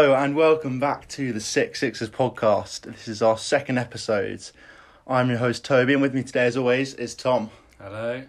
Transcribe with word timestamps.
Hello 0.00 0.14
and 0.14 0.34
welcome 0.34 0.80
back 0.80 1.06
to 1.08 1.30
the 1.30 1.40
Six 1.40 1.80
Sixes 1.80 2.08
podcast. 2.08 2.90
This 2.90 3.06
is 3.06 3.20
our 3.20 3.36
second 3.36 3.76
episode. 3.76 4.40
I'm 5.06 5.28
your 5.28 5.36
host 5.36 5.62
Toby, 5.62 5.92
and 5.92 6.00
with 6.00 6.14
me 6.14 6.22
today, 6.22 6.46
as 6.46 6.56
always, 6.56 6.94
is 6.94 7.14
Tom. 7.14 7.50
Hello. 7.78 8.22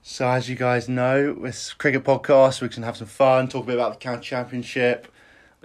So, 0.00 0.26
as 0.26 0.48
you 0.48 0.56
guys 0.56 0.88
know, 0.88 1.34
this 1.34 1.74
cricket 1.74 2.02
podcast, 2.02 2.62
we 2.62 2.70
can 2.70 2.82
have 2.82 2.96
some 2.96 3.08
fun, 3.08 3.48
talk 3.48 3.64
a 3.64 3.66
bit 3.66 3.74
about 3.74 3.92
the 3.92 3.98
county 3.98 4.22
championship, 4.22 5.06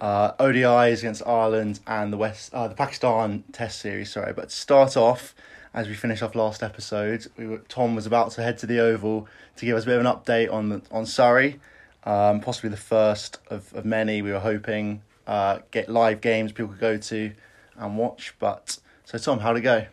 uh, 0.02 0.34
ODIs 0.34 1.00
against 1.00 1.26
Ireland, 1.26 1.80
and 1.88 2.12
the 2.12 2.18
West, 2.18 2.54
uh, 2.54 2.68
the 2.68 2.76
Pakistan 2.76 3.46
Test 3.54 3.80
series. 3.80 4.12
Sorry, 4.12 4.34
but 4.34 4.50
to 4.50 4.56
start 4.56 4.98
off, 4.98 5.34
as 5.74 5.88
we 5.88 5.94
finish 5.94 6.22
off 6.22 6.36
last 6.36 6.62
episode, 6.62 7.26
we 7.38 7.48
were, 7.48 7.60
Tom 7.70 7.96
was 7.96 8.06
about 8.06 8.32
to 8.32 8.44
head 8.44 8.58
to 8.58 8.66
the 8.66 8.82
Oval 8.82 9.30
to 9.56 9.66
give 9.66 9.78
us 9.78 9.84
a 9.84 9.86
bit 9.86 9.98
of 9.98 10.06
an 10.06 10.12
update 10.12 10.52
on 10.52 10.68
the, 10.68 10.82
on 10.92 11.06
Surrey, 11.06 11.62
um, 12.04 12.40
possibly 12.42 12.70
the 12.70 12.78
first 12.78 13.40
of, 13.48 13.74
of 13.74 13.86
many. 13.86 14.22
We 14.22 14.32
were 14.32 14.40
hoping 14.40 15.02
uh, 15.28 15.60
get 15.72 15.90
live 15.90 16.22
games 16.22 16.52
people 16.52 16.70
could 16.70 16.80
go 16.80 16.98
to 16.98 17.32
and 17.78 17.98
watch. 17.98 18.34
But 18.40 18.80
so, 19.06 19.18
Tom, 19.18 19.40
how'd 19.40 19.58
it 19.58 19.62
go? 19.62 19.86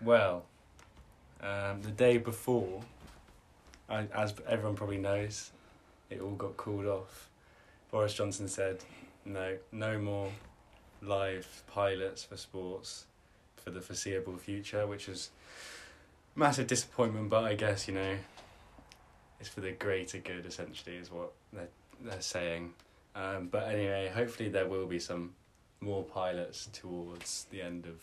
Well, 0.00 0.44
um, 1.40 1.82
the 1.82 1.90
day 1.90 2.18
before, 2.18 2.82
I, 3.88 4.06
as 4.14 4.34
everyone 4.48 4.74
probably 4.74 4.98
knows, 4.98 5.50
it 6.10 6.20
all 6.20 6.34
got 6.34 6.56
called 6.56 6.86
off. 6.86 7.30
Boris 7.90 8.14
Johnson 8.14 8.48
said, 8.48 8.84
"No, 9.24 9.56
no 9.72 9.98
more 9.98 10.32
live 11.00 11.62
pilots 11.68 12.24
for 12.24 12.36
sports 12.36 13.06
for 13.56 13.70
the 13.70 13.80
foreseeable 13.80 14.36
future," 14.36 14.86
which 14.86 15.08
is 15.08 15.30
massive 16.34 16.66
disappointment. 16.66 17.30
But 17.30 17.44
I 17.44 17.54
guess 17.54 17.86
you 17.86 17.94
know, 17.94 18.16
it's 19.40 19.48
for 19.48 19.60
the 19.60 19.72
greater 19.72 20.18
good. 20.18 20.46
Essentially, 20.46 20.96
is 20.96 21.10
what 21.10 21.32
they're 21.52 21.68
they're 22.00 22.20
saying. 22.20 22.74
Um, 23.14 23.48
but 23.48 23.68
anyway, 23.68 24.10
hopefully 24.14 24.48
there 24.50 24.66
will 24.66 24.86
be 24.86 24.98
some 24.98 25.34
more 25.80 26.02
pilots 26.04 26.68
towards 26.72 27.46
the 27.50 27.62
end 27.62 27.86
of 27.86 28.00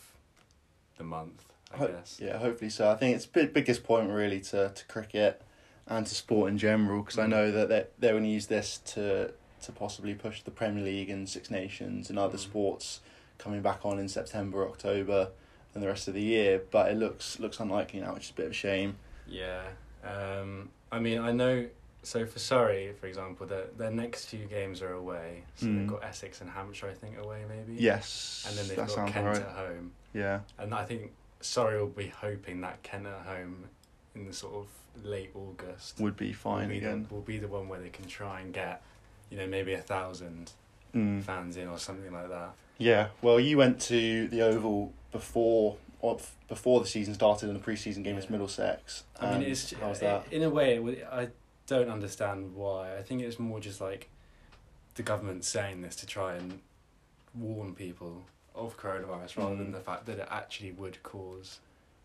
the 0.98 1.04
month. 1.04 1.44
I 1.72 1.76
Ho- 1.78 1.88
guess. 1.88 2.18
Yeah, 2.22 2.38
hopefully 2.38 2.70
so. 2.70 2.90
I 2.90 2.96
think 2.96 3.14
it's 3.16 3.26
big 3.26 3.52
biggest 3.52 3.84
point 3.84 4.10
really 4.10 4.40
to, 4.40 4.70
to 4.74 4.84
cricket 4.86 5.42
and 5.86 6.06
to 6.06 6.14
sport 6.14 6.50
in 6.50 6.58
general 6.58 7.02
because 7.02 7.18
I 7.18 7.26
Mm. 7.26 7.30
know 7.30 7.50
that 7.52 7.68
they're, 7.68 7.86
they're 7.98 8.12
going 8.12 8.24
to 8.24 8.28
use 8.30 8.46
this 8.46 8.78
to 8.86 9.32
to 9.62 9.72
possibly 9.72 10.14
push 10.14 10.42
the 10.42 10.50
Premier 10.50 10.84
League 10.84 11.08
and 11.10 11.28
Six 11.28 11.50
Nations 11.50 12.10
and 12.10 12.18
other 12.18 12.36
Mm. 12.36 12.40
sports 12.40 13.00
coming 13.38 13.62
back 13.62 13.84
on 13.84 13.98
in 13.98 14.08
September, 14.08 14.66
October, 14.68 15.30
and 15.74 15.82
the 15.82 15.86
rest 15.88 16.06
of 16.08 16.14
the 16.14 16.22
year. 16.22 16.60
But 16.70 16.90
it 16.90 16.96
looks 16.96 17.38
looks 17.38 17.60
unlikely 17.60 18.00
now, 18.00 18.14
which 18.14 18.24
is 18.24 18.30
a 18.30 18.34
bit 18.34 18.46
of 18.46 18.52
a 18.52 18.54
shame. 18.54 18.96
Yeah. 19.26 19.62
Um, 20.04 20.70
I 20.92 20.98
mean, 21.00 21.18
I 21.20 21.32
know. 21.32 21.66
So 22.02 22.26
for 22.26 22.38
Surrey, 22.38 22.92
for 23.00 23.06
example, 23.06 23.46
their 23.46 23.64
their 23.78 23.90
next 23.90 24.26
few 24.26 24.44
games 24.46 24.82
are 24.82 24.92
away. 24.92 25.44
So 25.56 25.66
Mm. 25.66 25.78
they've 25.78 25.86
got 25.88 26.04
Essex 26.04 26.40
and 26.42 26.50
Hampshire, 26.50 26.88
I 26.88 26.92
think, 26.94 27.16
away 27.18 27.44
maybe. 27.48 27.80
Yes, 27.80 28.44
And 28.46 28.56
then 28.58 28.68
they've 28.68 28.76
got 28.94 29.08
Kent 29.10 29.26
right. 29.26 29.36
at 29.40 29.48
home. 29.48 29.92
Yeah, 30.12 30.40
And 30.58 30.74
I 30.74 30.84
think 30.84 31.12
Surrey 31.40 31.78
will 31.80 31.86
be 31.88 32.08
hoping 32.08 32.60
that 32.60 32.82
Kent 32.82 33.06
at 33.06 33.26
home 33.26 33.64
in 34.14 34.26
the 34.26 34.32
sort 34.34 34.54
of 34.54 34.66
late 35.04 35.30
August 35.34 35.98
would 35.98 36.16
be 36.16 36.32
fine 36.32 36.62
will 36.68 36.68
be 36.68 36.76
again. 36.78 37.06
The, 37.08 37.14
will 37.14 37.22
be 37.22 37.38
the 37.38 37.48
one 37.48 37.68
where 37.68 37.80
they 37.80 37.88
can 37.88 38.06
try 38.06 38.40
and 38.42 38.52
get, 38.52 38.82
you 39.30 39.38
know, 39.38 39.46
maybe 39.46 39.72
a 39.72 39.80
thousand 39.80 40.52
Mm. 40.94 41.22
fans 41.24 41.56
in 41.56 41.66
or 41.66 41.78
something 41.78 42.12
like 42.12 42.28
that. 42.28 42.50
Yeah, 42.78 43.08
well, 43.22 43.40
you 43.40 43.56
went 43.58 43.80
to 43.82 44.28
the 44.28 44.42
Oval 44.42 44.92
before 45.10 45.76
or 46.04 46.18
before 46.48 46.80
the 46.80 46.86
season 46.86 47.14
started 47.14 47.48
in 47.48 47.54
the 47.54 47.60
preseason 47.60 48.04
game 48.04 48.12
against 48.12 48.26
Yeah. 48.28 48.32
Middlesex. 48.32 49.04
I 49.18 49.38
mean, 49.38 49.48
it's 49.50 49.72
how 49.72 49.88
was 49.88 50.00
that? 50.00 50.30
in 50.30 50.42
a 50.42 50.50
way. 50.50 51.02
I 51.10 51.28
don't 51.66 51.88
understand 51.88 52.54
why. 52.54 52.98
I 52.98 53.02
think 53.02 53.22
it's 53.22 53.38
more 53.38 53.58
just 53.58 53.80
like 53.80 54.10
the 54.96 55.02
government 55.02 55.46
saying 55.46 55.80
this 55.80 55.96
to 55.96 56.06
try 56.06 56.34
and 56.34 56.60
warn 57.34 57.74
people 57.74 58.22
of 58.54 58.76
coronavirus, 58.76 59.38
rather 59.38 59.56
than 59.56 59.68
Mm. 59.68 59.72
the 59.72 59.80
fact 59.80 60.04
that 60.06 60.18
it 60.18 60.28
actually 60.30 60.72
would 60.72 61.02
cause 61.02 61.60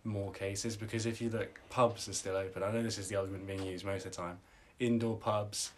more 0.06 0.32
cases. 0.32 0.78
Because 0.78 1.06
if 1.06 1.20
you 1.22 1.30
look, 1.30 1.60
pubs 1.70 2.08
are 2.08 2.14
still 2.14 2.38
open. 2.38 2.64
I 2.64 2.72
know 2.72 2.82
this 2.82 2.98
is 2.98 3.10
the 3.10 3.18
argument 3.18 3.46
being 3.46 3.64
used 3.64 3.84
most 3.86 4.06
of 4.06 4.12
the 4.14 4.18
time. 4.18 4.40
Indoor 4.80 5.18
pubs, 5.18 5.74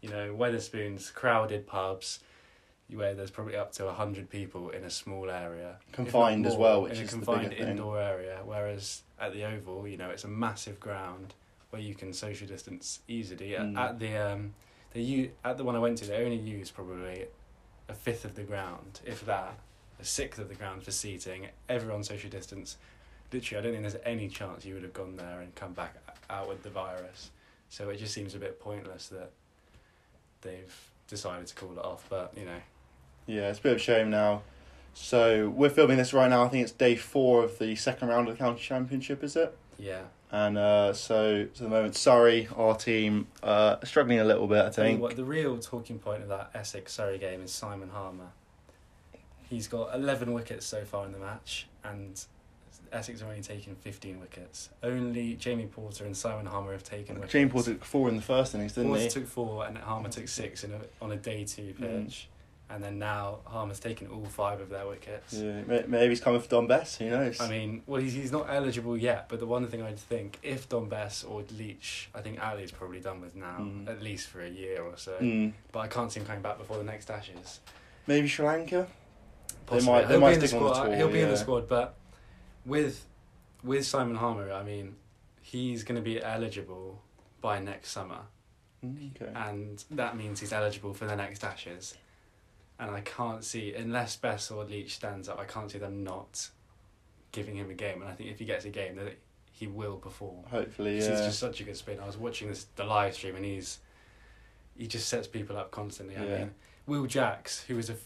you 0.00 0.08
know, 0.08 0.34
Wetherspoons, 0.34 1.12
crowded 1.12 1.66
pubs. 1.66 2.20
Where 2.92 3.14
there's 3.14 3.32
probably 3.32 3.56
up 3.56 3.72
to 3.72 3.90
hundred 3.92 4.30
people 4.30 4.70
in 4.70 4.84
a 4.84 4.90
small 4.90 5.28
area, 5.28 5.76
Confined 5.92 6.46
as 6.46 6.54
well, 6.54 6.82
which 6.82 6.92
in 6.92 6.98
a 6.98 7.02
is 7.02 7.10
the 7.10 7.16
confined 7.16 7.50
bigger 7.50 7.62
thing. 7.62 7.70
indoor 7.72 8.00
area. 8.00 8.40
Whereas 8.44 9.02
at 9.20 9.32
the 9.32 9.42
Oval, 9.44 9.88
you 9.88 9.96
know, 9.96 10.10
it's 10.10 10.22
a 10.24 10.28
massive 10.28 10.78
ground 10.78 11.34
where 11.70 11.82
you 11.82 11.96
can 11.96 12.12
social 12.12 12.46
distance 12.46 13.00
easily. 13.08 13.56
At- 13.56 13.62
Mm. 13.66 13.76
At 13.78 13.98
the 13.98 14.16
um, 14.16 14.54
they 14.92 15.00
u- 15.00 15.32
at 15.44 15.56
the 15.56 15.64
one 15.64 15.74
I 15.74 15.80
went 15.80 15.98
to, 15.98 16.04
they 16.04 16.22
only 16.24 16.36
used 16.36 16.74
probably 16.74 17.26
a 17.88 17.94
fifth 17.94 18.24
of 18.24 18.36
the 18.36 18.44
ground, 18.44 19.00
if 19.04 19.26
that, 19.26 19.58
a 20.00 20.04
sixth 20.04 20.38
of 20.38 20.48
the 20.48 20.54
ground 20.54 20.84
for 20.84 20.92
seating. 20.92 21.48
Everyone 21.68 22.04
social 22.04 22.30
distance. 22.30 22.76
Literally, 23.32 23.58
I 23.58 23.62
don't 23.64 23.72
think 23.72 23.82
there's 23.92 24.02
any 24.06 24.28
chance 24.28 24.64
you 24.64 24.74
would 24.74 24.84
have 24.84 24.92
gone 24.92 25.16
there 25.16 25.40
and 25.40 25.52
come 25.56 25.72
back 25.72 25.96
out 26.30 26.48
with 26.48 26.62
the 26.62 26.70
virus. 26.70 27.30
So 27.68 27.88
it 27.90 27.96
just 27.96 28.14
seems 28.14 28.36
a 28.36 28.38
bit 28.38 28.60
pointless 28.60 29.08
that 29.08 29.32
they've 30.42 30.74
decided 31.08 31.48
to 31.48 31.54
call 31.56 31.72
it 31.72 31.84
off. 31.84 32.06
But 32.08 32.32
you 32.36 32.44
know, 32.44 32.60
Yeah, 33.26 33.48
it's 33.50 33.58
a 33.58 33.62
bit 33.62 33.72
of 33.72 33.78
a 33.78 33.80
shame 33.80 34.10
now. 34.10 34.42
So 34.94 35.50
we're 35.50 35.68
filming 35.70 35.98
this 35.98 36.14
right 36.14 36.28
now. 36.30 36.44
I 36.44 36.48
think 36.48 36.62
it's 36.62 36.72
day 36.72 36.96
four 36.96 37.44
of 37.44 37.58
the 37.58 37.74
second 37.76 38.08
round 38.08 38.28
of 38.28 38.36
the 38.36 38.38
county 38.42 38.60
championship, 38.60 39.22
is 39.22 39.36
it? 39.36 39.56
yeah. 39.78 40.02
And 40.28 40.58
uh, 40.58 40.92
so 40.92 41.44
to 41.54 41.62
the 41.62 41.68
moment, 41.68 41.94
sorry, 41.94 42.48
our 42.56 42.74
team 42.76 43.28
uh, 43.44 43.76
struggling 43.84 44.18
a 44.18 44.24
little 44.24 44.48
bit. 44.48 44.64
I 44.64 44.70
think. 44.70 45.00
what, 45.00 45.14
the 45.14 45.24
real 45.24 45.56
talking 45.58 46.00
point 46.00 46.22
of 46.22 46.28
that 46.30 46.50
Essex 46.52 46.92
Surrey 46.92 47.16
game 47.18 47.42
is 47.42 47.52
Simon 47.52 47.90
Harmer. 47.90 48.30
He's 49.48 49.68
got 49.68 49.94
11 49.94 50.32
wickets 50.32 50.66
so 50.66 50.84
far 50.84 51.06
in 51.06 51.12
the 51.12 51.18
match, 51.18 51.68
and 51.84 52.20
Essex 52.90 53.20
have 53.20 53.28
only 53.28 53.40
taken 53.40 53.76
15 53.76 54.18
wickets. 54.18 54.70
Only 54.82 55.34
Jamie 55.34 55.66
Porter 55.66 56.04
and 56.04 56.16
Simon 56.16 56.46
Harmer 56.46 56.72
have 56.72 56.82
taken 56.82 57.14
wickets. 57.14 57.32
James 57.32 57.52
Porter 57.52 57.74
took 57.74 57.84
four 57.84 58.08
in 58.08 58.16
the 58.16 58.22
first 58.22 58.52
innings, 58.54 58.72
didn't 58.72 58.88
Porter 58.90 59.02
he? 59.04 59.08
took 59.08 59.26
four, 59.28 59.64
and 59.64 59.78
Harmer 59.78 60.08
took 60.08 60.26
six 60.26 60.64
in 60.64 60.72
a, 60.72 60.80
on 61.00 61.12
a 61.12 61.16
day 61.16 61.44
two 61.44 61.72
Mm. 61.78 62.26
And 62.68 62.82
then 62.82 62.98
now 62.98 63.38
Harmer's 63.44 63.78
taken 63.78 64.08
all 64.08 64.24
five 64.24 64.60
of 64.60 64.70
their 64.70 64.88
wickets. 64.88 65.34
Yeah, 65.34 65.62
maybe 65.86 66.08
he's 66.08 66.20
coming 66.20 66.40
for 66.40 66.48
Dom 66.48 66.66
Bess. 66.66 66.96
Who 66.96 67.08
knows? 67.08 67.40
I 67.40 67.48
mean, 67.48 67.82
well, 67.86 68.00
he's, 68.00 68.14
he's 68.14 68.32
not 68.32 68.46
eligible 68.50 68.96
yet, 68.96 69.28
but 69.28 69.38
the 69.38 69.46
one 69.46 69.66
thing 69.68 69.82
I'd 69.82 69.98
think, 70.00 70.38
if 70.42 70.68
Dom 70.68 70.88
Bess 70.88 71.22
or 71.22 71.44
Leach, 71.56 72.08
I 72.12 72.22
think 72.22 72.42
Ali's 72.44 72.72
probably 72.72 72.98
done 72.98 73.20
with 73.20 73.36
now, 73.36 73.58
Mm. 73.60 73.88
at 73.88 74.02
least 74.02 74.26
for 74.28 74.40
a 74.40 74.48
year 74.48 74.82
or 74.82 74.96
so. 74.96 75.12
Mm. 75.20 75.52
But 75.70 75.78
I 75.80 75.86
can't 75.86 76.10
see 76.10 76.18
him 76.18 76.26
coming 76.26 76.42
back 76.42 76.58
before 76.58 76.76
the 76.78 76.84
next 76.84 77.08
Ashes. 77.08 77.60
maybe 78.08 78.26
Sri 78.26 78.44
Lanka. 78.44 78.88
Possibly. 79.66 79.92
might- 79.92 80.02
they 80.08 80.14
He'll 80.14 80.20
might 80.20 80.28
be 80.30 80.34
in 80.34 80.40
the 80.40 80.46
on 80.56 80.62
the 80.64 80.74
squad. 80.74 80.84
tour, 80.86 80.96
He'll 80.96 81.08
be 81.12 81.20
in 81.20 81.28
the 81.30 81.36
squad, 81.36 81.68
but 81.68 81.94
with 82.64 83.04
with 83.62 83.84
Simon 83.86 84.16
Harmer, 84.16 84.52
I 84.52 84.62
mean, 84.62 84.94
he's 85.40 85.82
going 85.84 85.96
to 85.96 86.02
be 86.02 86.22
eligible 86.22 87.00
by 87.40 87.58
next 87.60 87.90
summer, 87.90 88.20
Mm, 88.84 89.10
Okay. 89.20 89.32
and 89.34 89.84
that 89.92 90.16
means 90.16 90.40
he's 90.40 90.52
eligible 90.52 90.94
for 90.94 91.06
the 91.06 91.16
next 91.16 91.42
Ashes. 91.44 91.94
And 92.78 92.90
I 92.90 93.00
can't 93.00 93.42
see, 93.42 93.74
unless 93.74 94.16
Bess 94.16 94.50
or 94.50 94.64
Leach 94.64 94.96
stands 94.96 95.28
up, 95.28 95.38
I 95.38 95.44
can't 95.44 95.70
see 95.70 95.78
them 95.78 96.04
not 96.04 96.50
giving 97.32 97.56
him 97.56 97.70
a 97.70 97.74
game. 97.74 98.02
And 98.02 98.10
I 98.10 98.14
think 98.14 98.30
if 98.30 98.38
he 98.38 98.44
gets 98.44 98.64
a 98.66 98.70
game, 98.70 98.96
that 98.96 99.16
he 99.50 99.66
will 99.66 99.96
perform. 99.96 100.44
Hopefully, 100.50 100.98
yeah. 100.98 101.08
He's 101.10 101.20
just 101.20 101.38
such 101.38 101.60
a 101.60 101.64
good 101.64 101.76
spin. 101.76 101.98
I 102.00 102.06
was 102.06 102.18
watching 102.18 102.48
this 102.48 102.66
the 102.76 102.84
live 102.84 103.14
stream, 103.14 103.36
and 103.36 103.44
he's 103.44 103.78
he 104.76 104.86
just 104.86 105.08
sets 105.08 105.26
people 105.26 105.56
up 105.56 105.70
constantly. 105.70 106.16
I 106.16 106.24
Yeah. 106.24 106.38
mean, 106.38 106.54
Will 106.86 107.06
Jacks, 107.06 107.62
who 107.64 107.76
was 107.76 107.88
a 107.88 107.96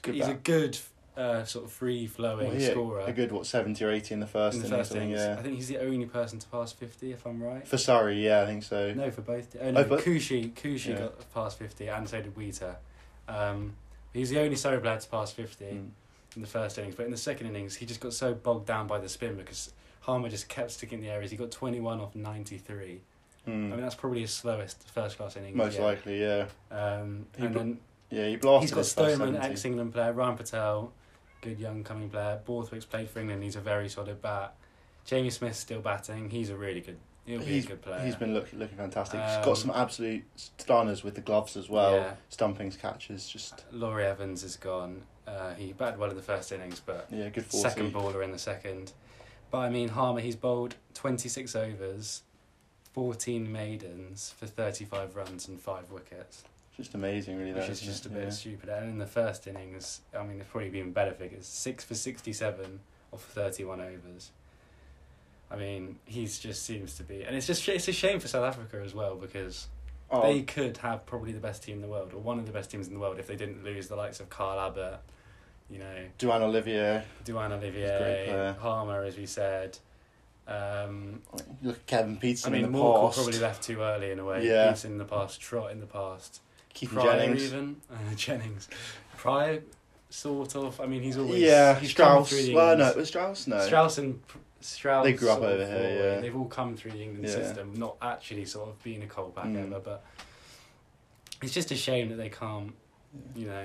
good 0.00 0.14
he's 0.14 0.28
a 0.28 0.34
good 0.34 0.78
uh, 1.14 1.44
sort 1.44 1.66
of 1.66 1.72
free 1.72 2.06
flowing 2.06 2.56
Well, 2.56 2.70
scorer. 2.70 3.00
a 3.00 3.12
good 3.12 3.30
what 3.32 3.44
seventy 3.44 3.84
or 3.84 3.90
eighty 3.90 4.14
in 4.14 4.20
the 4.20 4.26
first 4.26 4.56
in 4.56 4.62
the 4.62 4.68
first 4.70 4.94
innings. 4.94 5.18
yeah. 5.20 5.36
I 5.38 5.42
think 5.42 5.56
he's 5.56 5.68
the 5.68 5.76
only 5.78 6.06
person 6.06 6.38
to 6.38 6.46
pass 6.48 6.72
fifty, 6.72 7.12
if 7.12 7.26
I'm 7.26 7.42
right. 7.42 7.68
For 7.68 7.76
Surrey, 7.76 8.24
yeah, 8.24 8.40
I 8.40 8.46
think 8.46 8.62
so. 8.62 8.94
No, 8.94 9.10
for 9.10 9.20
both. 9.20 9.54
Oh 9.60 9.70
no, 9.72 9.80
Oh, 9.80 9.84
but- 9.84 10.00
Khushi 10.00 10.54
Khushi 10.54 10.86
Yeah. 10.94 11.00
got 11.00 11.34
past 11.34 11.58
fifty, 11.58 11.88
and 11.88 12.08
so 12.08 12.22
did 12.22 12.34
Wheater. 12.34 12.76
Um, 13.28 13.74
he's 14.12 14.30
the 14.30 14.40
only 14.40 14.56
Surrey 14.56 14.80
player 14.80 14.98
to 14.98 15.08
pass 15.08 15.32
fifty 15.32 15.64
Mm. 15.66 15.90
in 16.36 16.42
the 16.42 16.48
first 16.48 16.78
innings, 16.78 16.94
but 16.94 17.04
in 17.06 17.10
the 17.10 17.16
second 17.16 17.46
innings, 17.48 17.76
he 17.76 17.86
just 17.86 18.00
got 18.00 18.12
so 18.12 18.34
bogged 18.34 18.66
down 18.66 18.86
by 18.86 18.98
the 18.98 19.08
spin 19.08 19.36
because 19.36 19.72
Harmer 20.00 20.28
just 20.28 20.48
kept 20.48 20.70
sticking 20.72 21.00
the 21.00 21.08
areas. 21.08 21.30
He 21.30 21.36
got 21.36 21.50
twenty 21.50 21.80
one 21.80 22.00
off 22.00 22.14
ninety 22.14 22.58
three. 22.58 23.00
Mm. 23.48 23.50
I 23.72 23.76
mean, 23.76 23.80
that's 23.80 23.94
probably 23.94 24.20
his 24.20 24.32
slowest 24.32 24.88
first 24.90 25.16
class 25.16 25.36
innings. 25.36 25.56
Most 25.56 25.74
yet. 25.78 25.82
likely, 25.84 26.20
yeah. 26.20 26.46
Um, 26.70 27.26
He 27.36 27.44
and 27.46 27.52
bl- 27.52 27.58
then 27.58 27.78
Yeah, 28.10 28.26
he 28.28 28.36
blasted 28.36 28.68
he's 28.68 28.74
got 28.74 28.86
Stoneman, 28.86 29.36
ex 29.36 29.64
England 29.64 29.92
player, 29.94 30.12
Ryan 30.12 30.36
Patel, 30.36 30.92
good 31.40 31.58
young 31.58 31.82
coming 31.84 32.10
player. 32.10 32.40
Borthwick's 32.44 32.84
played 32.84 33.08
for 33.08 33.20
England. 33.20 33.42
He's 33.42 33.56
a 33.56 33.60
very 33.60 33.88
solid 33.88 34.20
bat. 34.20 34.54
Jamie 35.06 35.30
Smith's 35.30 35.58
still 35.58 35.80
batting. 35.80 36.28
He's 36.30 36.50
a 36.50 36.56
really 36.56 36.80
good. 36.80 36.98
He'll 37.30 37.38
be 37.40 37.46
He's- 37.46 37.64
a 37.64 37.68
good 37.68 37.82
player. 37.82 38.00
He's 38.04 38.16
been 38.16 38.34
look, 38.34 38.52
looking 38.52 38.76
fantastic. 38.76 39.20
He's 39.20 39.36
Um, 39.36 39.44
got 39.44 39.56
some 39.58 39.70
absolute 39.70 40.24
stunners 40.36 41.02
with 41.04 41.14
the 41.14 41.20
gloves 41.20 41.56
as 41.56 41.68
well. 41.68 41.94
Yeah. 41.94 42.14
Stumpings, 42.28 42.76
catches, 42.76 43.28
just 43.28 43.64
Laurie 43.72 44.04
Evans 44.06 44.42
is 44.42 44.56
gone. 44.56 45.02
Uh, 45.26 45.54
he 45.54 45.72
batted 45.72 45.98
well 46.00 46.10
in 46.10 46.16
the 46.16 46.22
first 46.22 46.50
innings, 46.50 46.80
but 46.84 47.06
yeah, 47.10 47.28
good 47.28 47.46
forty. 47.46 47.62
second 47.68 47.92
baller 47.94 48.22
in 48.24 48.32
the 48.32 48.38
second. 48.38 48.92
But 49.50 49.58
I 49.58 49.70
mean, 49.70 49.88
Harmer, 49.90 50.20
he's 50.20 50.36
bowled 50.36 50.74
26 50.94 51.54
overs, 51.56 52.22
14 52.92 53.50
maidens 53.50 54.34
for 54.36 54.46
35 54.46 55.14
runs 55.16 55.46
and 55.48 55.60
5 55.60 55.90
wickets. 55.90 56.44
Just 56.76 56.94
amazing, 56.94 57.36
really. 57.36 57.52
which 57.52 57.66
that, 57.66 57.70
is 57.72 57.80
just 57.80 58.06
a 58.06 58.08
bit 58.08 58.24
Yeah. 58.24 58.30
stupid. 58.30 58.68
And 58.70 58.90
in 58.90 58.98
the 58.98 59.06
first 59.06 59.46
innings, 59.46 60.00
I 60.16 60.22
mean, 60.22 60.40
it's 60.40 60.48
probably 60.50 60.70
been 60.70 60.92
better 60.92 61.12
figures. 61.12 61.46
Six 61.46 61.84
for 61.84 61.94
sixty-seven 61.94 62.80
off 63.12 63.22
thirty-one 63.24 63.80
overs. 63.80 64.30
I 65.50 65.56
mean, 65.56 65.98
he's 66.04 66.38
just 66.38 66.64
seems 66.64 66.94
to 66.98 67.02
be, 67.02 67.24
and 67.24 67.34
it's 67.34 67.46
just 67.46 67.68
it's 67.68 67.88
a 67.88 67.92
shame 67.92 68.20
for 68.20 68.28
South 68.28 68.44
Africa 68.44 68.80
as 68.84 68.94
well 68.94 69.16
because 69.16 69.66
Oh, 70.12 70.22
they 70.22 70.42
could 70.42 70.76
have 70.78 71.06
probably 71.06 71.32
the 71.32 71.40
best 71.40 71.62
team 71.62 71.76
in 71.76 71.82
the 71.82 71.88
world 71.88 72.12
or 72.12 72.18
one 72.18 72.38
of 72.40 72.46
the 72.46 72.52
best 72.52 72.70
teams 72.70 72.88
in 72.88 72.94
the 72.94 72.98
world 72.98 73.18
if 73.20 73.28
they 73.28 73.36
didn't 73.36 73.62
lose 73.62 73.86
the 73.86 73.94
likes 73.94 74.18
of 74.18 74.28
Kyle 74.28 74.58
Abbott, 74.58 74.98
you 75.70 75.78
know, 75.78 75.94
Duane 76.18 76.42
Olivier. 76.42 77.04
Duane 77.24 77.52
He's 77.52 77.68
a 77.68 77.70
great 77.70 78.28
Olivier. 78.28 78.54
Harmer, 78.60 79.04
as 79.04 79.16
we 79.16 79.26
said. 79.26 79.78
Um, 80.48 81.22
Look 81.62 81.76
at 81.76 81.86
Kevin 81.86 82.16
Pietersen 82.16 82.46
I 82.48 82.50
mean, 82.50 82.64
in 82.64 82.72
the 82.72 82.78
Morkel 82.78 83.14
probably 83.14 83.38
left 83.38 83.62
too 83.62 83.80
early 83.82 84.10
in 84.10 84.18
a 84.18 84.24
way. 84.24 84.44
Yeah. 84.44 84.72
Pietersen 84.72 84.92
in 84.92 84.98
the 84.98 85.04
past, 85.04 85.40
Trott 85.40 85.70
in 85.70 85.78
the 85.78 85.86
past. 85.86 86.40
Keith 86.74 86.92
Jennings. 86.92 87.44
even 87.44 87.76
uh, 87.90 88.14
Jennings, 88.16 88.68
Prior, 89.16 89.62
sort 90.08 90.56
of. 90.56 90.80
I 90.80 90.86
mean, 90.86 91.02
he's 91.02 91.18
always 91.18 91.40
yeah, 91.40 91.78
he's 91.78 91.90
Strauss. 91.90 92.32
Well, 92.52 92.76
no, 92.76 92.88
it 92.88 92.96
was 92.96 93.08
Strauss. 93.08 93.46
No. 93.46 93.60
Strauss 93.64 93.98
and 93.98 94.20
Strauss. 94.60 95.04
They 95.04 95.12
grew 95.14 95.30
up 95.30 95.40
over 95.40 95.64
here, 95.66 96.14
yeah. 96.14 96.20
they've 96.20 96.36
all 96.36 96.44
come 96.46 96.76
through 96.76 96.92
the 96.92 97.02
England 97.02 97.24
Yeah. 97.24 97.34
system, 97.34 97.72
not 97.74 97.96
actually 98.02 98.44
sort 98.44 98.68
of 98.68 98.82
being 98.82 99.02
a 99.02 99.06
Kolpak 99.06 99.44
Mm. 99.46 99.66
ever, 99.66 99.80
but 99.80 100.04
it's 101.42 101.52
just 101.54 101.70
a 101.70 101.76
shame 101.76 102.08
that 102.10 102.16
they 102.16 102.28
can't, 102.28 102.72
you 103.34 103.46
know, 103.46 103.64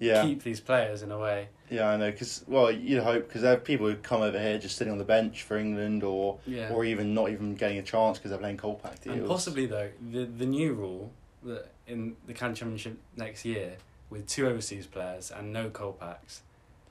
yeah, 0.00 0.22
keep 0.22 0.42
these 0.42 0.58
players 0.60 1.02
in 1.02 1.12
a 1.12 1.18
way. 1.18 1.48
yeah, 1.70 1.88
I 1.90 1.96
know. 1.96 2.10
Because 2.10 2.44
well, 2.48 2.72
you'd 2.72 3.02
hope 3.02 3.28
because 3.28 3.42
there 3.42 3.52
are 3.54 3.56
people 3.58 3.86
who 3.88 3.94
come 3.96 4.20
over 4.22 4.38
here 4.38 4.58
just 4.58 4.76
sitting 4.76 4.90
on 4.92 4.98
the 4.98 5.04
bench 5.04 5.42
for 5.44 5.56
England, 5.56 6.02
or 6.02 6.38
Yeah. 6.44 6.72
or 6.72 6.84
even 6.84 7.14
not 7.14 7.30
even 7.30 7.54
getting 7.54 7.78
a 7.78 7.82
chance 7.82 8.18
because 8.18 8.30
they're 8.30 8.38
playing 8.40 8.56
Kolpak 8.58 9.00
deals. 9.00 9.18
And 9.18 9.26
possibly 9.28 9.66
though, 9.66 9.90
the 10.10 10.24
the 10.24 10.46
new 10.46 10.72
rule 10.72 11.12
that 11.44 11.68
in 11.86 12.16
the 12.26 12.34
Can 12.34 12.54
Championship 12.54 12.96
next 13.16 13.44
year 13.44 13.76
with 14.10 14.26
two 14.26 14.46
overseas 14.48 14.86
players 14.86 15.30
and 15.30 15.52
no 15.52 15.70
Kolpaks, 15.70 16.40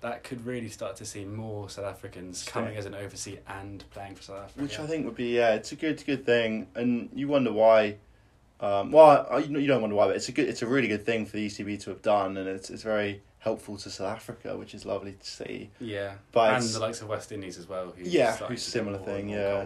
that 0.01 0.23
could 0.23 0.45
really 0.45 0.69
start 0.69 0.95
to 0.97 1.05
see 1.05 1.25
more 1.25 1.69
South 1.69 1.85
Africans 1.85 2.39
Stay. 2.39 2.51
coming 2.51 2.75
as 2.75 2.85
an 2.85 2.95
overseas 2.95 3.39
and 3.47 3.83
playing 3.91 4.15
for 4.15 4.23
South 4.23 4.43
Africa. 4.43 4.61
which 4.61 4.79
I 4.79 4.87
think 4.87 5.05
would 5.05 5.15
be 5.15 5.35
yeah, 5.35 5.53
it's 5.53 5.71
a 5.71 5.75
good 5.75 6.03
good 6.05 6.25
thing, 6.25 6.67
and 6.75 7.09
you 7.13 7.27
wonder 7.27 7.51
why. 7.51 7.97
Um, 8.59 8.91
well, 8.91 9.25
I, 9.31 9.39
you 9.39 9.65
don't 9.65 9.81
wonder 9.81 9.95
why, 9.95 10.05
but 10.07 10.15
it's 10.15 10.29
a 10.29 10.31
good, 10.31 10.47
it's 10.47 10.61
a 10.61 10.67
really 10.67 10.87
good 10.87 11.03
thing 11.03 11.25
for 11.25 11.35
the 11.37 11.47
ECB 11.47 11.81
to 11.83 11.89
have 11.89 12.01
done, 12.03 12.37
and 12.37 12.47
it's 12.47 12.69
it's 12.69 12.83
very 12.83 13.21
helpful 13.39 13.75
to 13.77 13.89
South 13.89 14.15
Africa, 14.15 14.55
which 14.55 14.75
is 14.75 14.85
lovely 14.85 15.13
to 15.13 15.27
see. 15.27 15.71
Yeah, 15.79 16.13
But 16.31 16.53
and 16.55 16.63
the 16.63 16.79
likes 16.79 17.01
of 17.01 17.07
West 17.07 17.31
Indies 17.31 17.57
as 17.57 17.67
well. 17.67 17.91
Who's 17.97 18.13
Yeah, 18.13 18.35
who's 18.37 18.61
similar 18.61 18.99
get 18.99 19.07
more 19.07 19.15
and 19.15 19.27
thing, 19.27 19.29
yeah. 19.29 19.65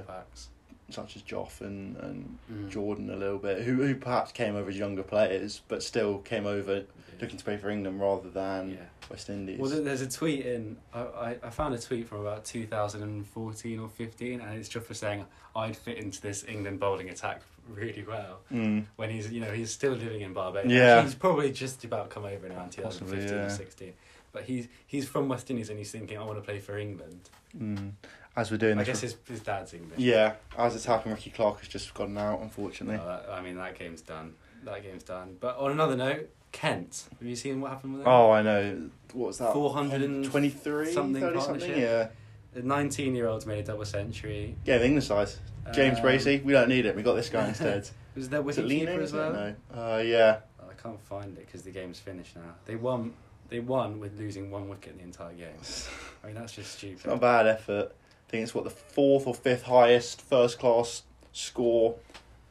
Such 0.89 1.15
as 1.15 1.23
Joff 1.23 1.61
and, 1.61 1.97
and 1.97 2.37
Mm. 2.51 2.69
Jordan 2.69 3.09
a 3.09 3.15
little 3.15 3.39
bit, 3.39 3.63
who 3.63 3.75
who 3.75 3.95
perhaps 3.95 4.31
came 4.31 4.55
over 4.55 4.69
as 4.69 4.77
younger 4.77 5.01
players, 5.03 5.61
but 5.67 5.81
still 5.81 6.19
came 6.19 6.45
over 6.45 6.75
Yeah. 6.75 6.83
looking 7.21 7.37
to 7.37 7.43
play 7.43 7.57
for 7.57 7.69
England 7.69 7.99
rather 7.99 8.29
than 8.29 8.69
Yeah. 8.71 8.77
West 9.09 9.29
Indies. 9.29 9.57
Well, 9.59 9.69
there's 9.69 10.01
a 10.01 10.09
tweet 10.09 10.45
in. 10.45 10.77
I, 10.93 11.37
I, 11.43 11.49
found 11.49 11.73
a 11.73 11.79
tweet 11.79 12.07
from 12.07 12.21
about 12.21 12.45
2014 12.45 13.79
or 13.79 13.89
15, 13.89 14.41
and 14.41 14.57
it's 14.59 14.69
just 14.69 14.85
for 14.85 14.93
saying 14.93 15.25
I'd 15.55 15.75
fit 15.77 15.97
into 15.97 16.21
this 16.21 16.43
England 16.47 16.79
bowling 16.79 17.09
attack 17.09 17.41
really 17.69 18.03
well. 18.07 18.39
Mm. 18.51 18.85
When 18.95 19.09
he's, 19.09 19.31
you 19.31 19.41
know, 19.41 19.51
he's 19.51 19.71
still 19.71 19.93
living 19.93 20.21
in 20.21 20.33
Barbados. 20.33 20.71
Yeah. 20.71 21.01
He's 21.01 21.15
probably 21.15 21.51
just 21.51 21.83
about 21.83 22.09
come 22.09 22.25
over 22.25 22.47
now 22.47 22.53
in 22.53 22.59
around 22.59 22.71
2015 22.73 23.27
Possibly, 23.27 23.45
or 23.45 23.49
16. 23.49 23.93
But 24.31 24.43
he's 24.43 24.67
he's 24.85 25.07
from 25.07 25.29
West 25.29 25.49
Indies 25.49 25.69
and 25.69 25.79
he's 25.79 25.91
thinking, 25.91 26.17
I 26.19 26.23
want 26.23 26.37
to 26.37 26.41
play 26.43 26.59
for 26.59 26.77
England. 26.77 27.29
Mm. 27.57 27.91
As 28.37 28.51
we're 28.51 28.57
doing 28.57 28.77
I 28.77 28.83
this, 28.83 28.87
guess 28.87 29.01
his, 29.01 29.15
his 29.29 29.39
dad's 29.39 29.73
English. 29.73 29.97
yeah, 29.97 30.33
as 30.57 30.75
it's 30.75 30.85
happened, 30.85 31.13
Rikki 31.15 31.29
Clarke 31.29 31.59
has 31.59 31.67
just 31.69 31.93
gotten 31.93 32.17
out, 32.17 32.41
unfortunately. 32.41 32.97
That, 32.97 33.27
I 33.31 33.41
mean, 33.41 33.55
that 33.55 33.79
game's 33.79 34.01
done. 34.01 34.33
That 34.65 34.83
game's 34.83 35.03
done. 35.03 35.37
But 35.39 35.57
on 35.57 35.71
another 35.71 35.95
note, 35.95 36.29
Kent. 36.51 37.05
Have 37.19 37.27
you 37.27 37.35
seen 37.35 37.61
what 37.61 37.71
happened 37.71 37.93
with 37.93 38.03
them? 38.03 38.11
Oh, 38.11 38.31
I 38.31 38.41
know. 38.41 38.89
What 39.13 39.27
was 39.27 39.37
that? 39.37 39.53
423 39.53 40.91
something, 40.91 41.39
something? 41.41 41.77
Yeah, 41.79 42.07
The 42.53 42.61
19 42.63 43.15
year 43.15 43.27
olds 43.27 43.45
made 43.45 43.59
a 43.59 43.63
double 43.63 43.85
century. 43.85 44.55
yeah. 44.65 44.77
The 44.79 44.85
England 44.85 45.03
side. 45.05 45.29
James 45.73 45.97
Um, 45.99 46.05
Bracey. 46.05 46.43
We 46.43 46.53
don't 46.53 46.69
need 46.69 46.85
it. 46.85 46.95
We 46.95 47.03
got 47.03 47.15
this 47.15 47.29
guy 47.29 47.47
instead. 47.47 47.89
Was 48.15 48.29
there 48.29 48.41
Was 48.41 48.57
it 48.57 48.63
wicket 48.63 48.69
Leaning? 48.79 48.87
keeper 48.93 49.01
as 49.03 49.13
well? 49.13 49.33
No. 49.33 49.55
Uh, 49.73 49.97
yeah. 50.05 50.39
I 50.61 50.73
can't 50.81 51.01
find 51.01 51.37
it 51.37 51.45
because 51.45 51.63
the 51.63 51.71
game's 51.71 51.99
finished 51.99 52.35
now. 52.35 52.53
They 52.65 52.75
won. 52.75 53.13
They 53.49 53.59
won 53.59 53.99
with 53.99 54.17
losing 54.17 54.49
one 54.51 54.67
wicket 54.69 54.93
in 54.93 54.97
the 54.99 55.03
entire 55.03 55.33
game. 55.33 55.47
I 56.23 56.27
mean, 56.27 56.35
that's 56.35 56.53
just 56.53 56.75
stupid. 56.77 56.95
It's 56.97 57.05
not 57.05 57.17
a 57.17 57.19
bad 57.19 57.47
effort. 57.47 57.93
I 58.27 58.31
think 58.31 58.43
it's 58.43 58.55
what 58.55 58.63
the 58.63 58.69
fourth 58.69 59.27
or 59.27 59.33
fifth 59.35 59.63
highest 59.63 60.21
first 60.21 60.59
class 60.59 61.03
score 61.31 61.95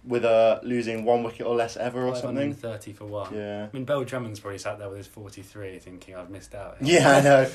with 0.04 0.24
uh, 0.24 0.60
losing 0.62 1.04
one 1.04 1.22
wicket 1.22 1.46
or 1.46 1.54
less 1.54 1.76
ever 1.76 2.06
or 2.06 2.14
something. 2.14 2.54
Thirty 2.54 2.92
for 2.92 3.06
one. 3.06 3.34
Yeah. 3.34 3.68
I 3.72 3.74
mean, 3.74 3.84
Bell 3.84 4.04
Drummond's 4.04 4.38
probably 4.40 4.58
sat 4.58 4.78
there 4.78 4.88
with 4.88 4.98
his 4.98 5.06
43 5.06 5.78
thinking, 5.78 6.14
I've 6.14 6.30
missed 6.30 6.54
out. 6.54 6.76
Yeah, 6.82 7.10
I 7.10 7.20
know. 7.22 7.50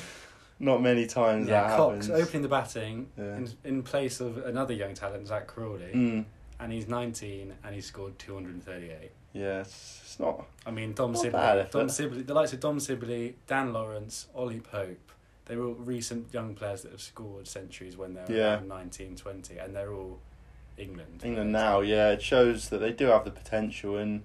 Not 0.58 0.82
many 0.82 1.06
times 1.06 1.48
Yeah, 1.48 1.62
that 1.68 1.76
Cox 1.78 2.06
happens. 2.08 2.22
opening 2.22 2.42
the 2.42 2.48
batting 2.48 3.08
Yeah. 3.16 3.36
in, 3.36 3.48
in 3.64 3.82
place 3.82 4.20
of 4.20 4.36
another 4.38 4.74
young 4.74 4.92
talent, 4.94 5.28
Zak 5.28 5.46
Crawley, 5.46 5.92
Mm. 5.94 6.24
and 6.58 6.72
he's 6.72 6.86
19 6.88 7.54
and 7.64 7.74
he 7.74 7.80
scored 7.80 8.18
238. 8.18 9.10
Yeah, 9.32 9.60
it's, 9.60 10.00
it's 10.04 10.18
not. 10.20 10.44
I 10.66 10.70
mean, 10.72 10.92
Dom 10.92 11.14
Sibley. 11.14 11.66
Dom 11.70 11.88
Sibley, 11.88 12.22
the 12.22 12.34
likes 12.34 12.52
of 12.52 12.60
Dom 12.60 12.78
Sibley, 12.80 13.36
Dan 13.46 13.72
Lawrence, 13.72 14.26
Ollie 14.34 14.60
Pope, 14.60 15.12
they're 15.46 15.62
all 15.62 15.74
recent 15.74 16.32
young 16.32 16.54
players 16.54 16.82
that 16.82 16.92
have 16.92 17.00
scored 17.00 17.48
centuries 17.48 17.96
when 17.96 18.14
they're 18.14 18.30
Yeah. 18.30 18.54
around 18.54 18.68
19, 18.68 19.16
20, 19.16 19.58
and 19.58 19.74
they're 19.74 19.92
all 19.92 20.20
England. 20.76 21.22
England 21.24 21.52
now, 21.52 21.80
yeah, 21.80 22.10
it 22.10 22.22
shows 22.22 22.68
that 22.68 22.78
they 22.78 22.92
do 22.92 23.06
have 23.06 23.24
the 23.24 23.30
potential 23.30 23.96
and 23.96 24.22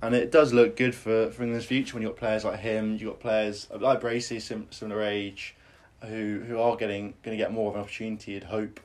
and 0.00 0.14
it 0.14 0.30
does 0.30 0.52
look 0.52 0.76
good 0.76 0.94
for, 0.94 1.28
for 1.32 1.42
England's 1.42 1.66
future 1.66 1.94
when 1.94 2.02
you've 2.04 2.12
got 2.12 2.18
players 2.20 2.44
like 2.44 2.60
him, 2.60 2.92
you've 2.92 3.10
got 3.10 3.18
players 3.18 3.66
like 3.80 4.00
Bracey, 4.00 4.40
sim, 4.40 4.68
similar 4.70 5.02
age, 5.02 5.56
who 6.02 6.44
who 6.46 6.60
are 6.60 6.76
getting 6.76 7.14
going 7.24 7.36
to 7.36 7.42
get 7.42 7.52
more 7.52 7.68
of 7.70 7.74
an 7.74 7.80
opportunity. 7.80 8.32
You'd 8.32 8.44
hope, 8.44 8.78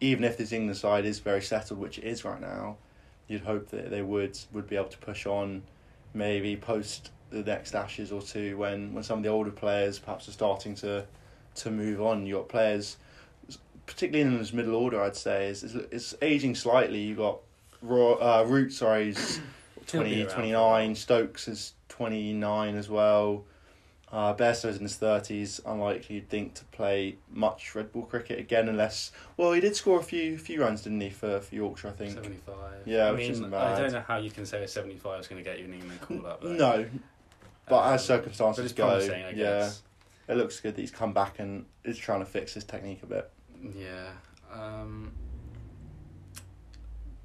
even 0.00 0.24
if 0.24 0.36
this 0.36 0.50
England 0.50 0.76
side 0.76 1.04
is 1.04 1.20
very 1.20 1.42
settled, 1.42 1.78
which 1.78 1.98
it 1.98 2.04
is 2.04 2.24
right 2.24 2.40
now, 2.40 2.76
you'd 3.28 3.42
hope 3.42 3.68
that 3.70 3.90
they 3.90 4.02
would 4.02 4.36
would 4.52 4.66
be 4.66 4.74
able 4.74 4.88
to 4.88 4.98
push 4.98 5.26
on, 5.26 5.62
maybe 6.12 6.56
post 6.56 7.12
the 7.30 7.42
next 7.42 7.74
Ashes 7.74 8.12
or 8.12 8.22
two 8.22 8.56
when, 8.56 8.92
when 8.94 9.02
some 9.02 9.18
of 9.18 9.22
the 9.22 9.28
older 9.28 9.50
players 9.50 9.98
perhaps 9.98 10.28
are 10.28 10.32
starting 10.32 10.74
to 10.76 11.04
to 11.56 11.70
move 11.70 12.00
on. 12.00 12.26
You've 12.26 12.38
got 12.38 12.48
players 12.48 12.96
particularly 13.88 14.30
in 14.30 14.38
his 14.38 14.52
middle 14.52 14.76
order, 14.76 15.02
I'd 15.02 15.16
say, 15.16 15.48
is 15.48 15.64
is, 15.64 15.74
is 15.74 16.16
aging 16.22 16.54
slightly. 16.54 17.00
You've 17.00 17.18
got 17.18 17.38
Raw, 17.82 18.12
uh, 18.12 18.44
Root, 18.44 18.72
sorry, 18.72 19.10
is 19.10 19.40
20, 19.86 20.26
29. 20.26 20.94
Stokes 20.94 21.48
is 21.48 21.72
twenty 21.88 22.32
nine 22.32 22.76
as 22.76 22.88
well. 22.88 23.44
Uh, 24.10 24.32
Bairstow's 24.34 24.76
in 24.76 24.82
his 24.82 24.96
thirties. 24.96 25.60
Unlikely 25.66 26.16
you'd 26.16 26.30
think 26.30 26.54
to 26.54 26.64
play 26.66 27.16
much 27.30 27.74
red 27.74 27.92
ball 27.92 28.04
cricket 28.04 28.38
again, 28.38 28.68
unless 28.68 29.12
well, 29.36 29.52
he 29.52 29.60
did 29.60 29.74
score 29.74 29.98
a 30.00 30.02
few 30.02 30.38
few 30.38 30.60
runs, 30.60 30.82
didn't 30.82 31.00
he, 31.00 31.10
for, 31.10 31.40
for 31.40 31.54
Yorkshire? 31.54 31.88
I 31.88 31.92
think. 31.92 32.12
75. 32.12 32.56
Yeah, 32.86 33.06
I 33.06 33.10
which 33.10 33.20
mean, 33.20 33.30
isn't 33.32 33.54
I 33.54 33.78
don't 33.78 33.92
know 33.92 34.04
how 34.06 34.18
you 34.18 34.30
can 34.30 34.46
say 34.46 34.62
a 34.62 34.68
75 34.68 35.20
is 35.20 35.28
going 35.28 35.42
to 35.42 35.48
get 35.48 35.58
you 35.58 35.66
an 35.66 35.74
England 35.74 36.00
call 36.00 36.26
up. 36.26 36.42
though. 36.42 36.52
No, 36.52 36.86
but 37.68 37.78
Um, 37.86 37.94
as 37.94 38.04
circumstances 38.04 38.72
go, 38.72 38.98
yeah, 39.34 39.70
it 40.28 40.36
looks 40.36 40.60
good 40.60 40.74
that 40.74 40.80
he's 40.80 40.90
come 40.90 41.12
back 41.12 41.38
and 41.38 41.64
is 41.84 41.98
trying 41.98 42.20
to 42.20 42.26
fix 42.26 42.54
his 42.54 42.64
technique 42.64 43.02
a 43.02 43.06
bit. 43.06 43.30
Yeah. 43.76 44.10
Um, 44.52 45.12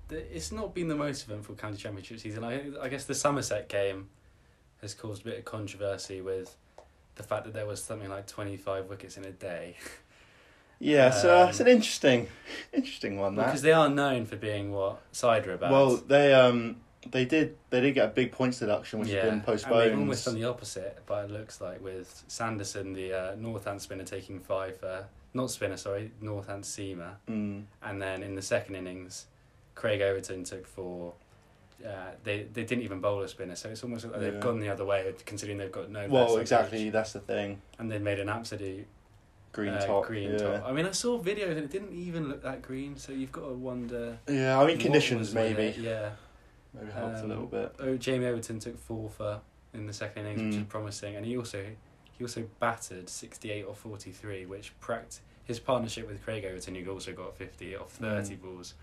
it's 0.10 0.52
not 0.52 0.74
been 0.76 0.88
the 0.88 0.96
most 0.96 1.24
eventful 1.26 1.56
county 1.56 1.78
championship 1.78 2.20
season. 2.20 2.44
I, 2.44 2.62
I 2.82 2.88
guess 2.90 3.06
the 3.06 3.16
Somerset 3.16 3.68
game 3.70 4.10
has 4.82 4.94
caused 4.94 5.22
a 5.24 5.26
bit 5.26 5.40
of 5.40 5.46
controversy 5.46 6.22
with 6.22 6.56
the 7.16 7.24
fact 7.24 7.46
that 7.46 7.54
there 7.54 7.66
was 7.66 7.82
something 7.84 8.10
like 8.10 8.28
25 8.28 8.90
wickets 8.90 9.18
in 9.18 9.26
a 9.26 9.32
day. 9.32 9.76
Yeah, 10.80 11.12
so 11.12 11.44
Um, 11.44 11.50
it's 11.50 11.62
an 11.62 11.68
interesting, 11.68 12.28
interesting 12.74 13.18
one. 13.18 13.36
That 13.36 13.46
Because 13.46 13.62
they 13.62 13.72
are 13.72 13.88
known 13.88 14.26
for 14.26 14.36
being 14.36 14.74
what? 14.74 15.00
Cider 15.14 15.54
about. 15.54 15.72
Well, 15.72 15.96
they 15.96 16.34
um 16.34 16.78
they 17.12 17.26
did 17.26 17.56
they 17.70 17.82
did 17.82 17.94
get 17.96 18.06
a 18.06 18.12
big 18.12 18.32
points 18.32 18.60
deduction, 18.60 19.00
which 19.00 19.10
has 19.10 19.18
been 19.24 19.28
And 19.34 19.42
they've 19.42 19.46
postponed. 19.46 19.94
almost 20.00 20.26
done 20.26 20.36
the 20.36 20.46
opposite, 20.46 21.02
but 21.06 21.26
it 21.26 21.32
looks 21.32 21.60
like 21.62 21.84
with 21.84 22.24
Sanderson, 22.28 22.94
the 22.94 23.14
uh, 23.14 23.36
Northant 23.36 23.82
spinner, 23.82 24.04
taking 24.04 24.40
five 24.40 24.78
for, 24.78 25.06
not 25.34 25.52
spinner, 25.52 25.78
sorry, 25.78 26.12
Northant 26.22 26.64
seamer. 26.64 27.16
Mm, 27.30 27.64
And 27.82 28.02
then 28.02 28.24
in 28.24 28.36
the 28.36 28.42
second 28.42 28.76
innings, 28.76 29.26
Craig 29.76 30.02
Overton 30.02 30.44
took 30.44 30.66
four. 30.68 31.14
Uh, 31.86 32.12
they 32.24 32.44
they 32.54 32.64
didn't 32.64 32.84
even 32.84 33.02
bowl 33.02 33.22
a 33.24 33.28
spinner, 33.28 33.56
so 33.56 33.70
it's 33.70 33.84
almost 33.84 34.06
like 34.06 34.20
they've 34.20 34.34
Yeah. 34.36 34.40
gone 34.40 34.60
the 34.60 34.70
other 34.70 34.86
way, 34.86 35.14
considering 35.26 35.58
they've 35.58 35.72
got 35.72 35.90
no. 35.90 36.08
well, 36.08 36.38
exactly. 36.38 36.78
coverage. 36.78 36.94
That's 36.94 37.14
the 37.14 37.20
thing. 37.20 37.62
And 37.80 37.92
they 37.92 38.00
made 38.00 38.20
an 38.20 38.30
absolute 38.30 38.88
Green 39.52 39.70
uh, 39.74 39.86
top. 39.86 40.06
Green 40.06 40.32
yeah. 40.32 40.38
top. 40.38 40.64
I 40.66 40.72
mean, 40.72 40.86
I 40.86 40.92
saw 40.92 41.22
videos 41.22 41.52
and 41.52 41.60
it 41.60 41.70
didn't 41.72 41.94
even 41.94 42.28
look 42.30 42.42
that 42.44 42.62
green, 42.64 42.98
so 42.98 43.12
you've 43.12 43.32
got 43.32 43.48
to 43.48 43.54
wonder. 43.54 44.18
Yeah, 44.28 44.60
I 44.60 44.66
mean 44.66 44.80
conditions 44.80 45.34
maybe 45.34 45.64
it, 45.64 45.78
Yeah. 45.78 46.10
Maybe 46.74 46.92
helped 46.92 47.18
a 47.18 47.24
Um, 47.24 47.30
little 47.30 47.46
bit. 47.46 47.76
Oh, 47.80 47.96
Jamie 47.98 48.26
Overton 48.26 48.60
took 48.60 48.78
four 48.78 49.10
for 49.10 49.42
in 49.74 49.86
the 49.88 49.94
second 49.94 50.26
innings, 50.26 50.42
which 50.42 50.54
Mm. 50.56 50.62
is 50.62 50.68
promising, 50.68 51.16
and 51.16 51.26
he 51.26 51.38
also 51.38 51.66
he 52.18 52.24
also 52.24 52.48
battered 52.60 53.10
sixty 53.10 53.52
eight 53.52 53.64
or 53.64 53.74
forty 53.76 54.12
three, 54.12 54.46
which 54.46 54.72
pract 54.80 55.20
his 55.46 55.60
partnership 55.60 56.08
with 56.08 56.24
Craig 56.24 56.46
Overton, 56.46 56.76
who 56.76 56.92
also 56.92 57.12
got 57.14 57.36
fifty 57.36 57.76
off 57.76 57.92
thirty 57.94 58.36
Mm. 58.36 58.42
balls, 58.42 58.76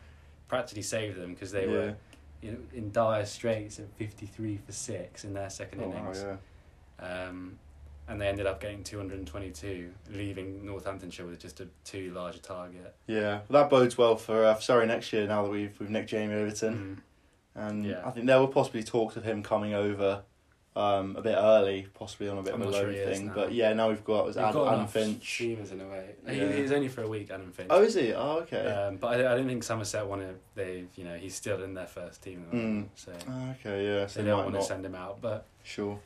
practically 0.49 0.82
saved 0.82 1.16
them 1.18 1.35
because 1.35 1.52
they 1.52 1.66
yeah. 1.66 1.73
were 1.73 1.94
you 2.42 2.52
know, 2.52 2.59
in 2.73 2.90
dire 2.90 3.26
straits 3.26 3.78
at 3.78 3.87
53 3.99 4.56
for 4.56 4.73
six 4.73 5.25
in 5.25 5.35
their 5.35 5.50
second 5.50 5.82
Oh, 5.82 5.88
wow, 5.90 5.99
innings. 5.99 6.23
yeah. 6.23 6.37
Um, 7.28 7.59
and 8.09 8.18
they 8.20 8.26
ended 8.26 8.47
up 8.47 8.61
getting 8.61 8.82
222, 8.82 9.92
leaving 10.11 10.64
Northamptonshire 10.64 11.26
with 11.26 11.38
just 11.38 11.61
a 11.61 11.68
too 11.85 12.11
large 12.12 12.37
a 12.37 12.40
target. 12.40 12.94
Yeah, 13.06 13.40
well, 13.49 13.62
that 13.62 13.70
bodes 13.70 13.97
well 13.99 14.16
for 14.16 14.44
uh, 14.47 14.59
Surrey 14.59 14.87
next 14.87 15.12
year. 15.12 15.26
Now 15.26 15.42
that 15.44 15.50
we've 15.50 15.78
we've 15.78 15.90
nicked 15.90 16.09
Jamie 16.11 16.35
Overton, 16.35 16.75
Mm. 16.99 17.02
And 17.54 17.85
Yeah. 17.85 18.02
I 18.07 18.11
think 18.11 18.26
there 18.26 18.40
were 18.40 18.47
possibly 18.49 18.83
talks 18.83 19.16
of 19.16 19.25
him 19.25 19.42
coming 19.42 19.75
over 19.75 20.23
um, 20.76 21.16
a 21.16 21.21
bit 21.21 21.35
early, 21.37 21.88
possibly 21.95 22.28
on 22.28 22.38
a 22.38 22.42
bit 22.42 22.54
I'm 22.54 22.62
of 22.62 22.69
a 22.69 22.71
not 22.71 22.78
sure 22.80 22.92
loan 22.92 23.12
thing. 23.12 23.33
But 23.35 23.52
yeah, 23.52 23.73
now 23.73 23.88
we've 23.88 24.04
got 24.04 24.25
was 24.25 24.37
We've 24.37 24.45
Ad, 24.45 24.54
got 24.54 24.73
Adam 24.73 24.87
Finch. 24.87 25.21
Seamers 25.25 25.73
in 25.73 25.80
a 25.80 25.88
way. 25.88 26.14
He, 26.28 26.38
Yeah. 26.38 26.52
he 26.52 26.62
was 26.62 26.71
only 26.71 26.87
for 26.88 27.02
a 27.02 27.09
week, 27.09 27.28
Adam 27.30 27.50
Finch. 27.50 27.66
Oh, 27.71 27.83
is 27.83 27.95
he? 27.95 28.12
Oh, 28.14 28.38
okay. 28.42 28.66
Um, 28.71 28.97
but 28.97 29.09
I, 29.21 29.33
I 29.33 29.37
don't 29.37 29.49
think 29.49 29.64
Somerset 29.64 30.07
want 30.07 30.23
to. 30.23 30.35
They've, 30.54 30.87
you 30.95 31.04
know, 31.04 31.16
he's 31.16 31.35
still 31.35 31.62
in 31.64 31.75
their 31.75 31.88
first 31.88 32.23
team, 32.23 32.47
Mm. 32.52 32.87
so 32.95 33.12
Oh, 33.28 33.50
okay, 33.59 33.85
yeah. 33.85 34.07
So 34.07 34.21
they 34.21 34.25
they 34.25 34.30
don't 34.30 34.45
want 34.45 34.54
to 34.54 34.62
send 34.62 34.87
him 34.87 34.95
out. 34.95 35.21
But 35.21 35.45
Sure. 35.64 35.99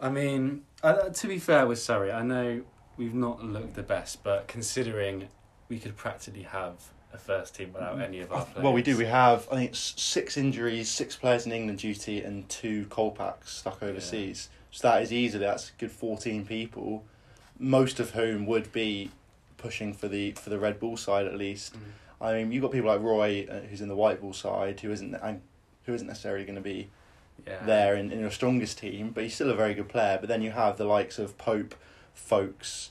I 0.00 0.08
mean, 0.08 0.62
uh, 0.82 1.10
to 1.10 1.28
be 1.28 1.38
fair 1.38 1.66
with 1.66 1.78
Surrey, 1.78 2.10
I 2.10 2.22
know 2.22 2.62
we've 2.96 3.14
not 3.14 3.44
looked 3.44 3.74
the 3.74 3.82
best, 3.82 4.24
but 4.24 4.48
considering 4.48 5.28
we 5.68 5.78
could 5.78 5.94
practically 5.96 6.44
have 6.44 6.76
a 7.12 7.18
first 7.18 7.54
team 7.54 7.72
without 7.72 8.00
any 8.00 8.20
of 8.20 8.32
our 8.32 8.44
players. 8.44 8.64
Well, 8.64 8.72
we 8.72 8.82
do. 8.82 8.96
We 8.96 9.06
have 9.06 9.48
I 9.50 9.56
think 9.56 9.72
s- 9.72 9.94
six 9.96 10.36
injuries, 10.36 10.90
six 10.90 11.16
players 11.16 11.46
in 11.46 11.52
England 11.52 11.78
duty, 11.80 12.22
and 12.22 12.48
two 12.48 12.86
Kolpaks 12.86 13.48
stuck 13.48 13.82
overseas. 13.82 14.48
So 14.70 14.88
that 14.88 15.02
is 15.02 15.12
easily 15.12 15.44
that's 15.44 15.70
a 15.70 15.72
good 15.78 15.90
fourteen 15.90 16.46
people, 16.46 17.04
most 17.58 18.00
of 18.00 18.10
whom 18.10 18.46
would 18.46 18.72
be 18.72 19.10
pushing 19.56 19.92
for 19.92 20.08
the 20.08 20.32
for 20.32 20.50
the 20.50 20.58
Red 20.58 20.78
ball 20.78 20.96
side 20.96 21.26
at 21.26 21.36
least. 21.36 21.74
Mm. 21.74 21.78
I 22.22 22.32
mean, 22.34 22.52
you've 22.52 22.62
got 22.62 22.72
people 22.72 22.90
like 22.90 23.00
Roy, 23.00 23.46
uh, 23.50 23.60
who's 23.60 23.80
in 23.80 23.88
the 23.88 23.96
White 23.96 24.20
ball 24.20 24.32
side, 24.32 24.80
who 24.80 24.92
isn't 24.92 25.14
and 25.14 25.40
who 25.86 25.94
isn't 25.94 26.06
necessarily 26.06 26.44
going 26.44 26.56
to 26.56 26.60
be 26.62 26.88
yeah. 27.46 27.64
there 27.64 27.94
in, 27.96 28.12
in 28.12 28.20
your 28.20 28.30
strongest 28.30 28.78
team, 28.78 29.10
but 29.10 29.24
he's 29.24 29.34
still 29.34 29.50
a 29.50 29.54
very 29.54 29.74
good 29.74 29.88
player. 29.88 30.18
But 30.20 30.28
then 30.28 30.42
you 30.42 30.50
have 30.50 30.76
the 30.76 30.84
likes 30.84 31.18
of 31.18 31.38
Pope, 31.38 31.74
Foakes, 32.14 32.90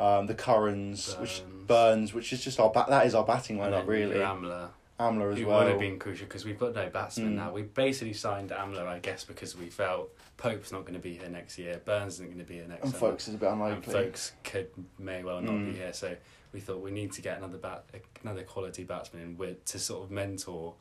um, 0.00 0.26
the 0.26 0.34
Currans, 0.34 1.14
which 1.18 1.42
Burns. 1.42 1.66
Burns, 1.66 2.14
which 2.14 2.32
is 2.32 2.42
just 2.42 2.58
our 2.58 2.70
bat. 2.70 2.88
That 2.88 3.06
is 3.06 3.14
our 3.14 3.24
batting 3.24 3.58
lineup, 3.58 3.86
really. 3.86 4.16
Amla, 4.16 4.68
Amla 4.98 5.32
as 5.32 5.38
who 5.38 5.46
well. 5.46 5.58
would 5.60 5.68
have 5.70 5.78
been 5.80 5.98
crucial 5.98 6.26
because 6.26 6.44
we've 6.44 6.58
got 6.58 6.74
no 6.74 6.88
batsman 6.88 7.32
Mm. 7.32 7.36
now. 7.36 7.52
We 7.52 7.62
basically 7.62 8.14
signed 8.14 8.50
Amla, 8.50 8.86
I 8.86 8.98
guess, 8.98 9.24
because 9.24 9.56
we 9.56 9.66
felt 9.70 10.10
Pope's 10.36 10.72
not 10.72 10.82
going 10.82 10.94
to 10.94 11.00
be 11.00 11.14
here 11.14 11.28
next 11.28 11.58
year, 11.58 11.80
Burns 11.84 12.14
isn't 12.14 12.26
going 12.26 12.38
to 12.38 12.44
be 12.44 12.54
here 12.54 12.66
next 12.66 12.82
and 12.84 12.92
summer. 12.92 13.10
Foakes 13.12 13.28
is 13.28 13.34
a 13.34 13.38
bit 13.38 13.50
unlikely. 13.50 13.74
and 13.76 13.84
Foakes 13.84 14.32
could 14.42 14.68
may 14.98 15.22
well 15.22 15.40
not 15.42 15.54
Mm. 15.54 15.72
be 15.72 15.78
here. 15.78 15.92
So 15.92 16.16
we 16.52 16.60
thought 16.60 16.80
we 16.80 16.90
need 16.90 17.12
to 17.12 17.22
get 17.22 17.36
another 17.38 17.58
bat, 17.58 17.84
another 18.22 18.42
quality 18.42 18.84
batsman 18.84 19.22
in 19.22 19.36
with 19.36 19.64
to 19.66 19.78
sort 19.78 20.02
of 20.04 20.10
mentor 20.10 20.74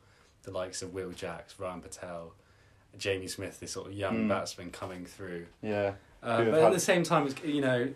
the 0.43 0.51
likes 0.51 0.81
of 0.81 0.93
Will 0.93 1.11
Jacks, 1.11 1.55
Ryan 1.59 1.81
Patel, 1.81 2.33
Jamie 2.97 3.27
Smith, 3.27 3.59
this 3.59 3.71
sort 3.73 3.87
of 3.87 3.93
young 3.93 4.25
Mm. 4.25 4.29
batsman 4.29 4.71
coming 4.71 5.05
through. 5.05 5.45
Yeah, 5.61 5.93
Uh, 6.23 6.45
but 6.45 6.53
at 6.63 6.73
the 6.73 6.79
same 6.79 7.03
time, 7.03 7.27
you 7.45 7.61
know, 7.61 7.89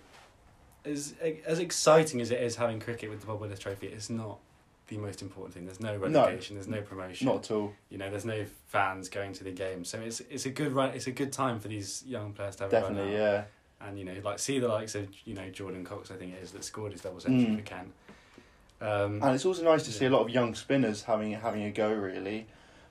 as 0.85 1.13
as 1.45 1.59
exciting 1.59 2.21
as 2.21 2.31
it 2.31 2.41
is 2.41 2.55
having 2.55 2.79
cricket 2.79 3.09
with 3.09 3.21
the 3.21 3.27
Bob 3.27 3.39
Willis 3.41 3.59
Trophy, 3.59 3.87
it's 3.87 4.09
not 4.09 4.39
the 4.87 4.97
most 4.97 5.21
important 5.21 5.53
thing. 5.53 5.65
There's 5.65 5.79
no 5.79 5.95
relegation. 5.95 6.55
There's 6.57 6.67
no 6.67 6.81
promotion. 6.81 7.25
not 7.27 7.45
at 7.45 7.51
all. 7.51 7.73
You 7.89 7.97
know, 7.97 8.09
there's 8.09 8.25
no 8.25 8.45
fans 8.67 9.07
going 9.09 9.33
to 9.33 9.43
the 9.43 9.51
game, 9.51 9.85
so 9.85 9.99
it's 9.99 10.19
it's 10.29 10.45
a 10.45 10.49
good 10.49 10.71
run. 10.73 10.89
It's 10.93 11.07
a 11.07 11.11
good 11.11 11.31
time 11.31 11.59
for 11.59 11.67
these 11.69 12.03
young 12.05 12.33
players 12.33 12.55
to 12.57 12.63
have 12.63 12.71
Definitely, 12.71 13.13
yeah. 13.13 13.43
and 13.81 13.97
you 13.97 14.05
know 14.05 14.15
like 14.23 14.39
see 14.39 14.59
the 14.59 14.67
likes 14.67 14.93
of 14.95 15.07
you 15.25 15.33
know 15.35 15.49
Jordan 15.49 15.83
Cox 15.85 16.11
I 16.11 16.15
think 16.15 16.33
it 16.33 16.43
is 16.43 16.51
that 16.51 16.63
scored 16.63 16.91
his 16.91 17.01
double 17.01 17.19
century 17.19 17.51
Mm. 17.53 17.57
for 17.57 17.63
Kent. 17.63 17.93
Um, 18.81 19.23
And 19.23 19.33
it's 19.35 19.45
also 19.45 19.63
nice 19.63 19.83
to 19.83 19.91
see 19.91 20.05
a 20.05 20.09
lot 20.09 20.21
of 20.21 20.29
young 20.29 20.53
spinners 20.55 21.03
having 21.03 21.31
having 21.31 21.63
a 21.63 21.71
go, 21.71 21.93
really, 21.93 22.47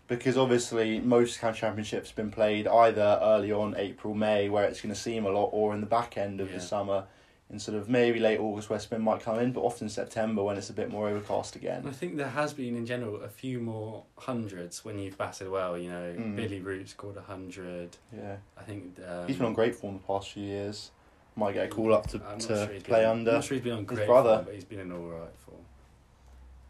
because 0.08 0.38
obviously 0.38 0.98
most 1.00 1.38
county 1.40 1.58
championships 1.60 2.08
have 2.08 2.16
been 2.16 2.30
played 2.30 2.66
either 2.66 3.18
early 3.22 3.52
on 3.52 3.74
April, 3.76 4.14
May, 4.14 4.48
where 4.48 4.64
it's 4.64 4.80
going 4.80 4.94
to 4.94 4.98
seem 5.00 5.26
a 5.26 5.30
lot, 5.30 5.50
or 5.52 5.74
in 5.74 5.80
the 5.80 5.86
back 5.86 6.16
end 6.16 6.40
of 6.40 6.48
Yeah. 6.48 6.54
the 6.56 6.62
summer, 6.62 7.04
in 7.52 7.58
sort 7.58 7.76
of 7.76 7.88
maybe 7.88 8.18
late 8.18 8.40
August 8.40 8.70
where 8.70 8.78
spin 8.78 9.02
might 9.02 9.20
come 9.20 9.38
in, 9.38 9.52
but 9.52 9.60
often 9.60 9.88
September 9.88 10.42
when 10.42 10.56
it's 10.56 10.70
a 10.70 10.72
bit 10.72 10.90
more 10.90 11.08
overcast 11.08 11.54
and 11.54 11.62
again. 11.64 11.84
I 11.86 11.90
think 11.92 12.16
there 12.16 12.28
has 12.30 12.54
been 12.54 12.74
in 12.76 12.86
general 12.86 13.22
a 13.22 13.28
few 13.28 13.60
more 13.60 14.04
hundreds 14.16 14.84
when 14.86 14.98
you've 14.98 15.18
batted 15.18 15.50
well. 15.50 15.76
You 15.76 15.90
know, 15.90 16.14
Mm. 16.18 16.34
Billy 16.34 16.60
Root 16.60 16.88
scored 16.88 17.18
a 17.18 17.20
hundred. 17.20 17.96
Yeah, 18.16 18.36
I 18.58 18.62
think 18.62 18.98
um, 19.06 19.26
he's 19.26 19.36
been 19.36 19.46
on 19.46 19.52
great 19.54 19.74
form 19.74 19.98
the 19.98 20.06
past 20.06 20.30
few 20.30 20.44
years. 20.44 20.90
Might 21.36 21.52
get 21.54 21.66
a 21.66 21.68
call 21.68 21.94
up 21.94 22.06
to, 22.08 22.18
to 22.18 22.40
sure 22.40 22.66
play 22.80 23.00
been, 23.02 23.04
under. 23.10 23.30
I'm 23.30 23.36
not 23.36 23.44
sure 23.44 23.54
he's 23.56 23.64
been 23.64 23.72
on 23.74 23.84
great 23.84 24.06
brother. 24.06 24.34
form, 24.36 24.44
but 24.46 24.54
he's 24.54 24.64
been 24.64 24.80
in 24.80 24.92
all 24.92 25.06
right 25.08 25.30
form. 25.36 25.64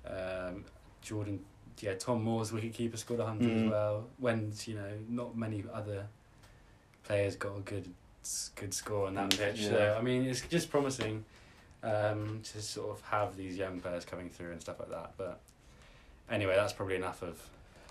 Um, 0.07 0.65
Jordan, 1.01 1.45
yeah, 1.81 1.95
Tom 1.95 2.23
Moores 2.25 2.51
wicketkeeper 2.53 2.99
scored 2.99 3.21
a 3.21 3.27
hundred 3.27 3.51
Mm. 3.51 3.65
as 3.67 3.71
well. 3.71 4.07
When 4.19 4.53
you 4.65 4.75
know, 4.75 4.91
not 5.09 5.37
many 5.37 5.65
other 5.73 6.07
players 7.05 7.37
got 7.37 7.57
a 7.57 7.61
good 7.61 7.93
good 8.55 8.73
score 8.75 9.07
on 9.07 9.15
that 9.15 9.31
Mm, 9.31 9.39
pitch. 9.39 9.61
yeah. 9.61 9.69
So 9.71 9.97
I 9.99 10.03
mean, 10.03 10.25
it's 10.25 10.41
just 10.43 10.71
promising 10.71 11.25
um, 11.83 12.41
to 12.45 12.63
sort 12.63 12.91
of 12.97 13.01
have 13.07 13.37
these 13.37 13.57
young 13.57 13.81
players 13.81 14.05
coming 14.05 14.29
through 14.31 14.53
and 14.53 14.61
stuff 14.61 14.79
like 14.81 14.91
that. 14.91 15.13
But 15.17 15.41
anyway, 16.31 16.55
that's 16.57 16.73
probably 16.73 16.97
enough 16.97 17.23
of, 17.23 17.41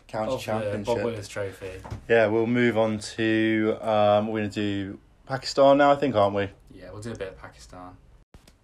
County 0.08 0.34
of 0.34 0.42
championship. 0.42 0.86
Bob 0.86 1.04
Willis 1.04 1.28
Trophy. 1.28 1.72
Yeah, 2.10 2.28
we'll 2.28 2.48
move 2.48 2.78
on 2.78 3.00
to 3.00 3.78
um, 3.82 4.28
we're 4.28 4.40
going 4.40 4.50
to 4.50 4.56
do 4.94 5.00
Pakistan 5.26 5.78
now, 5.78 5.92
I 5.92 5.96
think, 5.96 6.16
aren't 6.16 6.36
we? 6.36 6.50
Yeah, 6.74 6.92
we'll 6.92 7.02
do 7.02 7.12
a 7.12 7.16
bit 7.16 7.30
of 7.30 7.38
Pakistan. 7.42 7.96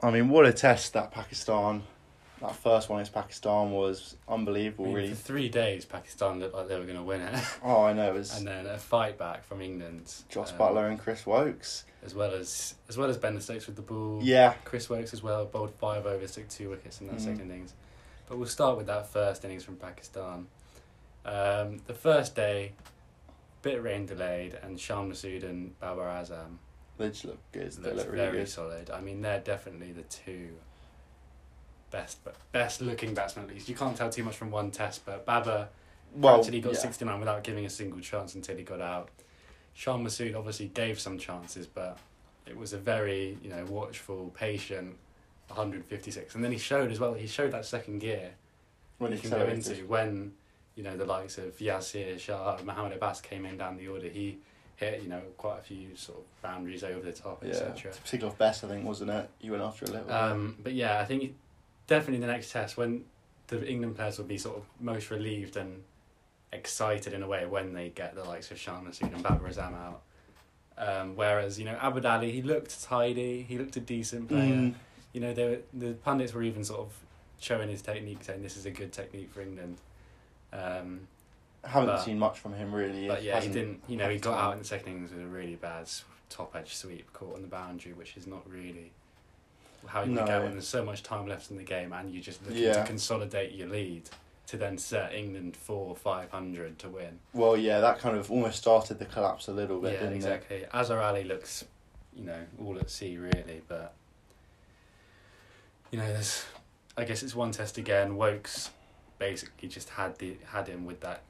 I 0.01 0.11
mean, 0.11 0.29
what 0.29 0.45
a 0.45 0.53
test 0.53 0.93
that 0.93 1.11
Pakistan, 1.11 1.83
that 2.41 2.55
first 2.55 2.89
one 2.89 2.99
against 2.99 3.13
Pakistan 3.13 3.71
was 3.71 4.15
unbelievable, 4.27 4.85
I 4.85 4.87
mean, 4.87 4.95
really. 4.95 5.09
For 5.09 5.15
three 5.15 5.49
days, 5.49 5.85
Pakistan 5.85 6.39
looked 6.39 6.53
like 6.55 6.67
they 6.67 6.77
were 6.77 6.85
going 6.85 6.97
to 6.97 7.03
win 7.03 7.21
it, 7.21 7.33
Oh, 7.63 7.83
I 7.83 7.93
know 7.93 8.09
it 8.09 8.13
was 8.13 8.37
and 8.37 8.47
then 8.47 8.65
a 8.67 8.77
fight 8.77 9.17
back 9.17 9.43
from 9.43 9.61
England. 9.61 10.13
Jos 10.29 10.51
um, 10.51 10.57
Buttler 10.57 10.89
and 10.89 10.99
Chris 10.99 11.25
Woakes. 11.25 11.83
as 12.05 12.13
well 12.13 12.31
as 12.33 12.75
as 12.89 12.97
well 12.97 13.09
as 13.09 13.17
Ben 13.17 13.39
Stokes 13.41 13.65
with 13.67 13.75
the 13.75 13.81
ball. 13.81 14.19
Yeah, 14.21 14.53
Chris 14.63 14.89
Woakes 14.89 15.13
as 15.13 15.23
well, 15.23 15.45
bowled 15.45 15.73
five 15.75 16.05
overs, 16.05 16.33
took 16.35 16.47
two 16.49 16.69
wickets 16.69 17.01
in 17.01 17.07
that 17.07 17.17
Mhm. 17.17 17.21
second 17.21 17.51
innings. 17.51 17.73
But 18.29 18.37
we'll 18.37 18.47
start 18.47 18.77
with 18.77 18.87
that 18.87 19.07
first 19.07 19.43
innings 19.45 19.63
from 19.63 19.77
Pakistan. 19.77 20.47
Um, 21.25 21.79
the 21.87 21.93
first 21.93 22.35
day, 22.35 22.73
bit 23.61 23.79
of 23.79 23.83
rain 23.83 24.05
delayed, 24.05 24.53
and 24.61 24.79
Shan 24.79 25.11
Masood 25.11 25.43
and 25.43 25.77
Babar 25.79 26.07
Azam 26.07 26.57
they 26.97 27.09
just 27.09 27.25
look 27.25 27.37
good. 27.51 27.71
They 27.73 27.93
look 27.93 28.07
really 28.07 28.17
very 28.17 28.37
good. 28.39 28.49
solid. 28.49 28.89
I 28.89 29.01
mean, 29.01 29.21
they're 29.21 29.39
definitely 29.39 29.91
the 29.91 30.01
two 30.03 30.49
best 31.91 32.23
but 32.23 32.35
best 32.51 32.81
looking 32.81 33.13
batsmen 33.13 33.45
at 33.45 33.53
least. 33.53 33.69
You 33.69 33.75
can't 33.75 33.95
tell 33.95 34.09
too 34.09 34.23
much 34.23 34.35
from 34.35 34.51
one 34.51 34.71
test, 34.71 35.05
but 35.05 35.25
Babar 35.25 35.69
Well, 36.15 36.39
actually 36.39 36.61
got 36.61 36.73
yeah. 36.73 36.79
69 36.79 37.19
without 37.19 37.43
giving 37.43 37.65
a 37.65 37.69
single 37.69 37.99
chance 37.99 38.35
until 38.35 38.57
he 38.57 38.63
got 38.63 38.81
out. 38.81 39.09
Shan 39.73 40.03
Masood 40.03 40.35
obviously 40.35 40.67
gave 40.67 40.99
some 40.99 41.17
chances, 41.17 41.67
but 41.67 41.97
it 42.45 42.57
was 42.57 42.73
a 42.73 42.77
very, 42.77 43.37
you 43.43 43.49
know, 43.49 43.63
watchful, 43.65 44.31
patient 44.35 44.95
156. 45.49 46.35
And 46.35 46.43
then 46.43 46.51
he 46.51 46.57
showed 46.57 46.91
as 46.91 46.99
well, 46.99 47.13
he 47.13 47.27
showed 47.27 47.51
that 47.51 47.65
second 47.65 47.99
gear 47.99 48.31
when 48.97 49.11
he 49.11 49.17
he 49.17 49.29
can 49.29 49.39
go 49.39 49.45
into 49.45 49.75
when, 49.85 50.33
you 50.75 50.83
know, 50.83 50.97
the 50.97 51.05
likes 51.05 51.37
of 51.37 51.57
Yasir 51.57 52.19
Shah, 52.19 52.57
Mohammed 52.63 52.93
Abbas 52.93 53.21
came 53.21 53.45
in 53.45 53.57
down 53.57 53.77
the 53.77 53.87
order. 53.87 54.07
He 54.09 54.39
hit, 54.77 55.01
you 55.03 55.09
know, 55.09 55.21
quite 55.37 55.59
a 55.59 55.61
few 55.61 55.95
sort 55.95 56.19
of 56.19 56.41
boundaries 56.41 56.83
over 56.83 56.99
the 56.99 57.11
top, 57.11 57.43
Yeah, 57.43 57.49
etc. 57.51 57.91
particularly 57.91 58.31
off 58.31 58.37
Bess, 58.37 58.63
I 58.63 58.67
think, 58.67 58.85
wasn't 58.85 59.11
it? 59.11 59.29
You 59.41 59.51
went 59.51 59.63
after 59.63 59.85
a 59.85 59.89
little. 59.89 60.11
Um, 60.11 60.57
but 60.63 60.73
yeah, 60.73 60.99
I 60.99 61.05
think 61.05 61.35
definitely 61.87 62.19
the 62.25 62.31
next 62.31 62.51
test 62.51 62.77
when 62.77 63.05
the 63.47 63.65
England 63.65 63.95
players 63.95 64.17
will 64.17 64.25
be 64.25 64.37
sort 64.37 64.57
of 64.57 64.63
most 64.79 65.09
relieved 65.09 65.55
and 65.57 65.83
excited 66.53 67.13
in 67.13 67.23
a 67.23 67.27
way 67.27 67.45
when 67.45 67.73
they 67.73 67.89
get 67.89 68.15
the 68.15 68.23
likes 68.23 68.51
of 68.51 68.57
Shan 68.57 68.85
Masood 68.85 69.13
and 69.13 69.23
Babar 69.23 69.49
Azam 69.49 69.73
out. 69.73 70.01
Um, 70.77 71.15
whereas 71.15 71.57
you 71.57 71.65
know 71.65 71.75
Abid 71.75 72.05
Ali, 72.05 72.31
he 72.31 72.41
looked 72.41 72.83
tidy, 72.83 73.41
he 73.43 73.57
looked 73.57 73.75
a 73.77 73.79
decent 73.79 74.27
player. 74.29 74.53
Mm, 74.53 74.75
You 75.13 75.21
know, 75.21 75.33
they 75.33 75.45
were, 75.47 75.59
the 75.73 75.93
pundits 75.93 76.33
were 76.33 76.43
even 76.43 76.63
sort 76.63 76.81
of 76.81 76.93
showing 77.39 77.69
his 77.69 77.81
technique, 77.81 78.23
saying 78.23 78.43
this 78.43 78.57
is 78.57 78.65
a 78.67 78.71
good 78.71 78.91
technique 78.91 79.31
for 79.31 79.41
England. 79.41 79.77
Um, 80.53 81.07
haven't 81.63 81.87
but- 81.89 82.03
seen 82.03 82.19
much 82.19 82.37
from 82.39 82.53
him 82.53 82.73
really. 82.73 83.07
but 83.07 83.23
yeah, 83.23 83.39
he 83.41 83.47
didn't. 83.49 83.81
You 83.87 83.97
know, 83.97 84.09
he 84.09 84.19
got 84.19 84.35
time. 84.35 84.45
out 84.45 84.53
in 84.53 84.59
the 84.59 84.65
second 84.65 84.91
innings 84.93 85.11
with 85.11 85.21
a 85.23 85.27
really 85.27 85.55
bad 85.55 85.89
top 86.29 86.55
edge 86.55 86.75
sweep 86.75 87.11
caught 87.13 87.35
on 87.35 87.41
the 87.41 87.47
boundary, 87.47 87.93
which 87.93 88.15
is 88.17 88.27
not 88.27 88.47
really 88.49 88.91
how 89.85 90.03
you 90.03 90.11
No. 90.13 90.25
get 90.25 90.41
when 90.43 90.53
there's 90.53 90.67
so 90.67 90.83
much 90.83 91.03
time 91.03 91.27
left 91.27 91.51
in 91.51 91.57
the 91.57 91.63
game 91.63 91.93
and 91.93 92.11
you're 92.13 92.23
just 92.23 92.41
looking 92.45 92.63
Yeah. 92.63 92.73
to 92.73 92.83
consolidate 92.85 93.53
your 93.53 93.67
lead 93.69 94.09
to 94.47 94.57
then 94.57 94.77
set 94.77 95.13
England 95.13 95.55
four 95.57 95.95
five 95.95 96.31
hundred 96.31 96.79
to 96.79 96.89
win. 96.89 97.19
Well, 97.33 97.55
yeah, 97.57 97.79
that 97.81 97.99
kind 97.99 98.17
of 98.17 98.31
almost 98.31 98.57
started 98.57 98.97
the 98.99 99.05
collapse 99.05 99.47
a 99.47 99.51
little 99.51 99.79
bit, 99.79 99.93
yeah, 99.93 99.99
didn't 99.99 100.15
exactly. 100.15 100.65
Azhar 100.73 101.01
Ali 101.01 101.23
looks, 101.25 101.65
you 102.15 102.23
know, 102.23 102.45
all 102.63 102.77
at 102.79 102.89
sea 102.89 103.17
really, 103.17 103.61
but 103.67 103.93
you 105.91 105.99
know, 105.99 106.07
there's. 106.07 106.45
I 106.97 107.03
guess 107.03 107.21
it's 107.21 107.35
one 107.35 107.51
test 107.51 107.77
again. 107.77 108.15
Woakes 108.17 108.71
basically 109.19 109.69
just 109.69 109.89
had 109.89 110.17
the 110.17 110.37
had 110.47 110.67
him 110.67 110.85
with 110.85 110.99
that 111.01 111.21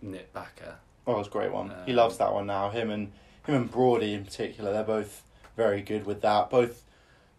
nip 0.00 0.32
backer. 0.32 0.76
Oh, 1.06 1.14
it 1.14 1.18
was 1.18 1.26
a 1.26 1.30
great 1.30 1.52
one. 1.52 1.72
he 1.86 1.92
Um, 1.92 1.96
loves 1.96 2.18
that 2.18 2.32
one 2.32 2.46
now. 2.46 2.70
Him 2.70 2.90
and 2.90 3.12
him 3.46 3.54
and 3.54 3.70
Brody 3.70 4.14
in 4.14 4.24
particular, 4.24 4.72
they're 4.72 4.84
both 4.84 5.22
very 5.56 5.82
good 5.82 6.06
with 6.06 6.20
that. 6.20 6.50
Both 6.50 6.84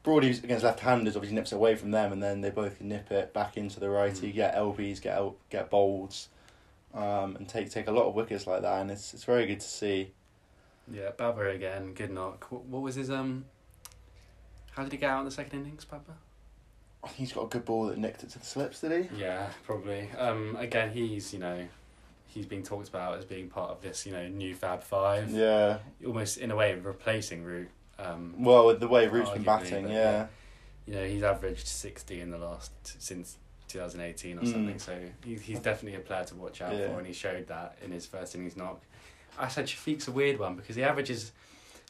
Brody 0.03 0.29
against 0.29 0.63
left-handers 0.63 1.15
obviously 1.15 1.36
nips 1.36 1.51
it 1.51 1.56
away 1.56 1.75
from 1.75 1.91
them, 1.91 2.12
and 2.13 2.24
then 2.24 2.41
they 2.41 2.50
both 2.50 2.77
can 2.77 2.88
nip 2.89 3.12
it 3.12 3.34
back 3.34 3.58
into 3.58 3.79
the 3.79 3.89
righty, 3.89 4.32
Mm. 4.32 4.36
get 4.36 4.56
lbs, 4.56 5.01
get 5.01 5.22
get 5.50 5.70
bowls. 5.70 6.29
um, 6.94 7.36
and 7.36 7.48
take 7.48 7.70
take 7.70 7.88
a 7.88 7.91
lot 7.91 8.08
of 8.08 8.15
wickets 8.15 8.48
like 8.48 8.62
that, 8.63 8.82
and 8.82 8.89
it's 8.89 9.13
it's 9.13 9.24
very 9.25 9.46
good 9.46 9.60
to 9.60 9.68
see. 9.68 10.12
Yeah, 10.91 11.12
Babar 11.12 11.48
again, 11.50 11.94
good 11.94 12.10
knock. 12.12 12.48
What, 12.51 12.63
what 12.65 12.82
was 12.82 12.96
his 12.96 13.12
um? 13.12 13.46
How 14.72 14.84
did 14.84 14.91
he 14.94 14.98
get 14.98 15.10
out 15.12 15.20
in 15.20 15.25
the 15.25 15.32
second 15.32 15.60
innings, 15.60 15.86
Babar? 15.86 16.15
I 17.03 17.08
think 17.08 17.18
he's 17.20 17.32
got 17.34 17.44
a 17.44 17.48
good 17.48 17.63
ball 17.65 17.86
that 17.88 17.98
nicked 17.98 18.24
it 18.24 18.29
to 18.32 18.39
the 18.39 18.46
slips, 18.46 18.82
did 18.82 18.91
he? 19.10 19.20
Yeah, 19.22 19.50
probably. 19.65 20.10
Um, 20.18 20.56
again, 20.56 20.91
he's 20.91 21.32
you 21.32 21.39
know, 21.39 21.68
he's 22.27 22.46
being 22.48 22.63
talked 22.63 22.89
about 22.89 23.18
as 23.20 23.25
being 23.25 23.50
part 23.50 23.70
of 23.70 23.82
this 23.82 24.06
you 24.08 24.12
know 24.12 24.27
new 24.27 24.56
Fab 24.56 24.82
Five. 24.84 25.29
Yeah. 25.29 25.77
Almost 26.06 26.38
in 26.39 26.50
a 26.51 26.56
way 26.56 26.74
replacing 26.74 27.44
Root. 27.44 27.70
Um, 28.03 28.36
Well, 28.44 28.68
with 28.68 28.79
the 28.79 28.88
way 28.88 29.08
Root's 29.08 29.29
been 29.32 29.44
batting, 29.44 29.84
but 29.86 29.91
yeah. 29.94 30.27
you 30.86 30.94
know, 30.96 31.06
he's 31.06 31.24
averaged 31.24 31.68
sixty 31.68 32.22
in 32.22 32.32
the 32.32 32.38
last 32.38 32.72
since 33.01 33.38
two 33.68 33.79
thousand 33.79 34.01
eighteen 34.01 34.38
or 34.39 34.41
Mm. 34.41 34.51
something. 34.51 34.79
So 34.79 34.98
he, 35.25 35.36
he's 35.36 35.60
definitely 35.60 36.00
a 36.00 36.03
player 36.03 36.24
to 36.25 36.36
watch 36.36 36.62
out 36.62 36.74
Yeah. 36.75 36.88
for, 36.88 36.98
and 37.00 37.08
he 37.08 37.13
showed 37.13 37.48
that 37.48 37.77
in 37.84 37.91
his 37.91 38.06
first 38.06 38.34
innings 38.36 38.56
knock. 38.58 38.82
I 39.38 39.48
said 39.48 39.65
Shafiq's 39.68 40.08
a 40.08 40.12
weird 40.12 40.39
one 40.39 40.56
because 40.56 40.75
he 40.75 40.84
averages 40.84 41.32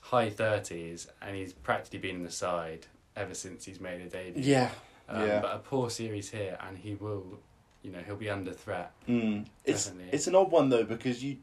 high 0.02 0.30
thirties, 0.30 1.08
and 1.22 1.36
he's 1.36 1.54
practically 1.54 2.00
been 2.00 2.16
in 2.18 2.24
the 2.24 2.32
side 2.32 2.88
ever 3.16 3.34
since 3.34 3.66
he's 3.66 3.80
made 3.80 4.02
a 4.02 4.10
debut. 4.10 4.44
Yeah. 4.44 4.70
Um, 5.08 5.28
yeah. 5.28 5.40
But 5.42 5.56
a 5.56 5.60
poor 5.60 5.90
series 5.90 6.30
here, 6.32 6.58
and 6.68 6.78
he 6.78 6.96
will, 6.96 7.40
you 7.84 7.92
know, 7.92 8.00
he'll 8.06 8.16
be 8.16 8.30
under 8.30 8.52
threat. 8.54 8.92
Mm. 9.08 9.46
It's 9.66 9.86
Definitely. 9.86 10.14
it's 10.14 10.28
an 10.28 10.36
odd 10.36 10.52
one 10.52 10.70
though 10.70 10.84
because 10.84 11.24
you, 11.24 11.38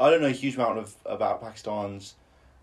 I 0.00 0.10
don't 0.10 0.20
know 0.20 0.28
a 0.28 0.30
huge 0.30 0.54
amount 0.56 0.78
of 0.78 0.94
about 1.06 1.40
Pakistan's 1.40 2.14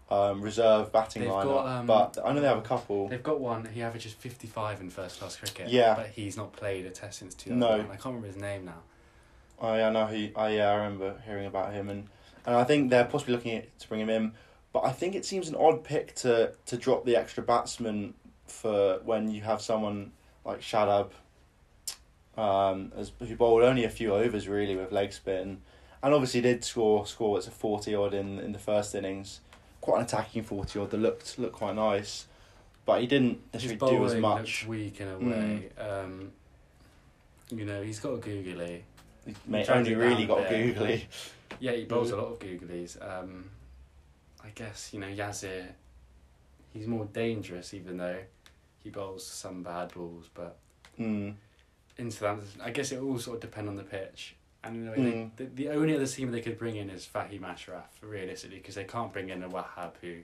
um, 0.09 0.41
reserve 0.41 0.91
batting 0.91 1.21
They've 1.21 1.31
lineup, 1.31 1.43
got, 1.43 1.67
um, 1.67 1.85
but 1.85 2.17
I 2.25 2.33
know 2.33 2.41
they 2.41 2.47
have 2.47 2.57
a 2.57 2.61
couple. 2.61 3.07
They've 3.07 3.21
got 3.21 3.39
one. 3.39 3.65
He 3.65 3.81
averages 3.81 4.13
fifty 4.13 4.47
five 4.47 4.81
in 4.81 4.89
first 4.89 5.19
class 5.19 5.35
cricket. 5.35 5.69
Yeah. 5.69 5.95
But 5.95 6.07
he's 6.07 6.35
not 6.35 6.53
played 6.53 6.85
a 6.85 6.89
test 6.89 7.19
since 7.19 7.35
two 7.35 7.51
No. 7.55 7.73
I 7.73 7.83
can't 7.83 8.05
remember 8.05 8.27
his 8.27 8.37
name 8.37 8.65
now. 8.65 8.81
I 9.61 9.83
I 9.83 9.91
know 9.91 10.07
he. 10.07 10.31
I 10.35 10.49
yeah, 10.49 10.69
I 10.71 10.75
remember 10.75 11.15
hearing 11.25 11.45
about 11.45 11.73
him, 11.73 11.89
and 11.89 12.07
and 12.45 12.55
I 12.55 12.63
think 12.63 12.89
they're 12.89 13.05
possibly 13.05 13.35
looking 13.35 13.57
at 13.57 13.79
to 13.79 13.87
bring 13.87 14.01
him 14.01 14.09
in, 14.09 14.31
but 14.73 14.85
I 14.85 14.91
think 14.91 15.15
it 15.15 15.25
seems 15.25 15.49
an 15.49 15.55
odd 15.55 15.83
pick 15.83 16.15
to 16.15 16.53
to 16.65 16.77
drop 16.77 17.05
the 17.05 17.15
extra 17.15 17.43
batsman 17.43 18.13
for 18.47 18.99
when 19.03 19.29
you 19.29 19.41
have 19.41 19.61
someone 19.61 20.11
like 20.45 20.61
Shadab, 20.61 21.11
um, 22.37 22.91
as 22.97 23.11
who 23.19 23.35
bowled 23.35 23.63
only 23.63 23.83
a 23.83 23.89
few 23.89 24.13
overs 24.13 24.47
really 24.47 24.75
with 24.75 24.91
leg 24.91 25.13
spin, 25.13 25.61
and 26.01 26.13
obviously 26.13 26.41
did 26.41 26.63
score 26.63 27.05
score 27.05 27.37
it's 27.37 27.47
a 27.47 27.51
forty 27.51 27.93
odd 27.93 28.13
in 28.13 28.39
in 28.39 28.53
the 28.53 28.59
first 28.59 28.95
innings, 28.95 29.41
quite 29.89 29.99
an 29.99 30.05
attacking 30.05 30.43
forty 30.43 30.79
odd 30.79 30.91
that 30.91 30.97
looked 30.97 31.37
looked 31.39 31.55
quite 31.55 31.75
nice, 31.75 32.25
but 32.85 33.01
he 33.01 33.07
didn't 33.07 33.41
necessarily 33.53 33.97
do 33.97 34.05
as 34.05 34.15
much. 34.21 34.65
weak 34.67 35.01
in 35.01 35.07
a 35.07 35.15
Mm. 35.15 35.29
way. 35.29 35.69
Um, 35.77 36.31
you 37.51 37.65
know, 37.65 37.81
he's 37.81 37.99
got 37.99 38.13
a 38.13 38.17
googly. 38.17 38.83
Mate, 39.45 39.69
only 39.69 39.95
really 39.95 40.25
down 40.25 40.39
a 40.39 40.41
got 40.41 40.49
googly. 40.49 41.07
Yeah, 41.59 41.71
he 41.73 41.85
bowls 41.85 42.11
a 42.11 42.15
lot 42.17 42.27
of 42.27 42.39
googlies. 42.39 43.01
Um, 43.01 43.49
I 44.43 44.49
guess 44.49 44.93
you 44.93 44.99
know 44.99 45.07
Yasir. 45.07 45.67
He's 46.73 46.87
more 46.87 47.05
dangerous, 47.05 47.73
even 47.73 47.97
though 47.97 48.19
he 48.83 48.89
bowls 48.91 49.25
some 49.25 49.63
bad 49.63 49.91
balls. 49.93 50.29
But 50.33 50.57
Mm. 50.99 51.33
into 51.97 52.19
that, 52.21 52.37
I 52.61 52.69
guess 52.71 52.91
it 52.91 52.99
all 53.01 53.17
sort 53.17 53.35
of 53.37 53.41
depend 53.41 53.67
on 53.69 53.75
the 53.75 53.83
pitch. 53.83 54.35
And 54.63 54.75
you 54.75 54.81
know, 54.83 54.93
Mm. 54.93 55.29
they, 55.37 55.45
the, 55.45 55.51
the 55.55 55.69
only 55.69 55.95
other 55.95 56.05
team 56.07 56.31
they 56.31 56.41
could 56.41 56.57
bring 56.57 56.75
in 56.75 56.89
is 56.89 57.07
Fahim 57.11 57.43
Ashraf, 57.43 57.87
realistically, 58.01 58.57
because 58.57 58.75
they 58.75 58.83
can't 58.83 59.11
bring 59.13 59.29
in 59.29 59.41
a 59.43 59.49
Wahab 59.49 59.91
who, 60.01 60.15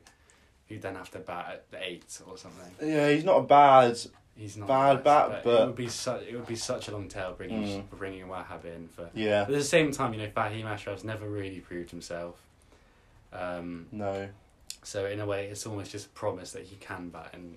who 0.67 0.77
then 0.77 0.95
have 0.95 1.09
to 1.11 1.19
bat 1.19 1.45
at 1.53 1.71
the 1.71 1.81
eight 1.81 2.19
or 2.27 2.37
something. 2.37 2.69
Yeah, 2.85 3.09
he's 3.11 3.23
not 3.23 3.37
a 3.37 3.43
bad 3.43 3.97
He's 4.37 4.57
not 4.57 4.67
Bad 4.67 5.01
bat, 5.05 5.29
best, 5.29 5.43
but- 5.45 5.61
it 5.61 5.65
would 5.67 5.75
be 5.77 5.87
such 5.87 6.23
it 6.23 6.35
would 6.35 6.45
be 6.47 6.57
such 6.57 6.89
a 6.89 6.91
long 6.91 7.07
tail 7.07 7.33
bringing 7.37 7.63
Mm. 7.83 7.89
bringing 7.97 8.25
Wahab 8.27 8.65
in 8.65 8.89
for. 8.89 9.09
Yeah. 9.13 9.45
But 9.45 9.53
at 9.53 9.59
the 9.59 9.63
same 9.63 9.93
time, 9.93 10.13
you 10.13 10.19
know, 10.19 10.27
Fahim 10.27 10.65
Ashraf's 10.65 11.05
never 11.05 11.25
really 11.29 11.61
proved 11.61 11.89
himself. 11.91 12.35
Um, 13.31 13.87
No. 13.93 14.27
so 14.83 15.05
in 15.05 15.21
a 15.21 15.25
way, 15.25 15.47
it's 15.47 15.65
almost 15.65 15.91
just 15.93 16.07
a 16.07 16.09
promise 16.09 16.51
that 16.51 16.63
he 16.63 16.75
can 16.75 17.07
bat 17.09 17.29
and 17.31 17.55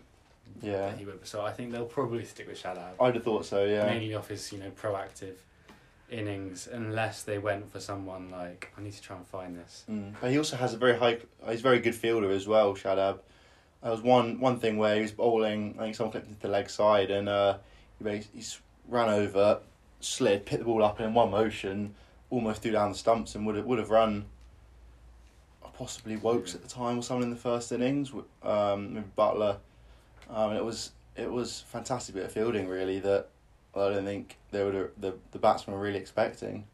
Yeah. 0.62 0.90
that 0.90 0.98
he 0.98 1.04
would. 1.04 1.26
So 1.26 1.44
I 1.44 1.52
think 1.52 1.72
they'll 1.72 1.84
probably 1.84 2.24
stick 2.24 2.46
with 2.46 2.62
Shadab 2.62 2.92
I'd 3.00 3.16
have 3.16 3.24
thought 3.24 3.44
so. 3.44 3.64
Yeah. 3.64 3.84
mainly 3.86 4.14
off 4.14 4.28
his 4.28 4.52
you 4.52 4.58
know 4.60 4.70
proactive 4.70 5.34
innings, 6.10 6.68
unless 6.70 7.22
they 7.22 7.38
went 7.38 7.70
for 7.70 7.80
someone 7.80 8.30
like 8.30 8.72
I 8.76 8.82
need 8.82 8.92
to 8.92 9.02
try 9.02 9.16
and 9.16 9.26
find 9.26 9.56
this. 9.56 9.84
Mm. 9.90 10.14
But 10.20 10.30
he 10.30 10.38
also 10.38 10.56
has 10.56 10.74
a 10.74 10.76
very 10.76 10.96
high. 10.96 11.18
He's 11.48 11.60
a 11.60 11.62
very 11.62 11.80
good 11.80 11.94
fielder 11.94 12.30
as 12.30 12.46
well. 12.46 12.74
Shadab. 12.74 13.18
There 13.82 13.92
was 13.92 14.02
one 14.02 14.40
one 14.40 14.58
thing 14.58 14.76
where 14.78 14.96
he 14.96 15.02
was 15.02 15.12
bowling. 15.12 15.76
I 15.78 15.84
think 15.84 15.96
someone 15.96 16.12
clipped 16.12 16.28
into 16.28 16.40
the 16.40 16.48
leg 16.48 16.68
side 16.70 17.10
and 17.10 17.28
uh, 17.28 17.58
he 18.02 18.22
he 18.34 18.44
ran 18.88 19.08
over, 19.08 19.60
slid, 20.00 20.46
picked 20.46 20.60
the 20.60 20.64
ball 20.64 20.82
up 20.82 21.00
in 21.00 21.14
one 21.14 21.30
motion, 21.30 21.94
almost 22.30 22.62
threw 22.62 22.72
down 22.72 22.90
the 22.90 22.98
stumps 22.98 23.34
and 23.34 23.46
would 23.46 23.56
have 23.56 23.64
would 23.66 23.78
have 23.78 23.90
run. 23.90 24.26
Possibly 25.74 26.16
Woakes 26.16 26.56
at 26.56 26.62
the 26.62 26.68
time 26.68 26.98
or 26.98 27.02
someone 27.02 27.22
in 27.22 27.30
the 27.30 27.36
first 27.36 27.70
innings. 27.70 28.12
Um, 28.42 29.04
Buttler. 29.16 29.58
Um, 30.28 30.52
it 30.52 30.64
was 30.64 30.90
it 31.16 31.30
was 31.30 31.60
fantastic 31.68 32.16
bit 32.16 32.24
of 32.24 32.32
fielding 32.32 32.66
really 32.66 32.98
that 32.98 33.28
I 33.80 33.94
don't 33.94 34.04
think 34.04 34.36
they 34.50 34.64
would 34.64 34.90
the 34.98 35.14
the 35.32 35.38
batsmen 35.38 35.76
were 35.76 35.82
really 35.82 35.98
expecting. 35.98 36.64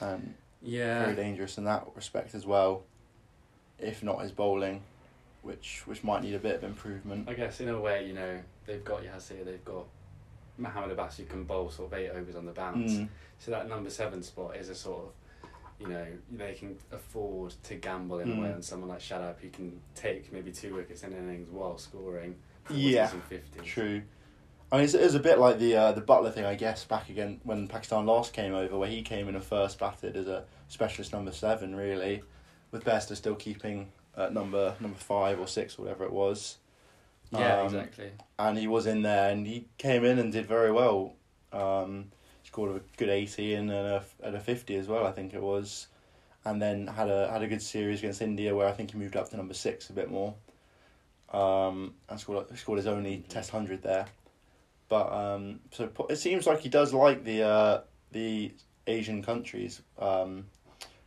Um, 0.00 0.34
Yeah, 0.62 1.04
very 1.04 1.16
dangerous 1.16 1.58
in 1.58 1.64
that 1.64 1.86
respect 1.94 2.34
as 2.34 2.46
well. 2.46 2.82
If 3.78 4.02
not 4.02 4.20
his 4.22 4.32
bowling, 4.32 4.82
which 5.42 5.82
which 5.86 6.04
might 6.04 6.22
need 6.22 6.34
a 6.34 6.38
bit 6.38 6.56
of 6.56 6.64
improvement. 6.64 7.28
I 7.28 7.34
guess 7.34 7.60
in 7.60 7.68
a 7.68 7.80
way, 7.80 8.06
you 8.06 8.12
know, 8.14 8.40
they've 8.66 8.84
got 8.84 9.02
Yasir, 9.02 9.44
they've 9.44 9.64
got 9.64 9.86
Mohamed 10.58 10.92
Abbas 10.92 11.16
who 11.16 11.24
can 11.24 11.44
bowl 11.44 11.70
sort 11.70 11.92
of 11.92 11.98
eight 11.98 12.10
overs 12.10 12.36
on 12.36 12.44
the 12.44 12.52
bounce. 12.52 12.92
Mm, 12.92 13.08
So 13.38 13.50
that 13.52 13.68
number 13.68 13.88
seven 13.90 14.22
spot 14.22 14.56
is 14.56 14.68
a 14.68 14.74
sort 14.74 15.04
of, 15.06 15.50
you 15.80 15.86
know, 15.88 16.06
they 16.30 16.52
can 16.52 16.76
afford 16.92 17.54
to 17.64 17.74
gamble 17.76 18.18
in 18.18 18.30
a 18.32 18.40
way 18.40 18.48
Mm. 18.48 18.56
on 18.56 18.62
someone 18.62 18.90
like 18.90 19.00
Shadab 19.00 19.38
who 19.40 19.48
can 19.48 19.80
take 19.94 20.30
maybe 20.30 20.52
two 20.52 20.74
wickets 20.74 21.02
in 21.04 21.14
innings 21.14 21.48
while 21.50 21.78
scoring 21.78 22.36
40s 22.66 22.76
Yeah, 22.78 23.10
and 23.10 23.22
50s. 23.30 23.64
true. 23.64 24.02
I 24.72 24.76
mean, 24.76 24.84
it's, 24.84 24.94
it 24.94 25.02
was 25.02 25.14
a 25.16 25.20
bit 25.20 25.38
like 25.38 25.58
the 25.58 25.76
uh, 25.76 25.92
the 25.92 26.00
Buttler 26.00 26.32
thing, 26.32 26.44
I 26.44 26.54
guess, 26.54 26.84
back 26.84 27.08
again 27.08 27.40
when 27.42 27.66
Pakistan 27.66 28.06
last 28.06 28.32
came 28.32 28.54
over, 28.54 28.78
where 28.78 28.88
he 28.88 29.02
came 29.02 29.28
in 29.28 29.34
and 29.34 29.42
first 29.44 29.78
batted 29.78 30.16
as 30.16 30.28
a 30.28 30.44
specialist 30.68 31.12
number 31.12 31.32
seven, 31.32 31.74
really, 31.74 32.22
with 32.70 32.84
Bairstow 32.84 33.16
still 33.16 33.34
keeping 33.34 33.90
at 34.16 34.32
number 34.32 34.74
number 34.80 34.98
five 34.98 35.40
or 35.40 35.48
six, 35.48 35.78
or 35.78 35.82
whatever 35.82 36.04
it 36.04 36.12
was. 36.12 36.58
Yeah, 37.32 37.60
Um, 37.60 37.66
exactly. 37.66 38.10
and 38.38 38.58
he 38.58 38.66
was 38.66 38.86
in 38.86 39.02
there 39.02 39.30
and 39.30 39.46
he 39.46 39.66
came 39.78 40.04
in 40.04 40.18
and 40.18 40.32
did 40.32 40.46
very 40.46 40.72
well. 40.72 41.14
Um, 41.52 42.10
scored 42.44 42.76
a 42.76 42.80
good 42.96 43.08
eighty 43.08 43.54
and 43.54 43.70
a 43.70 44.04
at 44.22 44.34
a 44.34 44.40
fifty 44.40 44.76
as 44.76 44.86
well, 44.88 45.06
I 45.06 45.12
think 45.12 45.34
it 45.34 45.42
was, 45.42 45.88
and 46.44 46.60
then 46.62 46.86
had 46.86 47.08
a 47.08 47.28
had 47.30 47.42
a 47.42 47.48
good 47.48 47.62
series 47.62 48.00
against 48.00 48.22
India 48.22 48.54
where 48.54 48.68
I 48.68 48.72
think 48.72 48.92
he 48.92 48.98
moved 48.98 49.16
up 49.16 49.30
to 49.30 49.36
number 49.36 49.54
six 49.54 49.90
a 49.90 49.92
bit 49.92 50.10
more. 50.10 50.34
Um, 51.32 51.94
and 52.08 52.18
scored 52.18 52.56
scored 52.58 52.78
his 52.78 52.86
only 52.88 53.24
Test 53.28 53.50
hundred 53.50 53.82
there, 53.82 54.06
but 54.90 55.10
um, 55.10 55.60
so 55.70 55.88
it 56.10 56.16
seems 56.16 56.46
like 56.46 56.60
he 56.60 56.68
does 56.68 56.92
like 56.92 57.24
the 57.24 57.42
uh, 57.42 57.80
the 58.12 58.52
Asian 58.86 59.22
countries. 59.22 59.80
Um, 59.98 60.46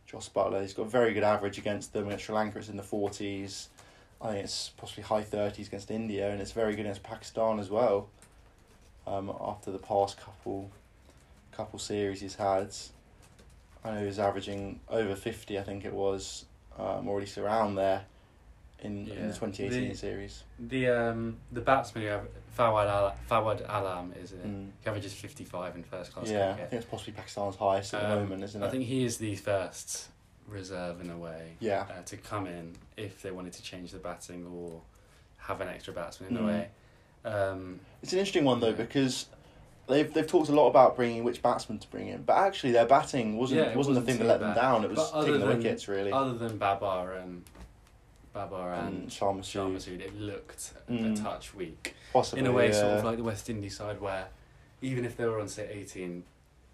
Jos 0.06 0.28
Buttler, 0.34 0.62
he's 0.62 0.74
got 0.74 0.86
a 0.86 0.88
very 0.88 1.12
good 1.12 1.22
average 1.22 1.58
against 1.58 1.92
them. 1.92 2.06
Against 2.06 2.24
Sri 2.24 2.34
Lanka, 2.34 2.58
it's 2.58 2.68
in 2.68 2.76
the 2.76 2.82
forties. 2.82 3.68
I 4.20 4.32
think 4.32 4.44
it's 4.44 4.70
possibly 4.70 5.04
high 5.04 5.22
thirties 5.22 5.68
against 5.68 5.90
India, 5.90 6.30
and 6.30 6.40
it's 6.40 6.52
very 6.52 6.74
good 6.74 6.86
against 6.86 7.02
Pakistan 7.02 7.60
as 7.60 7.70
well. 7.70 8.08
Um, 9.06 9.30
after 9.38 9.70
the 9.70 9.78
past 9.78 10.18
couple, 10.18 10.70
couple 11.52 11.78
series 11.78 12.22
he's 12.22 12.36
had, 12.36 12.74
I 13.84 13.92
know 13.92 14.06
he's 14.06 14.18
averaging 14.18 14.80
over 14.88 15.14
fifty. 15.14 15.58
I 15.58 15.62
think 15.62 15.84
it 15.84 15.92
was, 15.92 16.46
um, 16.78 17.06
or 17.06 17.18
at 17.18 17.20
least 17.20 17.36
around 17.36 17.74
there, 17.74 18.06
in, 18.80 19.08
in 19.08 19.28
the 19.28 19.34
twenty 19.36 19.64
eighteen 19.64 19.94
series. 19.94 20.44
The 20.58 20.88
um 20.88 21.36
the 21.52 21.60
batsman 21.60 22.04
who 22.04 22.20
Fawad 22.56 22.86
Al- 22.88 23.16
Fawad 23.30 23.64
Alam 23.68 24.12
is 24.22 24.32
it? 24.32 24.46
Mm. 24.46 24.70
He 24.82 24.88
averages 24.88 25.12
fifty 25.12 25.44
five 25.44 25.74
in 25.76 25.82
first 25.82 26.12
class 26.12 26.30
Yeah, 26.30 26.50
I 26.52 26.54
think 26.56 26.72
it's 26.72 26.86
possibly 26.86 27.12
Pakistan's 27.14 27.56
highest 27.56 27.94
at 27.94 28.02
the 28.02 28.12
Um, 28.14 28.18
moment, 28.24 28.44
isn't 28.44 28.62
it? 28.62 28.66
I 28.66 28.70
think 28.70 28.84
he 28.84 29.04
is 29.04 29.18
the 29.18 29.34
first 29.36 30.08
reserve 30.46 31.00
in 31.00 31.10
a 31.10 31.16
way. 31.18 31.52
Yeah. 31.60 31.86
Uh, 31.90 32.02
to 32.02 32.16
come 32.16 32.46
in 32.46 32.74
if 32.96 33.22
they 33.22 33.30
wanted 33.30 33.54
to 33.54 33.62
change 33.62 33.92
the 33.92 33.98
batting 33.98 34.46
or 34.46 34.80
have 35.38 35.60
an 35.60 35.68
extra 35.68 35.92
batsman 35.92 36.30
in 36.30 36.36
Mm. 36.36 36.42
a 36.42 36.46
way. 36.46 36.68
Um, 37.24 37.80
It's 38.02 38.12
an 38.12 38.18
interesting 38.18 38.44
one 38.44 38.60
though 38.60 38.68
Yeah. 38.68 38.72
because 38.74 39.26
they've 39.88 40.12
they've 40.12 40.26
talked 40.26 40.48
a 40.48 40.52
lot 40.54 40.68
about 40.68 40.96
bringing 40.96 41.24
which 41.24 41.42
batsman 41.42 41.78
to 41.78 41.88
bring 41.88 42.08
in, 42.08 42.22
but 42.22 42.36
actually 42.36 42.72
their 42.72 42.86
batting 42.86 43.36
wasn't 43.36 43.58
Yeah, 43.58 43.64
wasn't, 43.74 43.76
wasn't 43.78 43.96
the 43.96 44.02
thing 44.12 44.18
that 44.20 44.26
let 44.28 44.40
them 44.40 44.54
down. 44.54 44.84
It 44.84 44.90
was 44.90 45.10
taking 45.12 45.40
the 45.40 45.46
wickets 45.46 45.88
really. 45.88 46.12
other 46.12 46.34
than 46.34 46.58
Babar 46.58 47.12
and 47.14 47.42
Babar 48.34 48.72
and 48.74 48.88
and 49.02 49.08
Sharma 49.08 49.40
Sharma 49.40 49.76
Sood. 49.76 49.98
Sood, 49.98 50.00
it 50.00 50.14
looked 50.20 50.74
Mm. 50.90 51.12
a 51.18 51.22
touch 51.22 51.54
weak. 51.54 51.94
Possibly, 52.12 52.40
in 52.40 52.46
a 52.46 52.52
way, 52.52 52.66
yeah. 52.68 52.72
sort 52.80 52.92
of 52.98 53.04
like 53.04 53.16
the 53.16 53.22
West 53.24 53.48
Indies 53.48 53.76
side, 53.76 54.00
where 54.00 54.26
even 54.82 55.04
if 55.04 55.16
they 55.16 55.24
were 55.24 55.40
on 55.40 55.48
say 55.48 55.68
eighteen, 55.72 56.24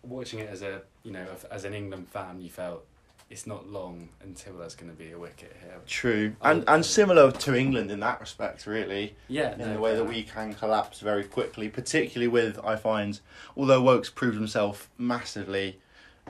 watching 0.02 0.38
it 0.40 0.48
as 0.50 0.62
a 0.62 0.82
you 1.04 1.12
know 1.12 1.26
as 1.50 1.64
an 1.64 1.74
England 1.74 2.08
fan, 2.08 2.40
you 2.40 2.50
felt 2.50 2.84
it's 3.28 3.46
not 3.46 3.68
long 3.68 4.08
until 4.24 4.54
there's 4.58 4.74
going 4.74 4.90
to 4.90 4.96
be 4.98 5.12
a 5.12 5.18
wicket 5.18 5.54
here. 5.62 5.76
True, 5.86 6.34
and 6.42 6.64
and 6.66 6.84
similar 6.84 7.30
to 7.30 7.54
England 7.54 7.90
in 7.92 8.00
that 8.00 8.18
respect, 8.20 8.66
really, 8.66 9.14
Yeah, 9.28 9.52
in 9.52 9.58
no, 9.58 9.74
the 9.74 9.80
way 9.80 9.94
that 9.94 10.04
we 10.04 10.24
can 10.24 10.52
collapse 10.54 10.98
very 10.98 11.22
quickly, 11.24 11.68
particularly 11.68 12.26
with 12.26 12.58
I 12.64 12.74
find, 12.74 13.20
although 13.56 13.80
Woakes 13.82 14.10
proved 14.10 14.36
himself 14.36 14.88
massively 14.98 15.78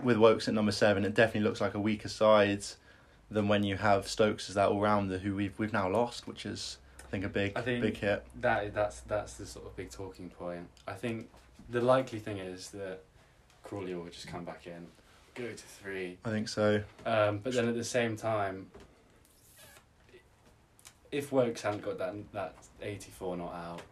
with 0.02 0.18
Woakes 0.18 0.46
at 0.48 0.52
number 0.54 0.72
seven, 0.72 1.04
it 1.06 1.14
definitely 1.14 1.48
looks 1.48 1.60
like 1.60 1.72
a 1.74 1.80
weaker 1.80 2.08
side 2.08 2.64
than 3.30 3.48
when 3.48 3.62
you 3.62 3.76
have 3.76 4.08
Stokes 4.08 4.48
as 4.48 4.56
that 4.56 4.68
all 4.68 4.80
rounder 4.80 5.18
who 5.18 5.34
we've 5.34 5.56
we've 5.58 5.72
now 5.72 5.88
lost, 5.88 6.26
which 6.26 6.44
is 6.46 6.78
I 7.06 7.10
think 7.10 7.24
a 7.24 7.28
big 7.28 7.52
I 7.56 7.60
think- 7.62 7.82
big 7.82 7.96
hit. 7.96 8.24
That 8.40 8.74
that's 8.74 9.00
that's 9.00 9.34
the 9.34 9.46
sort 9.46 9.66
of 9.66 9.76
big 9.76 9.90
talking 9.90 10.30
point. 10.30 10.68
I 10.86 10.92
think 10.94 11.28
the 11.68 11.80
likely 11.80 12.18
thing 12.18 12.38
is 12.38 12.70
that 12.70 13.00
Crawley 13.62 13.94
will 13.94 14.06
just 14.06 14.26
come 14.26 14.44
back 14.44 14.66
in, 14.66 14.86
go 15.34 15.44
to 15.48 15.56
three. 15.56 16.18
I 16.24 16.30
think 16.30 16.48
so. 16.48 16.82
Um, 17.06 17.38
but 17.38 17.52
then 17.52 17.68
at 17.68 17.74
the 17.74 17.84
same 17.84 18.16
time, 18.16 18.70
if 21.12 21.30
Woakes 21.32 21.62
hadn't 21.62 21.82
got 21.82 21.98
that 21.98 22.14
that 22.32 22.54
eighty 22.82 23.10
four 23.10 23.36
not 23.36 23.52
out, 23.54 23.82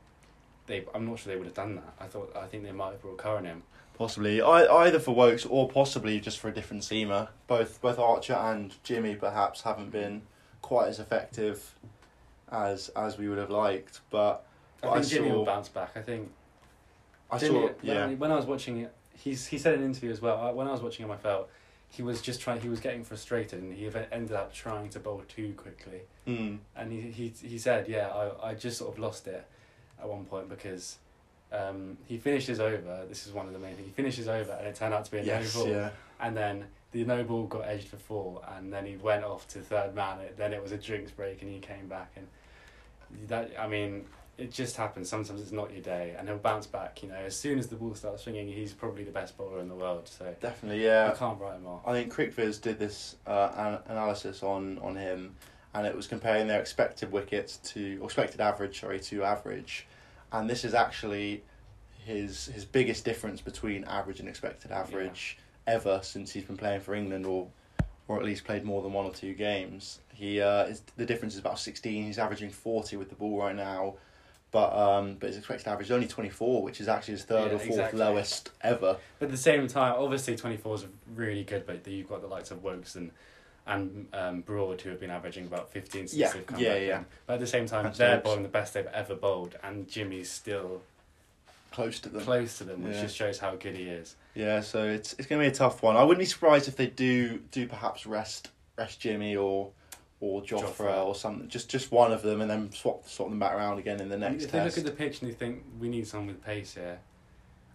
they 0.66 0.84
I'm 0.94 1.06
not 1.06 1.18
sure 1.18 1.32
they 1.32 1.38
would 1.38 1.46
have 1.46 1.54
done 1.54 1.76
that. 1.76 1.94
I 2.00 2.06
thought 2.06 2.36
I 2.36 2.46
think 2.46 2.64
they 2.64 2.72
might 2.72 2.90
have 2.92 3.02
brought 3.02 3.18
Curran 3.18 3.46
in. 3.46 3.62
Possibly 3.98 4.40
I, 4.40 4.64
either 4.84 5.00
for 5.00 5.12
Woakes 5.12 5.44
or 5.44 5.68
possibly 5.68 6.20
just 6.20 6.38
for 6.38 6.48
a 6.48 6.52
different 6.52 6.84
seamer. 6.84 7.28
Both 7.48 7.80
both 7.80 7.98
Archer 7.98 8.34
and 8.34 8.72
Jimmy 8.84 9.16
perhaps 9.16 9.62
haven't 9.62 9.90
been 9.90 10.22
quite 10.62 10.86
as 10.88 11.00
effective 11.00 11.74
as 12.50 12.90
as 12.90 13.18
we 13.18 13.28
would 13.28 13.38
have 13.38 13.50
liked. 13.50 14.00
But 14.10 14.44
I 14.82 14.86
But 14.86 14.90
I 14.90 14.94
think 15.00 15.06
Jimmy 15.12 15.28
saw- 15.30 15.34
will 15.34 15.44
bounce 15.44 15.68
back. 15.68 15.90
I 15.96 16.02
think 16.02 16.30
I 17.30 17.38
Jimmy, 17.38 17.54
saw 17.54 17.66
when, 17.66 17.74
yeah. 17.82 18.06
I, 18.06 18.14
when 18.14 18.30
I 18.30 18.36
was 18.36 18.46
watching 18.46 18.78
it, 18.78 18.92
he's 19.16 19.48
he 19.48 19.58
said 19.58 19.74
in 19.74 19.80
an 19.80 19.86
interview 19.86 20.12
as 20.12 20.22
well. 20.22 20.54
When 20.54 20.68
I 20.68 20.70
was 20.72 20.80
watching 20.80 21.04
him, 21.04 21.10
I 21.10 21.16
felt 21.16 21.50
he 21.90 22.02
was 22.02 22.22
just 22.22 22.40
trying. 22.40 22.60
He 22.60 22.68
was 22.68 22.78
getting 22.78 23.02
frustrated, 23.02 23.60
and 23.60 23.72
he 23.72 23.90
ended 24.12 24.32
up 24.36 24.54
trying 24.54 24.90
to 24.90 25.00
bowl 25.00 25.22
too 25.26 25.54
quickly. 25.56 26.02
Mm. 26.26 26.58
And 26.76 26.92
he 26.92 27.00
he 27.10 27.32
he 27.42 27.58
said, 27.58 27.88
yeah, 27.88 28.08
I 28.08 28.50
I 28.50 28.54
just 28.54 28.78
sort 28.78 28.92
of 28.92 29.00
lost 29.00 29.26
it 29.26 29.44
at 30.00 30.08
one 30.08 30.24
point 30.24 30.48
because. 30.48 30.98
Um, 31.52 31.96
he 32.06 32.18
finishes 32.18 32.60
over. 32.60 33.04
This 33.08 33.26
is 33.26 33.32
one 33.32 33.46
of 33.46 33.52
the 33.52 33.58
main 33.58 33.74
things. 33.74 33.86
He 33.86 33.92
finishes 33.92 34.28
over, 34.28 34.52
and 34.52 34.66
it 34.66 34.74
turned 34.74 34.92
out 34.94 35.04
to 35.06 35.10
be 35.10 35.18
a 35.18 35.22
Yes, 35.22 35.54
no 35.56 35.62
ball. 35.64 35.72
yeah. 35.72 35.90
And 36.20 36.36
then 36.36 36.64
the 36.92 37.04
no 37.04 37.22
ball 37.24 37.44
got 37.44 37.66
edged 37.66 37.88
for 37.88 37.96
four, 37.96 38.42
and 38.56 38.72
then 38.72 38.84
he 38.86 38.96
went 38.96 39.24
off 39.24 39.46
to 39.48 39.60
third 39.60 39.94
man. 39.94 40.20
It, 40.20 40.36
then 40.36 40.52
it 40.52 40.62
was 40.62 40.72
a 40.72 40.76
drinks 40.78 41.10
break, 41.10 41.42
and 41.42 41.50
he 41.50 41.58
came 41.60 41.86
back. 41.88 42.12
And 42.16 42.26
that, 43.28 43.50
I 43.58 43.66
mean, 43.66 44.04
it 44.36 44.52
just 44.52 44.76
happens. 44.76 45.08
Sometimes 45.08 45.40
it's 45.40 45.52
not 45.52 45.72
your 45.72 45.80
day, 45.82 46.14
and 46.18 46.28
he'll 46.28 46.36
bounce 46.38 46.66
back. 46.66 47.02
You 47.02 47.08
know, 47.08 47.14
as 47.16 47.34
soon 47.36 47.58
as 47.58 47.68
the 47.68 47.76
ball 47.76 47.94
starts 47.94 48.24
swinging, 48.24 48.48
he's 48.48 48.72
probably 48.72 49.04
the 49.04 49.10
best 49.10 49.36
bowler 49.38 49.60
in 49.60 49.68
the 49.68 49.74
world. 49.74 50.08
So 50.08 50.34
Definitely, 50.40 50.84
yeah. 50.84 51.10
I 51.12 51.16
can't 51.16 51.40
write 51.40 51.56
him 51.56 51.66
off. 51.66 51.80
I 51.86 51.92
think 51.92 52.12
CricViz 52.12 52.60
did 52.60 52.78
this 52.78 53.16
uh, 53.26 53.52
an- 53.86 53.92
analysis 53.92 54.42
on, 54.42 54.78
on 54.80 54.96
him, 54.96 55.34
and 55.74 55.86
it 55.86 55.96
was 55.96 56.06
comparing 56.06 56.46
their 56.46 56.60
expected 56.60 57.10
wickets 57.10 57.56
to 57.72 57.98
or 58.00 58.04
expected 58.04 58.40
average, 58.40 58.80
sorry, 58.80 59.00
to 59.00 59.24
average, 59.24 59.86
and 60.32 60.48
this 60.48 60.64
is 60.64 60.74
actually 60.74 61.42
his 62.04 62.46
his 62.46 62.64
biggest 62.64 63.04
difference 63.04 63.40
between 63.40 63.84
average 63.84 64.20
and 64.20 64.28
expected 64.28 64.70
average 64.72 65.38
ever 65.66 66.00
since 66.02 66.32
he's 66.32 66.44
been 66.44 66.56
playing 66.56 66.80
for 66.80 66.94
England, 66.94 67.26
or 67.26 67.48
or 68.08 68.18
at 68.18 68.24
least 68.24 68.44
played 68.44 68.64
more 68.64 68.82
than 68.82 68.92
one 68.92 69.04
or 69.04 69.12
two 69.12 69.34
games. 69.34 70.00
He 70.14 70.40
uh, 70.40 70.64
is, 70.64 70.82
the 70.96 71.04
difference 71.04 71.34
is 71.34 71.40
about 71.40 71.58
sixteen. 71.58 72.04
He's 72.04 72.18
averaging 72.18 72.50
forty 72.50 72.96
with 72.96 73.10
the 73.10 73.14
ball 73.14 73.38
right 73.38 73.54
now. 73.54 73.94
But 74.50 74.72
um, 74.74 75.16
but 75.20 75.26
his 75.26 75.36
expected 75.36 75.68
average 75.68 75.88
is 75.88 75.92
only 75.92 76.06
twenty 76.06 76.30
four, 76.30 76.62
which 76.62 76.80
is 76.80 76.88
actually 76.88 77.12
his 77.12 77.24
third 77.24 77.48
Yeah, 77.48 77.56
or 77.56 77.58
fourth 77.58 77.70
exactly. 77.70 78.00
lowest 78.00 78.50
ever. 78.62 78.96
But 79.18 79.26
at 79.26 79.30
the 79.30 79.36
same 79.36 79.66
time, 79.68 79.94
obviously 79.98 80.36
twenty 80.36 80.56
four 80.56 80.74
is 80.76 80.86
really 81.14 81.44
good, 81.44 81.66
but 81.66 81.86
you've 81.86 82.08
got 82.08 82.22
the 82.22 82.28
likes 82.28 82.50
of 82.50 82.62
Woakes 82.62 82.94
and 82.96 83.10
and 83.68 84.06
um, 84.12 84.40
Broad 84.40 84.80
who 84.80 84.90
have 84.90 84.98
been 85.00 85.10
averaging 85.10 85.46
about 85.46 85.70
fifteen 85.70 86.08
since 86.08 86.14
Yeah, 86.18 86.32
they've 86.32 86.46
come 86.46 86.58
yeah, 86.58 86.72
back 86.74 86.82
yeah. 86.82 86.98
in. 86.98 87.06
But 87.26 87.34
at 87.34 87.40
the 87.40 87.46
same 87.46 87.66
time, 87.66 87.92
they're 87.96 88.18
bowling 88.20 88.42
the 88.42 88.48
best 88.48 88.74
they've 88.74 88.86
ever 88.86 89.14
bowled, 89.14 89.56
and 89.62 89.86
Jimmy's 89.88 90.30
still 90.30 90.82
Close 91.70 92.00
to 92.00 92.08
them. 92.08 92.22
close 92.22 92.56
to 92.58 92.64
them, 92.64 92.82
which 92.82 92.94
Yeah. 92.96 93.02
just 93.02 93.14
shows 93.16 93.38
how 93.38 93.54
good 93.56 93.76
he 93.76 93.84
is. 93.84 94.16
Yeah, 94.34 94.60
so 94.62 94.84
it's 94.84 95.12
it's 95.14 95.26
going 95.28 95.40
to 95.42 95.48
be 95.48 95.52
a 95.52 95.54
tough 95.54 95.82
one. 95.82 95.96
I 95.96 96.02
wouldn't 96.02 96.18
be 96.20 96.24
surprised 96.26 96.66
if 96.66 96.76
they 96.76 96.86
do 96.86 97.38
do 97.50 97.66
perhaps 97.68 98.06
rest 98.06 98.50
rest 98.76 99.00
Jimmy 99.00 99.36
or 99.36 99.70
or 100.20 100.42
Jofra, 100.42 100.72
Jofra. 100.74 101.04
or 101.06 101.14
something. 101.14 101.46
Just 101.48 101.68
just 101.68 101.92
one 101.92 102.10
of 102.10 102.22
them, 102.22 102.40
and 102.40 102.50
then 102.50 102.72
swap 102.72 103.06
swap 103.08 103.28
them 103.28 103.38
back 103.38 103.52
around 103.52 103.78
again 103.78 104.00
in 104.00 104.08
the 104.08 104.16
next 104.16 104.44
if 104.44 104.50
they 104.52 104.64
look 104.64 104.78
at 104.78 104.84
the 104.84 104.90
pitch 104.90 105.20
and 105.20 105.28
you 105.28 105.34
think 105.34 105.62
we 105.78 105.88
need 105.88 106.06
someone 106.08 106.28
with 106.28 106.42
pace 106.44 106.74
here, 106.74 107.00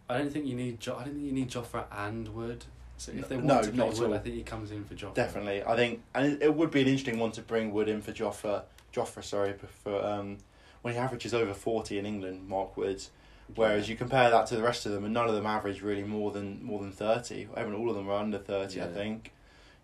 I 0.10 0.18
don't 0.18 0.32
think 0.34 0.48
you 0.48 0.56
need. 0.56 0.80
Jo- 0.80 0.96
I 0.98 1.04
don't 1.06 1.14
think 1.14 1.26
you 1.26 1.32
need 1.32 1.50
Jofra 1.52 1.86
and 1.92 2.30
Wood. 2.30 2.66
So 3.04 3.12
if 3.12 3.28
they 3.28 3.36
want 3.36 3.48
No, 3.48 3.62
to 3.62 3.68
play 3.68 3.78
not 3.78 3.88
at 3.90 4.00
Wood, 4.00 4.08
all. 4.10 4.14
I 4.14 4.20
think 4.20 4.36
he 4.36 4.44
comes 4.44 4.72
in 4.72 4.86
for 4.86 4.96
Jofra. 4.96 5.14
Definitely, 5.14 5.64
I 5.64 5.76
think, 5.76 6.02
and 6.16 6.34
it, 6.34 6.44
it 6.44 6.56
would 6.56 6.72
be 6.72 6.82
an 6.82 6.88
interesting 6.88 7.20
one 7.20 7.32
to 7.34 7.42
bring 7.42 7.74
Wood 7.74 7.90
in 7.90 8.02
for 8.02 8.14
Jofra. 8.14 8.64
Jofra, 8.94 9.24
sorry, 9.24 9.54
for 9.84 10.06
um, 10.06 10.38
when 10.84 10.94
he 10.94 11.00
averages 11.00 11.34
over 11.34 11.54
forty 11.54 11.98
in 11.98 12.06
England, 12.06 12.48
Mark 12.48 12.78
Woods. 12.78 13.12
Whereas 13.56 13.90
you 13.90 13.98
compare 13.98 14.30
that 14.30 14.48
to 14.48 14.56
the 14.56 14.64
rest 14.64 14.86
of 14.86 14.94
them, 14.94 15.04
and 15.04 15.14
none 15.14 15.28
of 15.28 15.36
them 15.36 15.46
average 15.46 15.82
really 15.82 16.04
more 16.04 16.32
than 16.32 16.64
more 16.64 16.80
than 16.80 16.94
thirty. 16.94 17.48
Even 17.60 17.74
all 17.76 17.90
of 17.90 17.96
them 17.96 18.10
are 18.10 18.20
under 18.20 18.38
thirty, 18.38 18.82
I 18.82 18.88
think. 18.88 19.34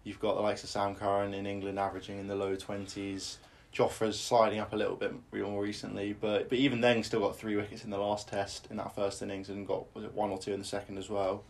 You've 0.06 0.20
got 0.22 0.36
the 0.36 0.42
likes 0.42 0.64
of 0.64 0.70
Sam 0.70 0.96
Curran 0.96 1.34
in 1.34 1.46
England 1.46 1.78
averaging 1.78 2.20
in 2.20 2.28
the 2.28 2.36
low 2.36 2.56
twenties. 2.56 3.38
Jofra's 3.74 4.20
sliding 4.20 4.60
up 4.60 4.74
a 4.74 4.76
little 4.76 4.96
bit 4.96 5.14
more 5.34 5.62
recently, 5.62 6.14
but 6.14 6.50
but 6.50 6.58
even 6.58 6.80
then, 6.80 7.04
still 7.04 7.20
got 7.20 7.38
three 7.38 7.58
wickets 7.58 7.84
in 7.84 7.90
the 7.90 8.00
last 8.00 8.30
test 8.30 8.68
in 8.72 8.78
that 8.78 8.96
first 8.96 9.22
innings, 9.22 9.50
and 9.50 9.68
got 9.68 9.94
was 9.94 10.06
it 10.06 10.14
one 10.14 10.30
or 10.30 10.40
two 10.40 10.54
in 10.54 10.60
the 10.60 10.66
second 10.66 10.98
as 10.98 11.10
well. 11.10 11.44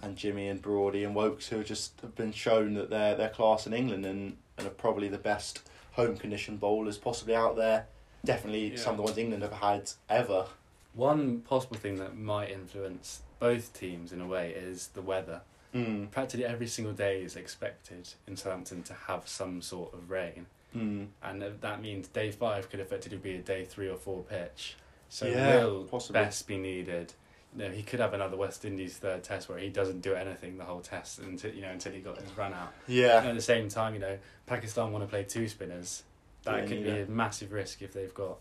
And 0.00 0.16
Jimmy 0.16 0.48
and 0.48 0.60
Brody 0.62 1.04
and 1.04 1.14
Woakes, 1.14 1.48
who 1.48 1.58
have 1.58 1.66
just 1.66 2.00
have 2.00 2.14
been 2.16 2.32
shown 2.32 2.74
that 2.74 2.90
they're 2.90 3.14
they're 3.14 3.28
class 3.28 3.66
in 3.66 3.72
England 3.72 4.04
and, 4.06 4.36
and 4.58 4.66
are 4.66 4.70
probably 4.70 5.08
the 5.08 5.18
best 5.18 5.62
home 5.92 6.16
condition 6.16 6.56
bowlers 6.56 6.98
possibly 6.98 7.34
out 7.36 7.56
there. 7.56 7.86
Definitely 8.24 8.70
Yeah. 8.72 8.76
some 8.78 8.92
of 8.92 8.96
the 8.98 9.02
ones 9.02 9.18
England 9.18 9.42
have 9.42 9.52
had 9.52 9.90
ever. 10.08 10.46
One 10.94 11.40
possible 11.40 11.76
thing 11.76 11.96
that 11.96 12.16
might 12.16 12.50
influence 12.50 13.22
both 13.38 13.72
teams 13.72 14.12
in 14.12 14.20
a 14.20 14.26
way 14.26 14.50
is 14.52 14.88
the 14.88 15.02
weather. 15.02 15.42
Mm. 15.74 16.10
Practically 16.10 16.44
every 16.44 16.66
single 16.66 16.92
day 16.94 17.22
is 17.22 17.34
expected 17.36 18.08
in 18.26 18.36
Southampton 18.36 18.82
to 18.84 18.94
have 18.94 19.26
some 19.28 19.62
sort 19.62 19.92
of 19.94 20.10
rain, 20.10 20.46
Mm. 20.76 21.08
and 21.22 21.42
that 21.60 21.80
means 21.82 22.08
day 22.08 22.30
five 22.30 22.68
could 22.70 22.80
effectively 22.80 23.18
be 23.18 23.36
a 23.36 23.42
day 23.42 23.64
three 23.64 23.88
or 23.88 23.96
four 23.96 24.22
pitch. 24.22 24.76
So 25.08 25.26
Yeah, 25.26 25.64
will 25.64 25.84
possibly. 25.84 26.20
Bess 26.22 26.42
be 26.42 26.56
needed. 26.58 27.12
You 27.56 27.64
know, 27.64 27.70
he 27.70 27.82
could 27.82 28.00
have 28.00 28.14
another 28.14 28.36
West 28.36 28.64
Indies 28.64 28.96
third 28.96 29.22
test 29.22 29.48
where 29.48 29.58
he 29.58 29.68
doesn't 29.68 30.00
do 30.00 30.14
anything 30.14 30.56
the 30.56 30.64
whole 30.64 30.80
test 30.80 31.18
until 31.18 31.52
you 31.52 31.60
know 31.62 31.70
until 31.70 31.92
he 31.92 32.00
got 32.00 32.18
his 32.18 32.30
run 32.36 32.52
out. 32.54 32.72
And 32.86 32.96
Yeah. 32.96 33.22
at 33.24 33.34
the 33.34 33.42
same 33.42 33.68
time, 33.68 33.94
you 33.94 34.00
know, 34.00 34.18
Pakistan 34.46 34.90
want 34.92 35.04
to 35.04 35.08
play 35.08 35.24
two 35.24 35.48
spinners. 35.48 36.02
That 36.44 36.60
Yeah, 36.62 36.66
could 36.66 36.78
yeah. 36.80 36.94
be 36.94 37.00
a 37.02 37.06
massive 37.06 37.52
risk 37.52 37.82
if 37.82 37.92
they've 37.92 38.14
got 38.14 38.38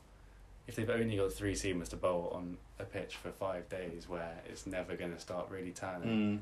if 0.67 0.75
they've 0.75 0.89
only 0.89 1.17
got 1.17 1.33
three 1.33 1.53
seamers 1.55 1.89
to 1.89 1.97
bowl 1.97 2.31
on 2.33 2.57
a 2.79 2.83
pitch 2.85 3.15
for 3.17 3.31
five 3.31 3.67
days 3.67 4.07
where 4.07 4.37
it's 4.47 4.65
never 4.65 4.95
going 4.95 5.11
to 5.13 5.19
start 5.19 5.47
really 5.49 5.71
turning. 5.71 6.07
Mm. 6.07 6.39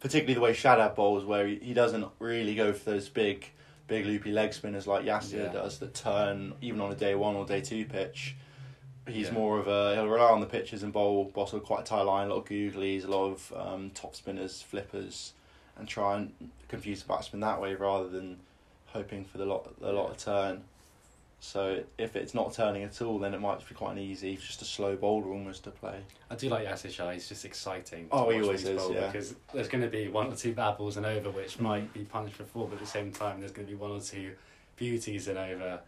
Particularly 0.00 0.34
the 0.34 0.40
way 0.40 0.52
Shadab 0.52 0.94
bowls, 0.96 1.24
where 1.24 1.46
he, 1.46 1.56
he 1.56 1.72
doesn't 1.74 2.06
really 2.18 2.54
go 2.54 2.72
for 2.72 2.90
those 2.90 3.08
big, 3.08 3.46
big 3.86 4.04
loopy 4.06 4.32
leg 4.32 4.52
spinners 4.52 4.86
like 4.86 5.04
Yasir 5.04 5.44
Yeah. 5.46 5.52
does 5.52 5.78
that 5.78 5.94
turn 5.94 6.54
even 6.60 6.80
on 6.80 6.90
a 6.92 6.94
day 6.94 7.14
one 7.14 7.36
or 7.36 7.46
day 7.46 7.60
two 7.60 7.84
pitch. 7.86 8.34
He's 9.06 9.28
Yeah. 9.28 9.34
more 9.34 9.58
of 9.58 9.66
a 9.66 9.94
he'll 9.94 10.08
rely 10.08 10.30
on 10.30 10.40
the 10.40 10.46
pitches 10.46 10.82
and 10.82 10.92
bowl 10.92 11.24
bottle 11.34 11.58
quite 11.60 11.80
a 11.80 11.84
tight 11.84 12.02
line, 12.02 12.28
a 12.28 12.34
lot 12.34 12.42
of 12.42 12.44
googlies, 12.46 13.04
a 13.04 13.08
lot 13.08 13.26
of 13.32 13.52
um, 13.56 13.90
top 13.90 14.14
spinners, 14.14 14.62
flippers, 14.62 15.32
and 15.76 15.88
try 15.88 16.16
and 16.16 16.50
confuse 16.68 17.02
the 17.02 17.08
batsman 17.08 17.40
that 17.40 17.60
way 17.60 17.74
rather 17.74 18.08
than 18.08 18.38
hoping 18.86 19.24
for 19.24 19.38
the 19.38 19.44
lot 19.46 19.78
the 19.80 19.92
lot 19.92 20.10
of 20.10 20.18
turn. 20.18 20.64
So 21.42 21.82
if 21.96 22.16
it's 22.16 22.34
not 22.34 22.52
turning 22.52 22.82
at 22.82 23.00
all, 23.00 23.18
then 23.18 23.32
it 23.32 23.40
might 23.40 23.66
be 23.66 23.74
quite 23.74 23.92
an 23.92 23.98
easy, 23.98 24.36
just 24.36 24.60
a 24.60 24.66
slow 24.66 24.94
bowler 24.94 25.28
almost 25.32 25.64
to 25.64 25.70
play. 25.70 26.00
I 26.30 26.34
do 26.34 26.50
like 26.50 26.66
Yasir 26.66 26.90
Shah. 26.90 27.10
He's 27.12 27.30
just 27.30 27.46
exciting. 27.46 28.08
Oh, 28.12 28.28
he 28.28 28.42
always 28.42 28.62
is, 28.66 28.90
yeah. 28.90 29.06
Because 29.06 29.34
there's 29.54 29.68
going 29.68 29.82
to 29.82 29.88
be 29.88 30.08
one 30.08 30.30
or 30.30 30.36
two 30.36 30.52
bad 30.52 30.76
balls 30.76 30.98
and 30.98 31.06
over, 31.06 31.30
which 31.30 31.56
Mm. 31.56 31.62
might 31.62 31.92
be 31.94 32.04
punished 32.04 32.36
for 32.36 32.44
four, 32.44 32.66
but 32.66 32.74
at 32.74 32.80
the 32.80 32.86
same 32.86 33.10
time, 33.10 33.40
there's 33.40 33.52
going 33.52 33.66
to 33.66 33.72
be 33.72 33.78
one 33.78 33.90
or 33.90 34.00
two 34.00 34.32
beauties 34.76 35.28
and 35.28 35.38
over, 35.38 35.80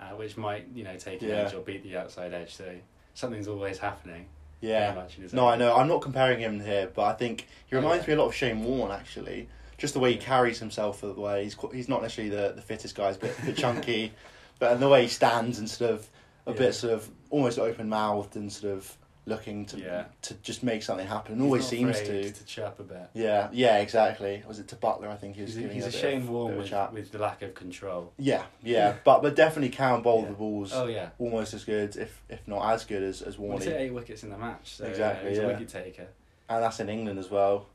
uh, 0.00 0.10
which 0.16 0.36
might 0.36 0.66
you 0.74 0.84
know 0.84 0.96
take 0.96 1.22
an 1.22 1.28
Yeah. 1.28 1.34
edge 1.36 1.54
or 1.54 1.60
beat 1.60 1.82
the 1.82 1.96
outside 1.96 2.32
edge. 2.34 2.54
So 2.54 2.74
something's 3.14 3.48
always 3.48 3.78
happening. 3.78 4.26
Yeah. 4.60 5.06
No. 5.32 5.46
I 5.46 5.56
know. 5.56 5.76
I'm 5.76 5.86
not 5.88 6.00
comparing 6.02 6.40
him 6.40 6.58
here, 6.60 6.90
but 6.92 7.02
I 7.04 7.12
think 7.12 7.46
he 7.66 7.76
reminds 7.76 8.04
yeah. 8.06 8.14
me 8.14 8.20
a 8.20 8.22
lot 8.22 8.28
of 8.28 8.34
Shane 8.34 8.62
Warne 8.64 8.90
actually. 8.90 9.48
Just 9.76 9.94
the 9.94 10.00
way 10.00 10.12
he 10.12 10.18
carries 10.18 10.58
himself, 10.58 11.00
the 11.02 11.12
way 11.12 11.44
he's 11.44 11.54
qu- 11.54 11.70
he's 11.70 11.88
not 11.88 12.02
necessarily 12.02 12.34
the, 12.34 12.52
the 12.54 12.62
fittest 12.62 12.96
guy, 12.96 13.06
he's 13.08 13.16
a 13.16 13.20
bit, 13.20 13.38
a 13.40 13.46
bit 13.46 13.56
chunky, 13.64 14.12
but 14.58 14.72
and 14.72 14.82
the 14.82 14.88
way 14.88 15.02
he 15.02 15.08
stands 15.08 15.60
and 15.60 15.70
sort 15.70 15.92
of 15.92 16.08
a 16.46 16.50
Yeah. 16.50 16.56
bit 16.58 16.72
sort 16.74 16.94
of 16.94 17.08
almost 17.30 17.60
open 17.60 17.88
mouthed 17.88 18.34
and 18.34 18.52
sort 18.52 18.72
of 18.72 18.96
looking 19.28 19.66
to 19.66 19.78
Yeah. 19.78 20.04
to 20.22 20.34
just 20.34 20.62
make 20.62 20.82
something 20.82 21.06
happen. 21.06 21.32
And 21.34 21.40
He's 21.42 21.46
always 21.46 21.66
seems 21.66 22.00
to. 22.00 22.32
to 22.32 22.44
chirp 22.46 22.80
a 22.80 22.82
bit. 22.82 23.10
Yeah, 23.14 23.48
yeah, 23.52 23.78
exactly. 23.78 24.42
Was 24.48 24.58
it 24.58 24.68
to 24.68 24.76
Buttler? 24.76 25.08
I 25.08 25.16
think 25.16 25.36
he 25.36 25.42
was 25.42 25.50
He's 25.50 25.58
a, 25.58 25.60
giving 25.62 25.74
he's 25.76 25.84
a 25.84 25.88
of- 25.88 25.94
Shane 25.94 26.26
Warne 26.26 26.52
of 26.52 26.56
a 26.56 26.60
with, 26.62 26.68
chat. 26.70 26.92
with 26.92 27.12
the 27.12 27.18
lack 27.18 27.42
of 27.42 27.54
control. 27.54 28.12
Yeah, 28.18 28.42
yeah, 28.62 28.96
but 29.04 29.22
but 29.22 29.36
definitely 29.36 29.70
can 29.70 30.02
bowl 30.02 30.22
Yeah. 30.22 30.28
the 30.28 30.34
balls 30.34 30.72
Oh 30.74 30.86
yeah. 30.86 31.10
almost 31.18 31.54
as 31.54 31.64
good, 31.64 31.96
if 31.96 32.22
if 32.28 32.46
not 32.48 32.72
as 32.72 32.84
good 32.84 33.02
as 33.02 33.22
as 33.22 33.38
Well, 33.38 33.58
Warney, 33.58 33.64
he's 33.64 33.72
eight 33.72 33.92
wickets 33.94 34.22
in 34.24 34.30
the 34.30 34.38
match, 34.38 34.74
so 34.76 34.84
Exactly, 34.86 35.24
yeah, 35.24 35.28
he's 35.30 35.38
yeah. 35.38 35.44
a 35.44 35.46
wicket 35.48 35.68
taker. 35.68 36.06
and 36.48 36.62
that's 36.62 36.80
in 36.80 36.88
England 36.88 37.18
as 37.18 37.30
well. 37.30 37.66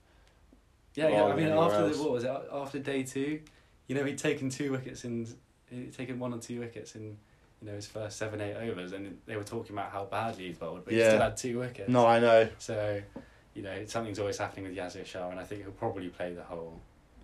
Yeah, 0.96 1.10
yeah. 1.10 1.24
I 1.26 1.36
mean, 1.36 1.48
after 1.50 1.88
the, 1.90 1.98
what 2.04 2.12
was 2.12 2.24
it? 2.24 2.32
After 2.52 2.80
day 2.80 3.04
two, 3.04 3.42
you 3.88 3.96
know, 3.96 4.04
he'd 4.06 4.18
taken 4.18 4.50
two 4.50 4.72
wickets 4.72 5.04
in, 5.06 5.28
he'd 5.70 5.94
taken 5.96 6.20
one 6.20 6.34
or 6.34 6.40
two 6.40 6.60
wickets 6.60 6.96
in, 6.96 7.18
you 7.64 7.70
know, 7.70 7.76
his 7.76 7.88
first 7.88 8.18
seven 8.18 8.42
eight 8.42 8.56
overs, 8.56 8.92
and 8.92 9.18
they 9.26 9.38
were 9.38 9.44
talking 9.44 9.74
about 9.74 9.92
how 9.92 10.04
badly 10.04 10.46
he'd 10.48 10.60
bowled, 10.60 10.84
but 10.84 10.94
he 10.94 11.00
still 11.00 11.22
had 11.22 11.38
two 11.38 11.60
wickets. 11.60 11.90
No, 11.90 12.06
I 12.06 12.20
know. 12.20 12.50
So, 12.58 13.02
you 13.54 13.62
know 13.62 13.86
something's 13.86 14.20
always 14.20 14.38
happening 14.38 14.66
with 14.66 14.76
Yasir 14.76 15.06
Shah, 15.06 15.30
and 15.30 15.40
I 15.40 15.44
think 15.44 15.62
he'll 15.62 15.72
probably 15.72 16.10
play 16.10 16.34
the 16.34 16.44
whole 16.44 16.82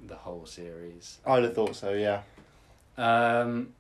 the 0.08 0.16
whole 0.16 0.46
series. 0.46 1.18
I'd 1.26 1.44
have 1.44 1.54
thought 1.54 1.76
so. 1.76 1.92
Yeah. 1.94 2.22
Um, 2.98 3.74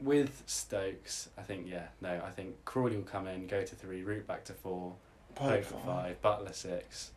with 0.00 0.42
Stokes, 0.46 1.28
I 1.38 1.42
think 1.42 1.68
yeah, 1.68 1.88
no, 2.00 2.20
I 2.24 2.30
think 2.30 2.64
Crawley 2.64 2.96
will 2.96 3.04
come 3.04 3.28
in, 3.28 3.46
go 3.46 3.62
to 3.62 3.74
three, 3.76 4.02
root 4.02 4.26
back 4.26 4.44
to 4.46 4.54
four, 4.54 4.94
Pope 5.36 5.64
for 5.64 5.78
five, 5.78 6.20
Buttler 6.20 6.54
six, 6.54 7.12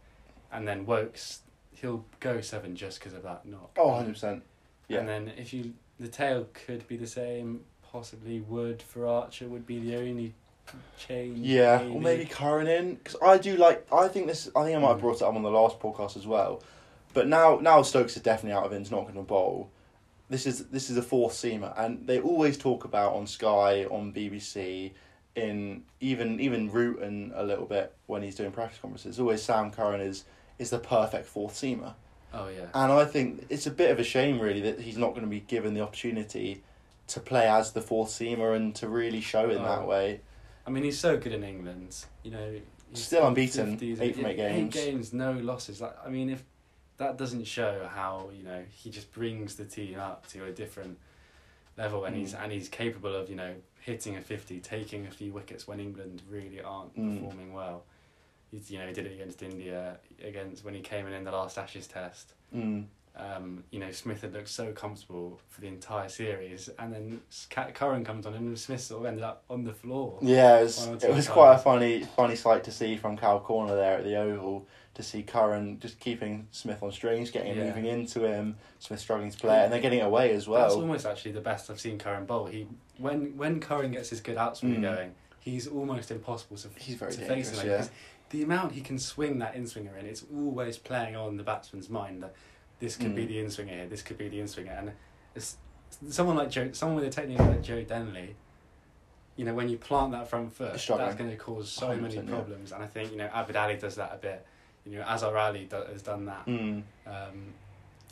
and 0.52 0.68
then 0.68 0.86
Woakes 0.86 1.40
he'll 1.72 2.06
go 2.20 2.40
seven 2.40 2.76
just 2.76 3.00
because 3.00 3.14
of 3.14 3.24
that 3.24 3.46
knock. 3.46 3.72
Oh, 3.78 3.88
100 3.88 4.14
percent. 4.14 4.44
Yeah. 4.88 5.00
And 5.00 5.10
then 5.10 5.32
if 5.38 5.54
you 5.54 5.74
the 6.00 6.08
tail 6.08 6.48
could 6.54 6.88
be 6.88 6.98
the 6.98 7.08
same, 7.08 7.62
possibly 7.92 8.40
Wood 8.42 8.82
for 8.82 9.08
Archer 9.08 9.48
would 9.48 9.66
be 9.68 9.80
the 9.80 9.96
only 9.98 10.34
change. 10.98 11.40
Yeah, 11.40 11.78
maybe. 11.80 11.92
or 11.96 12.02
maybe 12.02 12.26
Curran 12.26 12.68
in 12.68 12.96
because 12.96 13.16
I 13.22 13.38
do 13.38 13.56
like. 13.58 13.86
I 13.94 14.08
think 14.08 14.28
this. 14.28 14.50
I 14.56 14.64
think 14.64 14.76
I 14.76 14.80
might 14.80 14.88
have 14.90 14.98
Mm. 14.98 15.02
brought 15.02 15.16
it 15.18 15.22
up 15.24 15.36
on 15.36 15.44
the 15.44 15.52
last 15.52 15.80
podcast 15.80 16.18
as 16.18 16.26
well. 16.28 16.62
But 17.14 17.28
now, 17.28 17.60
now 17.62 17.82
Stokes 17.84 18.16
is 18.16 18.24
definitely 18.24 18.58
out 18.58 18.66
of 18.66 18.74
it. 18.74 18.80
He's 18.80 18.90
not 18.90 19.04
going 19.04 19.16
to 19.16 19.22
bowl. 19.22 19.70
This 20.30 20.48
is 20.48 20.66
this 20.70 20.90
is 20.90 20.98
a 20.98 21.04
fourth 21.04 21.34
seamer, 21.34 21.74
and 21.78 22.08
they 22.08 22.20
always 22.20 22.58
talk 22.58 22.86
about 22.86 23.14
on 23.14 23.28
Sky, 23.28 23.86
on 23.86 24.12
BBC, 24.14 24.94
in 25.36 25.84
even 26.00 26.40
even 26.40 26.72
Rutan 26.72 27.32
a 27.36 27.44
little 27.44 27.66
bit 27.66 27.94
when 28.08 28.24
he's 28.24 28.36
doing 28.36 28.52
practice 28.52 28.80
conferences. 28.80 29.20
Always 29.20 29.44
Sam 29.44 29.70
Curran 29.70 30.02
is 30.02 30.24
is 30.58 30.70
the 30.72 30.80
perfect 30.80 31.26
fourth 31.28 31.54
seamer, 31.54 31.94
Oh 32.34 32.48
yeah. 32.48 32.66
and 32.74 32.92
I 32.92 33.06
think 33.06 33.46
it's 33.50 33.68
a 33.68 33.72
bit 33.72 33.92
of 33.92 34.00
a 34.00 34.04
shame 34.04 34.40
really 34.40 34.62
that 34.62 34.80
he's 34.80 34.98
not 34.98 35.10
going 35.12 35.22
to 35.22 35.30
be 35.30 35.42
given 35.42 35.74
the 35.74 35.82
opportunity 35.82 36.64
to 37.08 37.20
play 37.20 37.48
as 37.48 37.72
the 37.74 37.82
fourth 37.82 38.10
seamer 38.10 38.56
and 38.56 38.74
to 38.76 38.88
really 38.88 39.22
show 39.22 39.50
in 39.50 39.62
that 39.64 39.80
Oh. 39.82 39.86
way. 39.86 40.22
I 40.66 40.70
mean, 40.70 40.84
he's 40.86 40.98
so 41.00 41.18
good 41.18 41.34
in 41.34 41.44
England. 41.44 42.06
You 42.24 42.32
know, 42.32 42.52
he's 42.90 43.04
Still 43.04 43.28
unbeaten, 43.28 43.78
50s, 43.78 44.00
eight 44.02 44.16
from 44.16 44.26
eight 44.28 44.38
games. 44.38 44.76
Eight 44.76 44.86
games, 44.86 45.14
no 45.14 45.34
losses. 45.34 45.82
Like, 45.82 45.96
I 46.06 46.10
mean, 46.10 46.30
if 46.30 46.44
that 46.98 47.18
doesn't 47.18 47.46
show 47.46 47.88
how 47.94 48.30
you 48.36 48.44
know 48.44 48.64
he 48.72 48.90
just 48.90 49.12
brings 49.12 49.56
the 49.56 49.66
team 49.66 50.00
up 50.00 50.28
to 50.28 50.46
a 50.46 50.52
different 50.52 50.98
level, 51.78 52.06
and 52.06 52.16
he's 52.16 52.34
Mm. 52.34 52.44
and 52.44 52.52
he's 52.52 52.70
capable 52.70 53.14
of 53.16 53.30
you 53.30 53.36
know 53.36 53.56
hitting 53.82 54.16
a 54.16 54.22
fifty, 54.22 54.60
taking 54.60 55.06
a 55.06 55.12
few 55.12 55.34
wickets 55.34 55.68
when 55.68 55.80
England 55.80 56.22
really 56.30 56.62
aren't 56.62 56.96
Mm. 56.96 57.16
performing 57.20 57.52
well. 57.54 57.84
He's 58.54 58.70
you 58.70 58.78
know 58.80 58.86
he 58.88 58.94
did 58.94 59.06
it 59.08 59.14
against 59.14 59.42
India 59.42 59.98
against 60.24 60.64
when 60.64 60.74
he 60.76 60.82
came 60.82 61.08
in 61.08 61.14
in 61.14 61.24
the 61.24 61.32
last 61.32 61.58
Ashes 61.58 61.88
Test. 61.88 62.34
Mm. 62.56 62.86
Um, 63.16 63.64
you 63.70 63.80
know, 63.80 63.92
Smith 63.92 64.22
had 64.22 64.34
looked 64.34 64.48
so 64.50 64.72
comfortable 64.72 65.40
for 65.48 65.62
the 65.62 65.68
entire 65.68 66.10
series, 66.10 66.68
and 66.80 66.92
then 66.92 67.22
Ca- 67.52 67.70
Curran 67.72 68.04
comes 68.04 68.26
on, 68.26 68.34
and 68.34 68.58
Smith 68.58 68.82
sort 68.82 69.02
of 69.02 69.06
ended 69.06 69.24
up 69.24 69.44
on 69.52 69.64
the 69.64 69.74
floor. 69.74 70.18
Yeah, 70.20 70.60
it 70.60 70.64
was, 70.64 70.88
it 71.04 71.14
was 71.14 71.28
quite 71.28 71.54
a 71.54 71.58
funny 71.60 72.04
funny 72.16 72.36
sight 72.36 72.64
to 72.66 72.72
see 72.72 72.98
from 72.98 73.16
Cal 73.18 73.40
Corner 73.40 73.76
there 73.76 73.98
at 74.00 74.04
the 74.04 74.16
Oval 74.16 74.68
to 74.96 75.04
see 75.04 75.22
Curran 75.24 75.80
just 75.80 76.00
keeping 76.00 76.48
Smith 76.52 76.82
on 76.84 76.92
strings, 76.92 77.30
getting 77.32 77.54
him 77.54 77.58
Yeah. 77.60 77.66
moving 77.68 77.86
into 77.86 78.22
him, 78.28 78.58
Smith 78.80 79.00
struggling 79.00 79.30
to 79.32 79.38
play, 79.38 79.64
and 79.64 79.72
they're 79.74 79.80
getting 79.82 80.02
away 80.02 80.32
as 80.34 80.48
well. 80.48 80.62
That's 80.64 80.74
almost 80.76 81.06
actually 81.06 81.32
the 81.34 81.42
best 81.42 81.70
I've 81.70 81.80
seen 81.80 81.98
Curran 82.00 82.26
bowl. 82.26 82.46
He 82.48 82.68
when 82.98 83.38
when 83.38 83.60
Curran 83.60 83.92
gets 83.92 84.10
his 84.10 84.22
good 84.22 84.38
outswing 84.38 84.78
Mm. 84.78 84.82
going, 84.82 85.12
he's 85.40 85.68
almost 85.68 86.10
impossible 86.10 86.58
to, 86.58 86.68
He's 86.80 86.96
very 86.96 87.12
to 87.12 87.26
face 87.26 87.52
him. 87.52 87.58
Like, 87.58 87.66
yeah. 87.68 87.86
The 88.34 88.42
amount 88.42 88.72
he 88.72 88.82
can 88.82 88.98
swing 88.98 89.38
that 89.40 89.54
in 89.54 89.68
swinger 89.68 89.96
in, 89.96 90.08
it's 90.08 90.26
always 90.34 90.80
playing 90.80 91.16
on 91.16 91.38
the 91.38 91.44
batsman's 91.44 91.88
mind 91.88 92.24
that 92.24 92.34
this 92.80 92.96
could 92.96 93.14
be 93.16 93.26
Mm. 93.26 93.28
the 93.28 93.40
in 93.40 93.50
swinger 93.52 93.74
here, 93.76 93.86
this 93.88 94.02
could 94.02 94.18
be 94.18 94.28
the 94.28 94.40
in 94.40 94.48
swinger, 94.48 94.72
and 94.72 94.92
it's 95.36 95.58
someone 96.10 96.36
like 96.36 96.50
Joe, 96.50 96.72
someone 96.72 96.96
with 96.96 97.06
a 97.06 97.12
technique 97.12 97.38
like 97.38 97.62
Joe 97.62 97.84
Denly. 97.86 98.30
You 99.36 99.46
know, 99.46 99.54
when 99.54 99.70
you 99.70 99.78
plant 99.78 100.14
that 100.14 100.28
front 100.28 100.52
foot, 100.52 100.74
that's 100.74 101.16
going 101.16 101.30
to 101.30 101.36
cause 101.38 101.72
so 101.72 101.90
many 101.96 102.16
100%, 102.16 102.28
yeah. 102.28 102.36
problems. 102.36 102.72
And 102.72 102.84
I 102.84 102.88
think 102.88 103.12
you 103.12 103.18
know 103.20 103.28
Abid 103.28 103.56
Ali 103.56 103.78
does 103.78 103.96
that 103.96 104.12
a 104.14 104.18
bit. 104.18 104.44
You 104.84 104.98
know, 104.98 105.04
Azhar 105.04 105.38
Ali 105.38 105.66
do, 105.66 105.76
has 105.92 106.02
done 106.02 106.26
that 106.26 106.46
Mm. 106.48 106.82
um, 107.06 107.54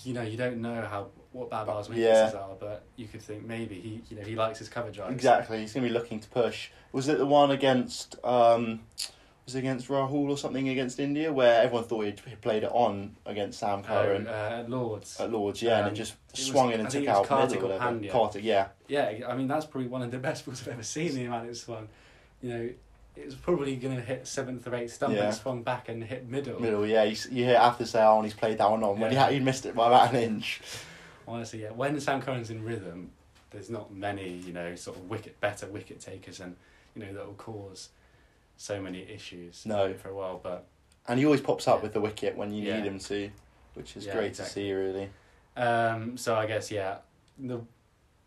you 0.04 0.14
know, 0.14 0.22
you 0.22 0.38
don't 0.38 0.62
know 0.62 0.82
how 0.82 1.08
what 1.32 1.50
Babar's 1.50 1.90
Yeah. 1.90 1.96
weaknesses 1.96 2.36
are, 2.36 2.56
but 2.60 2.84
you 2.96 3.08
could 3.08 3.22
think 3.24 3.44
maybe 3.46 3.76
he, 3.80 4.02
you 4.10 4.18
know, 4.22 4.26
he 4.28 4.36
likes 4.36 4.60
his 4.60 4.70
cover 4.70 4.92
drives. 4.92 5.14
Exactly, 5.14 5.60
he's 5.62 5.74
going 5.74 5.84
to 5.84 5.90
be 5.90 5.94
looking 5.94 6.20
to 6.20 6.30
push. 6.30 6.70
Was 6.92 7.08
it 7.08 7.18
the 7.18 7.26
one 7.26 7.50
against 7.52 8.16
um, 8.24 8.82
was 9.52 9.56
against 9.60 9.88
Rahul 9.88 10.30
or 10.30 10.38
something 10.38 10.70
against 10.70 11.00
India 11.00 11.32
where 11.32 11.62
everyone 11.64 11.84
thought 11.86 12.06
he'd, 12.06 12.22
played 12.42 12.64
it 12.64 12.72
on 12.72 13.16
against 13.26 13.60
Sam 13.60 13.80
Oh, 13.80 13.84
Curran 13.84 14.28
uh, 14.28 14.60
at 14.62 14.70
Lords. 14.70 15.20
at 15.20 15.32
Lords, 15.32 15.62
yeah, 15.62 15.78
and 15.80 15.88
um, 15.88 15.94
it 15.94 15.96
just 15.96 16.14
it 16.14 16.38
was- 16.38 16.46
swung 16.48 16.72
in 16.72 16.80
and 16.80 16.92
think 16.92 17.06
took 17.06 17.14
out 17.32 17.50
middle 17.50 17.66
or 17.66 17.70
whatever. 17.70 17.84
Pandya. 18.00 18.12
Karthik, 18.12 18.44
yeah. 18.44 18.68
yeah, 18.88 19.12
I 19.28 19.36
mean 19.36 19.48
that's 19.48 19.66
probably 19.66 19.90
one 19.90 20.02
of 20.02 20.12
the 20.12 20.18
best 20.18 20.46
balls 20.46 20.62
I've 20.62 20.74
ever 20.74 20.84
seen. 20.84 21.14
The 21.16 21.26
amount 21.26 21.50
it 21.50 21.56
swung, 21.58 21.88
you 22.42 22.50
know, 22.50 22.70
it 23.16 23.26
was 23.26 23.36
probably 23.36 23.76
going 23.76 23.96
to 23.96 24.02
hit 24.02 24.26
seventh 24.26 24.66
or 24.68 24.76
eighth 24.76 24.94
stump 24.94 25.14
Yeah. 25.14 25.26
and 25.26 25.34
swung 25.34 25.64
back 25.64 25.90
and 25.90 26.04
hit 26.04 26.30
middle. 26.30 26.60
Middle, 26.62 26.86
yeah. 26.88 27.04
You, 27.04 27.18
you 27.30 27.44
hear 27.46 27.58
after 27.58 27.86
say, 27.86 28.02
oh, 28.02 28.16
and 28.18 28.26
he's 28.26 28.34
played 28.34 28.58
that 28.60 28.70
one 28.72 28.84
on. 28.84 29.00
When 29.00 29.12
he, 29.12 29.18
had, 29.18 29.34
he 29.34 29.40
missed 29.40 29.66
it 29.66 29.76
by 29.76 29.88
about 29.88 30.14
an 30.14 30.22
inch. 30.22 30.62
Honestly, 31.28 31.62
yeah. 31.64 31.72
When 31.72 32.00
Sam 32.00 32.22
Curran's 32.22 32.50
in 32.50 32.64
rhythm, 32.64 33.12
there's 33.52 33.70
not 33.70 33.94
many, 33.94 34.30
you 34.30 34.54
know, 34.54 34.76
sort 34.76 34.98
of 34.98 35.10
wicket 35.10 35.40
better 35.42 35.68
wicket 35.68 36.00
takers 36.00 36.40
and 36.40 36.56
you 36.96 37.06
know 37.06 37.14
that 37.14 37.26
will 37.26 37.34
cause 37.34 37.90
so 38.62 38.80
many 38.82 39.02
issues. 39.10 39.66
No. 39.66 39.94
for 39.96 40.10
a 40.10 40.16
while, 40.16 40.40
but 40.42 40.68
And 41.08 41.18
he 41.20 41.26
always 41.26 41.42
pops 41.42 41.68
up 41.68 41.78
Yeah. 41.78 41.84
with 41.84 41.94
the 41.94 42.02
wicket 42.02 42.38
when 42.38 42.54
you 42.54 42.64
Yeah. 42.68 42.78
need 42.78 42.86
him 42.88 43.00
to, 43.00 43.32
which 43.74 43.98
is 43.98 44.06
Yeah, 44.06 44.14
great 44.14 44.28
exactly. 44.28 44.64
to 44.64 44.68
see, 44.68 44.74
really. 44.74 45.10
Um, 45.58 46.16
so 46.18 46.36
I 46.36 46.46
guess 46.46 46.70
yeah, 46.72 46.98
the 47.40 47.62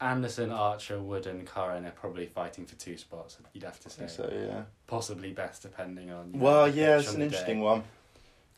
Anderson, 0.01 0.51
Archer, 0.51 1.01
Wood, 1.01 1.27
and 1.27 1.47
Curran 1.47 1.87
are 1.87 1.93
probably 1.93 2.27
fighting 2.27 2.67
for 2.67 2.75
two 2.75 2.99
spots. 2.99 3.39
You'd 3.53 3.63
have 3.65 3.79
to 3.81 3.89
say, 3.91 4.07
so, 4.09 4.29
yeah. 4.33 4.65
possibly 4.89 5.33
best 5.33 5.63
depending 5.63 6.11
on. 6.11 6.33
you 6.33 6.39
know, 6.39 6.45
Well, 6.45 6.69
yeah, 6.69 6.99
it's 6.99 7.15
an 7.15 7.23
interesting 7.23 7.59
day. 7.59 7.65
one. 7.65 7.85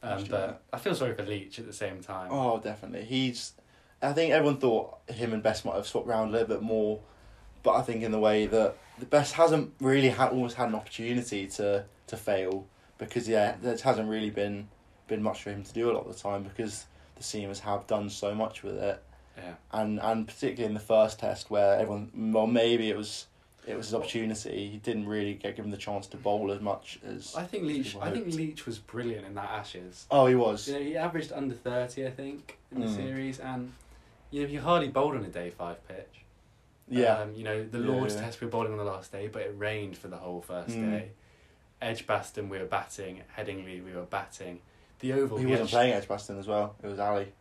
Um, 0.03 0.13
Interesting 0.19 0.31
but 0.31 0.63
I 0.73 0.79
feel 0.79 0.95
sorry 0.95 1.15
for 1.15 1.23
Leach 1.25 1.59
at 1.59 1.67
the 1.67 1.73
same 1.73 2.01
time. 2.03 2.29
Oh, 2.33 2.59
definitely. 2.59 3.05
He's. 3.05 3.53
I 4.03 4.13
think 4.13 4.33
everyone 4.33 4.59
thought 4.59 4.99
him 5.11 5.33
and 5.33 5.43
Bess 5.43 5.65
might 5.65 5.75
have 5.75 5.87
swapped 5.87 6.07
around 6.09 6.29
a 6.29 6.33
little 6.33 6.49
bit 6.49 6.63
more, 6.63 7.01
but 7.63 7.75
I 7.75 7.83
think 7.83 8.03
in 8.03 8.13
the 8.13 8.19
way 8.19 8.47
that 8.47 8.77
the 8.99 9.07
Bess 9.07 9.33
hasn't 9.33 9.73
really 9.81 10.09
had 10.11 10.31
almost 10.31 10.57
had 10.57 10.69
an 10.69 10.75
opportunity 10.75 11.47
to 11.49 11.85
to 12.07 12.17
fail 12.17 12.67
because 12.99 13.29
yeah, 13.29 13.57
there 13.63 13.77
hasn't 13.77 14.09
really 14.09 14.31
been 14.31 14.69
been 15.09 15.23
much 15.23 15.43
for 15.43 15.51
him 15.51 15.63
to 15.63 15.73
do 15.73 15.91
a 15.91 15.93
lot 15.93 16.07
of 16.07 16.15
the 16.17 16.21
time 16.21 16.43
because 16.43 16.87
the 17.17 17.23
seamers 17.23 17.61
have 17.61 17.87
done 17.87 18.11
so 18.11 18.35
much 18.35 18.63
with 18.63 18.77
it, 18.77 19.03
Yeah, 19.37 19.55
and 19.73 20.01
and 20.01 20.27
particularly 20.27 20.67
in 20.67 20.75
the 20.75 20.81
first 20.81 21.19
test 21.19 21.51
where 21.51 21.75
everyone 21.79 22.11
well 22.33 22.47
maybe 22.47 22.91
it 22.91 22.97
was 22.97 23.27
it 23.67 23.77
was 23.77 23.87
his 23.87 23.95
opportunity 23.95 24.69
he 24.71 24.77
didn't 24.79 25.07
really 25.09 25.35
get 25.35 25.57
given 25.57 25.71
the 25.73 25.77
chance 25.77 26.07
to 26.09 26.17
bowl 26.17 26.53
as 26.53 26.61
much 26.61 26.99
as 27.07 27.35
I 27.37 27.43
think 27.45 27.65
Leach. 27.65 27.97
I 28.01 28.11
think. 28.13 28.33
Leach 28.35 28.65
was 28.67 28.79
brilliant 28.79 29.27
in 29.27 29.35
that 29.35 29.51
Ashes. 29.51 30.07
oh 30.11 30.27
he 30.27 30.35
was 30.35 30.69
You 30.69 30.75
know, 30.75 30.81
he 30.81 30.97
averaged 30.97 31.33
under 31.33 31.55
thirty, 31.55 32.07
I 32.07 32.11
think, 32.11 32.59
in 32.73 32.81
the 32.81 32.87
Mm. 32.87 32.95
series, 32.97 33.41
and 33.41 33.73
you 34.31 34.43
know 34.43 34.49
he 34.49 34.57
hardly 34.57 34.89
bowled 34.89 35.17
on 35.17 35.25
a 35.25 35.29
day 35.29 35.51
five 35.51 35.87
pitch. 35.89 36.23
Yeah 36.89 37.19
Um, 37.19 37.35
you 37.35 37.45
know, 37.45 37.65
the 37.65 37.79
Yeah, 37.79 37.87
Lord's 37.91 38.15
yeah. 38.15 38.23
test 38.23 38.41
we 38.41 38.47
were 38.47 38.51
bowling 38.51 38.73
on 38.73 38.79
the 38.79 38.85
last 38.85 39.13
day, 39.13 39.29
but 39.29 39.43
it 39.43 39.55
rained 39.57 39.97
for 39.99 40.09
the 40.09 40.17
whole 40.17 40.41
first 40.41 40.71
Mm. 40.77 40.91
day. 40.91 41.11
Edgbaston 41.83 42.49
we 42.49 42.59
were 42.59 42.65
batting, 42.65 43.23
Headingley 43.37 43.85
we 43.85 43.93
were 43.93 44.03
batting. 44.03 44.61
The 45.01 45.13
Oval 45.13 45.39
he 45.39 45.47
wasn't 45.47 45.69
had- 45.71 45.75
playing 45.77 45.93
Edgbaston 45.95 46.39
as 46.39 46.47
well 46.47 46.75
it 46.83 46.87
was 46.87 46.99
Ali 46.99 47.33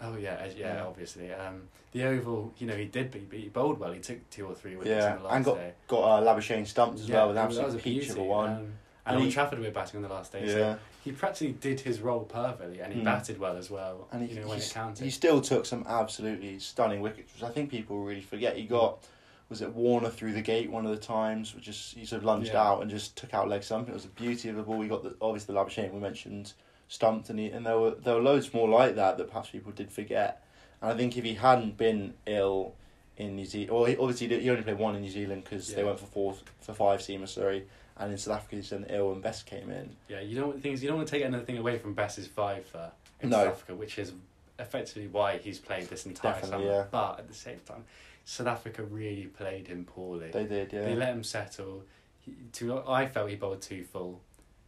Oh 0.00 0.16
yeah, 0.16 0.36
Ed- 0.40 0.54
yeah, 0.56 0.74
Yeah. 0.76 0.86
obviously. 0.86 1.32
Um, 1.32 1.62
the 1.90 2.04
Oval, 2.04 2.52
you 2.58 2.66
know, 2.68 2.76
he 2.76 2.84
did 2.84 3.10
beat, 3.10 3.26
he 3.32 3.48
bowled 3.48 3.80
well. 3.80 3.90
He 3.92 3.98
took 3.98 4.30
two 4.30 4.46
or 4.46 4.54
three 4.54 4.76
wickets 4.76 4.90
Yeah, 5.04 5.12
on 5.14 5.18
the 5.18 5.24
last 5.24 5.34
and 5.34 5.44
got 5.44 5.54
day. 5.56 5.72
got 5.88 6.02
uh, 6.02 6.22
Labuschagne 6.34 6.66
stumped 6.66 7.00
as 7.00 7.10
well 7.10 7.28
with 7.28 7.36
an 7.36 7.46
was- 7.48 7.58
absolute 7.58 7.80
a 7.80 7.82
peach 7.82 8.08
of 8.10 8.18
a 8.18 8.22
one. 8.22 8.50
Um, 8.50 8.56
and 8.58 8.72
And 9.06 9.16
Old 9.16 9.24
he- 9.26 9.32
Trafford 9.32 9.58
we 9.58 9.64
were 9.66 9.70
batting 9.72 9.96
on 9.96 10.02
the 10.02 10.14
last 10.14 10.30
day, 10.32 10.46
so 10.46 10.56
yeah, 10.58 10.76
he 11.08 11.12
practically 11.16 11.52
did 11.54 11.80
his 11.80 12.00
role 12.00 12.24
perfectly, 12.24 12.80
and 12.80 12.92
he 12.92 13.00
Mm. 13.00 13.04
batted 13.04 13.38
well 13.38 13.56
as 13.56 13.70
well. 13.70 14.08
and 14.12 14.22
he, 14.22 14.34
you 14.34 14.40
know, 14.40 14.48
when 14.48 14.58
it 14.58 14.70
counted. 14.72 15.02
he 15.04 15.10
still 15.10 15.40
took 15.40 15.64
some 15.66 15.84
absolutely 15.88 16.58
stunning 16.58 17.00
wickets, 17.00 17.32
which 17.34 17.42
I 17.42 17.50
think 17.50 17.70
people 17.70 17.98
really 18.04 18.20
forget. 18.20 18.56
He 18.56 18.64
got 18.64 19.02
was 19.48 19.62
it 19.62 19.72
Warner 19.74 20.10
through 20.10 20.34
the 20.34 20.42
gate 20.42 20.70
one 20.70 20.84
of 20.84 20.90
the 20.90 20.98
times, 20.98 21.54
which 21.54 21.64
just 21.64 21.94
he 21.96 22.04
sort 22.04 22.18
of 22.20 22.24
lunged 22.26 22.52
Yeah. 22.52 22.62
out 22.62 22.82
and 22.82 22.90
just 22.90 23.16
took 23.16 23.32
out 23.32 23.48
leg 23.48 23.62
stump. 23.62 23.88
It 23.88 23.94
was 23.94 24.02
the 24.02 24.10
beauty 24.10 24.50
of 24.50 24.56
the 24.56 24.62
ball. 24.62 24.80
He 24.82 24.88
got 24.88 25.02
the 25.02 25.16
obviously 25.22 25.54
the 25.54 25.58
Labuschagne 25.60 25.90
we 25.92 26.00
mentioned 26.00 26.52
stumped, 26.88 27.30
and 27.30 27.38
he, 27.38 27.46
and 27.46 27.64
there 27.64 27.78
were 27.78 27.92
there 27.92 28.14
were 28.16 28.20
loads 28.22 28.52
more 28.52 28.68
like 28.68 28.94
that 28.96 29.16
that 29.16 29.28
perhaps 29.28 29.48
people 29.50 29.72
did 29.72 29.90
forget. 29.90 30.44
And 30.82 30.92
I 30.92 30.96
think 30.96 31.16
if 31.16 31.24
he 31.24 31.34
hadn't 31.34 31.76
been 31.78 32.14
ill 32.26 32.74
in 33.16 33.36
New 33.36 33.46
Zealand, 33.46 33.70
or 33.70 33.88
he, 33.88 33.96
obviously 33.96 34.28
he 34.38 34.50
only 34.50 34.62
played 34.62 34.78
one 34.78 34.94
in 34.94 35.00
New 35.02 35.10
Zealand 35.10 35.44
because 35.44 35.72
they 35.74 35.82
went 35.82 35.98
for 35.98 36.06
four 36.06 36.34
for 36.60 36.74
five 36.74 37.00
seamers, 37.00 37.28
sorry. 37.30 37.66
And 38.00 38.12
in 38.12 38.18
South 38.18 38.36
Africa, 38.36 38.56
he's 38.56 38.70
done 38.70 38.86
ill 38.88 39.12
and 39.12 39.20
Bess 39.22 39.42
came 39.42 39.70
in. 39.70 39.90
Yeah, 40.08 40.20
you 40.20 40.38
don't. 40.40 40.54
The 40.54 40.60
thing 40.60 40.76
you 40.78 40.86
don't 40.88 40.98
want 40.98 41.08
to 41.08 41.12
take 41.12 41.24
anything 41.24 41.58
away 41.58 41.78
from 41.78 41.94
Bess's 41.94 42.26
five 42.28 42.64
for 42.66 42.90
in 43.20 43.30
No. 43.30 43.38
South 43.38 43.48
Africa, 43.48 43.74
which 43.74 43.98
is 43.98 44.12
effectively 44.58 45.08
why 45.08 45.38
he's 45.38 45.58
played 45.58 45.88
this 45.88 46.06
entire 46.06 46.34
Definitely, 46.34 46.66
summer. 46.66 46.76
yeah. 46.78 46.84
But 46.90 47.18
at 47.20 47.28
the 47.28 47.34
same 47.34 47.58
time, 47.66 47.84
South 48.24 48.46
Africa 48.46 48.82
really 48.84 49.24
played 49.26 49.66
him 49.66 49.84
poorly. 49.84 50.30
They 50.30 50.44
did, 50.44 50.72
yeah. 50.72 50.82
They 50.82 50.94
let 50.94 51.08
him 51.10 51.24
settle. 51.24 51.82
He, 52.20 52.34
to 52.52 52.82
I 52.88 53.06
felt 53.06 53.30
he 53.30 53.36
bowled 53.36 53.62
too 53.62 53.82
full, 53.84 54.20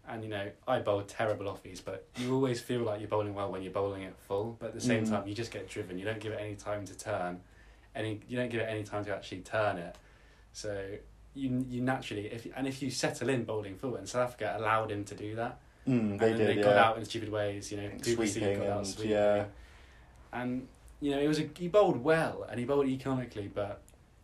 and 0.09 0.25
you 0.25 0.31
know 0.31 0.51
I 0.67 0.81
bowled 0.81 1.07
terrible 1.09 1.47
offies, 1.47 1.81
but 1.85 2.07
you 2.17 2.35
always 2.35 2.61
feel 2.61 2.81
like 2.81 2.99
you're 3.01 3.09
bowling 3.09 3.35
well 3.35 3.53
when 3.53 3.63
you're 3.63 3.73
bowling 3.73 4.03
it 4.03 4.15
full. 4.27 4.57
But 4.59 4.69
at 4.71 4.75
the 4.75 4.81
same 4.81 5.05
Mm. 5.05 5.11
time, 5.11 5.29
you 5.29 5.35
just 5.35 5.53
get 5.53 5.69
driven. 5.69 5.99
You 5.99 6.05
don't 6.05 6.19
give 6.21 6.33
it 6.33 6.41
any 6.41 6.57
time 6.57 6.85
to 6.87 6.99
turn, 6.99 7.41
any 7.95 8.21
you 8.29 8.37
don't 8.37 8.51
give 8.51 8.61
it 8.61 8.69
any 8.69 8.83
time 8.83 9.05
to 9.05 9.15
actually 9.15 9.41
turn 9.43 9.79
it. 9.79 9.95
So 10.53 10.97
you 11.35 11.65
you 11.69 11.81
naturally 11.81 12.27
if 12.27 12.47
and 12.57 12.67
if 12.67 12.83
you 12.83 12.91
settle 12.91 13.29
in 13.29 13.45
bowling 13.45 13.77
full, 13.77 13.97
and 13.97 14.09
South 14.09 14.29
Africa 14.29 14.57
allowed 14.59 14.91
him 14.91 15.05
to 15.05 15.15
do 15.15 15.37
that. 15.37 15.59
Mm, 15.89 15.99
and 16.13 16.21
they 16.21 16.29
then 16.31 16.39
did, 16.39 16.49
they 16.49 16.55
yeah. 16.57 16.63
got 16.63 16.77
out 16.77 16.99
in 16.99 17.05
stupid 17.05 17.31
ways. 17.31 17.71
You 17.73 17.79
know, 17.79 17.85
And 17.85 18.05
sweeping 18.05 18.59
got 18.59 18.67
out 18.69 18.77
and- 18.79 18.87
sweeping. 18.87 19.13
yeah. 19.13 19.45
And 20.33 20.69
you 21.01 21.11
know, 21.13 21.19
it 21.19 21.29
was 21.29 21.39
a 21.41 21.49
he 21.57 21.69
bowled 21.69 22.03
well 22.05 22.47
and 22.49 22.59
he 22.59 22.67
bowled 22.67 22.87
economically, 22.87 23.51
but 23.53 23.81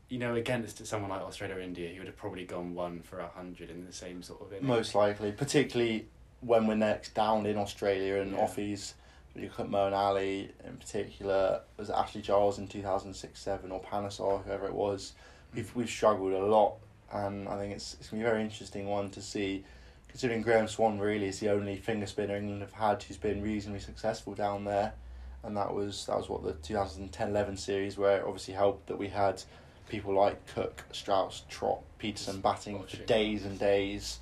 you 0.09 0.19
know, 0.19 0.35
against 0.37 0.87
someone 0.87 1.11
like 1.11 1.23
Australia 1.23 1.57
or 1.57 1.61
India, 1.61 1.89
he 1.91 1.99
would 1.99 2.07
have 2.07 2.17
probably 2.17 2.45
gone 2.45 2.75
one 2.75 3.01
for 3.01 3.19
a 3.19 3.29
hundred 3.29 3.71
in 3.71 3.85
the 3.87 3.93
same 3.93 4.23
sort 4.23 4.41
of 4.43 4.53
inning. 4.53 4.67
Most 4.67 4.95
likely, 4.95 5.33
particularly 5.33 6.07
when 6.41 6.67
we're 6.67 6.75
next 6.77 7.15
down 7.15 7.47
in 7.47 7.57
Australia 7.57 8.17
and 8.21 8.33
Yeah. 8.33 8.39
offies. 8.41 8.95
You 9.35 9.43
look 9.43 9.61
at 9.61 9.67
Moeen 9.69 9.93
Ali 9.93 10.51
in 10.65 10.77
particular, 10.79 11.61
was 11.77 11.91
it 11.91 11.95
Ashley 11.95 12.23
Giles 12.23 12.59
in 12.59 12.69
two 12.69 12.83
thousand 12.83 13.15
six 13.15 13.41
seven 13.41 13.71
or 13.71 13.81
Panesar, 13.83 14.43
whoever 14.45 14.67
it 14.67 14.73
was. 14.75 15.13
We've 15.55 15.75
we've 15.75 15.91
struggled 15.91 16.33
a 16.33 16.45
lot, 16.45 16.77
and 17.13 17.49
I 17.49 17.59
think 17.59 17.75
it's 17.75 17.95
it's 17.95 18.09
gonna 18.09 18.23
be 18.23 18.27
a 18.27 18.31
very 18.31 18.43
interesting 18.43 18.87
one 18.87 19.11
to 19.11 19.23
see, 19.23 19.65
considering 20.09 20.43
Graeme 20.43 20.69
Swann 20.69 20.99
really 20.99 21.27
is 21.27 21.41
the 21.41 21.51
only 21.51 21.77
finger 21.77 22.07
spinner 22.07 22.37
England 22.37 22.63
have 22.63 22.73
had 22.73 23.03
who's 23.03 23.17
been 23.17 23.43
reasonably 23.43 23.81
successful 23.81 24.35
down 24.35 24.65
there, 24.65 24.95
and 25.43 25.57
that 25.57 25.75
was 25.75 26.07
that 26.07 26.17
was 26.17 26.29
what 26.29 26.43
the 26.43 26.53
2010-11 26.53 27.59
series 27.59 27.97
where 27.97 28.19
it 28.19 28.25
obviously 28.25 28.55
helped 28.55 28.87
that 28.89 28.99
we 28.99 29.09
had 29.09 29.43
people 29.89 30.15
like 30.15 30.47
Cook, 30.49 30.85
Strauss, 30.93 31.45
Trott, 31.49 31.81
Pietersen 31.99 32.43
batting 32.43 32.83
for 32.83 32.97
days 33.05 33.45
and 33.45 33.59
days, 33.59 34.19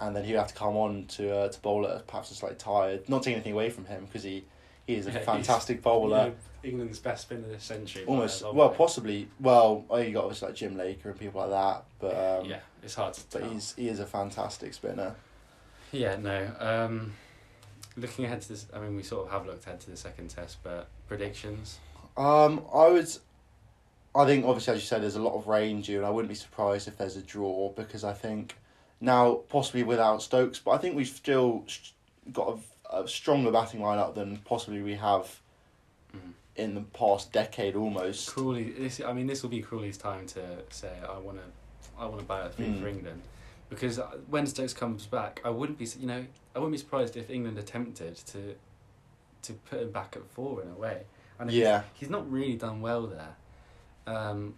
and 0.00 0.14
then 0.14 0.24
he'd 0.24 0.34
have 0.34 0.48
to 0.48 0.54
come 0.54 0.76
on 0.76 1.06
to 1.06 1.34
uh, 1.34 1.48
to 1.48 1.60
bowl 1.60 1.86
at 1.86 2.06
perhaps 2.06 2.30
a 2.30 2.34
slightly 2.34 2.58
tired. 2.58 3.08
Not 3.08 3.22
taking 3.22 3.34
anything 3.34 3.52
away 3.52 3.70
from 3.70 3.84
him 3.86 4.04
because 4.06 4.22
he, 4.22 4.44
he 4.88 4.94
is 4.96 5.06
a 5.06 5.12
Yeah, 5.12 5.18
fantastic 5.20 5.76
You 5.76 5.82
bowler. 5.82 6.16
know, 6.28 6.34
England's 6.64 6.98
best 6.98 7.22
spinner 7.22 7.46
this 7.46 7.62
century. 7.62 8.04
Almost 8.06 8.42
well, 8.42 8.70
way. 8.70 8.76
possibly 8.76 9.28
well. 9.38 9.84
Oh, 9.90 9.98
you 9.98 10.12
got 10.12 10.24
obviously 10.24 10.48
like 10.48 10.56
Jim 10.56 10.76
Laker 10.76 11.10
and 11.10 11.18
people 11.20 11.40
like 11.42 11.50
that, 11.50 11.84
but 12.00 12.40
um, 12.40 12.46
yeah, 12.50 12.60
it's 12.82 12.94
hard 12.94 13.14
to 13.14 13.20
but 13.30 13.40
tell. 13.42 13.50
he's 13.50 13.74
he 13.76 13.88
is 13.88 14.00
a 14.00 14.06
fantastic 14.06 14.72
spinner. 14.74 15.14
Yeah, 15.92 16.16
no. 16.16 16.50
Um, 16.58 17.12
looking 17.96 18.24
ahead 18.24 18.40
to 18.42 18.48
this, 18.48 18.66
I 18.74 18.80
mean, 18.80 18.96
we 18.96 19.02
sort 19.02 19.26
of 19.26 19.32
have 19.32 19.46
looked 19.46 19.66
ahead 19.66 19.80
to 19.80 19.90
the 19.90 19.96
second 19.96 20.30
test, 20.30 20.58
but 20.62 20.88
predictions. 21.06 21.78
Um, 22.16 22.64
I 22.74 22.88
would, 22.88 23.08
I 24.14 24.24
think 24.24 24.44
obviously 24.46 24.74
as 24.74 24.80
you 24.80 24.86
said, 24.86 25.02
there's 25.02 25.16
a 25.16 25.22
lot 25.22 25.34
of 25.36 25.46
range 25.46 25.86
here, 25.86 25.98
and 25.98 26.06
I 26.06 26.10
wouldn't 26.10 26.28
be 26.30 26.34
surprised 26.34 26.88
if 26.88 26.96
there's 26.96 27.16
a 27.16 27.22
draw 27.22 27.68
because 27.70 28.04
I 28.04 28.14
think 28.14 28.56
now 29.00 29.34
possibly 29.48 29.82
without 29.84 30.22
Stokes, 30.22 30.58
but 30.58 30.72
I 30.72 30.78
think 30.78 30.96
we've 30.96 31.06
still 31.06 31.64
got 32.32 32.48
a, 32.48 32.58
a 32.90 33.06
stronger 33.06 33.50
batting 33.50 33.80
lineup 33.80 34.14
than 34.14 34.38
possibly 34.38 34.82
we 34.82 34.94
have 34.94 35.40
Mhm. 36.14 36.32
in 36.56 36.74
the 36.74 36.80
past 36.80 37.32
decade 37.32 37.76
almost. 37.76 38.28
Crawley, 38.34 38.70
this 38.70 39.00
I 39.00 39.12
mean, 39.12 39.26
this 39.26 39.42
will 39.42 39.50
be 39.50 39.60
Crawley's 39.62 39.98
time 39.98 40.26
to 40.28 40.62
say, 40.70 40.92
I 41.08 41.18
want 41.18 41.38
to, 41.38 41.44
I 41.98 42.06
want 42.06 42.20
to 42.20 42.24
buy 42.26 42.40
a 42.40 42.48
three 42.48 42.66
Mm. 42.66 42.80
for 42.80 42.88
England, 42.88 43.22
because 43.68 43.98
uh, 43.98 44.06
when 44.28 44.46
Stokes 44.46 44.72
comes 44.74 45.06
back, 45.06 45.40
I 45.44 45.50
wouldn't 45.50 45.78
be, 45.78 45.86
you 45.98 46.06
know, 46.06 46.24
I 46.54 46.58
wouldn't 46.58 46.72
be 46.72 46.78
surprised 46.78 47.16
if 47.16 47.28
England 47.30 47.58
attempted 47.58 48.16
to, 48.16 48.54
to 49.42 49.52
put 49.52 49.80
him 49.82 49.90
back 49.92 50.16
at 50.16 50.24
four 50.30 50.62
in 50.62 50.70
a 50.70 50.74
way. 50.74 51.02
And 51.38 51.50
he's- 51.50 51.62
Yeah. 51.62 51.82
he's 51.94 52.10
not 52.10 52.30
really 52.30 52.56
done 52.56 52.80
well 52.80 53.06
there. 53.06 53.36
Um, 54.06 54.54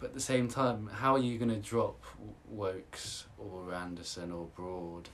but 0.00 0.06
at 0.08 0.14
the 0.14 0.20
same 0.20 0.48
time, 0.48 0.88
how 0.88 1.12
are 1.14 1.18
you 1.18 1.38
going 1.38 1.50
to 1.50 1.56
drop 1.60 2.02
Woakes 2.50 3.24
or 3.38 3.72
Anderson 3.74 4.32
or 4.32 4.46
Broad, 4.56 5.08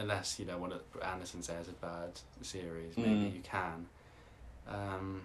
unless 0.00 0.38
you 0.38 0.46
know 0.46 0.58
what 0.58 0.82
Anderson 1.04 1.42
says 1.42 1.68
a 1.68 1.72
bad 1.72 2.10
series? 2.42 2.96
Maybe 2.96 3.08
Mm. 3.08 3.34
you 3.34 3.40
can. 3.42 3.86
Um, 4.68 5.22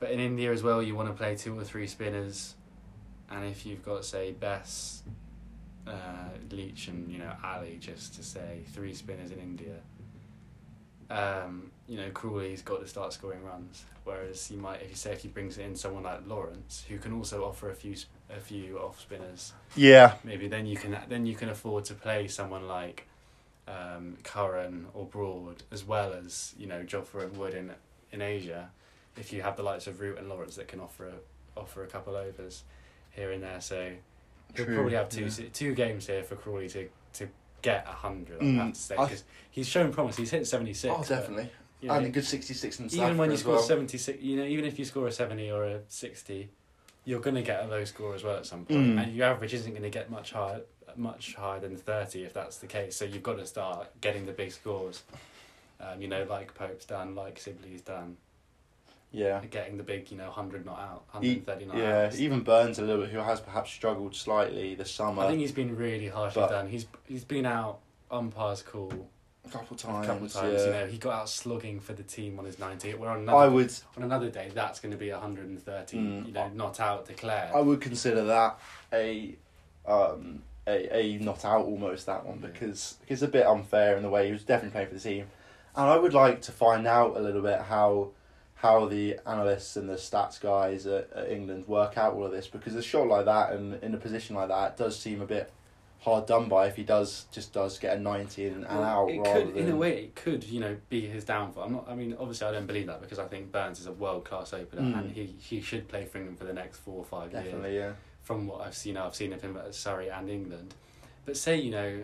but 0.00 0.10
in 0.10 0.20
India 0.20 0.52
as 0.52 0.62
well, 0.62 0.82
you 0.82 0.94
want 0.94 1.08
to 1.08 1.14
play 1.14 1.36
two 1.36 1.58
or 1.58 1.64
three 1.64 1.86
spinners, 1.86 2.54
and 3.30 3.44
if 3.46 3.64
you've 3.64 3.84
got 3.84 4.04
say 4.04 4.32
Bess, 4.32 5.02
uh, 5.86 6.30
Leach, 6.50 6.88
and 6.88 7.10
you 7.10 7.18
know 7.18 7.32
Ali, 7.42 7.78
just 7.80 8.14
to 8.16 8.22
say 8.22 8.62
three 8.72 8.94
spinners 8.94 9.30
in 9.30 9.38
India. 9.38 9.76
Um, 11.10 11.70
you 11.86 11.98
know, 11.98 12.10
Crawley's 12.10 12.62
got 12.62 12.80
to 12.80 12.88
start 12.88 13.12
scoring 13.12 13.44
runs. 13.44 13.84
Whereas 14.04 14.50
you 14.50 14.58
might, 14.58 14.82
if 14.82 14.90
you 14.90 14.96
say 14.96 15.12
if 15.12 15.20
he 15.22 15.28
brings 15.28 15.58
in 15.58 15.76
someone 15.76 16.02
like 16.02 16.26
Lawrence, 16.26 16.84
who 16.88 16.98
can 16.98 17.12
also 17.12 17.44
offer 17.44 17.70
a 17.70 17.74
few 17.74 17.94
a 18.30 18.40
few 18.40 18.78
off 18.78 19.00
spinners, 19.00 19.52
Yeah, 19.76 20.14
maybe 20.24 20.48
then 20.48 20.66
you 20.66 20.76
can 20.76 20.98
then 21.08 21.24
you 21.26 21.34
can 21.34 21.48
afford 21.48 21.84
to 21.86 21.94
play 21.94 22.26
someone 22.28 22.66
like 22.66 23.06
um, 23.68 24.16
Curran 24.24 24.86
or 24.94 25.06
Broad 25.06 25.62
as 25.72 25.84
well 25.84 26.12
as 26.12 26.54
you 26.58 26.66
know 26.66 26.82
Jofra 26.82 27.24
and 27.24 27.36
Wood 27.36 27.54
in 27.54 27.72
in 28.12 28.20
Asia. 28.22 28.70
If 29.16 29.32
you 29.32 29.42
have 29.42 29.56
the 29.56 29.62
likes 29.62 29.86
of 29.86 30.00
Root 30.00 30.18
and 30.18 30.28
Lawrence 30.28 30.56
that 30.56 30.66
can 30.68 30.80
offer 30.80 31.06
a, 31.06 31.60
offer 31.60 31.84
a 31.84 31.86
couple 31.86 32.16
overs 32.16 32.64
here 33.12 33.30
and 33.30 33.42
there, 33.42 33.60
so 33.60 33.92
he'll 34.56 34.66
True, 34.66 34.74
probably 34.74 34.94
have 34.94 35.08
two 35.08 35.26
yeah. 35.26 35.48
two 35.52 35.74
games 35.74 36.06
here 36.06 36.22
for 36.24 36.34
Crawley 36.36 36.68
to 36.70 36.88
to 37.14 37.28
get 37.62 37.86
a 37.88 37.92
hundred. 37.92 38.40
Mm, 38.40 38.88
because 38.88 39.24
he's 39.50 39.68
shown 39.68 39.92
promise. 39.92 40.16
He's 40.16 40.30
hit 40.30 40.46
seventy 40.46 40.74
six. 40.74 40.92
oh 40.96 41.02
definitely, 41.04 41.48
You 41.80 41.88
know, 41.88 41.94
and 41.94 42.06
a 42.06 42.10
good 42.10 42.24
sixty 42.24 42.54
six 42.54 42.80
in 42.80 42.88
South 42.90 43.04
even 43.04 43.16
when 43.16 43.30
you 43.30 43.36
score 43.36 43.54
well. 43.54 43.62
76 43.62 44.20
you 44.20 44.36
know 44.36 44.44
even 44.44 44.64
if 44.64 44.78
you 44.78 44.84
score 44.84 45.06
a 45.06 45.12
70 45.12 45.50
or 45.50 45.64
a 45.64 45.80
60 45.88 46.48
you're 47.06 47.20
going 47.20 47.34
to 47.36 47.42
get 47.42 47.62
a 47.64 47.66
low 47.68 47.84
score 47.84 48.14
as 48.14 48.24
well 48.24 48.36
at 48.36 48.46
some 48.46 48.64
point 48.64 48.96
Mm. 48.96 49.02
and 49.04 49.14
your 49.14 49.26
average 49.26 49.52
isn't 49.54 49.72
going 49.72 49.82
to 49.82 49.90
get 49.90 50.10
much 50.10 50.32
higher 50.32 50.62
much 50.98 51.34
higher 51.34 51.60
than 51.60 51.76
30 51.76 52.22
if 52.24 52.32
that's 52.32 52.58
the 52.58 52.66
case 52.66 52.96
so 52.96 53.04
you've 53.04 53.22
got 53.22 53.38
to 53.38 53.46
start 53.46 53.88
getting 54.00 54.26
the 54.26 54.32
big 54.32 54.52
scores 54.52 55.02
um, 55.80 56.00
you 56.00 56.08
know 56.08 56.24
like 56.28 56.54
Pope's 56.54 56.84
done 56.84 57.14
like 57.14 57.38
Sibley's 57.38 57.82
done 57.82 58.16
Yeah, 59.12 59.40
getting 59.50 59.76
the 59.76 59.82
big 59.82 60.10
you 60.10 60.16
know 60.16 60.24
100 60.26 60.64
not 60.66 60.78
out 60.78 61.02
He- 61.22 61.36
130 61.40 61.64
not 61.66 61.76
yeah. 61.76 62.06
out 62.06 62.14
Even 62.18 62.40
Burns 62.42 62.78
a 62.78 62.82
little 62.82 63.02
bit, 63.02 63.10
who 63.12 63.18
has 63.18 63.40
perhaps 63.40 63.70
struggled 63.70 64.14
slightly 64.14 64.74
this 64.74 64.90
summer. 64.90 65.22
I 65.22 65.28
think 65.28 65.40
he's 65.40 65.52
been 65.52 65.76
really 65.76 66.08
harshly 66.08 66.42
But- 66.42 66.50
done 66.50 66.68
he's 66.68 66.86
he's 67.06 67.24
been 67.24 67.46
out 67.46 67.78
on 68.10 68.26
umpires 68.26 68.62
call 68.62 68.92
a 69.46 69.48
couple 69.50 69.76
a 69.76 69.78
times. 69.78 70.06
couple 70.06 70.26
of 70.26 70.32
times 70.32 70.60
yeah. 70.60 70.64
you 70.66 70.72
know 70.72 70.86
he 70.86 70.96
got 70.98 71.12
out 71.14 71.28
slugging 71.28 71.78
for 71.80 71.92
the 71.92 72.02
team 72.02 72.38
on 72.38 72.44
his 72.44 72.58
90 72.58 72.94
we're 72.94 73.08
on 73.08 73.18
I 73.18 73.20
another 73.22 73.50
would 73.52 73.72
on 73.96 74.02
another 74.04 74.30
day 74.30 74.50
that's 74.54 74.80
going 74.80 74.92
to 74.92 74.96
be 74.98 75.10
130 75.10 75.96
Mm. 75.98 76.26
you 76.26 76.32
know 76.32 76.48
not 76.54 76.80
out 76.80 77.06
declared 77.06 77.50
I 77.54 77.60
would 77.60 77.80
consider 77.80 78.24
that 78.24 78.58
a 78.92 79.34
um 79.86 80.42
a, 80.66 80.96
a 80.96 81.18
not 81.18 81.44
out 81.44 81.64
almost 81.66 82.06
that 82.06 82.24
one 82.24 82.38
because 82.38 82.96
it's 83.08 83.22
a 83.22 83.28
bit 83.28 83.46
unfair 83.46 83.96
in 83.96 84.02
the 84.02 84.10
way 84.10 84.26
he 84.26 84.32
was 84.32 84.44
definitely 84.44 84.70
playing 84.72 84.88
for 84.88 84.94
the 84.94 85.00
team, 85.00 85.26
and 85.76 85.86
I 85.86 85.96
would 85.96 86.14
like 86.14 86.40
to 86.42 86.52
find 86.52 86.86
out 86.86 87.16
a 87.16 87.20
little 87.20 87.42
bit 87.42 87.60
how 87.62 88.10
how 88.56 88.86
the 88.86 89.18
analysts 89.26 89.76
and 89.76 89.88
the 89.90 89.94
stats 89.94 90.40
guys 90.40 90.86
at, 90.86 91.10
at 91.14 91.30
England 91.30 91.68
work 91.68 91.98
out 91.98 92.14
all 92.14 92.24
of 92.24 92.32
this 92.32 92.46
because 92.46 92.74
a 92.74 92.82
shot 92.82 93.06
like 93.08 93.26
that 93.26 93.52
and 93.52 93.82
in 93.82 93.92
a 93.92 93.98
position 93.98 94.34
like 94.36 94.48
that 94.48 94.76
does 94.78 94.98
seem 94.98 95.20
a 95.20 95.26
bit 95.26 95.52
hard 96.00 96.24
done 96.26 96.48
by 96.48 96.66
if 96.66 96.76
he 96.76 96.82
does 96.82 97.26
just 97.32 97.52
does 97.52 97.78
get 97.78 97.96
a 97.96 98.00
ninety 98.00 98.46
and, 98.46 98.62
Well, 98.64 98.82
out 98.82 99.10
It 99.10 99.22
could, 99.24 99.48
than 99.54 99.56
in 99.56 99.70
a 99.70 99.76
way, 99.76 100.04
it 100.04 100.14
could, 100.14 100.44
you 100.44 100.60
know, 100.60 100.76
be 100.88 101.06
his 101.06 101.24
downfall. 101.24 101.64
I'm 101.64 101.72
not. 101.72 101.86
I 101.88 101.94
mean, 101.94 102.14
obviously, 102.18 102.46
I 102.46 102.52
don't 102.52 102.66
believe 102.66 102.86
that 102.86 103.00
because 103.02 103.18
I 103.18 103.26
think 103.26 103.52
Burns 103.52 103.80
is 103.80 103.86
a 103.86 103.92
world 103.92 104.24
class 104.24 104.54
opener 104.54 104.82
Mm. 104.82 104.98
and 104.98 105.10
he, 105.12 105.34
he 105.38 105.60
should 105.60 105.88
play 105.88 106.04
for 106.06 106.18
England 106.18 106.38
for 106.38 106.44
the 106.44 106.52
next 106.54 106.78
four 106.78 106.98
or 106.98 107.04
five 107.04 107.32
years. 107.32 107.44
definitely 107.44 107.76
yeah 107.76 107.92
From 108.24 108.46
what 108.46 108.62
I've 108.62 108.74
seen, 108.74 108.96
I've 108.96 109.14
seen 109.14 109.32
of 109.32 109.42
him 109.42 109.56
at 109.56 109.74
Surrey 109.74 110.08
and 110.08 110.28
England. 110.28 110.74
But 111.26 111.36
say 111.36 111.60
you 111.60 111.70
know, 111.70 112.02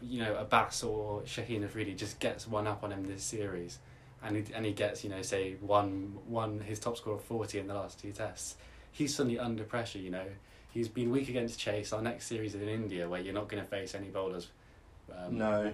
you 0.00 0.22
know, 0.22 0.36
Abbas 0.36 0.82
or 0.82 1.22
Shaheen 1.22 1.64
Afridi 1.64 1.94
just 1.94 2.18
gets 2.20 2.46
one 2.46 2.66
up 2.66 2.82
on 2.84 2.92
him 2.92 3.04
this 3.04 3.22
series, 3.22 3.78
and 4.22 4.36
he, 4.36 4.54
and 4.54 4.64
he 4.64 4.72
gets 4.72 5.04
you 5.04 5.10
know 5.10 5.22
say 5.22 5.56
one 5.60 6.16
one 6.26 6.60
his 6.60 6.78
top 6.78 6.96
score 6.96 7.14
of 7.14 7.22
forty 7.24 7.58
in 7.58 7.66
the 7.66 7.74
last 7.74 8.00
two 8.00 8.12
tests. 8.12 8.56
He's 8.92 9.14
suddenly 9.14 9.38
under 9.38 9.64
pressure. 9.64 9.98
You 9.98 10.10
know, 10.10 10.26
he's 10.70 10.88
been 10.88 11.10
weak 11.10 11.28
against 11.28 11.58
Chase. 11.58 11.92
Our 11.92 12.00
next 12.02 12.26
series 12.26 12.54
is 12.54 12.62
in 12.62 12.68
India, 12.68 13.08
where 13.08 13.20
you're 13.20 13.34
not 13.34 13.48
going 13.48 13.62
to 13.62 13.68
face 13.68 13.94
any 13.94 14.08
bowlers. 14.08 14.48
Um, 15.14 15.38
no 15.38 15.72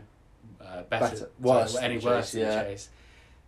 uh, 0.61 0.83
better, 0.83 1.07
Better- 1.15 1.31
worse 1.41 1.73
sorry, 1.75 1.85
any 1.85 1.99
worse 1.99 2.27
Chase, 2.27 2.33
than 2.33 2.41
yeah. 2.43 2.63
Chase. 2.65 2.89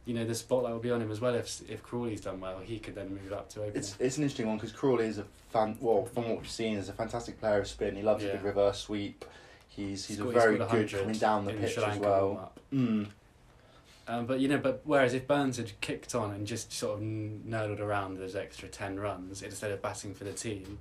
You 0.07 0.15
know, 0.15 0.25
the 0.25 0.35
spotlight 0.35 0.73
will 0.73 0.81
be 0.81 0.91
on 0.91 1.01
him 1.01 1.11
as 1.11 1.21
well. 1.21 1.35
If 1.35 1.63
if 1.69 1.83
Crawley's 1.83 2.21
done 2.21 2.41
well, 2.41 2.59
he 2.59 2.79
could 2.79 2.95
then 2.95 3.11
move 3.11 3.33
up 3.33 3.49
to 3.51 3.61
opener. 3.61 3.79
It's 3.79 3.97
it's 3.99 4.19
an 4.19 4.25
interesting 4.25 4.47
one 4.49 4.57
because 4.57 4.73
Crawley 4.73 5.07
is 5.07 5.19
a 5.19 5.25
fan. 5.51 5.79
Well, 5.81 6.05
from 6.05 6.29
what 6.29 6.39
we've 6.39 6.49
seen, 6.49 6.77
is 6.77 6.89
a 6.89 6.93
fantastic 6.93 7.41
player 7.41 7.61
of 7.61 7.67
spin. 7.67 7.97
He 7.97 8.03
loves 8.03 8.23
a 8.25 8.29
good 8.29 8.43
reverse 8.43 8.81
sweep. 8.81 9.25
He's 9.69 10.07
he's 10.07 10.21
a 10.21 10.25
very 10.25 10.59
good 10.59 10.91
coming 10.91 11.19
down 11.19 11.45
the 11.47 11.53
pitch 11.53 11.79
as 11.79 11.99
well. 11.99 12.27
warm-up. 12.27 12.61
Mm. 12.73 13.07
Um, 14.07 14.27
but 14.27 14.41
you 14.41 14.49
know, 14.49 14.59
but 14.59 14.83
whereas 14.85 15.15
if 15.15 15.27
Burns 15.27 15.57
had 15.57 15.81
kicked 15.81 16.15
on 16.15 16.33
and 16.33 16.47
just 16.47 16.73
sort 16.73 16.99
of 16.99 17.05
nerdled 17.05 17.81
around 17.81 18.19
those 18.19 18.37
extra 18.37 18.69
ten 18.69 19.01
runs 19.01 19.43
instead 19.43 19.71
of 19.71 19.81
batting 19.81 20.15
for 20.15 20.25
the 20.25 20.33
team, 20.33 20.79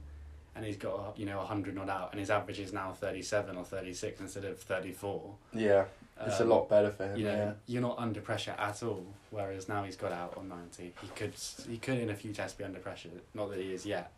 and 0.56 0.66
he's 0.66 0.78
got 0.78 1.18
you 1.18 1.26
know 1.26 1.40
hundred 1.40 1.76
not 1.76 1.90
out, 1.90 2.10
and 2.12 2.20
his 2.20 2.30
average 2.30 2.60
is 2.60 2.74
now 2.74 2.92
thirty 2.92 3.22
seven 3.22 3.56
or 3.56 3.64
thirty 3.64 3.94
six 3.94 4.20
instead 4.20 4.44
of 4.44 4.60
thirty 4.60 4.92
four. 4.92 5.36
Yeah, 5.54 5.86
it's 6.28 6.40
a 6.40 6.44
um, 6.44 6.50
lot 6.50 6.70
better 6.70 6.92
for 6.92 7.06
him. 7.06 7.18
You 7.18 7.26
know, 7.26 7.32
yeah. 7.32 7.54
you're 7.68 7.82
not 7.82 7.98
under 7.98 8.22
pressure 8.22 8.56
at 8.58 8.84
all. 8.84 9.06
Whereas 9.32 9.68
now 9.68 9.84
he's 9.84 9.96
got 9.96 10.12
out 10.12 10.36
on 10.38 10.50
ninety. 10.50 10.94
He 11.02 11.08
could 11.16 11.34
he 11.68 11.78
could 11.78 12.00
in 12.00 12.10
a 12.10 12.16
few 12.16 12.34
tests 12.34 12.58
be 12.58 12.64
under 12.64 12.80
pressure. 12.80 13.10
Not 13.34 13.50
that 13.52 13.60
he 13.60 13.74
is 13.74 13.86
yet. 13.86 14.12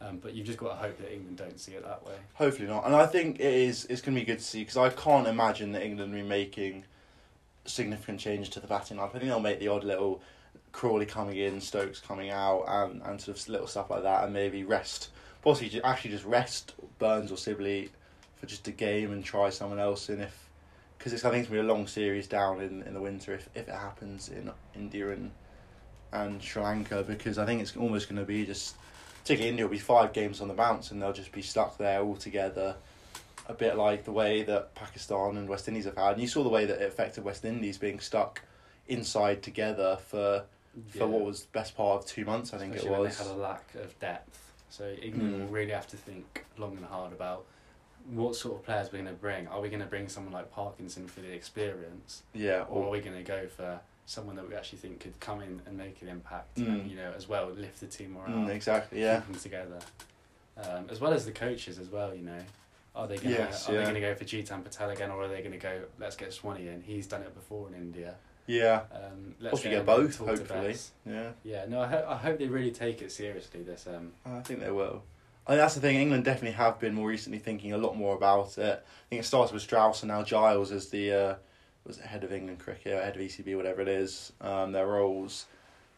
Um, 0.00 0.18
but 0.18 0.34
you've 0.34 0.46
just 0.46 0.58
got 0.58 0.70
to 0.70 0.74
hope 0.74 0.98
that 0.98 1.12
England 1.12 1.36
don't 1.36 1.60
see 1.60 1.72
it 1.72 1.84
that 1.84 2.04
way. 2.04 2.14
Hopefully 2.34 2.66
not. 2.66 2.84
And 2.86 2.94
I 2.94 3.06
think 3.06 3.38
it 3.38 3.54
is. 3.54 3.84
It's 3.86 4.00
going 4.00 4.16
to 4.16 4.20
be 4.20 4.24
good 4.24 4.38
to 4.38 4.44
see 4.44 4.60
because 4.60 4.76
I 4.76 4.88
can't 4.88 5.28
imagine 5.28 5.72
that 5.72 5.84
England 5.84 6.12
will 6.12 6.22
be 6.22 6.26
making 6.26 6.84
significant 7.64 8.18
changes 8.18 8.48
to 8.50 8.60
the 8.60 8.66
batting 8.66 8.96
lineup. 8.96 9.10
I 9.10 9.18
think 9.18 9.24
they'll 9.24 9.40
make 9.40 9.60
the 9.60 9.68
odd 9.68 9.84
little 9.84 10.20
Crawley 10.72 11.06
coming 11.06 11.36
in, 11.36 11.60
Stokes 11.60 12.00
coming 12.00 12.30
out, 12.30 12.64
and 12.66 13.00
and 13.02 13.20
sort 13.20 13.38
of 13.38 13.48
little 13.48 13.66
stuff 13.66 13.90
like 13.90 14.02
that, 14.02 14.24
and 14.24 14.32
maybe 14.32 14.64
rest. 14.64 15.10
Possibly 15.42 15.82
actually 15.82 16.10
just 16.10 16.24
rest 16.24 16.74
Burns 16.98 17.30
or 17.30 17.36
Sibley 17.36 17.90
for 18.36 18.46
just 18.46 18.66
a 18.68 18.72
game 18.72 19.12
and 19.12 19.24
try 19.24 19.50
someone 19.50 19.78
else 19.78 20.08
in 20.08 20.20
if 20.20 20.41
because 21.02 21.12
it's 21.12 21.24
I 21.24 21.30
think 21.30 21.40
it's 21.40 21.50
gonna 21.50 21.62
be 21.62 21.68
a 21.68 21.72
long 21.72 21.88
series 21.88 22.28
down 22.28 22.60
in, 22.60 22.82
in 22.84 22.94
the 22.94 23.00
winter 23.00 23.34
if, 23.34 23.48
if 23.56 23.66
it 23.68 23.74
happens 23.74 24.28
in 24.28 24.52
India 24.76 25.10
and 25.10 25.32
and 26.12 26.40
Sri 26.40 26.62
Lanka 26.62 27.02
because 27.02 27.38
I 27.38 27.44
think 27.46 27.60
it's 27.60 27.76
almost 27.76 28.08
gonna 28.08 28.22
be 28.24 28.46
just 28.46 28.76
particularly 29.22 29.48
India 29.50 29.64
will 29.64 29.72
be 29.72 29.78
five 29.80 30.12
games 30.12 30.40
on 30.40 30.46
the 30.46 30.54
bounce 30.54 30.92
and 30.92 31.02
they'll 31.02 31.12
just 31.12 31.32
be 31.32 31.42
stuck 31.42 31.76
there 31.76 32.02
all 32.02 32.14
together. 32.14 32.76
A 33.48 33.54
bit 33.54 33.76
like 33.76 34.04
the 34.04 34.12
way 34.12 34.44
that 34.44 34.72
Pakistan 34.76 35.36
and 35.36 35.48
West 35.48 35.66
Indies 35.66 35.86
have 35.86 35.96
had. 35.96 36.12
And 36.12 36.20
you 36.22 36.28
saw 36.28 36.44
the 36.44 36.48
way 36.48 36.64
that 36.66 36.80
it 36.80 36.86
affected 36.88 37.24
West 37.24 37.44
Indies 37.44 37.76
being 37.78 37.98
stuck 37.98 38.40
inside 38.86 39.42
together 39.42 39.98
for 40.06 40.44
for 40.88 40.98
Yeah. 40.98 41.04
what 41.06 41.24
was 41.24 41.42
the 41.42 41.48
best 41.52 41.76
part 41.76 42.02
of 42.02 42.06
two 42.08 42.24
months, 42.24 42.54
I 42.54 42.58
think 42.58 42.74
Especially 42.76 42.94
it 42.96 43.00
was. 43.00 43.18
they 43.18 43.24
had 43.24 43.32
a 43.34 43.38
lack 43.40 43.74
of 43.74 43.98
depth. 43.98 44.38
So 44.70 44.88
England 45.02 45.34
Mm. 45.34 45.40
will 45.40 45.48
really 45.48 45.72
have 45.72 45.88
to 45.88 45.96
think 45.96 46.44
long 46.56 46.76
and 46.76 46.86
hard 46.86 47.12
about 47.12 47.44
what 48.10 48.34
sort 48.36 48.56
of 48.56 48.64
players 48.64 48.90
we're 48.92 48.98
going 49.02 49.06
to 49.14 49.20
bring. 49.20 49.46
Are 49.48 49.60
we 49.60 49.68
going 49.68 49.80
to 49.80 49.86
bring 49.86 50.08
someone 50.08 50.32
like 50.32 50.50
Parkinson 50.50 51.06
for 51.06 51.20
the 51.20 51.32
experience, 51.32 52.22
yeah, 52.34 52.64
or 52.68 52.86
are 52.86 52.90
we 52.90 53.00
going 53.00 53.16
to 53.16 53.22
go 53.22 53.46
for 53.48 53.80
someone 54.06 54.34
that 54.36 54.48
we 54.48 54.54
actually 54.54 54.78
think 54.78 55.00
could 55.00 55.18
come 55.20 55.40
in 55.40 55.62
and 55.66 55.78
make 55.78 56.02
an 56.02 56.08
impact, 56.08 56.56
Mm. 56.56 56.66
and 56.66 56.90
you 56.90 56.96
know, 56.96 57.12
as 57.16 57.28
well 57.28 57.48
lift 57.50 57.80
the 57.80 57.86
team 57.86 58.12
morale, 58.12 58.30
mm, 58.30 58.48
exactly, 58.50 59.00
yeah. 59.00 59.18
keep 59.20 59.26
them 59.32 59.40
together, 59.40 59.78
um, 60.56 60.86
as 60.90 61.00
well 61.00 61.12
as 61.12 61.24
the 61.24 61.32
coaches 61.32 61.78
as 61.78 61.88
well. 61.88 62.14
You 62.14 62.22
know, 62.22 62.38
are 62.94 63.06
they 63.06 63.16
going 63.16 63.28
to 63.34 63.40
Yes, 63.42 63.68
are 63.68 63.72
yeah. 63.72 63.78
they 63.78 63.84
going 63.84 63.94
to 63.94 64.00
go 64.00 64.14
for 64.14 64.24
Jeetan 64.24 64.64
Patel 64.64 64.90
again, 64.90 65.10
or 65.10 65.22
are 65.22 65.28
they 65.28 65.38
going 65.40 65.52
to 65.52 65.58
go 65.58 65.82
let's 65.98 66.16
get 66.16 66.32
Swanee 66.32 66.68
in? 66.68 66.82
He's 66.82 67.06
done 67.06 67.22
it 67.22 67.34
before 67.34 67.68
in 67.68 67.74
India. 67.74 68.16
Yeah, 68.48 68.82
Um, 68.92 69.36
let's 69.38 69.52
Hopefully 69.52 69.74
get 69.76 69.86
both, 69.86 70.16
hopefully. 70.18 70.74
Yeah. 71.06 71.30
Yeah, 71.44 71.64
no, 71.68 71.80
I, 71.82 71.86
ho- 71.86 72.06
I 72.08 72.16
hope 72.16 72.40
they 72.40 72.48
really 72.48 72.72
take 72.72 73.00
it 73.00 73.12
seriously. 73.12 73.62
This 73.62 73.86
um, 73.86 74.12
I 74.26 74.40
think 74.40 74.58
they 74.60 74.72
will. 74.72 75.04
Think 75.46 75.58
that's 75.58 75.74
the 75.74 75.80
thing. 75.80 75.96
England 75.96 76.24
definitely 76.24 76.52
have 76.52 76.78
been 76.78 76.94
more 76.94 77.08
recently 77.08 77.38
thinking 77.38 77.72
a 77.72 77.78
lot 77.78 77.96
more 77.96 78.14
about 78.14 78.56
it. 78.58 78.84
I 78.84 79.08
think 79.08 79.20
it 79.20 79.24
started 79.24 79.52
with 79.52 79.62
Strauss 79.62 80.02
and 80.02 80.10
now 80.10 80.22
Giles 80.22 80.70
as 80.70 80.88
the 80.88 81.12
uh, 81.12 81.34
was 81.84 81.98
head 81.98 82.22
of 82.24 82.32
England 82.32 82.60
cricket, 82.60 83.02
head 83.02 83.16
of 83.16 83.22
ECB, 83.22 83.56
whatever 83.56 83.80
it 83.80 83.88
is. 83.88 84.32
Um, 84.40 84.72
their 84.72 84.86
roles, 84.86 85.46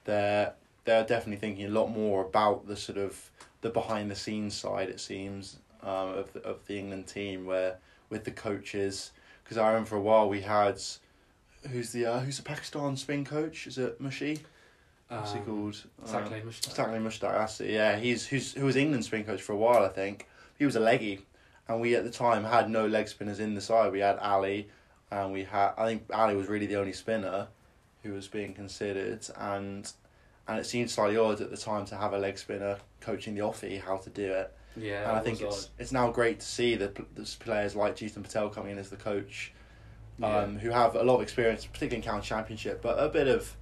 they're 0.04 0.54
they're 0.84 1.04
definitely 1.04 1.36
thinking 1.36 1.66
a 1.66 1.70
lot 1.70 1.88
more 1.88 2.24
about 2.24 2.66
the 2.66 2.76
sort 2.76 2.98
of 2.98 3.30
the 3.60 3.70
behind 3.70 4.10
the 4.10 4.16
scenes 4.16 4.54
side. 4.54 4.88
It 4.88 5.00
seems 5.00 5.58
um, 5.82 6.08
of 6.10 6.32
the, 6.32 6.40
of 6.40 6.66
the 6.66 6.78
England 6.78 7.06
team 7.06 7.46
where 7.46 7.78
with 8.10 8.24
the 8.24 8.30
coaches 8.30 9.12
because 9.42 9.58
I 9.58 9.68
remember 9.68 9.90
for 9.90 9.96
a 9.96 10.00
while 10.00 10.28
we 10.28 10.40
had 10.40 10.80
who's 11.70 11.92
the 11.92 12.06
uh, 12.06 12.20
who's 12.20 12.38
the 12.38 12.42
Pakistan 12.42 12.96
spin 12.96 13.24
coach? 13.24 13.66
Is 13.66 13.78
it 13.78 14.00
Mushi? 14.02 14.40
What's 15.08 15.32
he 15.32 15.38
um, 15.38 15.44
called? 15.44 15.82
Uh, 16.02 16.08
Saqlain 16.08 16.44
Mushtaq. 16.44 17.02
Mushtaq, 17.02 17.32
that's 17.32 17.60
it. 17.60 17.70
Yeah, 17.70 17.96
he's 17.96 18.26
who's 18.26 18.52
who 18.54 18.64
was 18.64 18.76
England's 18.76 19.06
spin 19.06 19.24
coach 19.24 19.42
for 19.42 19.52
a 19.52 19.56
while, 19.56 19.84
I 19.84 19.88
think. 19.88 20.28
He 20.58 20.64
was 20.64 20.76
a 20.76 20.80
leggy, 20.80 21.20
and 21.68 21.80
we 21.80 21.94
at 21.94 22.04
the 22.04 22.10
time 22.10 22.44
had 22.44 22.70
no 22.70 22.86
leg 22.86 23.08
spinners 23.08 23.40
in 23.40 23.54
the 23.54 23.60
side. 23.60 23.92
We 23.92 24.00
had 24.00 24.18
Ali, 24.18 24.68
and 25.10 25.32
we 25.32 25.44
had 25.44 25.72
I 25.76 25.86
think 25.86 26.04
Ali 26.12 26.34
was 26.34 26.48
really 26.48 26.66
the 26.66 26.76
only 26.76 26.92
spinner 26.92 27.48
who 28.02 28.12
was 28.12 28.28
being 28.28 28.54
considered, 28.54 29.26
and 29.36 29.90
and 30.48 30.58
it 30.58 30.66
seemed 30.66 30.90
slightly 30.90 31.16
odd 31.16 31.40
at 31.40 31.50
the 31.50 31.56
time 31.56 31.84
to 31.86 31.96
have 31.96 32.12
a 32.12 32.18
leg 32.18 32.38
spinner 32.38 32.78
coaching 33.00 33.34
the 33.34 33.40
offie 33.42 33.80
how 33.80 33.96
to 33.98 34.10
do 34.10 34.32
it. 34.32 34.54
Yeah, 34.76 35.08
and 35.08 35.12
I 35.12 35.20
think 35.20 35.40
it's 35.40 35.70
it's 35.78 35.92
now 35.92 36.10
great 36.10 36.40
to 36.40 36.46
see 36.46 36.76
the 36.76 36.88
players 37.40 37.76
like 37.76 37.96
Jeetan 37.96 38.22
Patel 38.22 38.48
coming 38.48 38.72
in 38.72 38.78
as 38.78 38.90
the 38.90 38.96
coach 38.96 39.52
odd. 40.18 40.44
um, 40.44 40.58
who 40.58 40.70
have 40.70 40.94
a 40.96 41.02
lot 41.02 41.16
of 41.16 41.22
experience, 41.22 41.64
particularly 41.66 41.96
in 41.96 42.02
county 42.02 42.26
championship, 42.26 42.82
but 42.82 42.98
a 42.98 43.08
bit 43.08 43.28
of 43.28 43.56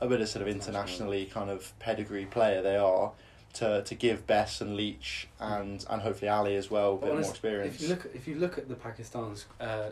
a 0.00 0.06
bit 0.08 0.20
of 0.20 0.28
sort 0.28 0.42
of 0.42 0.48
internationally 0.48 1.26
kind 1.26 1.50
of 1.50 1.72
pedigree 1.78 2.26
player 2.26 2.62
they 2.62 2.76
are 2.76 3.12
to 3.54 3.82
to 3.82 3.94
give 3.94 4.26
Bess 4.26 4.60
and 4.60 4.76
Leach 4.76 5.28
and 5.40 5.84
and 5.90 6.02
hopefully 6.02 6.28
Ali 6.28 6.54
as 6.56 6.70
well 6.70 6.94
a 6.94 6.98
bit 6.98 7.10
more 7.12 7.20
experience. 7.20 7.76
If 7.76 7.82
you 7.82 7.88
look, 7.88 8.06
if 8.14 8.28
you 8.28 8.34
look 8.36 8.58
at 8.58 8.68
the 8.68 8.74
Pakistan's 8.74 9.46
uh, 9.60 9.90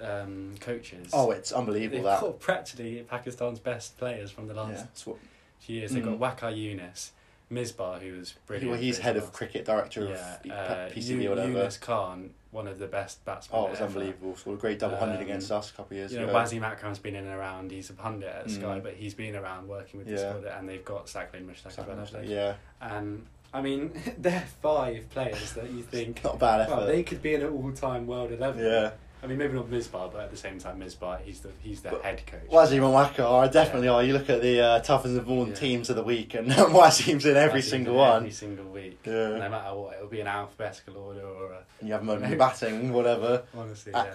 um, 0.00 0.54
coaches, 0.60 1.10
oh, 1.12 1.30
it's 1.30 1.50
they've 1.50 1.58
unbelievable 1.58 2.04
that. 2.04 2.20
got 2.20 2.40
practically 2.40 3.04
Pakistan's 3.08 3.58
best 3.58 3.96
players 3.98 4.30
from 4.30 4.46
the 4.48 4.54
last 4.54 4.86
Yeah, 5.06 5.12
what, 5.12 5.18
few 5.58 5.76
years. 5.78 5.92
They've 5.92 6.02
Mm. 6.04 6.18
got 6.18 6.38
Waqar 6.38 6.52
Younis, 6.54 7.10
Misbah, 7.50 8.00
who 8.00 8.18
was 8.18 8.34
brilliant. 8.46 8.70
well, 8.70 8.80
he's 8.80 8.98
head 8.98 9.16
of 9.16 9.32
cricket 9.32 9.64
director 9.64 10.04
yeah, 10.04 10.36
of 10.44 10.50
uh, 10.50 10.94
PCB 10.94 11.26
or 11.26 11.30
whatever. 11.30 11.52
Younis 11.54 11.80
Khan, 11.80 12.30
one 12.50 12.66
of 12.66 12.78
the 12.78 12.86
best 12.86 13.24
batsmen. 13.24 13.60
Oh, 13.60 13.66
it 13.66 13.70
was 13.70 13.80
ever. 13.80 13.86
unbelievable. 13.88 14.36
Scored 14.36 14.58
a 14.58 14.60
great 14.60 14.78
double 14.78 14.96
hundred 14.96 15.16
Um, 15.16 15.22
against 15.22 15.50
us 15.52 15.70
a 15.70 15.72
couple 15.74 15.94
of 15.94 15.98
years 15.98 16.12
You 16.12 16.18
know, 16.20 16.24
ago. 16.28 16.34
Wasim 16.34 16.62
Akram's 16.62 16.98
been 16.98 17.14
in 17.14 17.24
and 17.26 17.38
around. 17.38 17.70
He's 17.70 17.90
a 17.90 17.92
pundit 17.92 18.28
at 18.28 18.46
Mm. 18.46 18.50
Sky, 18.60 18.80
but 18.80 18.94
he's 18.94 19.14
been 19.14 19.36
around 19.36 19.68
working 19.68 19.98
with 19.98 20.08
the 20.08 20.18
squad, 20.18 20.44
and 20.44 20.68
they've 20.68 20.84
got 20.84 21.06
Saqlain 21.06 21.46
Mushtaq. 21.46 21.66
as 21.66 21.78
well, 21.78 21.86
haven't 21.96 22.28
yeah, 22.28 22.54
And 22.80 23.24
I 23.54 23.60
mean, 23.62 23.92
they're 24.18 24.46
five 24.62 25.08
players 25.10 25.52
that 25.54 25.70
you 25.70 25.82
think 25.94 26.22
not 26.24 26.38
bad 26.38 26.62
effort. 26.62 26.76
well, 26.76 26.86
they 26.86 27.02
could 27.02 27.22
be 27.22 27.34
in 27.34 27.42
an 27.42 27.52
all-time 27.52 28.06
world 28.06 28.32
eleven. 28.32 28.64
yeah, 28.64 28.90
I 29.22 29.26
mean, 29.26 29.36
maybe 29.38 29.52
not 29.52 29.70
Misbah, 29.70 30.10
but 30.12 30.22
at 30.22 30.30
the 30.30 30.36
same 30.36 30.58
time, 30.58 30.80
Misbah, 30.80 31.20
he's 31.22 31.40
the 31.40 31.50
he's 31.62 31.82
the 31.82 31.90
head 32.02 32.22
coach. 32.26 32.48
Wasim 32.50 32.72
and 32.76 32.82
Waqar 32.84 33.20
are 33.28 33.44
I 33.44 33.48
definitely 33.48 33.88
are. 33.88 34.02
You 34.02 34.14
look 34.14 34.30
at 34.30 34.40
the 34.40 34.60
uh, 34.60 34.80
toughest 34.80 35.14
and 35.14 35.26
born 35.26 35.48
Yeah. 35.50 35.54
teams 35.54 35.90
of 35.90 35.96
the 35.96 36.02
week, 36.02 36.34
and 36.34 36.48
Wasim's 36.72 37.26
in 37.26 37.36
every 37.36 37.60
Wasim's 37.60 37.70
single 37.70 37.92
in 37.94 37.98
one. 37.98 38.16
Every 38.18 38.30
single 38.30 38.64
week. 38.66 38.98
Yeah. 39.04 39.12
No 39.38 39.48
matter 39.50 39.74
what, 39.76 39.96
it'll 39.96 40.08
be 40.08 40.20
an 40.20 40.26
alphabetical 40.26 40.96
order 40.96 41.20
or 41.26 41.52
a, 41.52 41.64
And 41.80 41.88
you 41.88 41.92
have 41.92 42.06
them 42.06 42.22
in 42.24 42.38
batting, 42.46 42.92
whatever. 42.92 43.42
honestly. 43.54 43.92
Yeah. 43.94 44.14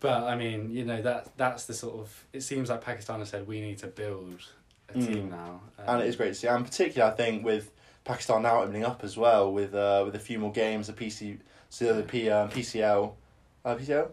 But 0.00 0.24
I 0.24 0.36
mean, 0.36 0.70
you 0.70 0.84
know 0.84 1.00
that 1.02 1.36
that's 1.36 1.64
the 1.66 1.74
sort 1.74 1.94
of. 2.00 2.24
It 2.32 2.42
seems 2.42 2.68
like 2.68 2.82
Pakistan 2.82 3.20
has 3.20 3.30
said 3.30 3.46
we 3.46 3.60
need 3.60 3.78
to 3.78 3.86
build 3.86 4.40
a 4.88 4.92
Mm. 4.98 5.06
team 5.06 5.30
now. 5.30 5.60
Um, 5.78 5.84
and 5.88 6.02
it 6.02 6.08
is 6.08 6.16
great 6.16 6.28
to 6.28 6.34
see. 6.34 6.46
And 6.48 6.64
particularly, 6.64 7.12
I 7.12 7.16
think 7.16 7.44
with 7.44 7.70
Pakistan 8.04 8.42
now 8.42 8.62
opening 8.62 8.84
up 8.84 9.02
as 9.04 9.16
well, 9.16 9.52
with 9.52 9.74
uh, 9.74 10.02
with 10.04 10.14
a 10.14 10.18
few 10.20 10.38
more 10.38 10.52
games, 10.52 10.86
the 10.88 10.92
PC, 10.92 11.38
so 11.70 11.94
the 11.94 12.02
P, 12.02 12.28
um, 12.30 12.50
PCL, 12.50 13.12
uh, 13.66 13.76
PCL, 13.76 14.08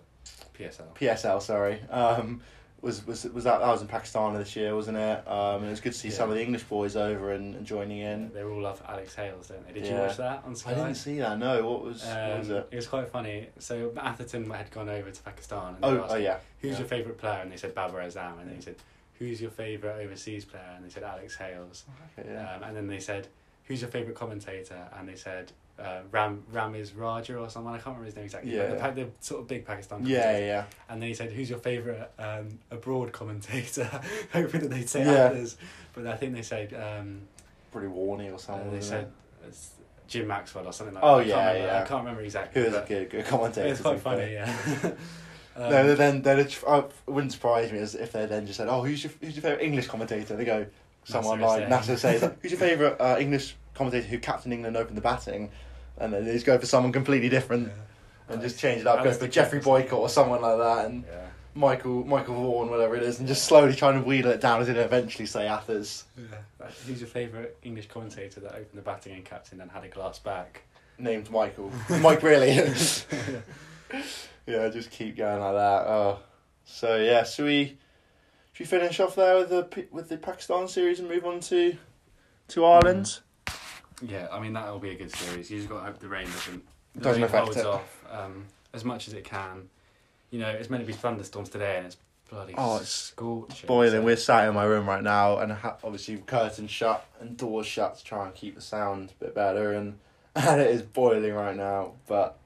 PSL. 0.59 0.95
PSL, 0.95 1.41
sorry, 1.41 1.79
um, 1.89 2.41
was 2.81 3.05
was 3.07 3.23
was 3.25 3.45
that 3.45 3.59
that 3.59 3.67
was 3.67 3.81
in 3.81 3.87
Pakistan 3.87 4.33
this 4.33 4.55
year, 4.57 4.75
wasn't 4.75 4.97
it? 4.97 5.25
Um, 5.27 5.57
and 5.61 5.67
it 5.67 5.69
was 5.69 5.79
good 5.79 5.93
to 5.93 5.97
see 5.97 6.09
some 6.09 6.29
of 6.29 6.35
the 6.35 6.41
English 6.43 6.63
boys 6.63 6.97
over 6.97 7.31
and, 7.31 7.55
and 7.55 7.65
joining 7.65 7.99
in. 7.99 8.29
They 8.33 8.43
all 8.43 8.59
love 8.61 8.81
Alex 8.87 9.15
Hales, 9.15 9.47
don't 9.47 9.65
they? 9.65 9.73
Did 9.79 9.85
you 9.87 9.95
watch 9.95 10.17
that 10.17 10.43
on 10.45 10.53
Sky? 10.55 10.71
I 10.71 10.73
didn't 10.73 10.95
see 10.95 11.19
that. 11.19 11.37
No, 11.39 11.65
what 11.69 11.83
was 11.83 12.03
what 12.03 12.39
was 12.39 12.49
Um, 12.51 12.57
it? 12.57 12.75
was 12.75 12.87
quite 12.87 13.07
funny. 13.07 13.47
So 13.59 13.93
Atherton 13.95 14.49
had 14.49 14.69
gone 14.71 14.89
over 14.89 15.09
to 15.11 15.23
Pakistan. 15.23 15.75
And 15.75 15.85
Oh, 15.85 15.95
were 15.95 16.07
oh 16.09 16.15
yeah. 16.15 16.39
Who's 16.59 16.73
yeah. 16.73 16.79
your 16.79 16.87
favourite 16.87 17.17
player? 17.17 17.39
And 17.41 17.51
they 17.51 17.57
said 17.57 17.73
Babar 17.73 18.01
Azam. 18.01 18.39
And 18.41 18.49
then 18.49 18.55
he 18.57 18.61
said, 18.61 18.75
Who's 19.19 19.39
your 19.41 19.51
favourite 19.51 20.01
overseas 20.03 20.43
player? 20.43 20.73
And 20.75 20.83
they 20.83 20.89
said 20.89 21.03
Alex 21.03 21.37
Hales. 21.37 21.85
Okay, 22.19 22.27
yeah. 22.33 22.55
Um, 22.55 22.63
and 22.63 22.75
then 22.75 22.87
they 22.87 22.99
said, 22.99 23.27
Who's 23.65 23.79
your 23.81 23.91
favourite 23.91 24.15
commentator? 24.17 24.89
And 24.99 25.07
they 25.07 25.15
said 25.15 25.53
uh, 25.83 25.99
Ram 26.11 26.43
Ramiz 26.53 26.91
Raja 26.95 27.37
or 27.37 27.49
someone. 27.49 27.73
I 27.73 27.77
can't 27.77 27.87
remember 27.97 28.05
his 28.05 28.15
name 28.15 28.25
exactly. 28.25 28.55
Yeah. 28.55 28.75
But 28.79 28.95
the, 28.95 29.03
the 29.03 29.09
sort 29.19 29.41
of 29.41 29.47
big 29.47 29.65
Pakistan. 29.65 30.05
yeah, 30.05 30.37
yeah. 30.37 30.63
And 30.89 31.01
then 31.01 31.09
he 31.09 31.13
said, 31.15 31.31
"Who's 31.31 31.49
your 31.49 31.59
favourite 31.59 32.09
um, 32.17 32.59
abroad 32.71 33.11
commentator?" 33.11 33.89
Hoping 34.33 34.61
that 34.61 34.69
they'd 34.69 34.89
say 34.89 35.03
Yeah. 35.05 35.25
others, 35.25 35.57
but 35.93 36.07
I 36.07 36.15
think 36.15 36.33
they 36.33 36.41
said 36.41 36.73
um, 36.73 37.21
Probably 37.71 37.89
Warney 37.89 38.31
or 38.31 38.51
uh, 38.51 38.69
they 38.71 38.81
said 38.81 39.11
it? 39.47 39.55
Jim 40.07 40.27
Maxwell 40.27 40.67
or 40.67 40.73
something 40.73 40.93
like 40.95 41.03
Oh, 41.03 41.17
that. 41.17 41.25
I 41.25 41.27
yeah, 41.29 41.47
remember, 41.47 41.67
yeah. 41.67 41.81
I 41.81 41.85
can't 41.85 42.01
remember 42.03 42.21
exactly. 42.21 42.61
Who 42.61 42.67
was 42.69 42.77
a 42.77 42.85
good, 42.87 43.09
good 43.09 43.25
commentator. 43.25 43.67
It's 43.67 43.81
quite 43.81 43.99
funny, 43.99 44.33
yeah. 44.33 44.55
Um, 45.55 45.69
no, 45.69 45.93
then 45.95 46.23
then 46.23 46.39
it 46.39 46.59
wouldn't 47.05 47.31
surprise 47.31 47.71
me 47.71 47.77
as 47.77 47.93
if 47.93 48.11
they 48.11 48.25
then 48.25 48.47
just 48.47 48.57
said, 48.57 48.67
"Oh, 48.67 48.81
who's 48.83 49.03
your 49.03 49.13
who's 49.21 49.35
your 49.35 49.43
favorite 49.43 49.63
English 49.63 49.85
commentator?" 49.85 50.35
They 50.35 50.45
go, 50.45 50.65
someone 51.03 51.39
like. 51.41 51.69
Nasser 51.69 51.95
says, 51.95 52.21
"Who's 52.41 52.49
your 52.51 52.59
favorite 52.59 52.99
uh, 52.99 53.17
English 53.19 53.55
commentator 53.75 54.07
who 54.07 54.17
captained 54.17 54.51
England 54.51 54.75
opened 54.77 54.97
the 54.97 55.01
batting?" 55.01 55.51
And 55.97 56.13
then 56.13 56.25
they 56.25 56.33
just 56.33 56.45
go 56.45 56.57
for 56.57 56.65
someone 56.65 56.91
completely 56.91 57.29
different 57.29 57.71
and 58.27 58.41
just 58.41 58.59
change 58.59 58.81
it 58.81 58.87
up. 58.87 59.03
Go 59.03 59.11
for 59.13 59.27
Geoffrey 59.27 59.59
Boycott 59.59 59.99
or 59.99 60.09
someone 60.09 60.41
like 60.41 60.57
that, 60.57 60.85
and. 60.85 61.05
Michael 61.55 62.03
Michael 62.03 62.35
Vaughan, 62.35 62.69
whatever 62.69 62.95
it 62.95 63.03
is, 63.03 63.19
and 63.19 63.27
just 63.27 63.45
slowly 63.45 63.75
trying 63.75 64.01
to 64.01 64.07
wheedle 64.07 64.31
it 64.31 64.41
down 64.41 64.59
until 64.59 64.75
they 64.75 64.81
eventually 64.81 65.25
say 65.25 65.47
Athers. 65.47 66.05
yeah. 66.17 66.67
Who's 66.87 66.99
your 66.99 67.09
favourite 67.09 67.55
English 67.61 67.89
commentator 67.89 68.39
that 68.39 68.53
opened 68.53 68.73
the 68.73 68.81
batting 68.81 69.13
and 69.13 69.23
captain 69.23 69.61
and 69.61 69.69
had 69.69 69.83
a 69.83 69.87
glass 69.87 70.17
back? 70.19 70.63
Named 70.97 71.29
Michael. 71.29 71.71
Mike 72.01 72.23
really. 72.23 72.55
yeah, 74.47 74.69
just 74.69 74.89
keep 74.91 75.17
going 75.17 75.41
like 75.41 75.53
that. 75.53 75.87
Oh, 75.87 76.19
so 76.65 76.95
yeah, 76.95 77.23
so 77.23 77.45
we 77.45 77.77
should 78.53 78.65
we 78.65 78.65
finish 78.65 78.99
off 78.99 79.15
there 79.15 79.37
with 79.37 79.49
the 79.49 79.85
with 79.91 80.09
the 80.09 80.17
Pakistan 80.17 80.67
series 80.67 80.99
and 80.99 81.07
move 81.07 81.25
on 81.25 81.39
to 81.41 81.77
to 82.49 82.65
Ireland. 82.65 83.19
Yeah, 84.05 84.27
I 84.31 84.39
mean 84.39 84.53
that'll 84.53 84.79
be 84.79 84.91
a 84.91 84.95
good 84.95 85.13
series. 85.15 85.49
You 85.49 85.57
just 85.57 85.69
got 85.69 85.79
to 85.79 85.85
hope 85.85 85.99
the 85.99 86.07
rain 86.09 86.25
doesn't 86.25 86.63
the 86.95 87.01
Doesn't 87.01 87.21
rain 87.21 87.29
affect 87.29 87.43
holds 87.45 87.57
it. 87.57 87.65
off 87.65 88.03
um, 88.11 88.45
as 88.73 88.83
much 88.83 89.07
as 89.07 89.13
it 89.13 89.23
can. 89.23 89.69
You 90.31 90.39
know, 90.39 90.49
it's 90.49 90.69
meant 90.69 90.81
to 90.83 90.87
be 90.87 90.93
thunderstorms 90.93 91.49
today, 91.49 91.77
and 91.77 91.85
it's 91.87 91.97
bloody 92.29 92.53
Oh, 92.57 92.77
it's 92.77 92.89
scorching. 92.89 93.67
Boiling. 93.67 94.01
so- 94.01 94.05
We're 94.05 94.15
sat 94.17 94.47
in 94.47 94.53
my 94.55 94.63
room 94.65 94.87
right 94.87 95.03
now, 95.03 95.37
and 95.37 95.51
ha- 95.51 95.77
obviously 95.83 96.17
curtains 96.17 96.71
shut 96.71 97.05
and 97.19 97.37
doors 97.37 97.65
shut 97.67 97.97
to 97.99 98.03
try 98.03 98.25
and 98.25 98.33
keep 98.35 98.55
the 98.55 98.61
sound 98.61 99.11
a 99.21 99.23
bit 99.25 99.35
better, 99.35 99.71
and 99.73 99.99
and 100.35 100.59
it 100.61 100.71
is 100.71 100.81
boiling 100.81 101.33
right 101.33 101.55
now. 101.55 101.93
But 102.07 102.37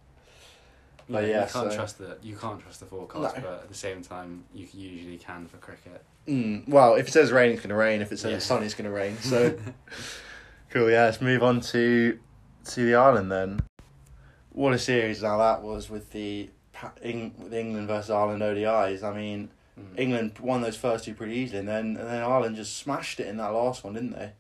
But 1.10 1.22
know, 1.24 1.28
yeah, 1.28 1.45
you 1.45 1.51
can't 1.51 1.72
so- 1.72 1.76
trust 1.76 1.97
the 1.97 2.18
you 2.22 2.36
can't 2.36 2.60
trust 2.62 2.82
the 2.82 2.86
forecast, 2.86 3.36
No. 3.38 3.41
but 3.41 3.53
at 3.64 3.68
the 3.70 3.74
same 3.76 4.01
time, 4.03 4.43
you 4.53 4.68
usually 4.74 5.18
can 5.18 5.47
for 5.47 5.58
cricket. 5.58 6.03
mm, 6.28 6.68
well, 6.68 6.95
if 6.95 7.08
it 7.08 7.12
says 7.12 7.32
rain, 7.32 7.51
it's 7.53 7.62
gonna 7.62 7.76
rain. 7.76 8.01
If 8.01 8.12
it 8.12 8.20
says 8.20 8.32
Yeah. 8.32 8.38
it's 8.38 8.45
sunny, 8.45 8.66
it's 8.66 8.76
gonna 8.76 8.91
rain. 8.91 9.18
So 9.20 9.58
cool. 10.70 10.89
Yeah, 10.89 11.05
let's 11.05 11.22
move 11.22 11.43
on 11.43 11.61
to 11.61 12.20
to 12.65 12.86
the 12.86 12.95
Ireland 12.95 13.32
then. 13.32 13.61
What 14.51 14.74
a 14.74 14.80
series 14.80 15.22
now 15.24 15.38
that 15.38 15.61
was 15.63 15.89
with 15.89 16.11
the 16.11 16.49
with 17.39 17.53
England 17.53 17.88
versus 17.88 18.11
Ireland 18.11 18.41
ODIs. 18.43 19.03
I 19.03 19.15
mean, 19.15 19.49
Mm. 19.80 19.99
England 19.99 20.39
won 20.39 20.61
those 20.61 20.76
first 20.76 21.05
two 21.05 21.13
pretty 21.13 21.36
easily, 21.36 21.59
and 21.59 21.68
then 21.68 21.86
and 21.97 22.07
then 22.07 22.24
Ireland 22.24 22.55
just 22.55 22.78
smashed 22.78 23.20
it 23.20 23.28
in 23.28 23.38
that 23.38 23.49
last 23.49 23.84
one, 23.84 23.93
didn't 23.93 24.13
they? 24.13 24.32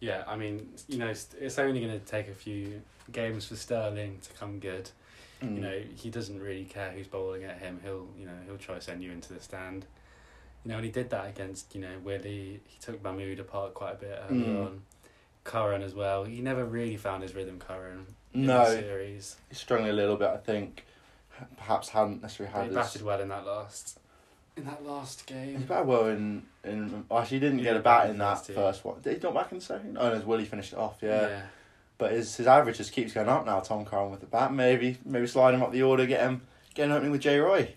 Yeah, 0.00 0.24
I 0.26 0.34
mean, 0.34 0.68
you 0.88 0.98
know, 0.98 1.06
it's, 1.06 1.28
it's 1.40 1.56
only 1.60 1.78
going 1.78 1.92
to 1.92 2.04
take 2.04 2.26
a 2.26 2.34
few 2.34 2.82
games 3.12 3.46
for 3.46 3.54
Stirling 3.54 4.18
to 4.22 4.32
come 4.32 4.58
good. 4.58 4.90
Mm. 5.40 5.54
You 5.54 5.60
know, 5.60 5.80
he 5.94 6.10
doesn't 6.10 6.40
really 6.42 6.64
care 6.64 6.90
who's 6.90 7.06
bowling 7.06 7.44
at 7.44 7.58
him. 7.58 7.78
He'll, 7.84 8.08
you 8.18 8.26
know, 8.26 8.32
he'll 8.44 8.58
try 8.58 8.74
to 8.74 8.80
send 8.80 9.04
you 9.04 9.12
into 9.12 9.32
the 9.34 9.40
stand. 9.40 9.86
You 10.64 10.70
know, 10.72 10.78
and 10.78 10.84
he 10.84 10.90
did 10.90 11.10
that 11.10 11.28
against, 11.28 11.72
you 11.76 11.80
know, 11.82 11.98
Willie. 12.02 12.58
He 12.66 12.78
took 12.80 13.00
Mahmood 13.04 13.38
apart 13.38 13.72
quite 13.72 13.92
a 13.92 13.96
bit 13.98 14.18
early 14.28 14.40
Mm. 14.42 14.66
on. 14.66 14.82
Curran 15.46 15.82
as 15.82 15.94
well. 15.94 16.24
He 16.24 16.40
never 16.40 16.64
really 16.64 16.96
found 16.96 17.22
his 17.22 17.34
rhythm, 17.34 17.58
Curran, 17.58 18.06
in 18.34 18.46
the 18.46 18.52
no, 18.52 18.64
series. 18.66 19.36
he's 19.48 19.58
struggling 19.58 19.90
a 19.90 19.94
little 19.94 20.16
bit. 20.16 20.28
I 20.28 20.36
think 20.36 20.84
perhaps 21.56 21.88
hadn't 21.90 22.22
necessarily 22.22 22.52
had 22.52 22.62
he 22.62 22.66
his. 22.68 22.76
batted 22.76 23.02
well 23.02 23.20
in 23.20 23.28
that 23.28 23.46
last, 23.46 23.98
in 24.56 24.64
that 24.64 24.84
last 24.84 25.26
game. 25.26 25.58
He 25.58 25.64
batted 25.64 25.86
well 25.86 26.06
in 26.06 26.42
in. 26.64 27.04
Actually, 27.10 27.36
he 27.36 27.40
didn't 27.40 27.58
He 27.58 27.64
get 27.64 27.70
a 27.70 27.74
didn't 27.74 27.84
bat 27.84 28.02
bat 28.04 28.10
in 28.10 28.18
that 28.18 28.38
first 28.38 28.54
first 28.54 28.84
one. 28.84 29.00
Did 29.00 29.14
he 29.16 29.22
not 29.22 29.34
back 29.34 29.52
in 29.52 29.58
the 29.58 29.64
second? 29.64 29.96
Oh 29.98 30.12
no, 30.12 30.20
Willie 30.26 30.44
finished 30.44 30.72
it 30.72 30.78
off. 30.78 30.98
Yeah. 31.00 31.28
yeah. 31.28 31.42
But 31.98 32.12
his 32.12 32.36
his 32.36 32.46
average 32.46 32.76
just 32.76 32.92
keeps 32.92 33.14
going 33.14 33.28
up 33.28 33.46
now. 33.46 33.60
Tom 33.60 33.84
Curran 33.86 34.10
with 34.10 34.20
the 34.20 34.26
bat, 34.26 34.52
maybe 34.52 34.98
maybe 35.04 35.26
slide 35.26 35.54
him 35.54 35.62
up 35.62 35.72
the 35.72 35.82
order, 35.82 36.04
get 36.06 36.20
him 36.20 36.42
get 36.74 36.86
an 36.86 36.92
opening 36.92 37.12
with 37.12 37.22
Jay 37.22 37.38
Roy. 37.38 37.74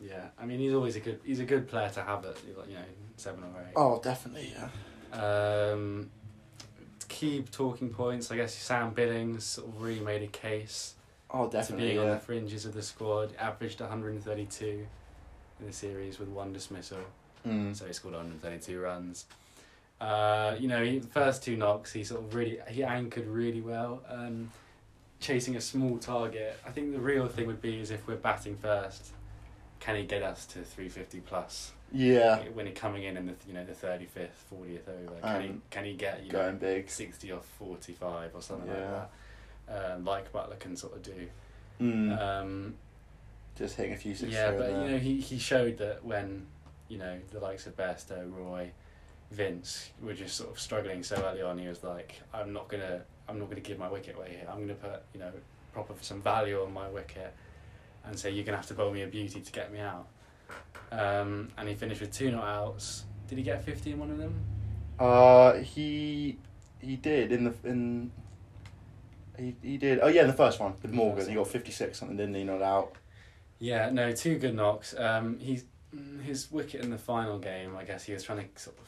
Yeah, 0.00 0.28
I 0.40 0.46
mean 0.46 0.58
he's 0.60 0.72
always 0.72 0.96
a 0.96 1.00
good 1.00 1.20
he's 1.24 1.40
a 1.40 1.44
good 1.44 1.68
player 1.68 1.90
to 1.90 2.02
have 2.02 2.24
at 2.24 2.36
you 2.46 2.54
know 2.74 2.80
seven 3.16 3.42
or 3.42 3.60
eight. 3.62 3.72
Oh, 3.76 4.00
definitely, 4.02 4.54
yeah. 4.54 4.68
Um, 5.12 6.10
key 7.18 7.42
talking 7.50 7.90
points, 7.90 8.30
I 8.30 8.36
guess 8.36 8.54
Sam 8.54 8.90
Billings 8.92 9.44
sort 9.44 9.68
of 9.68 9.82
really 9.82 10.00
made 10.00 10.22
a 10.22 10.28
case 10.28 10.94
Oh, 11.30 11.46
to 11.46 11.52
definitely, 11.52 11.88
being 11.88 11.98
on 11.98 12.10
the 12.10 12.18
fringes 12.18 12.64
of 12.64 12.74
the 12.74 12.82
squad. 12.82 13.34
Averaged 13.38 13.80
132 13.80 14.86
in 15.60 15.66
the 15.66 15.72
series 15.72 16.18
with 16.18 16.28
one 16.28 16.52
dismissal, 16.52 16.98
Mm. 17.46 17.74
so 17.74 17.86
he 17.86 17.92
scored 17.92 18.14
132 18.14 18.80
runs. 18.80 19.26
Uh, 20.00 20.54
you 20.60 20.68
know, 20.68 20.84
he, 20.84 20.98
the 21.00 21.08
first 21.08 21.42
two 21.42 21.56
knocks 21.56 21.92
he 21.92 22.04
sort 22.04 22.20
of 22.22 22.34
really 22.34 22.58
he 22.68 22.84
anchored 22.84 23.26
really 23.26 23.60
well. 23.60 24.00
Um, 24.08 24.52
chasing 25.20 25.56
a 25.56 25.60
small 25.60 25.98
target. 25.98 26.56
I 26.64 26.70
think 26.70 26.92
the 26.92 27.00
real 27.00 27.26
thing 27.26 27.48
would 27.48 27.60
be 27.60 27.80
is 27.80 27.90
if 27.90 28.06
we're 28.06 28.14
batting 28.16 28.56
first, 28.56 29.08
can 29.80 29.96
he 29.96 30.04
get 30.04 30.22
us 30.22 30.46
to 30.46 30.60
350 30.62 31.20
plus? 31.20 31.72
Yeah, 31.92 32.40
when 32.52 32.66
he 32.66 32.72
coming 32.72 33.04
in 33.04 33.16
in 33.16 33.26
the 33.26 33.34
you 33.46 33.54
know 33.54 33.64
the 33.64 33.72
thirty 33.74 34.04
fifth, 34.06 34.44
fortieth 34.50 34.88
over, 34.88 35.20
can 35.22 35.40
he 35.42 35.48
Um, 35.48 35.62
can 35.70 35.84
he 35.84 35.94
get 35.94 36.22
you 36.24 36.32
know 36.32 36.38
going 36.42 36.58
big. 36.58 36.90
sixty 36.90 37.32
or 37.32 37.40
forty 37.40 37.92
five 37.94 38.34
or 38.34 38.42
something 38.42 38.68
Yeah. 38.70 38.74
like 38.90 39.10
that, 39.68 39.92
um, 39.94 40.04
like 40.04 40.32
Buttler 40.32 40.58
can 40.58 40.76
sort 40.76 40.94
of 40.96 41.02
do. 41.02 41.28
Mm. 41.80 42.18
Um, 42.18 42.74
Just 43.56 43.76
hitting 43.76 43.94
a 43.94 43.96
few 43.96 44.14
sixes. 44.14 44.34
yeah, 44.34 44.50
but 44.52 44.70
you 44.70 44.90
know 44.90 44.98
he 44.98 45.20
he 45.20 45.38
showed 45.38 45.78
that 45.78 46.04
when 46.04 46.46
you 46.88 46.98
know 46.98 47.18
the 47.30 47.40
likes 47.40 47.66
of 47.66 47.76
Bairstow, 47.76 48.30
Roy, 48.36 48.70
Vince 49.30 49.90
were 50.02 50.14
just 50.14 50.36
sort 50.36 50.50
of 50.50 50.60
struggling 50.60 51.02
so 51.02 51.16
early 51.16 51.42
on. 51.42 51.58
He 51.58 51.68
was 51.68 51.82
like, 51.84 52.20
I'm 52.34 52.52
not 52.52 52.68
gonna 52.68 53.02
I'm 53.28 53.38
not 53.38 53.48
gonna 53.48 53.60
give 53.62 53.78
my 53.78 53.88
wicket 53.88 54.16
away 54.16 54.30
here. 54.38 54.46
I'm 54.50 54.60
gonna 54.60 54.74
put 54.74 55.02
you 55.14 55.20
know 55.20 55.32
proper 55.72 55.94
some 56.02 56.20
value 56.20 56.62
on 56.62 56.72
my 56.72 56.88
wicket, 56.88 57.32
and 58.04 58.18
say 58.18 58.30
you're 58.30 58.44
gonna 58.44 58.56
have 58.58 58.66
to 58.68 58.74
bowl 58.74 58.90
me 58.92 59.02
a 59.02 59.06
beauty 59.06 59.40
to 59.40 59.52
get 59.52 59.72
me 59.72 59.80
out. 59.80 60.06
Um, 60.90 61.48
and 61.58 61.68
he 61.68 61.74
finished 61.74 62.00
with 62.00 62.12
two 62.12 62.30
not 62.30 62.44
outs. 62.44 63.04
Did 63.28 63.38
he 63.38 63.44
get 63.44 63.62
fifty 63.64 63.92
in 63.92 63.98
one 63.98 64.10
of 64.10 64.18
them? 64.18 64.34
Uh, 64.98 65.54
he 65.58 66.38
he 66.80 66.96
did 66.96 67.32
in 67.32 67.44
the 67.44 67.54
in. 67.64 68.10
He, 69.38 69.54
he 69.62 69.76
did. 69.76 70.00
Oh 70.02 70.08
yeah, 70.08 70.22
in 70.22 70.26
the 70.28 70.32
first 70.32 70.58
one 70.58 70.74
with 70.82 70.92
Morgan, 70.92 71.28
he 71.28 71.34
got 71.34 71.46
fifty 71.48 71.70
six 71.72 71.98
something, 71.98 72.16
didn't 72.16 72.34
he? 72.34 72.44
Not 72.44 72.62
out. 72.62 72.94
Yeah, 73.58 73.90
no, 73.90 74.12
two 74.12 74.38
good 74.38 74.54
knocks. 74.54 74.94
Um, 74.98 75.38
he's 75.38 75.64
mm, 75.94 76.22
his 76.22 76.50
wicket 76.50 76.82
in 76.82 76.90
the 76.90 76.98
final 76.98 77.38
game. 77.38 77.76
I 77.76 77.84
guess 77.84 78.04
he 78.04 78.12
was 78.12 78.22
trying 78.22 78.38
to 78.38 78.60
sort 78.60 78.78
of. 78.78 78.84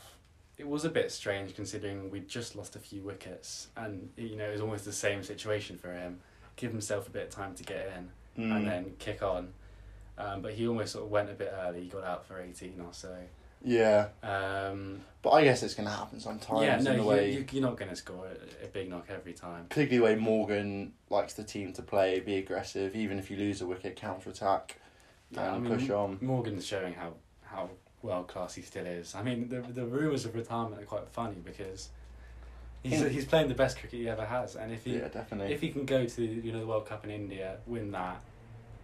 It 0.58 0.66
was 0.66 0.84
a 0.84 0.90
bit 0.90 1.10
strange 1.10 1.54
considering 1.54 2.10
we'd 2.10 2.28
just 2.28 2.54
lost 2.56 2.76
a 2.76 2.78
few 2.78 3.02
wickets, 3.02 3.68
and 3.76 4.10
you 4.16 4.36
know 4.36 4.48
it 4.48 4.52
was 4.52 4.60
almost 4.60 4.84
the 4.84 4.92
same 4.92 5.22
situation 5.22 5.78
for 5.78 5.92
him. 5.92 6.20
Give 6.56 6.70
himself 6.72 7.06
a 7.06 7.10
bit 7.10 7.24
of 7.24 7.30
time 7.30 7.54
to 7.54 7.62
get 7.62 7.92
in 7.96 8.10
Mm. 8.38 8.56
and 8.56 8.66
then 8.66 8.92
kick 9.00 9.22
on, 9.24 9.52
um, 10.20 10.42
but 10.42 10.52
he 10.54 10.68
almost 10.68 10.92
sort 10.92 11.04
of 11.04 11.10
went 11.10 11.30
a 11.30 11.34
bit 11.34 11.52
early. 11.64 11.80
He 11.82 11.88
got 11.88 12.04
out 12.04 12.26
for 12.26 12.40
eighteen 12.40 12.80
or 12.84 12.92
so. 12.92 13.16
Yeah, 13.62 14.08
Um, 14.22 15.02
but 15.20 15.30
I 15.32 15.44
guess 15.44 15.62
it's 15.62 15.74
gonna 15.74 15.90
happen 15.90 16.18
sometimes. 16.18 16.62
yeah, 16.62 16.80
no, 16.80 16.92
in 16.92 16.96
the 16.96 17.04
way, 17.04 17.32
you, 17.32 17.44
you're 17.52 17.60
not 17.62 17.76
going 17.76 17.90
to 17.90 17.96
score 17.96 18.26
a, 18.26 18.64
a 18.64 18.68
big 18.68 18.88
knock 18.88 19.04
every 19.10 19.34
time. 19.34 19.66
particularly 19.68 20.14
the 20.14 20.20
way 20.20 20.24
Morgan 20.24 20.94
likes 21.10 21.34
the 21.34 21.44
team 21.44 21.74
to 21.74 21.82
play, 21.82 22.20
be 22.20 22.36
aggressive, 22.36 22.96
even 22.96 23.18
if 23.18 23.30
you 23.30 23.36
lose 23.36 23.60
a 23.60 23.66
wicket, 23.66 23.96
counter 23.96 24.30
attack, 24.30 24.76
Yeah, 25.30 25.42
and 25.54 25.56
I 25.56 25.58
mean, 25.68 25.78
push 25.78 25.90
on. 25.90 26.16
Morgan's 26.22 26.64
showing 26.66 26.94
how 26.94 27.12
how 27.44 27.68
world 28.02 28.28
class 28.28 28.54
he 28.54 28.62
still 28.62 28.86
is. 28.86 29.14
I 29.14 29.22
mean, 29.22 29.50
the 29.50 29.60
the 29.60 29.84
rumours 29.84 30.24
of 30.24 30.34
retirement 30.34 30.80
are 30.80 30.86
quite 30.86 31.06
funny 31.08 31.36
because 31.44 31.90
he's 32.82 33.02
he's 33.08 33.26
playing 33.26 33.48
the 33.48 33.54
best 33.54 33.78
cricket 33.78 33.98
he 34.00 34.08
ever 34.08 34.24
has, 34.24 34.56
and 34.56 34.72
if 34.72 34.84
he 34.84 34.96
Yeah, 34.96 35.08
definitely. 35.08 35.52
if 35.52 35.60
he 35.60 35.68
can 35.68 35.84
go 35.84 36.06
to 36.06 36.24
you 36.24 36.50
know 36.50 36.60
the 36.60 36.66
World 36.66 36.86
Cup 36.86 37.04
in 37.04 37.10
India, 37.10 37.58
win 37.66 37.90
that, 37.92 38.22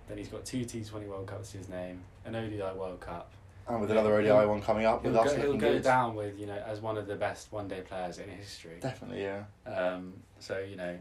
then 0.08 0.18
he's 0.18 0.28
got 0.28 0.44
two 0.44 0.64
T 0.64 0.84
Twenty 0.84 1.06
World 1.06 1.26
Cups 1.26 1.52
to 1.52 1.58
his 1.58 1.68
name, 1.68 2.00
an 2.24 2.34
ODI 2.34 2.58
World 2.76 3.00
Cup. 3.00 3.30
and 3.68 3.80
with 3.80 3.90
another 3.90 4.14
ODI 4.14 4.26
He'll- 4.26 4.48
one 4.48 4.62
coming 4.62 4.86
up 4.86 5.02
He'll 5.02 5.12
with 5.12 5.20
us 5.20 5.34
go, 5.34 5.42
he'll 5.42 5.56
go 5.56 5.78
down 5.78 6.14
with 6.14 6.38
you 6.38 6.46
know 6.46 6.62
as 6.66 6.80
one 6.80 6.96
of 6.96 7.06
the 7.06 7.16
best 7.16 7.52
one 7.52 7.68
day 7.68 7.80
players 7.80 8.18
in 8.18 8.28
history. 8.28 8.78
Definitely, 8.80 9.22
yeah. 9.22 9.44
Um, 9.66 10.14
so 10.38 10.58
you 10.58 10.76
know. 10.76 10.96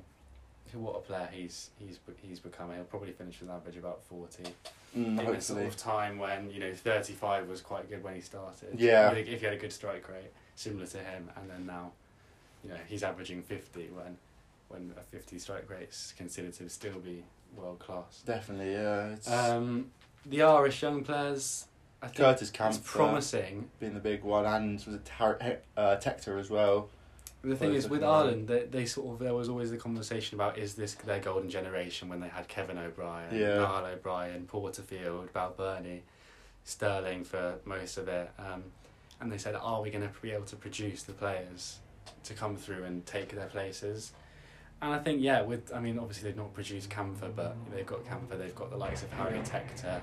What 0.73 0.97
a 0.97 0.99
player 0.99 1.29
he's 1.31 1.69
he's 1.79 1.99
he's 2.21 2.41
becoming. 2.41 2.75
He'll 2.75 2.83
probably 2.83 3.13
finish 3.13 3.39
with 3.39 3.49
an 3.49 3.55
average 3.55 3.77
about 3.77 4.03
forty. 4.03 4.43
Mm, 4.97 5.19
in 5.21 5.35
a 5.35 5.39
sort 5.39 5.63
of 5.63 5.77
time 5.77 6.17
when 6.19 6.49
you 6.49 6.59
know 6.59 6.73
35 6.73 7.47
was 7.47 7.61
quite 7.61 7.89
good 7.89 8.03
when 8.03 8.13
he 8.15 8.19
started. 8.19 8.77
Yeah. 8.77 9.09
If 9.11 9.39
he 9.39 9.45
had 9.45 9.53
a 9.53 9.57
good 9.57 9.71
strike 9.71 10.09
rate, 10.09 10.33
similar 10.55 10.85
to 10.87 10.97
him, 10.97 11.29
and 11.37 11.49
then 11.49 11.65
now, 11.65 11.91
you 12.61 12.71
know, 12.71 12.77
he's 12.89 13.03
averaging 13.03 13.41
50 13.43 13.89
when 13.95 14.17
when 14.67 14.93
a 14.97 15.01
50 15.01 15.39
strike 15.39 15.69
rate 15.69 15.87
is 15.89 16.13
considered 16.17 16.53
to 16.55 16.67
still 16.67 16.99
be 16.99 17.23
world 17.55 17.79
class. 17.79 18.21
Definitely, 18.25 18.73
yeah. 18.73 19.07
It's 19.09 19.29
Um, 19.29 19.91
the 20.25 20.41
Irish 20.43 20.81
young 20.81 21.03
players, 21.03 21.65
I 22.01 22.07
think 22.07 22.17
Curtis 22.17 22.51
Campher 22.51 22.83
promising. 22.83 23.69
being 23.79 23.93
the 23.93 23.99
big 23.99 24.23
one, 24.23 24.45
and 24.45 24.83
was 24.85 24.95
it 24.95 25.05
Tar- 25.05 25.39
uh, 25.77 25.95
Tector 25.97 26.39
as 26.39 26.49
well. 26.49 26.89
The 27.43 27.55
thing 27.55 27.75
is, 27.75 27.87
with. 27.87 28.03
Ireland, 28.03 28.47
they, 28.47 28.63
they 28.65 28.85
sort 28.87 29.13
of 29.13 29.19
there 29.19 29.35
was 29.35 29.49
always 29.49 29.69
the 29.69 29.77
conversation 29.77 30.35
about 30.35 30.57
is 30.57 30.73
this 30.73 30.95
their 30.95 31.19
golden 31.19 31.47
generation 31.49 32.09
when 32.09 32.19
they 32.19 32.27
had 32.27 32.47
Kevin 32.47 32.77
O'Brien, 32.79 33.35
Yeah. 33.35 33.57
Niall 33.59 33.85
O'Brien, 33.85 34.45
Porterfield, 34.47 35.31
Balbirnie, 35.31 36.01
Stirling 36.63 37.23
for 37.23 37.59
most 37.63 37.97
of 37.99 38.07
it, 38.07 38.31
um, 38.39 38.63
and 39.21 39.31
they 39.31 39.37
said, 39.37 39.53
are 39.53 39.81
we 39.83 39.91
going 39.91 40.01
to 40.07 40.09
be 40.21 40.31
able 40.31 40.45
to 40.45 40.55
produce 40.55 41.03
the 41.03 41.13
players 41.13 41.77
to 42.23 42.33
come 42.33 42.55
through 42.57 42.83
and 42.83 43.05
take 43.05 43.29
their 43.35 43.45
places? 43.45 44.11
And 44.81 44.93
I 44.93 44.99
think 44.99 45.21
yeah, 45.21 45.41
with 45.41 45.73
I 45.73 45.79
mean 45.79 45.97
obviously 45.97 46.29
they've 46.29 46.37
not 46.37 46.53
produced 46.53 46.89
Campher, 46.89 47.33
but 47.35 47.55
they've 47.73 47.85
got 47.85 48.03
Campher, 48.05 48.37
they've 48.37 48.53
got 48.55 48.69
the 48.69 48.77
likes 48.77 49.03
of 49.03 49.11
Harry 49.13 49.39
Tector, 49.39 50.01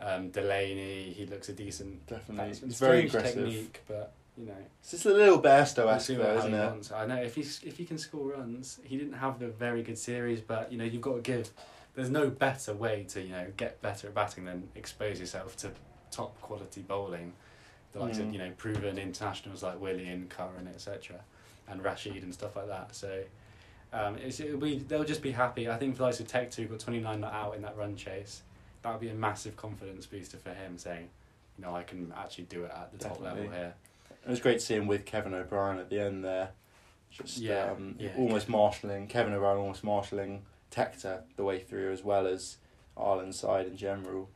um, 0.00 0.30
Delaney. 0.30 1.12
He 1.12 1.26
looks 1.26 1.48
a 1.48 1.52
decent 1.52 2.06
Definitely, 2.06 2.50
it's 2.50 2.78
very 2.78 3.06
aggressive. 3.06 3.44
technique, 3.46 3.80
but 3.86 4.12
you 4.36 4.46
know. 4.46 4.56
It's 4.80 4.90
just 4.90 5.06
a 5.06 5.12
little 5.12 5.40
Bairstow 5.40 5.84
We'll 5.84 5.90
esque 5.90 6.06
see 6.08 6.14
though, 6.16 6.36
isn't 6.36 6.52
it? 6.54 6.92
I 6.94 7.06
know 7.06 7.16
if 7.22 7.34
he's 7.34 7.60
if 7.64 7.76
he 7.78 7.84
can 7.84 7.96
score 7.98 8.32
runs, 8.32 8.80
he 8.84 8.96
didn't 8.98 9.14
have 9.14 9.38
the 9.38 9.48
very 9.48 9.82
good 9.82 9.98
series, 9.98 10.40
but 10.40 10.70
you 10.72 10.78
know 10.78 10.84
you've 10.84 11.02
got 11.02 11.14
to 11.16 11.20
give. 11.22 11.50
There's 11.94 12.10
no 12.10 12.28
better 12.28 12.74
way 12.74 13.04
to 13.10 13.22
you 13.22 13.30
know 13.32 13.46
get 13.56 13.80
better 13.82 14.08
at 14.08 14.14
batting 14.14 14.44
than 14.46 14.68
expose 14.74 15.20
yourself 15.20 15.56
to 15.58 15.70
top 16.10 16.38
quality 16.40 16.82
bowling, 16.82 17.32
the 17.92 18.00
likes 18.00 18.18
of 18.18 18.26
Mm. 18.26 18.32
you 18.32 18.38
know 18.40 18.50
proven 18.58 18.98
internationals 18.98 19.62
like 19.62 19.80
Willie 19.80 20.08
and 20.08 20.28
Curran 20.28 20.66
etc, 20.66 21.20
and 21.68 21.82
Rashid 21.84 22.22
and 22.24 22.34
stuff 22.34 22.56
like 22.56 22.66
that. 22.68 22.94
So. 22.96 23.22
Um, 23.92 24.16
it's, 24.16 24.40
it'll 24.40 24.58
be, 24.58 24.78
they'll 24.78 25.04
just 25.04 25.22
be 25.22 25.32
happy. 25.32 25.68
I 25.68 25.76
think 25.76 25.94
for 25.94 25.98
the 25.98 26.04
likes 26.04 26.20
of 26.20 26.26
Tector 26.26 26.68
got 26.68 26.78
29 26.78 27.20
not 27.20 27.32
out 27.32 27.54
in 27.56 27.62
that 27.62 27.76
run 27.76 27.94
chase. 27.96 28.42
That 28.82 28.92
would 28.92 29.00
be 29.00 29.10
a 29.10 29.14
massive 29.14 29.56
confidence 29.56 30.06
booster 30.06 30.38
for 30.38 30.50
him, 30.54 30.78
saying, 30.78 31.08
you 31.58 31.64
know, 31.64 31.74
I 31.76 31.82
can 31.82 32.12
actually 32.16 32.44
do 32.44 32.64
it 32.64 32.70
at 32.74 32.90
the 32.92 32.98
top 32.98 33.20
level 33.20 33.36
Definitely. 33.44 33.56
here. 33.58 33.74
It 34.26 34.30
was 34.30 34.40
great 34.40 34.60
to 34.60 34.64
see 34.64 34.74
him 34.74 34.86
with 34.86 35.04
Kevin 35.04 35.34
O'Brien 35.34 35.78
at 35.78 35.90
the 35.90 36.00
end 36.00 36.24
there. 36.24 36.50
Just 37.10 37.38
Yeah, 37.38 37.72
um, 37.72 37.96
yeah. 37.98 38.10
almost 38.16 38.48
marshalling 38.48 39.06
Kevin 39.08 39.34
O'Brien, 39.34 39.58
almost 39.58 39.84
marshalling 39.84 40.42
Tector 40.70 41.22
the 41.36 41.44
way 41.44 41.58
through 41.58 41.92
as 41.92 42.02
well 42.02 42.26
as 42.26 42.56
Ireland's 42.96 43.38
side 43.38 43.66
in 43.66 43.76
general. 43.76 44.30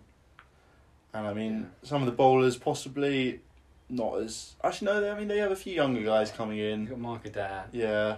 And 1.14 1.26
I 1.26 1.32
mean, 1.32 1.70
some 1.82 2.02
of 2.02 2.07
the 2.07 2.12
bowlers 2.12 2.57
possibly 2.59 3.40
not 3.88 4.18
as 4.20 4.54
actually 4.62 4.86
no. 4.86 5.00
They, 5.00 5.11
I 5.11 5.18
mean, 5.18 5.28
they 5.28 5.38
have 5.38 5.50
a 5.52 5.57
few 5.57 5.72
younger 5.72 6.02
guys 6.02 6.30
coming 6.30 6.59
You've 6.59 6.72
in. 6.74 6.84
got 6.86 6.98
Mark 6.98 7.24
Adair. 7.24 7.64
Yeah, 7.72 8.16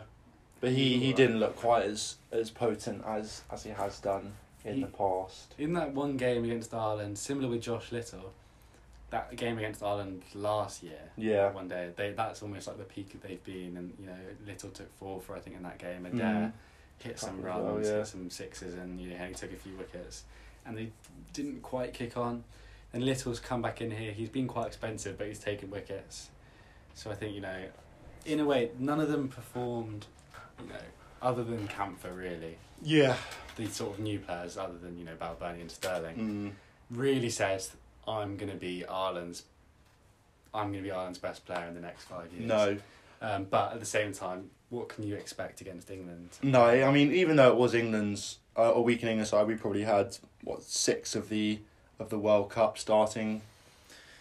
but 0.61 0.71
he, 0.71 0.99
he 0.99 1.13
didn't 1.13 1.39
look 1.39 1.57
quite 1.57 1.85
as 1.85 2.17
as 2.33 2.51
potent 2.51 3.05
as 3.07 3.43
as 3.51 3.63
he 3.65 3.71
has 3.71 3.99
done 4.01 4.33
in 4.65 4.75
He- 4.77 4.81
the 4.83 4.87
past. 4.89 5.55
In 5.59 5.73
that 5.75 5.93
one 5.95 6.17
game 6.17 6.45
against 6.45 6.75
Ireland, 6.75 7.19
similar 7.19 7.49
with 7.49 7.63
Josh 7.63 7.93
Little, 7.93 8.33
that 9.11 9.35
game 9.37 9.57
against 9.59 9.83
Ireland 9.83 10.23
last 10.35 10.83
year, 10.83 11.01
Yeah. 11.17 11.51
one 11.53 11.69
day, 11.69 11.91
they 11.97 12.13
that's 12.13 12.43
almost 12.43 12.67
like 12.67 12.77
the 12.79 12.85
peak 12.85 13.11
that 13.13 13.23
they've 13.23 13.43
been. 13.45 13.77
And 13.77 13.95
you 14.01 14.07
know, 14.07 14.17
Little 14.47 14.71
took 14.71 14.93
four 14.99 15.21
for 15.21 15.35
I 15.37 15.41
think 15.41 15.57
in 15.57 15.63
that 15.63 15.79
game. 15.79 16.05
Mhm. 16.05 16.15
Adair 16.15 16.53
hit 16.99 17.19
some 17.19 17.37
Couple 17.43 17.49
as 17.51 17.63
well, 17.65 17.75
runs, 17.75 17.87
yeah. 17.89 17.97
hit 17.99 18.07
some 18.09 18.31
sixes, 18.31 18.75
and 18.75 19.01
you 19.01 19.11
know 19.11 19.25
he 19.27 19.35
took 19.35 19.53
a 19.53 19.57
few 19.57 19.75
wickets. 19.77 20.25
and 20.67 20.77
they 20.77 20.91
didn't 21.33 21.63
quite 21.63 21.95
kick 21.95 22.15
on. 22.19 22.45
And 22.93 23.03
Little's 23.03 23.41
come 23.41 23.63
back 23.63 23.81
in 23.81 23.91
here. 23.91 24.13
He's 24.13 24.29
been 24.29 24.47
quite 24.47 24.67
expensive, 24.67 25.17
but 25.17 25.27
he's 25.27 25.39
taken 25.39 25.71
wickets. 25.71 26.29
So 26.95 27.11
I 27.11 27.15
think 27.15 27.35
you 27.35 27.41
know, 27.41 27.65
in 28.27 28.39
a 28.41 28.45
way, 28.45 28.71
none 28.79 29.01
of 29.01 29.09
them 29.09 29.29
performed. 29.29 30.05
You 30.61 30.69
know, 30.69 30.75
other 31.23 31.45
than 31.45 31.67
Campher, 31.69 32.15
really, 32.17 32.59
Yeah. 32.83 33.17
the 33.57 33.67
sort 33.67 33.95
of 33.95 33.99
new 34.01 34.19
players, 34.19 34.57
other 34.57 34.79
than 34.79 34.99
you 34.99 35.05
know 35.05 35.15
Balbirnie 35.21 35.61
and 35.61 35.71
Stirling, 35.71 36.17
Mm. 36.17 36.97
really 36.97 37.31
says 37.31 37.73
I'm 38.07 38.37
going 38.37 38.51
to 38.51 38.57
be 38.59 38.85
Ireland's. 38.87 39.45
I'm 40.55 40.71
going 40.73 40.83
to 40.83 40.89
be 40.89 40.91
Ireland's 40.91 41.19
best 41.19 41.45
player 41.45 41.67
in 41.67 41.75
the 41.75 41.81
next 41.81 42.05
five 42.05 42.33
years. 42.33 42.47
No. 42.47 42.79
Um, 43.21 43.45
but 43.45 43.73
at 43.75 43.81
the 43.81 43.87
same 43.87 44.13
time, 44.13 44.51
what 44.71 44.89
can 44.89 45.05
you 45.07 45.15
expect 45.15 45.61
against 45.61 45.91
England? 45.91 46.31
No, 46.43 46.65
I 46.65 46.91
mean 46.91 47.13
even 47.13 47.37
though 47.37 47.49
it 47.51 47.57
was 47.57 47.75
England's 47.75 48.39
uh, 48.57 48.73
a 48.75 48.81
weak 48.81 49.03
in 49.03 49.09
England 49.09 49.29
side, 49.29 49.47
we 49.47 49.55
probably 49.57 49.83
had 49.85 50.17
what 50.43 50.63
six 50.63 51.15
of 51.15 51.29
the 51.29 51.59
of 51.99 52.11
the 52.11 52.19
World 52.19 52.51
Cup 52.51 52.79
starting 52.79 53.43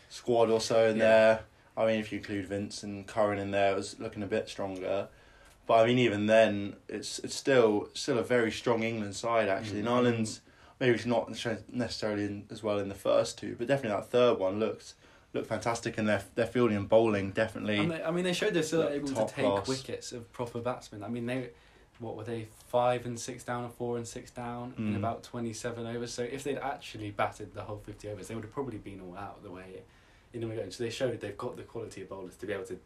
squad 0.09 0.49
or 0.49 0.59
so 0.59 0.89
in 0.89 0.97
Yeah. 0.97 1.03
there. 1.03 1.39
I 1.77 1.85
mean, 1.85 1.99
if 1.99 2.11
you 2.11 2.17
include 2.17 2.47
Vince 2.47 2.81
and 2.81 3.05
Curran 3.07 3.37
in 3.37 3.51
there, 3.51 3.71
it 3.73 3.75
was 3.75 3.99
looking 3.99 4.23
a 4.23 4.27
bit 4.27 4.49
stronger. 4.49 5.07
But 5.67 5.81
I 5.83 5.85
mean, 5.87 5.99
even 5.99 6.25
then, 6.25 6.77
it's 6.87 7.19
it's 7.19 7.35
still 7.35 7.89
still 7.93 8.17
a 8.17 8.23
very 8.23 8.51
strong 8.51 8.83
England 8.83 9.15
side 9.15 9.49
actually. 9.49 9.79
And 9.79 9.87
Mm. 9.87 9.95
Ireland's 9.95 10.41
maybe 10.79 10.95
it's 10.95 11.05
not 11.05 11.29
necessarily 11.71 12.23
in, 12.23 12.45
as 12.49 12.63
well 12.63 12.79
in 12.79 12.87
the 12.89 12.95
first 12.95 13.37
two, 13.37 13.55
but 13.57 13.67
definitely 13.67 13.97
that 13.99 14.09
third 14.09 14.39
one 14.39 14.59
looked 14.59 14.93
looked 15.33 15.47
fantastic, 15.47 15.97
and 15.97 16.07
their 16.07 16.23
their 16.35 16.47
fielding 16.47 16.77
and 16.77 16.87
bowling 16.87 17.31
definitely. 17.31 17.79
And 17.79 17.91
they, 17.91 18.03
I 18.03 18.11
mean, 18.11 18.23
they 18.23 18.33
showed 18.33 18.53
they're 18.53 18.63
still 18.63 18.87
able 18.87 19.09
to 19.09 19.25
take 19.27 19.45
class. 19.45 19.67
wickets 19.67 20.11
of 20.13 20.31
proper 20.31 20.59
batsmen. 20.59 21.03
I 21.03 21.09
mean, 21.09 21.25
they, 21.25 21.49
what 21.99 22.15
were 22.15 22.23
they, 22.23 22.47
five 22.67 23.05
and 23.05 23.19
six 23.19 23.43
down, 23.43 23.65
or 23.65 23.69
four 23.69 23.97
and 23.97 24.07
six 24.07 24.31
down 24.31 24.73
in 24.77 24.93
Mm. 24.93 24.97
about 24.97 25.23
twenty 25.23 25.51
seven 25.51 25.85
overs. 25.85 26.13
So 26.13 26.23
if 26.23 26.43
they'd 26.45 26.57
actually 26.59 27.11
batted 27.11 27.53
the 27.53 27.63
whole 27.63 27.81
fifty 27.85 28.07
overs, 28.07 28.29
they 28.29 28.35
would 28.35 28.45
have 28.45 28.53
probably 28.53 28.77
been 28.77 29.01
all 29.01 29.17
out 29.17 29.35
of 29.37 29.43
the 29.43 29.51
way 29.51 29.81
in 30.33 30.39
the 30.41 30.47
going. 30.47 30.71
So 30.71 30.83
they 30.85 30.89
showed 30.91 31.19
they've 31.19 31.37
got 31.37 31.57
the 31.57 31.63
quality 31.63 32.03
of 32.03 32.09
bowlers 32.09 32.37
to 32.37 32.45
be 32.45 32.53
able 32.53 32.65
to 32.65 32.77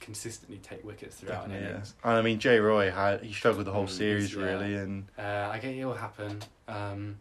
consistently 0.00 0.58
take 0.58 0.84
wickets 0.84 1.16
throughout 1.16 1.44
an 1.44 1.50
Definitely, 1.50 1.64
yeah. 1.66 1.70
innings. 1.74 1.94
And 2.02 2.12
I 2.14 2.22
mean, 2.22 2.38
Jay 2.38 2.58
Roy 2.58 2.90
had 2.90 3.22
he 3.22 3.32
struggled 3.32 3.66
the 3.66 3.72
whole 3.72 3.86
Mm, 3.86 3.90
series 3.90 4.34
yeah. 4.34 4.42
really, 4.42 4.74
and 4.76 5.06
Uh, 5.18 5.50
I 5.52 5.58
get 5.58 5.74
it 5.74 5.84
will 5.84 5.94
happen. 5.94 6.40
Um, 6.68 7.18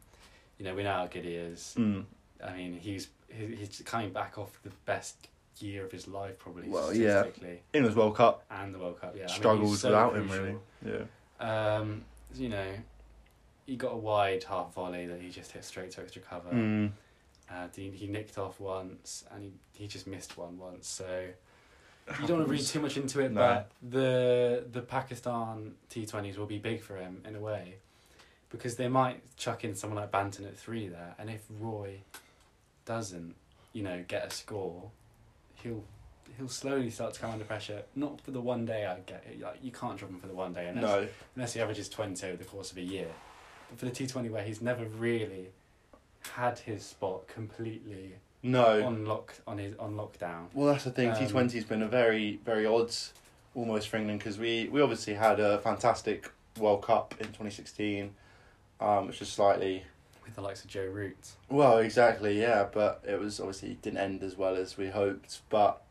you 0.58 0.66
know, 0.66 0.76
we 0.76 0.84
know 0.84 0.94
how 0.94 1.08
good 1.08 1.26
he 1.26 1.36
is. 1.36 1.76
mm, 1.78 2.04
I 2.44 2.54
mean, 2.56 2.74
he's 2.80 3.10
he's 3.30 3.82
coming 3.86 4.12
back 4.12 4.38
off 4.38 4.58
the 4.64 4.72
best 4.86 5.28
year 5.60 5.86
of 5.86 5.92
his 5.92 6.08
life, 6.08 6.40
probably 6.40 6.68
Well, 6.70 6.94
yeah. 6.94 7.22
statistically, 7.22 7.62
England's 7.74 7.98
World 7.98 8.16
Cup 8.16 8.44
and 8.50 8.74
the 8.74 8.80
World 8.80 9.00
Cup. 9.00 9.14
Yeah, 9.16 9.24
I 9.24 9.28
mean, 9.28 9.36
struggled 9.36 9.78
so 9.78 9.90
without 9.90 10.16
him 10.16 10.30
really. 10.32 10.56
Yeah. 10.86 11.76
Um, 11.78 12.04
you 12.36 12.50
know, 12.50 12.72
he 13.66 13.76
got 13.76 13.94
a 13.94 13.98
wide 13.98 14.44
half 14.46 14.74
volley 14.74 15.06
that 15.08 15.22
he 15.22 15.30
just 15.30 15.52
hit 15.52 15.64
straight 15.64 15.92
to 15.92 16.02
extra 16.02 16.22
cover. 16.22 16.50
Mm. 16.52 16.92
Uh, 17.52 17.68
he, 17.76 17.90
he 17.92 18.08
nicked 18.08 18.38
off 18.38 18.60
once, 18.60 19.26
and 19.32 19.44
he, 19.44 19.52
he 19.74 19.88
just 19.88 20.08
missed 20.08 20.38
one 20.38 20.58
once. 20.58 20.88
So 20.88 21.26
you 22.22 22.28
don't 22.28 22.38
want 22.38 22.48
to 22.48 22.52
read 22.54 22.66
too 22.66 22.80
much 22.80 22.98
into 22.98 23.20
it, 23.22 23.32
No. 23.32 23.40
but 23.42 23.72
the 23.88 24.64
the 24.72 24.82
Pakistan 24.82 25.76
T 25.90 26.06
Twenties 26.06 26.38
will 26.38 26.46
be 26.46 26.58
big 26.58 26.82
for 26.82 26.96
him 26.96 27.22
in 27.28 27.36
a 27.36 27.40
way, 27.40 27.76
because 28.50 28.76
they 28.76 28.88
might 28.88 29.22
chuck 29.38 29.64
in 29.64 29.76
someone 29.76 30.00
like 30.00 30.12
Banton 30.12 30.46
at 30.48 30.58
three 30.58 30.88
there, 30.88 31.16
and 31.20 31.30
if 31.30 31.44
Roy 31.60 32.02
doesn't, 32.86 33.36
you 33.74 33.84
know, 33.84 34.04
get 34.08 34.26
a 34.26 34.30
score, 34.32 34.90
he'll 35.62 35.84
he'll 36.38 36.48
slowly 36.48 36.90
start 36.90 37.14
to 37.16 37.20
come 37.20 37.32
under 37.32 37.46
pressure. 37.46 37.84
Not 37.96 38.22
for 38.22 38.32
the 38.32 38.42
one 38.42 38.66
day, 38.66 38.86
I 38.86 39.00
get 39.02 39.24
it. 39.30 39.42
Like 39.42 39.60
you 39.62 39.72
can't 39.72 39.98
drop 39.98 40.12
him 40.12 40.20
for 40.20 40.28
the 40.28 40.34
one 40.34 40.54
day 40.54 40.68
unless 40.68 40.84
No, 40.84 41.08
unless 41.36 41.54
he 41.54 41.62
averages 41.62 41.90
20 41.90 42.26
over 42.28 42.38
the 42.38 42.46
course 42.46 42.72
of 42.72 42.78
a 42.78 42.82
year. 42.82 43.08
But 43.70 43.80
for 43.80 43.86
the 43.86 43.92
T20 43.92 44.32
where 44.32 44.44
he's 44.44 44.62
never 44.62 44.86
really 44.86 45.50
had 46.34 46.60
his 46.60 46.84
spot 46.86 47.28
completely 47.28 48.16
no. 48.44 48.86
on 48.86 49.06
lock 49.06 49.34
on 49.48 49.58
his 49.58 49.76
on 49.78 49.96
lockdown. 49.96 50.46
Well, 50.54 50.72
that's 50.72 50.84
the 50.84 50.92
thing. 50.92 51.12
Um, 51.12 51.18
T 51.18 51.28
Twenty's 51.28 51.66
been 51.66 51.82
a 51.82 51.88
very, 51.88 52.40
very 52.46 52.66
odd, 52.66 52.94
almost 53.56 53.90
for 53.90 53.98
England 53.98 54.20
because 54.20 54.38
we 54.38 54.70
we 54.72 54.82
obviously 54.82 55.14
had 55.16 55.40
a 55.40 55.60
fantastic 55.60 56.32
World 56.58 56.84
Cup 56.84 57.16
in 57.20 57.28
twenty 57.28 57.52
sixteen, 57.52 58.12
um, 58.80 59.08
which 59.08 59.20
was 59.20 59.30
slightly 59.30 59.84
With 60.24 60.36
the 60.36 60.42
likes 60.42 60.64
of 60.64 60.70
Joe 60.70 60.88
Root. 60.88 61.32
well, 61.50 61.78
exactly, 61.80 62.40
yeah, 62.40 62.68
but 62.72 63.04
it 63.08 63.20
was 63.20 63.40
obviously 63.40 63.78
didn't 63.82 64.00
end 64.00 64.24
as 64.24 64.38
well 64.38 64.56
as 64.56 64.78
we 64.78 64.90
hoped, 64.90 65.42
but. 65.50 65.82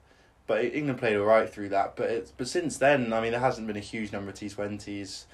But 0.47 0.65
England 0.65 0.99
played 0.99 1.15
all 1.19 1.27
right 1.27 1.47
through 1.47 1.69
that. 1.69 1.95
But 1.95 2.09
it's 2.09 2.31
but 2.31 2.49
since 2.49 2.79
then, 2.79 3.13
I 3.13 3.21
mean, 3.21 3.33
there 3.33 3.41
hasn't 3.41 3.67
been 3.67 3.77
a 3.77 3.81
huge 3.81 4.13
number 4.13 4.31
of 4.31 4.37
T 4.37 4.49
Twenties 4.49 5.27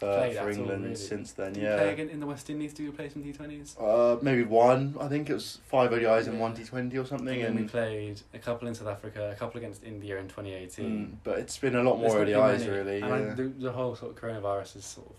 for 0.00 0.32
for 0.32 0.40
all, 0.42 0.48
England 0.48 0.82
really. 0.84 0.96
since 0.96 1.32
then. 1.32 1.52
Did 1.52 1.62
you 1.62 1.68
yeah, 1.68 1.76
play 1.76 1.92
again 1.92 2.08
in 2.08 2.20
the 2.20 2.26
West 2.26 2.48
Indies? 2.50 2.72
Do 2.74 2.82
you 2.82 2.92
play 2.92 3.08
some 3.08 3.22
T20s? 3.22 3.76
Uh, 3.80 4.18
maybe 4.22 4.42
one. 4.44 4.96
I 5.00 5.08
think 5.08 5.30
it 5.30 5.34
was 5.34 5.58
five 5.68 5.90
ODIs 5.90 6.26
and 6.26 6.34
Yeah. 6.34 6.40
one 6.40 6.54
T 6.54 6.64
Twenty 6.64 6.96
or 6.98 7.04
something. 7.04 7.42
And 7.42 7.56
then 7.56 7.62
we 7.64 7.68
played 7.68 8.20
a 8.34 8.38
couple 8.38 8.66
in 8.68 8.74
South 8.74 8.88
Africa, 8.88 9.30
a 9.30 9.34
couple 9.38 9.58
against 9.58 9.84
India 9.84 10.18
in 10.18 10.26
2018. 10.28 10.84
mm, 10.86 11.16
but 11.22 11.38
it's 11.38 11.58
been 11.58 11.76
a 11.76 11.82
lot 11.82 11.98
more 11.98 12.16
ODIs 12.18 12.66
really. 12.66 13.00
And 13.02 13.26
Yeah. 13.28 13.34
the, 13.34 13.42
the 13.44 13.72
whole 13.72 13.94
sort 13.94 14.12
of 14.12 14.20
coronavirus 14.20 14.74
has 14.74 14.84
sort 14.84 15.08
of 15.08 15.14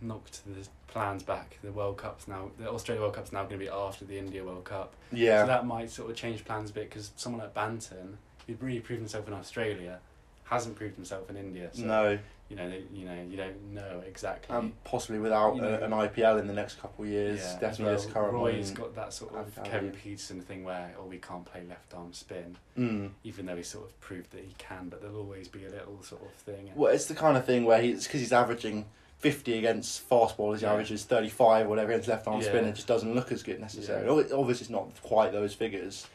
knocked 0.00 0.42
the 0.46 0.66
plans 0.88 1.22
back. 1.22 1.58
The 1.62 1.72
World 1.72 1.96
Cup's 1.98 2.28
now, 2.28 2.50
the 2.58 2.68
Australia 2.70 3.02
World 3.02 3.14
Cup's 3.14 3.32
now 3.32 3.40
going 3.44 3.58
to 3.60 3.64
be 3.66 3.68
after 3.68 4.04
the 4.04 4.18
India 4.18 4.44
World 4.44 4.64
Cup. 4.64 4.94
yeah. 5.12 5.42
So 5.42 5.46
that 5.48 5.66
might 5.66 5.90
sort 5.90 6.10
of 6.10 6.16
change 6.16 6.44
plans 6.44 6.70
a 6.70 6.72
bit 6.72 6.88
because 6.88 7.10
someone 7.16 7.42
like 7.42 7.54
Banton, 7.54 8.14
who'd 8.46 8.62
really 8.62 8.80
proved 8.80 9.00
himself 9.00 9.26
in 9.28 9.34
Australia, 9.34 10.00
hasn't 10.44 10.76
proved 10.76 10.94
himself 10.96 11.28
in 11.28 11.36
India. 11.36 11.68
So, 11.72 11.82
no, 11.84 12.18
You 12.48 12.56
know, 12.56 12.70
they, 12.70 12.82
you 12.94 13.04
know, 13.04 13.14
you 13.28 13.36
don't 13.36 13.74
know 13.74 14.02
exactly. 14.06 14.56
and 14.56 14.72
possibly 14.84 15.18
without 15.18 15.56
You 15.56 15.64
a, 15.64 15.80
an 15.80 15.90
IPL 15.90 16.40
in 16.40 16.46
the 16.46 16.54
next 16.54 16.80
couple 16.80 17.04
of 17.04 17.10
years. 17.10 17.40
Yeah, 17.40 17.58
definitely 17.60 17.84
well, 17.84 17.94
this 17.96 18.06
current 18.06 18.32
Roy's 18.32 18.70
got 18.70 18.94
that 18.94 19.12
sort 19.12 19.34
of 19.34 19.64
Kevin. 19.64 19.92
Pietersen 19.92 20.42
thing 20.42 20.64
where, 20.64 20.94
oh, 20.98 21.04
we 21.04 21.18
can't 21.18 21.44
play 21.44 21.62
left 21.68 21.92
arm 21.94 22.12
spin, 22.14 22.56
Mm. 22.78 23.10
even 23.22 23.44
though 23.44 23.56
he 23.56 23.62
sort 23.62 23.84
of 23.84 24.00
proved 24.00 24.30
that 24.30 24.44
he 24.44 24.54
can, 24.56 24.88
but 24.88 25.02
there'll 25.02 25.18
always 25.18 25.46
be 25.48 25.66
a 25.66 25.68
little 25.68 26.02
sort 26.02 26.22
of 26.22 26.30
thing. 26.32 26.70
Well, 26.74 26.90
it's 26.92 27.04
the 27.04 27.14
kind 27.14 27.36
of 27.36 27.44
thing 27.44 27.66
where 27.66 27.82
he's 27.82 28.04
because 28.06 28.20
he's 28.20 28.32
averaging 28.32 28.86
fifty 29.18 29.58
against 29.58 30.00
fast 30.00 30.36
bowlers. 30.38 30.60
He 30.60 30.66
Yeah. 30.66 30.72
averages 30.72 31.04
thirty 31.04 31.28
five 31.28 31.66
or 31.66 31.68
whatever 31.68 31.90
against 31.92 32.08
left 32.08 32.26
arm 32.28 32.40
Yeah. 32.40 32.46
spin. 32.48 32.64
It 32.64 32.76
just 32.76 32.86
doesn't 32.86 33.14
look 33.14 33.30
as 33.30 33.42
good 33.42 33.60
necessarily. 33.60 34.08
Obviously, 34.32 34.62
it's 34.64 34.70
not 34.70 34.88
quite 35.02 35.32
those 35.32 35.52
figures, 35.52 36.06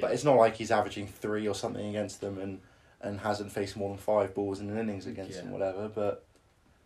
but 0.00 0.10
it's 0.12 0.24
not 0.24 0.36
like 0.36 0.56
he's 0.56 0.70
averaging 0.70 1.06
three 1.06 1.48
or 1.48 1.54
something 1.54 1.88
against 1.88 2.20
them 2.20 2.38
and 2.38 2.60
and 3.00 3.20
hasn't 3.20 3.52
faced 3.52 3.76
more 3.76 3.88
than 3.90 3.98
five 3.98 4.34
balls 4.34 4.60
in 4.60 4.70
an 4.70 4.78
innings 4.78 5.06
against 5.06 5.36
Yeah. 5.36 5.42
them, 5.42 5.50
whatever. 5.52 5.88
But 5.88 6.24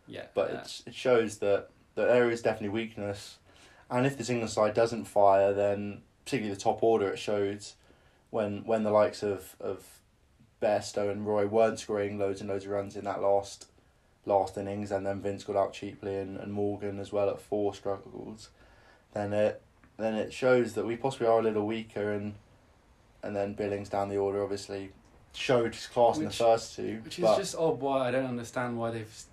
yeah, 0.07 0.25
but 0.33 0.51
yeah. 0.51 0.59
it's, 0.59 0.83
it 0.85 0.93
shows 0.93 1.37
that, 1.39 1.69
that 1.95 2.07
there 2.07 2.29
is 2.29 2.41
definitely 2.41 2.69
weakness. 2.69 3.37
And 3.89 4.05
if 4.05 4.17
this 4.17 4.29
England 4.29 4.51
side 4.51 4.73
doesn't 4.73 5.05
fire, 5.05 5.53
then 5.53 6.01
particularly 6.25 6.53
the 6.55 6.61
top 6.61 6.83
order, 6.83 7.07
it 7.09 7.19
showed 7.19 7.63
when 8.29 8.63
when 8.65 8.83
the 8.83 8.91
likes 8.91 9.23
of, 9.23 9.55
of 9.59 9.85
Bairstow 10.61 11.11
and 11.11 11.27
Roy 11.27 11.45
weren't 11.45 11.79
scoring 11.79 12.17
loads 12.17 12.41
and 12.41 12.49
loads 12.49 12.65
of 12.65 12.71
runs 12.71 12.95
in 12.95 13.03
that 13.05 13.21
last 13.21 13.67
last 14.25 14.57
innings, 14.57 14.91
and 14.91 15.05
then 15.05 15.21
Vince 15.21 15.43
got 15.43 15.55
out 15.57 15.73
cheaply, 15.73 16.15
and, 16.15 16.37
and 16.37 16.53
Morgan 16.53 16.99
as 16.99 17.11
well 17.11 17.29
at 17.29 17.41
four 17.41 17.73
struggles, 17.75 18.49
then 19.13 19.33
it 19.33 19.61
then 19.97 20.15
it 20.15 20.33
shows 20.33 20.73
that 20.73 20.85
we 20.85 20.95
possibly 20.95 21.27
are 21.27 21.39
a 21.39 21.43
little 21.43 21.67
weaker, 21.67 22.11
and 22.13 22.35
and 23.21 23.35
then 23.35 23.53
Billings 23.53 23.89
down 23.89 24.09
the 24.09 24.17
order 24.17 24.41
obviously 24.43 24.91
showed 25.33 25.73
his 25.73 25.87
class 25.87 26.17
in 26.17 26.25
the 26.25 26.29
first 26.29 26.75
two, 26.75 27.01
Which 27.03 27.19
is 27.19 27.25
just 27.37 27.55
odd. 27.55 27.79
Why 27.79 28.07
I 28.07 28.11
don't 28.11 28.25
understand 28.25 28.77
why 28.77 28.91
they've, 28.91 29.23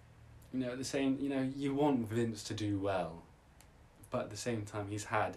you 0.53 0.61
know, 0.61 0.77
the 0.77 0.85
same. 0.85 1.19
You 1.21 1.29
know, 1.29 1.49
you 1.57 1.75
want 1.75 2.09
Vince 2.09 2.43
to 2.45 2.55
do 2.55 2.79
well, 2.79 3.23
but 4.11 4.23
at 4.23 4.31
the 4.31 4.37
same 4.37 4.63
time, 4.63 4.87
he's 4.89 5.05
had, 5.05 5.37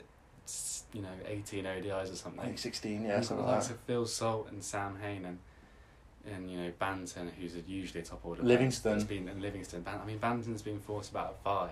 you 0.94 1.02
know, 1.02 1.10
eighteen 1.28 1.66
ODIs 1.66 2.12
or 2.12 2.16
something. 2.16 2.42
I 2.42 2.46
think 2.46 2.60
sixteen, 2.60 3.04
yeah, 3.04 3.18
You've 3.18 3.26
something 3.26 3.46
like 3.46 3.64
that. 3.68 3.78
Phil 3.86 4.06
Salt 4.06 4.50
and 4.52 4.64
Sam 4.64 4.98
Hain 5.02 5.26
and, 5.26 5.40
and 6.34 6.50
you 6.50 6.58
know 6.58 6.72
Banton, 6.82 7.30
who's 7.40 7.54
usually 7.68 8.02
a 8.02 8.06
top 8.06 8.22
order. 8.24 8.44
Livingstone. 8.44 8.94
that's 8.94 9.04
been 9.04 9.28
and 9.28 9.42
Livingstone. 9.42 9.82
Ban- 9.82 10.00
I 10.02 10.06
mean, 10.06 10.20
Banton's 10.20 10.62
been 10.62 10.80
forced 10.80 11.12
about 11.12 11.38
five. 11.44 11.72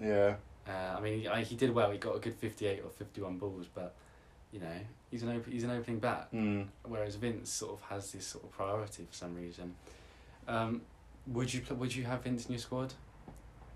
Yeah. 0.00 0.34
Uh, 0.68 0.96
I 0.96 1.00
mean, 1.00 1.20
he, 1.20 1.28
I, 1.28 1.42
he 1.42 1.56
did 1.56 1.74
well. 1.74 1.90
He 1.90 1.98
got 1.98 2.16
a 2.16 2.18
good 2.18 2.34
fifty-eight 2.34 2.82
or 2.84 2.90
fifty-one 2.90 3.38
balls, 3.38 3.66
but 3.74 3.94
you 4.52 4.60
know, 4.60 4.66
he's 5.10 5.22
an 5.22 5.36
op- 5.36 5.46
he's 5.46 5.64
an 5.64 5.70
opening 5.70 5.98
bat. 5.98 6.28
Mm. 6.32 6.66
Whereas 6.84 7.16
Vince 7.16 7.50
sort 7.50 7.72
of 7.72 7.82
has 7.88 8.12
this 8.12 8.26
sort 8.26 8.44
of 8.44 8.52
priority 8.52 9.06
for 9.08 9.14
some 9.14 9.34
reason. 9.34 9.74
Um, 10.48 10.82
would 11.26 11.52
you 11.52 11.60
pl- 11.60 11.76
would 11.76 11.94
you 11.94 12.04
have 12.04 12.22
Vince 12.22 12.46
in 12.46 12.52
your 12.52 12.60
squad? 12.60 12.94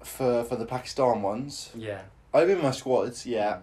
For 0.03 0.45
for 0.45 0.57
the 0.57 0.67
Pakistan 0.67 1.23
ones, 1.23 1.71
Yeah. 1.75 2.03
I've 2.33 2.47
been 2.49 2.59
in 2.59 2.65
my 2.65 2.73
squads, 2.73 3.25
yeah, 3.27 3.59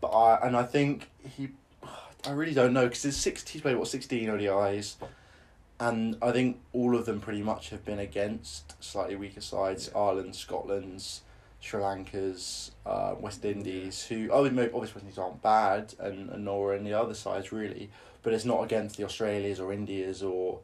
but 0.00 0.08
I 0.08 0.46
and 0.46 0.56
I 0.56 0.62
think 0.62 1.10
he, 1.36 1.48
I 2.26 2.30
really 2.30 2.54
don't 2.54 2.72
know 2.72 2.84
because 2.84 3.02
there's 3.02 3.16
six. 3.16 3.46
He's 3.48 3.62
played 3.62 3.76
what 3.76 3.88
sixteen 3.88 4.28
ODIs, 4.28 4.94
and 5.80 6.16
I 6.22 6.30
think 6.32 6.60
all 6.72 6.96
of 6.96 7.04
them 7.04 7.20
pretty 7.20 7.42
much 7.42 7.70
have 7.70 7.84
been 7.84 7.98
against 7.98 8.82
slightly 8.82 9.16
weaker 9.16 9.40
sides: 9.40 9.90
Yeah. 9.92 10.00
Ireland, 10.00 10.34
Scotland's, 10.36 11.22
Sri 11.60 11.80
Lanka's, 11.82 12.70
uh, 12.84 13.14
West 13.18 13.44
Indies. 13.44 14.04
Who 14.06 14.28
oh, 14.30 14.44
maybe 14.44 14.72
obviously 14.72 14.80
West 14.80 14.96
Indies 15.04 15.18
aren't 15.18 15.42
bad, 15.42 15.94
and 15.98 16.30
and 16.30 16.44
nor 16.44 16.72
are 16.72 16.76
any 16.76 16.92
other 16.92 17.14
sides 17.14 17.52
really, 17.52 17.90
but 18.22 18.32
it's 18.32 18.44
not 18.44 18.62
against 18.62 18.96
the 18.96 19.04
Australias 19.04 19.60
or 19.60 19.72
Indias 19.72 20.22
or. 20.22 20.60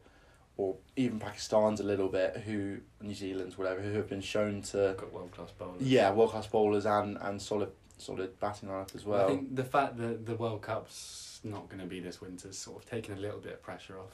Or 0.58 0.76
even 0.96 1.18
Pakistan's 1.18 1.80
a 1.80 1.82
little 1.82 2.08
bit, 2.10 2.36
who 2.44 2.76
New 3.00 3.14
Zealand's 3.14 3.56
whatever, 3.56 3.80
who 3.80 3.94
have 3.94 4.06
been 4.06 4.20
shown 4.20 4.60
to 4.62 4.94
Got 4.98 5.10
world 5.10 5.32
class 5.32 5.50
bowlers. 5.50 5.80
yeah, 5.80 6.12
world 6.12 6.30
class 6.32 6.46
bowlers 6.46 6.84
and 6.84 7.16
and 7.22 7.40
solid 7.40 7.70
solid 7.96 8.38
batting 8.38 8.68
lineup 8.68 8.94
as 8.94 9.06
Well, 9.06 9.16
well. 9.18 9.26
I 9.26 9.30
think 9.30 9.56
the 9.56 9.64
fact 9.64 9.96
that 9.96 10.26
the 10.26 10.34
World 10.36 10.60
Cup's 10.60 11.40
not 11.42 11.70
going 11.70 11.80
to 11.80 11.86
be 11.86 12.00
this 12.00 12.20
winter's 12.20 12.58
sort 12.58 12.82
of 12.84 12.88
taken 12.88 13.16
a 13.16 13.20
little 13.20 13.40
bit 13.40 13.54
of 13.54 13.62
pressure 13.62 13.98
off 13.98 14.12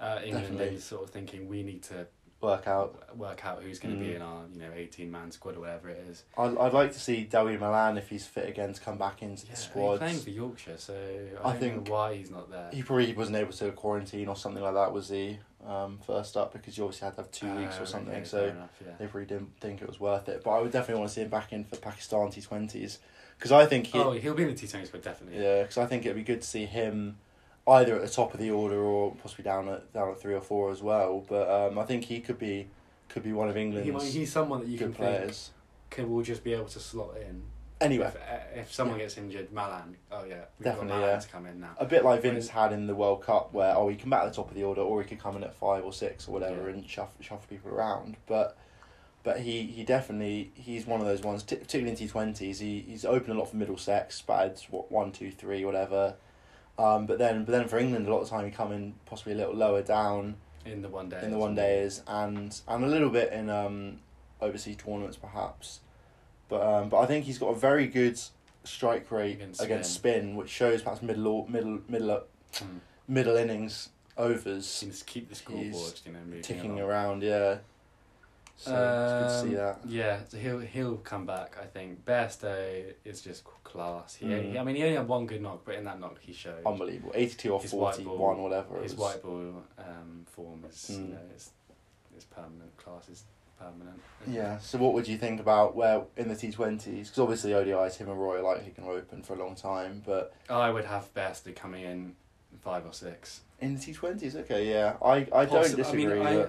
uh, 0.00 0.20
England 0.24 0.44
Definitely. 0.46 0.68
and 0.68 0.80
sort 0.82 1.02
of 1.04 1.10
thinking 1.10 1.48
we 1.48 1.62
need 1.62 1.82
to 1.84 2.06
Work 2.40 2.68
out. 2.68 3.16
work 3.16 3.44
out 3.44 3.62
who's 3.64 3.80
going 3.80 3.94
to 3.94 4.00
be 4.00 4.12
Mm. 4.12 4.16
in 4.16 4.22
our 4.22 4.42
you 4.54 4.60
know 4.60 4.70
eighteen 4.72 5.10
man 5.10 5.32
squad 5.32 5.56
or 5.56 5.60
whatever 5.60 5.88
it 5.88 5.98
is. 6.08 6.22
I'd, 6.36 6.56
I'd 6.56 6.72
like 6.72 6.92
to 6.92 7.00
see 7.00 7.26
Dawid 7.28 7.58
Malan 7.58 7.98
if 7.98 8.08
he's 8.08 8.26
fit 8.26 8.48
again 8.48 8.72
to 8.72 8.80
come 8.80 8.96
back 8.96 9.22
into 9.22 9.42
Yeah, 9.44 9.52
the 9.54 9.56
he's 9.56 9.64
squad. 9.68 9.98
playing 9.98 10.18
for 10.20 10.30
Yorkshire, 10.30 10.78
so 10.78 10.94
I, 11.42 11.48
I 11.48 11.50
don't 11.52 11.60
think 11.60 11.86
know 11.88 11.92
why 11.92 12.14
he's 12.14 12.30
not 12.30 12.48
there. 12.48 12.70
He 12.72 12.82
probably 12.84 13.12
wasn't 13.12 13.38
able 13.38 13.52
to 13.54 13.72
quarantine 13.72 14.28
or 14.28 14.36
something 14.36 14.62
like 14.62 14.74
that, 14.74 14.92
was 14.92 15.08
he? 15.08 15.40
Um, 15.66 15.98
first 16.06 16.36
up 16.36 16.52
because 16.52 16.78
you 16.78 16.84
obviously 16.84 17.06
had 17.06 17.16
to 17.16 17.22
have 17.22 17.30
two 17.32 17.52
weeks 17.56 17.76
Uh, 17.78 17.82
or 17.82 17.86
something, 17.86 18.14
okay, 18.14 18.24
so 18.24 18.44
enough, 18.46 18.70
yeah. 18.86 18.92
they 19.00 19.06
probably 19.06 19.26
didn't 19.26 19.50
think 19.60 19.82
it 19.82 19.88
was 19.88 19.98
worth 19.98 20.28
it. 20.28 20.42
But 20.44 20.50
I 20.52 20.60
would 20.60 20.70
definitely 20.70 21.00
want 21.00 21.08
to 21.08 21.14
see 21.16 21.22
him 21.22 21.30
back 21.30 21.52
in 21.52 21.64
for 21.64 21.74
Pakistan 21.76 22.30
T 22.30 22.40
Twenties 22.40 23.00
because 23.36 23.50
I 23.50 23.66
think 23.66 23.88
he, 23.88 23.98
Oh, 23.98 24.12
he'll 24.12 24.34
be 24.34 24.44
in 24.44 24.50
the 24.50 24.54
T 24.54 24.68
Twenty 24.68 24.86
squad 24.86 25.02
definitely. 25.02 25.42
yeah, 25.42 25.62
because 25.62 25.78
I 25.78 25.86
think 25.86 26.04
it'd 26.06 26.16
be 26.16 26.22
good 26.22 26.42
to 26.42 26.46
see 26.46 26.66
him 26.66 27.16
either 27.68 27.94
at 27.96 28.02
the 28.02 28.08
top 28.08 28.34
of 28.34 28.40
the 28.40 28.50
order 28.50 28.80
or 28.80 29.14
possibly 29.16 29.44
down 29.44 29.68
at 29.68 29.92
down 29.92 30.10
at 30.10 30.20
three 30.20 30.34
or 30.34 30.40
four 30.40 30.70
as 30.70 30.82
well. 30.82 31.24
But 31.28 31.48
um, 31.50 31.78
I 31.78 31.84
think 31.84 32.04
he 32.04 32.20
could 32.20 32.38
be 32.38 32.68
could 33.08 33.22
be 33.22 33.32
one 33.32 33.48
of 33.48 33.54
He 33.56 33.62
England's 33.62 33.90
might, 33.92 34.02
he's 34.04 34.32
someone 34.32 34.60
that 34.60 34.68
you 34.68 34.78
can 34.78 34.88
think 34.88 34.96
players. 34.98 35.50
can 35.90 36.10
will 36.10 36.22
just 36.22 36.44
be 36.44 36.52
able 36.54 36.66
to 36.66 36.80
slot 36.80 37.16
in. 37.20 37.42
Anyway, 37.80 38.06
If, 38.52 38.58
if 38.66 38.72
someone 38.74 38.98
gets 38.98 39.16
injured, 39.16 39.52
Malan. 39.52 39.96
Oh 40.10 40.24
yeah, 40.24 40.46
Definitely, 40.60 41.00
yeah. 41.00 41.18
to 41.20 41.28
come 41.28 41.46
in 41.46 41.60
now. 41.60 41.70
a 41.78 41.84
bit 41.86 42.04
like 42.04 42.22
Vince 42.22 42.48
had 42.48 42.72
in 42.72 42.88
the 42.88 42.94
World 42.94 43.22
Cup, 43.22 43.52
where 43.52 43.76
oh 43.76 43.86
he 43.88 43.94
can 43.96 44.10
bat 44.10 44.24
at 44.24 44.30
the 44.30 44.34
top 44.34 44.48
of 44.50 44.56
the 44.56 44.64
order, 44.64 44.80
or 44.80 45.00
he 45.00 45.08
could 45.08 45.20
come 45.20 45.36
in 45.36 45.44
at 45.44 45.54
five 45.54 45.84
or 45.84 45.92
six 45.92 46.26
or 46.26 46.32
whatever 46.32 46.62
Yeah. 46.68 46.74
and 46.74 46.88
shuffle 46.88 47.14
shuffle 47.22 47.46
people 47.48 47.70
around. 47.70 48.16
But 48.26 48.56
but 49.22 49.40
he, 49.40 49.62
he 49.62 49.84
definitely 49.84 50.50
he's 50.54 50.86
one 50.86 51.00
of 51.00 51.06
those 51.06 51.22
ones, 51.22 51.42
particularly 51.44 51.90
in 51.90 51.96
T 51.96 52.08
twenties. 52.08 52.58
He 52.58 52.80
he's 52.80 53.04
open 53.04 53.30
a 53.30 53.38
lot 53.38 53.48
for 53.50 53.56
Middlesex, 53.56 54.24
what 54.70 54.90
one 54.90 55.12
two 55.12 55.30
three 55.30 55.64
whatever. 55.64 56.14
Um, 56.78 57.06
but 57.06 57.18
then 57.18 57.44
but 57.44 57.52
then 57.52 57.66
for 57.68 57.78
England, 57.78 58.06
a 58.06 58.10
lot 58.12 58.20
of 58.20 58.28
the 58.28 58.36
time 58.36 58.44
he 58.44 58.50
come 58.50 58.72
in 58.72 58.94
possibly 59.06 59.32
a 59.32 59.36
little 59.36 59.54
lower 59.54 59.82
down 59.82 60.36
in 60.64 60.82
the 60.82 60.88
one 60.88 61.08
day. 61.08 61.20
in 61.22 61.30
the 61.30 61.38
one 61.38 61.54
days 61.54 62.02
and 62.06 62.60
and 62.68 62.84
a 62.84 62.86
little 62.86 63.10
bit 63.10 63.32
in 63.32 63.50
um, 63.50 63.98
overseas 64.40 64.76
tournaments 64.76 65.16
perhaps. 65.16 65.80
But 66.48 66.62
um, 66.62 66.88
but 66.88 66.98
I 67.00 67.06
think 67.06 67.24
he's 67.24 67.38
got 67.38 67.48
a 67.48 67.58
very 67.58 67.86
good 67.88 68.18
strike 68.64 69.10
rate 69.10 69.34
Against 69.36 69.60
against, 69.62 69.94
spin, 69.94 70.36
which 70.36 70.50
shows 70.50 70.82
perhaps 70.82 71.02
middle 71.02 71.26
or- 71.26 71.48
middle 71.48 71.80
middle 71.88 72.22
Hmm. 72.54 72.78
middle 73.08 73.36
innings 73.36 73.90
overs 74.16 74.66
Seems 74.66 75.00
to 75.00 75.04
keep 75.04 75.28
the 75.28 75.34
scoreboard, 75.34 76.00
you 76.06 76.12
know, 76.12 76.18
ticking 76.42 76.72
along. 76.72 76.80
around. 76.80 77.22
Yeah. 77.22 77.58
So 78.60 78.72
it's 78.72 79.12
good 79.12 79.28
to 79.28 79.50
see 79.52 79.56
Um, 79.56 79.64
that. 79.64 79.78
Yeah, 79.88 80.18
so 80.28 80.36
he'll 80.36 80.58
he'll 80.58 80.96
come 80.96 81.26
back. 81.26 81.56
I 81.62 81.66
think 81.66 82.04
Bairstow 82.04 82.92
is 83.04 83.22
just 83.22 83.44
class. 83.62 84.16
He, 84.16 84.26
Mm. 84.26 84.58
I 84.58 84.64
mean, 84.64 84.74
he 84.76 84.82
only 84.82 84.96
had 84.96 85.06
one 85.06 85.26
good 85.26 85.40
knock, 85.40 85.60
but 85.64 85.76
in 85.76 85.84
that 85.84 86.00
knock 86.00 86.18
he 86.20 86.32
showed 86.32 86.64
Unbelievable. 86.66 87.12
Eighty 87.14 87.34
two 87.36 87.52
or 87.52 87.60
forty 87.60 88.04
one, 88.04 88.42
whatever. 88.42 88.80
his 88.82 88.92
was. 88.96 89.00
white 89.00 89.22
ball 89.22 89.62
um, 89.78 90.24
form 90.26 90.64
is 90.68 90.90
you 90.90 90.98
Mm. 90.98 91.10
know 91.10 91.18
is 91.36 91.50
is 92.16 92.24
permanent. 92.24 92.76
Class 92.78 93.08
is 93.08 93.24
permanent. 93.60 94.00
Yeah. 94.26 94.58
So 94.58 94.78
what 94.78 94.92
would 94.94 95.06
you 95.06 95.18
think 95.18 95.38
about 95.40 95.76
where 95.76 96.02
in 96.16 96.28
the 96.28 96.34
T 96.36 96.50
twenties? 96.50 97.08
Because 97.08 97.20
obviously 97.20 97.52
ODIs 97.52 97.96
him 97.96 98.08
and 98.08 98.20
Roy 98.20 98.38
are 98.38 98.42
likely 98.42 98.72
going 98.76 98.88
to 98.88 98.94
open 98.94 99.22
for 99.22 99.34
a 99.34 99.38
long 99.38 99.54
time, 99.54 100.02
but 100.04 100.34
I 100.50 100.70
would 100.70 100.84
have 100.84 101.14
Bairstow 101.14 101.54
coming 101.54 101.84
in 101.84 102.16
five 102.60 102.84
or 102.84 102.92
six. 102.92 103.42
in 103.60 103.74
the 103.76 103.80
T 103.80 103.92
twenties, 103.92 104.34
okay, 104.34 104.68
yeah, 104.68 104.96
I 105.00 105.28
I 105.32 105.44
don't 105.44 105.76
disagree. 105.76 106.06
I 106.06 106.14
mean, 106.14 106.26
I, 106.26 106.46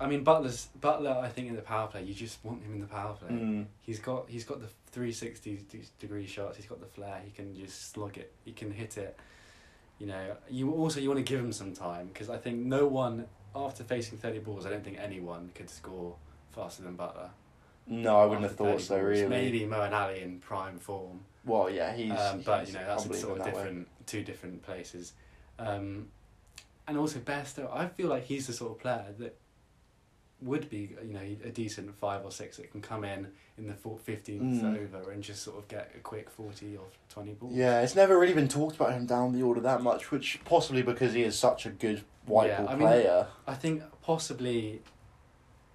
I 0.00 0.06
mean, 0.06 0.24
Buttler's 0.24 0.68
Buttler. 0.80 1.16
I 1.22 1.28
think 1.28 1.48
in 1.48 1.56
the 1.56 1.62
power 1.62 1.88
play, 1.88 2.04
you 2.04 2.14
just 2.14 2.44
want 2.44 2.62
him 2.62 2.74
in 2.74 2.80
the 2.80 2.86
power 2.86 3.14
play. 3.14 3.30
mm, 3.30 3.66
He's 3.82 3.98
got 3.98 4.28
he's 4.28 4.44
got 4.44 4.60
the 4.60 4.68
three 4.92 5.12
sixty 5.12 5.60
degree 5.98 6.26
shots. 6.26 6.56
He's 6.56 6.66
got 6.66 6.80
the 6.80 6.86
flair. 6.86 7.20
He 7.24 7.30
can 7.30 7.54
just 7.56 7.90
slug 7.92 8.16
it. 8.16 8.32
He 8.44 8.52
can 8.52 8.70
hit 8.70 8.96
it. 8.96 9.18
You 9.98 10.06
know. 10.06 10.36
You 10.48 10.72
also 10.72 11.00
you 11.00 11.08
want 11.08 11.24
to 11.24 11.30
give 11.30 11.40
him 11.40 11.52
some 11.52 11.72
time 11.72 12.06
because 12.08 12.30
I 12.30 12.36
think 12.36 12.58
no 12.58 12.86
one 12.86 13.26
after 13.56 13.82
facing 13.82 14.18
thirty 14.18 14.38
balls, 14.38 14.66
I 14.66 14.70
don't 14.70 14.84
think 14.84 14.98
anyone 15.00 15.50
could 15.54 15.68
score 15.70 16.14
faster 16.52 16.82
than 16.82 16.96
Buttler. 16.96 17.30
no, 17.88 18.20
I 18.20 18.24
wouldn't 18.26 18.42
have 18.46 18.56
thought 18.56 18.80
so. 18.80 18.94
balls. 18.94 19.04
Really. 19.08 19.26
Maybe 19.28 19.60
Moeen 19.62 19.92
Ali 19.92 20.22
in 20.22 20.38
prime 20.38 20.78
form. 20.78 21.20
Well, 21.44 21.70
yeah, 21.70 21.94
he's. 21.96 22.12
um, 22.12 22.42
but 22.42 22.60
he's 22.60 22.74
you 22.74 22.80
know 22.80 22.86
that's 22.86 23.20
sort 23.20 23.38
of 23.38 23.44
that 23.44 23.46
way. 23.46 23.52
different 23.52 23.88
two 24.06 24.22
different 24.22 24.62
places. 24.62 25.12
Um, 25.58 26.08
and 26.86 26.96
also 26.96 27.18
Bairstow, 27.18 27.68
I 27.74 27.86
feel 27.88 28.08
like 28.08 28.24
he's 28.24 28.46
the 28.46 28.52
sort 28.52 28.72
of 28.72 28.78
player 28.78 29.04
that 29.18 29.36
would 30.40 30.70
be 30.70 30.90
you 31.04 31.12
know 31.12 31.20
a 31.44 31.50
decent 31.50 31.92
five 31.98 32.24
or 32.24 32.30
six 32.30 32.56
that 32.58 32.70
can 32.70 32.80
come 32.80 33.04
in 33.04 33.26
in 33.56 33.66
the 33.66 33.74
fifteenth 34.04 34.62
Mm. 34.62 34.78
over 34.84 35.10
and 35.10 35.22
just 35.22 35.42
sort 35.42 35.58
of 35.58 35.66
get 35.68 35.90
a 35.96 35.98
quick 35.98 36.30
forty 36.30 36.76
or 36.76 36.86
twenty 37.08 37.32
balls. 37.32 37.54
Yeah, 37.54 37.80
it's 37.80 37.96
never 37.96 38.18
really 38.18 38.34
been 38.34 38.48
talked 38.48 38.76
about 38.76 38.92
him 38.92 39.04
down 39.06 39.32
the 39.32 39.42
order 39.42 39.60
that 39.62 39.82
much, 39.82 40.10
which 40.12 40.38
possibly 40.44 40.82
because 40.82 41.12
he 41.14 41.22
is 41.22 41.36
such 41.38 41.66
a 41.66 41.70
good 41.70 42.02
white 42.26 42.48
Yeah, 42.50 42.58
ball 42.60 42.68
I 42.68 42.72
mean- 42.74 42.80
player. 42.88 43.26
I 43.46 43.54
think 43.54 43.82
possibly. 44.02 44.82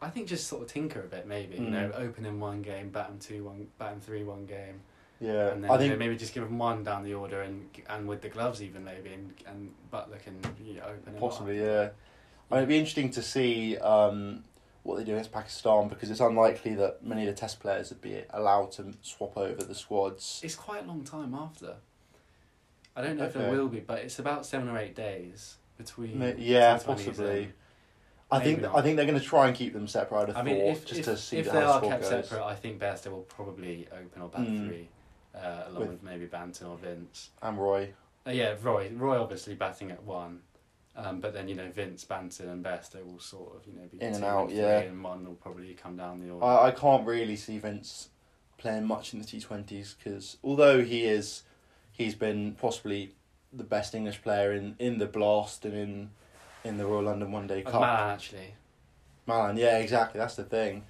I 0.02 0.10
think 0.10 0.28
just 0.28 0.48
sort 0.48 0.62
of 0.64 0.68
tinker 0.68 1.00
a 1.00 1.04
bit, 1.08 1.26
maybe 1.28 1.56
you 1.56 1.70
know, 1.70 1.90
Mm. 1.90 2.00
open 2.00 2.26
in 2.26 2.38
one 2.40 2.62
game, 2.62 2.90
bat 2.90 3.08
him 3.08 3.20
two, 3.20 3.46
one, 3.46 3.68
bat 3.80 3.94
him 3.94 4.02
three, 4.02 4.24
one 4.26 4.46
game, 4.46 4.82
yeah, 5.22 5.48
and 5.52 5.64
then 5.64 5.72
I 5.72 5.82
you 5.82 5.92
know, 5.92 5.96
maybe 5.96 6.18
just 6.18 6.34
give 6.34 6.44
him 6.44 6.58
one 6.58 6.84
down 6.84 7.04
the 7.06 7.14
order 7.14 7.42
and 7.42 7.70
and 7.88 8.06
with 8.08 8.22
the 8.22 8.28
gloves 8.30 8.62
even 8.62 8.84
maybe, 8.84 9.14
and 9.14 9.34
and 9.48 9.72
Buttler 9.94 10.22
can 10.22 10.36
you 10.66 10.74
know, 10.76 10.84
open 10.84 11.14
him 11.14 11.20
possibly, 11.22 11.58
yeah. 11.60 11.90
I 12.52 12.56
mean, 12.56 12.58
it'd 12.64 12.70
be 12.70 12.78
interesting 12.78 13.12
to 13.12 13.22
see 13.22 13.78
um, 13.78 14.44
what 14.84 14.98
they 14.98 15.04
do 15.04 15.14
against 15.14 15.32
Pakistan 15.32 15.88
because 15.88 16.12
it's 16.12 16.20
unlikely 16.20 16.76
that 16.76 17.04
many 17.04 17.28
of 17.28 17.34
the 17.34 17.40
Test 17.40 17.60
players 17.60 17.90
would 17.90 18.02
be 18.02 18.22
allowed 18.32 18.72
to 18.74 18.94
swap 19.02 19.38
over 19.38 19.64
the 19.64 19.76
squads. 19.76 20.42
It's 20.44 20.56
quite 20.56 20.84
a 20.84 20.88
long 20.88 21.04
time 21.04 21.34
after. 21.34 21.76
I 22.96 23.02
don't 23.02 23.18
know 23.18 23.26
if 23.26 23.36
Okay. 23.36 23.46
there 23.46 23.52
will 23.54 23.70
be, 23.70 23.80
but 23.80 24.00
it's 24.00 24.20
about 24.20 24.46
seven 24.46 24.70
or 24.70 24.78
eight 24.78 24.94
days 24.96 25.56
between. 25.78 26.22
Yeah, 26.38 26.78
possibly. 26.78 27.54
I 28.30 28.40
maybe 28.40 28.50
think 28.52 28.62
not. 28.64 28.76
I 28.76 28.82
think 28.82 28.98
they're 28.98 29.06
going 29.06 29.20
to 29.20 29.26
try 29.26 29.48
and 29.48 29.56
keep 29.56 29.74
them 29.74 29.88
separate. 29.88 30.28
Have 30.28 30.38
I 30.38 30.44
mean, 30.44 30.58
if 30.58 30.86
just 30.86 31.00
if, 31.02 31.06
to 31.06 31.18
see 31.18 31.38
if 31.38 31.46
they 31.46 31.52
the 31.54 31.66
are 31.66 31.82
kept 31.82 32.02
goes. 32.02 32.10
separate, 32.28 32.44
I 32.46 32.56
think 32.56 32.80
Bairstow 32.80 33.12
will 33.12 33.22
probably 33.22 33.88
open 33.92 34.22
or 34.22 34.30
bat 34.30 34.42
Mm. 34.42 34.68
three, 34.68 34.90
uh, 35.36 35.64
along 35.68 35.80
With- 35.82 35.90
with, 35.90 36.04
maybe 36.04 36.28
Banton 36.28 36.70
or 36.70 36.78
Vince. 36.78 37.30
And 37.42 37.58
Roy, 37.58 37.94
Uh, 38.26 38.32
yeah, 38.32 38.56
Roy. 38.62 38.90
Roy 38.96 39.20
obviously 39.22 39.54
batting 39.56 39.92
at 39.92 40.04
one, 40.04 40.42
um, 40.96 41.20
but 41.20 41.34
then 41.34 41.48
you 41.48 41.56
know 41.56 41.70
Vince, 41.72 42.06
Banton, 42.06 42.50
and 42.52 42.62
Best, 42.64 42.94
they 42.94 43.02
will 43.02 43.20
sort 43.20 43.56
of 43.56 43.68
you 43.68 43.74
know 43.74 43.88
be 43.92 44.02
In 44.02 44.16
and 44.16 44.24
out, 44.24 44.52
yeah. 44.52 44.80
and 44.80 45.04
one 45.04 45.26
will 45.26 45.36
probably 45.36 45.74
come 45.74 45.96
down 45.98 46.20
the 46.20 46.30
order. 46.32 46.46
I, 46.46 46.68
I 46.68 46.72
can't 46.72 47.06
really 47.06 47.36
see 47.36 47.58
Vince 47.60 48.10
playing 48.58 48.86
much 48.86 49.14
in 49.14 49.20
the 49.20 49.26
T 49.26 49.40
Twenties 49.40 49.96
because 49.98 50.38
although 50.44 50.84
he 50.84 51.06
is, 51.06 51.44
he's 51.92 52.16
been 52.16 52.54
possibly 52.60 53.14
the 53.52 53.64
best 53.64 53.94
English 53.94 54.22
player 54.22 54.52
in, 54.54 54.76
in 54.80 54.98
the 54.98 55.06
Blast 55.08 55.66
and 55.66 55.74
in 55.76 56.10
in 56.64 56.78
the 56.78 56.86
Royal 56.86 57.04
London 57.04 57.32
One 57.32 57.46
Day 57.48 57.64
Uh, 57.64 57.72
Cup. 57.72 57.82
Malan 57.82 58.10
actually. 58.12 58.54
Malan, 59.26 59.58
yeah, 59.58 59.78
exactly. 59.80 60.20
That's 60.20 60.36
the 60.36 60.44
thing. 60.44 60.84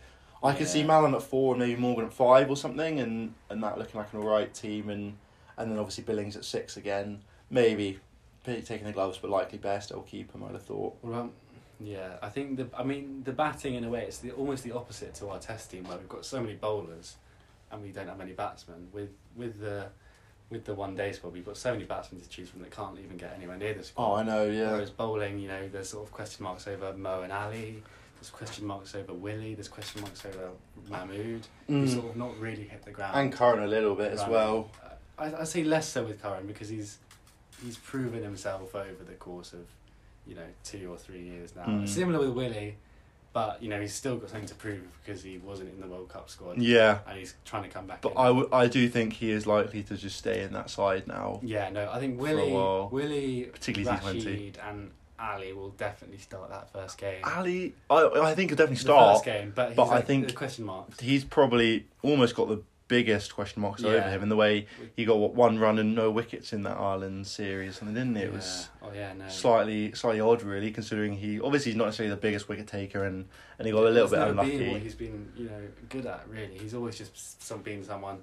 I 0.43 0.53
could 0.53 0.67
see 0.67 0.81
Yeah. 0.81 0.87
Malan 0.87 1.15
at 1.15 1.21
four 1.23 1.53
and 1.55 1.59
maybe 1.61 1.79
Morgan 1.79 2.05
at 2.05 2.13
five 2.13 2.49
or 2.49 2.57
something, 2.57 2.99
and, 2.99 3.33
and 3.49 3.63
that 3.63 3.77
looking 3.77 3.99
like 3.99 4.11
an 4.13 4.19
alright 4.19 4.53
team, 4.53 4.89
and 4.89 5.17
and 5.57 5.71
then 5.71 5.77
obviously 5.79 6.03
Billings 6.03 6.35
at 6.35 6.43
six 6.45 6.75
again. 6.77 7.21
Maybe 7.49 7.99
taking 8.43 8.85
the 8.85 8.91
gloves, 8.91 9.17
but 9.17 9.29
likely 9.29 9.57
best. 9.57 9.91
I'll 9.91 10.01
keep 10.01 10.33
him. 10.33 10.43
I'd 10.43 10.51
have 10.51 10.63
thought. 10.63 10.95
Well, 11.01 11.21
um, 11.21 11.31
yeah, 11.79 12.17
I 12.21 12.29
think 12.29 12.57
the. 12.57 12.67
I 12.77 12.83
mean, 12.83 13.23
the 13.23 13.31
batting 13.33 13.75
in 13.75 13.83
a 13.83 13.89
way 13.89 14.03
it's 14.03 14.19
the 14.19 14.31
almost 14.31 14.63
the 14.63 14.71
opposite 14.73 15.13
to 15.15 15.29
our 15.29 15.39
test 15.39 15.71
team 15.71 15.83
where 15.85 15.97
we've 15.97 16.09
got 16.09 16.25
so 16.25 16.41
many 16.41 16.55
bowlers, 16.55 17.15
and 17.71 17.81
we 17.81 17.89
don't 17.89 18.07
have 18.07 18.17
many 18.17 18.33
batsmen. 18.33 18.87
With 18.91 19.09
with 19.35 19.59
the 19.59 19.87
with 20.49 20.65
the 20.65 20.73
one 20.73 20.95
day 20.95 21.11
squad, 21.11 21.33
we've 21.33 21.45
got 21.45 21.57
so 21.57 21.73
many 21.73 21.85
batsmen 21.85 22.21
to 22.21 22.29
choose 22.29 22.49
from 22.49 22.61
that 22.61 22.71
can't 22.71 22.97
even 22.99 23.17
get 23.17 23.33
anywhere 23.35 23.57
near 23.57 23.73
the 23.73 23.85
Oh. 23.97 24.13
I 24.13 24.23
know. 24.23 24.45
Yeah. 24.45 24.71
Whereas 24.71 24.91
bowling, 24.91 25.39
you 25.39 25.47
know, 25.47 25.67
there's 25.67 25.89
sort 25.89 26.05
of 26.05 26.13
question 26.13 26.43
marks 26.43 26.67
over 26.67 26.93
Moeen 26.93 27.33
Ali. 27.33 27.81
There's 28.15 28.29
question 28.29 28.65
marks 28.65 28.95
over 28.95 29.13
Willie. 29.13 29.55
There's 29.55 29.67
question 29.67 30.01
marks 30.01 30.25
over 30.25 30.51
Mahmood. 30.89 31.47
Mm. 31.69 31.89
sort 31.89 32.05
of 32.05 32.15
not 32.15 32.37
really 32.39 32.63
hit 32.63 32.83
the 32.85 32.91
ground. 32.91 33.19
And 33.19 33.33
Curran 33.33 33.63
a 33.63 33.67
little 33.67 33.95
bit 33.95 34.11
as 34.13 34.25
well. 34.27 34.69
I 35.17 35.33
I 35.33 35.43
say 35.43 35.63
less 35.63 35.89
so 35.89 36.05
with 36.05 36.21
Curran 36.21 36.47
because 36.47 36.69
he's 36.69 36.99
he's 37.64 37.78
proven 37.78 38.24
himself 38.24 38.76
over 38.76 39.03
the 39.07 39.14
course 39.14 39.53
of 39.53 39.61
you 40.28 40.36
know 40.36 40.45
two 40.64 40.91
or 40.91 40.97
three 40.97 41.22
years 41.22 41.55
now. 41.55 41.66
Mm. 41.66 41.88
Similar 41.88 42.20
with 42.20 42.30
Willie, 42.30 42.76
but 43.34 43.61
you 43.61 43.70
know 43.70 43.80
he's 43.82 43.93
still 43.93 44.18
got 44.18 44.30
something 44.30 44.47
to 44.47 44.55
prove 44.55 44.84
because 45.03 45.24
he 45.24 45.38
wasn't 45.38 45.74
in 45.74 45.82
the 45.82 45.88
World 45.88 46.09
Cup 46.09 46.30
squad 46.30 46.57
Yeah, 46.57 46.99
and 47.07 47.18
he's 47.18 47.34
trying 47.45 47.64
to 47.64 47.70
come 47.70 47.88
back. 47.88 48.01
but 48.01 48.11
in. 48.14 48.18
I, 48.18 48.28
w- 48.28 48.49
I 48.51 48.68
do 48.68 48.88
think 48.89 49.14
he 49.14 49.32
is 49.32 49.45
likely 49.47 49.84
to 49.84 49.97
just 49.97 50.18
stay 50.18 50.43
in 50.43 50.53
that 50.53 50.70
side 50.70 51.07
now. 51.07 51.39
yeah 51.43 51.70
no 51.70 51.89
I 51.91 51.99
think 51.99 52.20
Willie. 52.22 52.51
Willie 52.91 53.43
Particularly 53.51 53.99
Rashid 54.20 54.59
and 54.68 54.91
Ali 55.20 55.53
will 55.53 55.70
definitely 55.70 56.18
start 56.18 56.49
that 56.49 56.72
first 56.74 56.97
game. 56.97 57.22
Ali, 57.24 57.74
I 57.89 57.95
I 58.32 58.36
think 58.36 58.49
he'll 58.49 58.57
definitely 58.57 58.76
start 58.78 59.07
The 59.07 59.14
first 59.14 59.26
game, 59.26 59.53
but, 59.55 59.68
he's 59.70 59.76
but 59.78 59.89
I 59.89 60.01
think- 60.01 60.36
question 60.36 60.66
mark. 60.66 60.99
He's 60.99 61.24
probably 61.24 61.86
almost 62.01 62.36
got 62.36 62.49
the 62.49 62.61
biggest 62.88 63.34
question 63.34 63.61
marks 63.61 63.81
Yeah. 63.81 63.89
over 63.91 64.09
him 64.09 64.23
in 64.23 64.29
the 64.29 64.36
way 64.36 64.67
he 64.95 65.05
got 65.05 65.17
what 65.17 65.34
one 65.34 65.57
run 65.57 65.79
and 65.79 65.95
no 65.95 66.11
wickets 66.11 66.53
in 66.53 66.63
that 66.63 66.77
Ireland 66.77 67.25
series, 67.27 67.81
and 67.81 67.93
didn't 67.95 68.17
it? 68.17 68.25
It 68.25 68.34
was 68.34 68.69
Yeah. 68.81 68.88
Oh 68.89 68.93
yeah, 68.93 69.13
no. 69.13 69.27
slightly 69.29 69.93
slightly 69.93 70.19
odd, 70.21 70.41
really, 70.43 70.71
considering 70.71 71.13
he 71.13 71.39
obviously 71.39 71.71
he's 71.71 71.77
not 71.77 71.86
necessarily 71.86 72.13
the 72.15 72.21
biggest 72.21 72.49
wicket 72.49 72.67
taker, 72.67 73.03
and, 73.03 73.27
and 73.57 73.65
he 73.65 73.71
got 73.71 73.86
a 73.86 73.89
little 73.89 74.09
bit 74.09 74.19
never 74.19 74.34
Been 74.34 74.38
what 74.38 74.47
unlucky. 74.59 74.79
he's 74.79 74.95
been, 74.95 75.31
you 75.36 75.45
know, 75.45 75.61
good 75.89 76.05
at 76.05 76.27
really. 76.29 76.57
He's 76.57 76.73
always 76.73 76.97
just 76.97 77.41
some 77.43 77.61
been 77.61 77.84
someone 77.84 78.19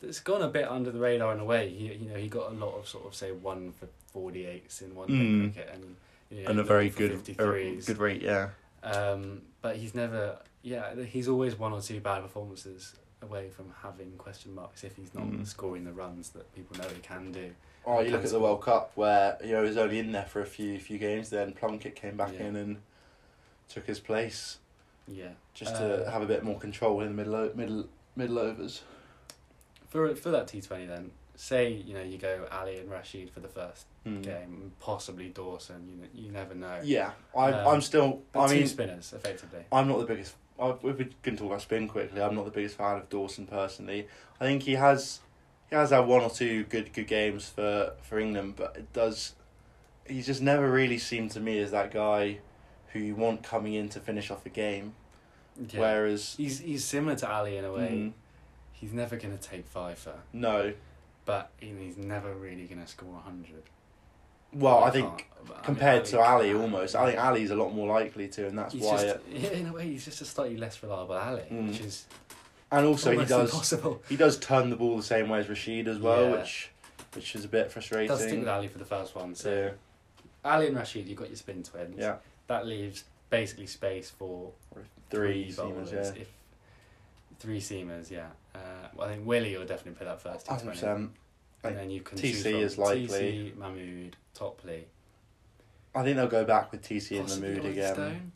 that's 0.00 0.20
gone 0.20 0.42
a 0.42 0.48
bit 0.48 0.68
under 0.68 0.90
the 0.90 0.98
radar 0.98 1.32
in 1.32 1.40
a 1.40 1.44
way. 1.44 1.68
He, 1.70 1.92
you 1.94 2.08
know, 2.10 2.16
he 2.16 2.28
got 2.28 2.50
a 2.52 2.54
lot 2.54 2.74
of 2.76 2.88
sort 2.88 3.06
of 3.06 3.14
say 3.14 3.32
one 3.32 3.72
for 3.72 3.86
forty 4.12 4.46
eights 4.46 4.82
in 4.82 4.94
one 4.94 5.08
Mm. 5.08 5.54
cricket, 5.54 5.70
and 5.74 5.96
you 6.30 6.44
know, 6.44 6.50
And 6.50 6.60
a 6.60 6.64
very 6.64 6.88
good, 6.90 7.12
a 7.12 7.76
good 7.86 7.98
rate, 7.98 8.22
yeah. 8.22 8.48
Um, 8.82 9.42
but 9.60 9.76
he's 9.76 9.94
never, 9.94 10.38
yeah, 10.62 10.94
he's 11.04 11.28
always 11.28 11.56
one 11.56 11.72
or 11.72 11.80
two 11.80 12.00
bad 12.00 12.22
performances 12.22 12.94
away 13.22 13.48
from 13.50 13.72
having 13.82 14.12
question 14.18 14.54
marks 14.54 14.84
if 14.84 14.96
he's 14.96 15.14
not 15.14 15.24
Mm. 15.24 15.46
scoring 15.46 15.84
the 15.84 15.92
runs 15.92 16.30
that 16.30 16.52
people 16.54 16.76
know 16.76 16.88
he 16.88 17.00
can 17.00 17.32
do. 17.32 17.54
Oh, 17.86 18.00
you 18.00 18.10
look 18.10 18.24
at 18.24 18.30
the 18.30 18.38
World 18.40 18.62
Cup 18.62 18.92
where 18.94 19.38
you 19.42 19.52
know 19.52 19.62
he 19.62 19.68
was 19.68 19.76
only 19.76 19.98
in 19.98 20.12
there 20.12 20.24
for 20.26 20.40
a 20.40 20.46
few 20.46 20.78
few 20.78 20.98
games. 20.98 21.30
Then 21.30 21.52
Plunkett 21.52 21.94
came 21.96 22.16
back 22.16 22.32
Yeah. 22.34 22.44
in 22.46 22.56
and 22.56 22.82
took 23.68 23.86
his 23.86 23.98
place 24.00 24.58
Yeah. 25.08 25.32
just 25.54 25.74
to 25.76 26.06
Uh, 26.06 26.10
have 26.10 26.22
a 26.22 26.26
bit 26.26 26.42
more 26.44 26.58
control 26.58 27.00
in 27.00 27.08
the 27.08 27.14
middle 27.14 27.34
o- 27.34 27.52
middle 27.54 27.88
middle 28.14 28.38
overs. 28.38 28.82
For 29.88 30.14
for 30.14 30.30
that 30.30 30.48
T 30.48 30.60
Twenty 30.60 30.86
then, 30.86 31.10
say 31.34 31.70
you 31.70 31.94
know 31.94 32.02
you 32.02 32.18
go 32.18 32.46
Ali 32.50 32.78
and 32.78 32.90
Rashid 32.90 33.30
for 33.30 33.40
the 33.40 33.48
first 33.48 33.86
Mm. 34.06 34.22
game, 34.22 34.72
possibly 34.80 35.28
Dawson. 35.28 35.88
You 35.88 35.96
know, 36.02 36.08
you 36.26 36.32
never 36.32 36.54
know. 36.54 36.80
Yeah, 36.82 37.12
I 37.36 37.52
Um, 37.52 37.68
I'm 37.68 37.80
still. 37.80 38.22
I 38.34 38.46
two 38.48 38.54
mean, 38.54 38.66
spinners 38.68 39.12
effectively. 39.12 39.64
I'm 39.70 39.88
not 39.88 39.98
the 40.00 40.06
biggest. 40.06 40.34
If 40.62 40.82
we 40.98 41.08
can 41.22 41.36
talk 41.36 41.48
about 41.48 41.62
spin 41.62 41.88
quickly, 41.88 42.20
I'm 42.22 42.34
not 42.34 42.44
the 42.44 42.50
biggest 42.50 42.76
fan 42.76 42.96
of 42.98 43.08
Dawson 43.08 43.46
personally. 43.46 44.06
I 44.40 44.44
think 44.44 44.62
he 44.62 44.74
has 44.74 45.20
he 45.70 45.76
has 45.76 45.90
had 45.90 46.00
one 46.00 46.22
or 46.22 46.30
two 46.30 46.64
good 46.64 46.92
good 46.92 47.06
games 47.06 47.48
for 47.48 47.94
for 48.02 48.18
England, 48.18 48.54
but 48.56 48.76
it 48.76 48.92
does. 48.92 49.34
He's 50.06 50.26
just 50.26 50.42
never 50.42 50.70
really 50.70 50.98
seemed 50.98 51.30
to 51.32 51.40
me 51.40 51.58
as 51.60 51.70
that 51.70 51.90
guy 51.92 52.38
who 52.92 52.98
you 52.98 53.14
want 53.14 53.42
coming 53.42 53.74
in 53.74 53.88
to 53.90 54.00
finish 54.00 54.30
off 54.30 54.44
a 54.44 54.50
game. 54.50 54.94
Yeah. 55.70 55.80
Whereas, 55.80 56.34
he's 56.36 56.60
he's 56.60 56.84
similar 56.84 57.14
to 57.16 57.30
Ali 57.30 57.56
in 57.56 57.64
a 57.64 57.72
way. 57.72 57.88
Mm, 57.92 58.12
He's 58.72 58.92
never 58.92 59.16
gonna 59.16 59.36
take 59.38 59.66
five 59.66 59.98
for, 59.98 60.14
no. 60.32 60.72
but 61.24 61.50
he's 61.60 61.96
never 61.96 62.34
really 62.34 62.64
gonna 62.64 62.86
score 62.86 63.20
hundred. 63.24 63.62
Well, 64.54 64.84
I 64.84 64.90
think 64.90 65.06
mean, 65.46 65.56
compared 65.62 66.04
to 66.06 66.20
Ali, 66.20 66.52
almost, 66.54 66.94
I 66.94 67.06
think 67.10 67.18
Ali's 67.24 67.50
a 67.50 67.56
lot 67.56 67.72
more 67.74 67.88
likely 67.88 68.28
to, 68.28 68.46
and 68.48 68.58
that's 68.58 68.74
He's 68.74 68.82
why. 68.82 69.02
just, 69.02 69.06
it, 69.16 69.22
yeah, 69.30 69.50
in 69.50 69.66
a 69.68 69.72
way, 69.72 69.84
he's 69.88 70.04
just 70.04 70.20
a 70.20 70.24
slightly 70.24 70.56
less 70.56 70.82
reliable 70.82 71.14
Ali, 71.16 71.42
Mm. 71.50 71.68
which 71.68 71.80
is 71.80 72.06
and 72.70 72.86
also, 72.86 73.10
he 73.12 73.24
does 73.26 73.50
impossible. 73.52 74.02
he 74.08 74.16
does 74.16 74.38
turn 74.38 74.70
the 74.70 74.76
ball 74.76 74.96
the 74.96 75.02
same 75.02 75.28
way 75.28 75.40
as 75.40 75.48
Rashid 75.48 75.88
as 75.88 75.98
well, 75.98 76.24
Yeah. 76.30 76.36
which 76.40 76.70
which 77.14 77.34
is 77.34 77.44
a 77.44 77.48
bit 77.48 77.70
frustrating. 77.70 78.08
Does 78.08 78.22
stick 78.22 78.38
with 78.38 78.48
Ali 78.48 78.68
for 78.68 78.78
the 78.78 78.86
first 78.86 79.14
one. 79.14 79.34
So 79.34 79.68
So 79.70 79.74
Ali 80.44 80.68
and 80.68 80.76
Rashid, 80.76 81.06
you've 81.06 81.18
got 81.18 81.28
your 81.28 81.36
spin 81.36 81.62
twins. 81.62 81.96
yeah, 81.98 82.16
That 82.46 82.66
leaves 82.66 83.04
basically 83.28 83.66
space 83.66 84.08
for 84.10 84.52
three 85.10 85.52
bowlers. 85.52 85.90
seamers, 85.90 86.14
yeah. 86.16 86.22
If 86.22 86.28
three 87.38 87.60
seamers, 87.60 88.10
yeah. 88.10 88.28
Uh, 88.54 88.58
well, 88.94 89.08
I 89.08 89.12
think 89.14 89.26
Willie 89.26 89.56
will 89.56 89.66
definitely 89.66 89.92
play 89.98 90.06
that 90.06 90.20
first. 90.22 90.46
Hundred 90.46 90.70
percent. 90.70 91.10
And 91.64 91.76
then 91.76 91.90
you 91.90 92.00
can 92.00 92.18
TC 92.18 92.22
choose 92.32 92.42
from 92.42 92.54
is 92.54 92.78
likely. 92.78 93.08
TC, 93.08 93.56
Mahmood, 93.56 94.16
Topley. 94.42 94.86
I 95.94 96.02
think 96.02 96.16
they'll 96.16 96.26
go 96.26 96.44
back 96.44 96.72
with 96.72 96.82
TC 96.82 97.12
in 97.12 97.26
the 97.26 97.36
mood 97.36 97.64
again. 97.64 97.94
Stone. 97.94 98.32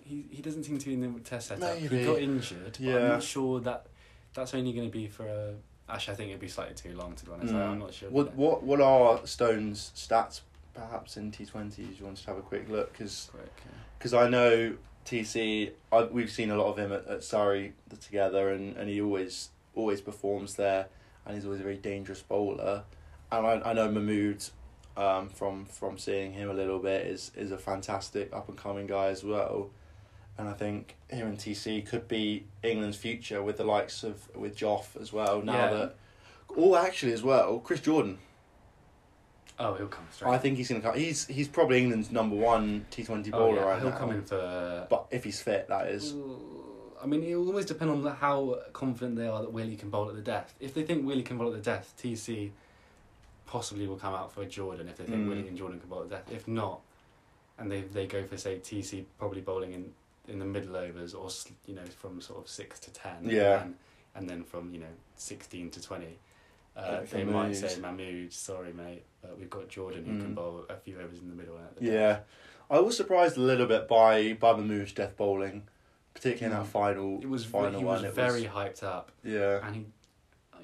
He 0.00 0.26
he 0.30 0.42
doesn't 0.42 0.64
seem 0.64 0.78
to 0.78 0.86
be 0.86 0.94
in 0.94 1.14
the 1.14 1.20
test 1.20 1.48
setup. 1.48 1.80
Maybe. 1.80 1.98
He 2.00 2.04
got 2.04 2.18
injured, 2.18 2.78
but 2.80 2.88
I'm 2.88 3.08
not 3.08 3.22
sure 3.22 3.60
that 3.60 3.86
that's 4.34 4.54
only 4.54 4.72
going 4.72 4.88
to 4.88 4.92
be 4.92 5.08
for 5.08 5.26
a. 5.26 5.54
Actually, 5.88 6.14
I 6.14 6.16
think 6.16 6.28
it'd 6.30 6.40
be 6.40 6.48
slightly 6.48 6.74
too 6.74 6.96
long 6.96 7.14
to 7.14 7.24
be 7.24 7.32
honest. 7.32 7.52
Mm. 7.52 7.70
I'm 7.70 7.78
not 7.78 7.94
sure. 7.94 8.10
What 8.10 8.34
what 8.34 8.62
what 8.62 8.80
are 8.80 9.26
Stone's 9.26 9.92
stats 9.94 10.40
perhaps 10.74 11.16
in 11.16 11.30
T 11.30 11.46
twenties? 11.46 11.98
You 11.98 12.04
want 12.04 12.18
to 12.18 12.26
have 12.26 12.38
a 12.38 12.42
quick 12.42 12.68
look 12.68 12.92
because 12.92 13.30
Quick, 13.32 13.52
yeah. 13.64 13.72
because 13.98 14.12
I 14.14 14.28
know 14.28 14.74
TC. 15.06 15.70
I, 15.92 16.04
we've 16.04 16.30
seen 16.30 16.50
a 16.50 16.56
lot 16.56 16.66
of 16.66 16.78
him 16.78 16.92
at, 16.92 17.06
at 17.06 17.24
Surrey 17.24 17.74
together, 18.00 18.50
and, 18.50 18.76
and 18.76 18.88
he 18.88 19.00
always 19.00 19.50
always 19.74 20.00
performs 20.00 20.56
there, 20.56 20.88
and 21.24 21.36
he's 21.36 21.44
always 21.44 21.60
a 21.60 21.64
very 21.64 21.78
dangerous 21.78 22.22
bowler. 22.22 22.84
And 23.30 23.46
I, 23.46 23.70
I 23.70 23.72
know 23.72 23.90
Mahmood, 23.90 24.44
um, 24.96 25.28
from 25.28 25.64
from 25.66 25.98
seeing 25.98 26.32
him 26.32 26.50
a 26.50 26.54
little 26.54 26.78
bit, 26.78 27.06
is 27.06 27.30
is 27.36 27.50
a 27.52 27.58
fantastic 27.58 28.32
up 28.32 28.48
and 28.48 28.56
coming 28.58 28.86
guy 28.86 29.06
as 29.06 29.24
well. 29.24 29.70
And 30.38 30.48
I 30.48 30.54
think 30.54 30.96
him 31.08 31.26
and 31.28 31.38
TC 31.38 31.86
could 31.86 32.08
be 32.08 32.44
England's 32.62 32.96
future 32.96 33.42
with 33.42 33.58
the 33.58 33.64
likes 33.64 34.02
of 34.02 34.34
with 34.34 34.56
Joff 34.56 35.00
as 35.00 35.12
well. 35.12 35.42
Now 35.42 35.52
Yeah. 35.52 35.70
that, 35.74 35.94
oh, 36.56 36.74
actually 36.76 37.12
as 37.12 37.22
well, 37.22 37.58
Chris 37.60 37.80
Jordan. 37.80 38.18
Oh, 39.58 39.74
he'll 39.74 39.86
come 39.86 40.06
straight. 40.10 40.30
I 40.30 40.38
think 40.38 40.56
he's 40.56 40.68
gonna 40.68 40.80
come. 40.80 40.94
He's 40.96 41.26
he's 41.26 41.48
probably 41.48 41.78
England's 41.82 42.10
number 42.10 42.34
one 42.34 42.86
T 42.90 43.04
Twenty 43.04 43.30
bowler 43.30 43.56
yeah, 43.56 43.64
right 43.64 43.80
he'll 43.80 43.90
now. 43.90 43.98
come 43.98 44.10
in 44.10 44.22
for. 44.24 44.86
But 44.88 45.06
if 45.10 45.24
he's 45.24 45.40
fit, 45.40 45.68
that 45.68 45.88
is. 45.88 46.14
I 47.02 47.06
mean, 47.06 47.22
it 47.24 47.34
will 47.34 47.48
always 47.48 47.66
depend 47.66 47.90
on 47.90 48.04
how 48.16 48.58
confident 48.72 49.16
they 49.16 49.26
are 49.26 49.42
that 49.42 49.52
Willie 49.52 49.76
can 49.76 49.90
bowl 49.90 50.08
at 50.08 50.14
the 50.14 50.20
death. 50.22 50.54
If 50.60 50.72
they 50.72 50.84
think 50.84 51.04
Willie 51.04 51.22
can 51.24 51.36
bowl 51.36 51.48
at 51.48 51.52
the 51.54 51.60
death, 51.60 51.92
TC 52.00 52.52
possibly 53.52 53.86
will 53.86 53.96
come 54.06 54.14
out 54.14 54.32
for 54.32 54.44
Jordan 54.46 54.88
if 54.88 54.96
they 54.96 55.04
think 55.04 55.26
Mm. 55.28 55.48
And 55.48 55.56
Jordan 55.58 55.78
can 55.80 55.88
bowl 55.90 56.02
at 56.02 56.08
the 56.08 56.16
death. 56.16 56.32
If 56.32 56.48
not, 56.48 56.80
and 57.58 57.70
they 57.70 57.82
they 57.82 58.06
go 58.06 58.24
for 58.24 58.36
say 58.38 58.58
TC 58.58 59.04
probably 59.18 59.42
bowling 59.42 59.72
in 59.78 59.92
in 60.28 60.38
the 60.38 60.44
middle 60.56 60.76
overs 60.76 61.12
or 61.14 61.28
you 61.66 61.74
know 61.74 61.84
from 62.00 62.20
sort 62.20 62.38
of 62.42 62.48
six 62.48 62.80
to 62.80 62.90
ten. 62.92 63.18
Yeah. 63.24 63.62
And, 63.64 63.74
and 64.16 64.28
then 64.30 64.42
from 64.44 64.72
you 64.74 64.80
know 64.80 64.94
sixteen 65.16 65.70
to 65.70 65.80
twenty. 65.82 66.18
Uh, 66.74 67.02
they 67.12 67.22
might 67.24 67.54
say 67.54 67.78
Mahmood, 67.78 68.32
sorry 68.32 68.72
mate, 68.72 69.02
but 69.20 69.38
we've 69.38 69.50
got 69.50 69.68
Jordan 69.68 70.06
who 70.06 70.18
can 70.22 70.30
Mm. 70.32 70.34
bowl 70.34 70.64
a 70.70 70.76
few 70.76 70.98
overs 70.98 71.18
in 71.18 71.28
the 71.28 71.34
middle. 71.34 71.58
At 71.58 71.76
the 71.76 71.84
Yeah. 71.84 72.20
I 72.70 72.78
was 72.80 72.96
surprised 72.96 73.36
a 73.36 73.40
little 73.40 73.66
bit 73.66 73.86
by 73.88 74.32
by 74.44 74.52
Mahmood's 74.52 74.92
death 74.94 75.14
bowling, 75.18 75.68
particularly 76.14 76.46
in 76.54 76.58
Mm. 76.58 76.64
that 76.64 76.70
final. 76.72 77.08
it 77.20 77.28
was 77.28 77.44
final 77.44 77.78
he 77.80 77.84
one. 77.84 77.96
was 77.96 78.04
it 78.04 78.14
very 78.14 78.42
was 78.48 78.50
hyped 78.58 78.82
up. 78.82 79.12
yeah. 79.22 79.60
and 79.66 79.76
he 79.76 79.82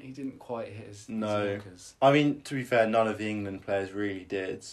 he 0.00 0.12
didn't 0.12 0.38
quite 0.38 0.68
hit 0.68 0.86
his, 0.88 0.98
his 1.00 1.08
No. 1.08 1.26
markers. 1.56 1.94
I 2.02 2.12
mean, 2.12 2.40
to 2.42 2.54
be 2.54 2.62
fair, 2.64 2.86
none 2.86 3.06
of 3.08 3.18
the 3.18 3.28
England 3.28 3.62
players 3.62 3.92
really 3.92 4.24
did. 4.24 4.64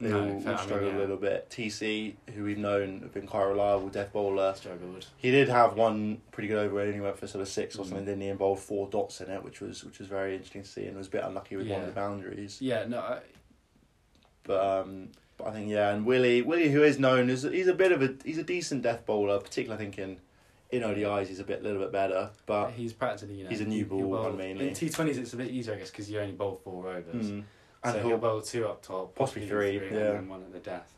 They 0.00 0.08
No, 0.10 0.18
all, 0.34 0.40
fair, 0.40 0.52
all 0.52 0.58
I 0.58 0.60
mean, 0.60 0.66
struggled 0.66 0.92
yeah. 0.92 0.98
a 0.98 1.00
little 1.00 1.16
bit. 1.16 1.48
TC, 1.50 2.14
who 2.34 2.42
we've 2.44 2.58
known 2.58 3.00
have 3.02 3.14
been 3.14 3.26
quite 3.28 3.44
reliable 3.44 3.88
death 3.88 4.12
bowler, 4.12 4.52
Struggled. 4.54 5.06
he 5.16 5.30
did 5.30 5.48
have 5.48 5.76
one 5.76 6.20
pretty 6.32 6.48
good 6.48 6.58
over 6.58 6.74
where 6.74 6.90
he 6.92 7.00
went 7.00 7.16
for 7.16 7.26
sort 7.28 7.42
of 7.42 7.48
six 7.48 7.76
or 7.76 7.82
Mm. 7.84 7.88
something. 7.88 8.04
Didn't 8.06 8.20
he? 8.22 8.28
involved 8.28 8.62
four 8.62 8.88
dots 8.88 9.20
in 9.20 9.30
it, 9.30 9.42
which 9.44 9.60
was 9.60 9.84
which 9.84 10.00
was 10.00 10.08
very 10.08 10.32
interesting 10.34 10.62
to 10.62 10.68
see, 10.68 10.86
and 10.86 10.96
was 10.96 11.06
a 11.06 11.10
bit 11.10 11.22
unlucky 11.24 11.56
with 11.56 11.68
one 11.68 11.80
of 11.82 11.86
the 11.86 11.92
boundaries. 11.92 12.60
Yeah, 12.60 12.84
no, 12.86 12.98
I, 12.98 13.20
But 14.42 14.60
um, 14.82 15.08
but 15.38 15.46
I 15.48 15.52
think 15.52 15.70
yeah, 15.70 15.92
and 15.94 16.04
Willie 16.04 16.42
Willie, 16.42 16.70
who 16.70 16.82
is 16.82 16.98
known 16.98 17.30
as 17.30 17.44
he's 17.44 17.68
a 17.68 17.74
bit 17.74 17.92
of 17.92 18.02
a 18.02 18.14
he's 18.24 18.38
a 18.38 18.42
decent 18.44 18.82
death 18.82 19.06
bowler, 19.06 19.38
particularly 19.38 19.80
I 19.80 19.84
think 19.84 19.98
in 19.98 20.16
in 20.76 20.82
ODIs 20.82 21.26
he's 21.28 21.40
a 21.40 21.44
bit 21.44 21.62
little 21.62 21.80
bit 21.80 21.92
better, 21.92 22.30
but 22.46 22.70
he's 22.72 22.92
practically 22.92 23.36
you 23.36 23.44
know 23.44 23.50
he's 23.50 23.60
a 23.60 23.64
new 23.64 23.84
ball 23.84 24.02
one 24.04 24.36
mainly. 24.36 24.68
In 24.68 24.74
T 24.74 24.88
twenties, 24.88 25.18
it's 25.18 25.32
a 25.32 25.36
bit 25.36 25.50
easier, 25.50 25.74
I 25.74 25.78
guess, 25.78 25.90
because 25.90 26.10
you 26.10 26.18
only 26.20 26.32
bowl 26.32 26.60
four 26.64 26.88
overs. 26.88 27.26
mm, 27.30 27.42
so 27.84 27.90
and 27.90 27.98
he'll 28.00 28.08
he'll, 28.08 28.18
bowl 28.18 28.40
two 28.40 28.66
up 28.66 28.82
top, 28.82 29.14
Possibly 29.14 29.46
three, 29.48 29.76
and 29.78 29.94
yeah. 29.96 30.12
then 30.12 30.28
one 30.28 30.42
at 30.42 30.52
the 30.52 30.58
death. 30.58 30.92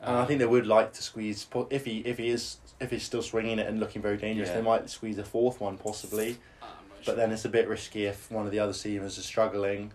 and 0.00 0.16
I 0.16 0.24
think 0.24 0.38
they 0.40 0.46
would 0.46 0.66
like 0.66 0.92
to 0.94 1.02
squeeze 1.02 1.46
if 1.70 1.84
he 1.84 1.98
if 2.00 2.18
he 2.18 2.28
is 2.28 2.58
if 2.80 2.90
he's 2.90 3.02
still 3.02 3.22
swinging 3.22 3.58
it 3.58 3.66
and 3.66 3.80
looking 3.80 4.00
very 4.02 4.16
dangerous, 4.16 4.48
Yeah. 4.50 4.56
they 4.56 4.62
might 4.62 4.88
squeeze 4.90 5.18
a 5.18 5.24
fourth 5.24 5.60
one 5.60 5.76
possibly. 5.78 6.36
Um, 6.62 6.68
But 6.98 7.04
sure. 7.04 7.14
then 7.16 7.32
it's 7.32 7.44
a 7.44 7.48
bit 7.48 7.66
risky 7.68 8.04
if 8.06 8.30
one 8.30 8.44
of 8.46 8.52
the 8.52 8.58
other 8.60 8.72
seamers 8.72 9.18
is 9.18 9.24
struggling. 9.24 9.92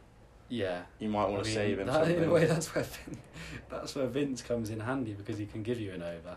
yeah, 0.49 0.81
You 0.99 1.09
might 1.09 1.25
want 1.29 1.41
I 1.41 1.43
to 1.43 1.49
save 1.51 1.79
him. 1.79 1.87
that- 1.87 2.09
in 2.11 2.23
a 2.25 2.29
way, 2.29 2.45
that's 2.45 2.73
where 2.75 2.83
Vin, 2.83 3.17
that's 3.69 3.95
where 3.95 4.05
Vince 4.07 4.41
comes 4.41 4.69
in 4.69 4.81
handy 4.81 5.13
because 5.13 5.37
he 5.37 5.45
can 5.45 5.63
give 5.63 5.79
you 5.79 5.91
an 5.93 6.01
over. 6.03 6.35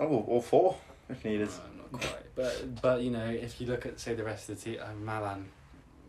Oh, 0.00 0.06
or 0.06 0.42
four 0.42 0.76
if 1.08 1.24
needed. 1.24 1.48
Uh, 1.48 1.82
not 1.92 2.00
quite, 2.00 2.34
but 2.34 2.82
but 2.82 3.00
you 3.02 3.10
know, 3.10 3.26
if 3.26 3.60
you 3.60 3.66
look 3.66 3.86
at 3.86 3.98
say 3.98 4.14
the 4.14 4.24
rest 4.24 4.48
of 4.48 4.62
the 4.62 4.70
team, 4.72 4.80
uh, 4.82 4.92
Malan 4.94 5.46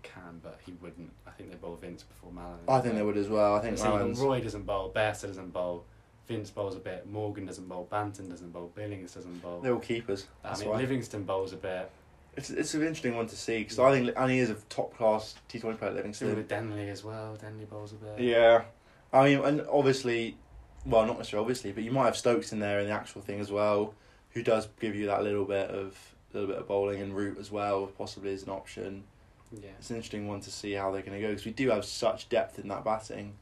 can, 0.04 0.39
but 0.43 0.60
he 0.66 0.74
wouldn't. 0.82 1.12
I 1.28 1.32
think 1.32 1.52
they 1.52 1.58
bowl 1.58 1.78
Vince 1.80 2.04
before 2.04 2.32
Malan. 2.32 2.60
I 2.68 2.80
think 2.82 2.95
they 2.95 3.04
would 3.04 3.18
as 3.18 3.30
well. 3.30 3.56
I 3.56 3.62
think 3.62 3.80
Roy 4.18 4.41
doesn't 4.41 4.66
bowl, 4.66 4.91
Bairstow 4.93 5.28
doesn't 5.28 5.54
bowl, 5.54 5.86
Vince 6.28 6.50
bowls 6.50 6.76
a 6.76 6.80
bit, 6.80 7.10
Morgan 7.10 7.45
doesn't 7.45 7.68
bowl, 7.68 7.88
Banton 7.91 8.30
doesn't 8.30 8.52
bowl, 8.52 8.72
Billings 8.76 9.14
doesn't 9.14 9.41
bowl. 9.41 9.62
they're 9.62 9.74
all 9.74 9.80
keepers. 9.80 10.28
I 10.43 10.58
mean, 10.58 10.70
why. 10.70 10.78
Livingstone 10.78 11.24
bowls 11.24 11.54
a 11.54 11.58
bit. 11.58 11.89
It's 12.38 12.50
it's 12.52 12.74
an 12.76 12.82
interesting 12.82 13.16
one 13.16 13.28
to 13.28 13.36
see 13.36 13.60
because 13.60 13.80
I 13.80 13.91
think 13.91 14.14
and 14.16 14.32
he 14.32 14.39
is 14.39 14.50
a 14.50 14.56
top 14.70 14.95
class 14.95 15.36
T 15.47 15.60
Twenty 15.60 15.78
player 15.78 15.91
Livingstone. 15.91 16.36
with 16.36 16.47
Denly 16.47 16.89
as 16.89 17.04
well. 17.04 17.36
Denly 17.36 17.68
bowls 17.70 17.93
a 17.93 17.95
bit. 17.95 18.20
Yeah, 18.20 18.64
I 19.12 19.26
mean, 19.26 19.43
and 19.43 19.66
obviously, 19.72 20.38
well, 20.86 21.06
not 21.06 21.18
necessarily 21.18 21.43
obviously, 21.45 21.72
but 21.72 21.84
you 21.84 21.91
might 21.91 22.06
have 22.06 22.16
Stokes 22.16 22.54
in 22.54 22.60
there 22.60 22.80
in 22.80 22.86
the 22.88 22.93
actual 22.93 23.22
thing 23.22 23.39
as 23.39 23.52
well, 23.52 23.93
who 24.32 24.44
does 24.44 24.68
give 24.80 24.96
you 24.96 25.08
that 25.08 25.24
little 25.24 25.46
bit 25.46 25.70
of 25.70 25.98
little 26.34 26.48
bit 26.48 26.58
of 26.58 26.68
bowling 26.68 27.02
and 27.02 27.16
root 27.16 27.38
as 27.40 27.52
well, 27.52 27.88
possibly 27.98 28.34
as 28.34 28.44
an 28.44 28.50
option. 28.50 29.04
Yeah. 29.52 29.70
It's 29.80 29.90
an 29.90 29.96
interesting 29.96 30.28
one 30.28 30.42
to 30.42 30.52
see 30.52 30.74
how 30.74 30.92
they're 30.92 31.02
going 31.02 31.20
to 31.20 31.22
go 31.22 31.30
because 31.30 31.46
we 31.46 31.52
do 31.52 31.70
have 31.72 31.84
such 31.84 32.30
depth 32.30 32.60
in 32.60 32.68
that 32.68 32.84
batting. 32.84 33.34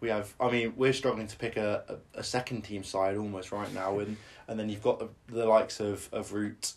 We 0.00 0.08
have, 0.08 0.32
I 0.40 0.50
mean, 0.50 0.72
we're 0.76 0.94
struggling 0.94 1.26
to 1.28 1.36
pick 1.36 1.56
a, 1.58 1.98
a, 2.16 2.20
a 2.20 2.24
second 2.24 2.62
team 2.62 2.82
side 2.84 3.16
almost 3.16 3.52
right 3.52 3.72
now, 3.74 3.98
and 3.98 4.16
and 4.48 4.58
then 4.58 4.68
you've 4.68 4.82
got 4.82 4.98
the, 4.98 5.08
the 5.28 5.44
likes 5.46 5.78
of 5.78 6.08
of 6.12 6.32
Root, 6.32 6.72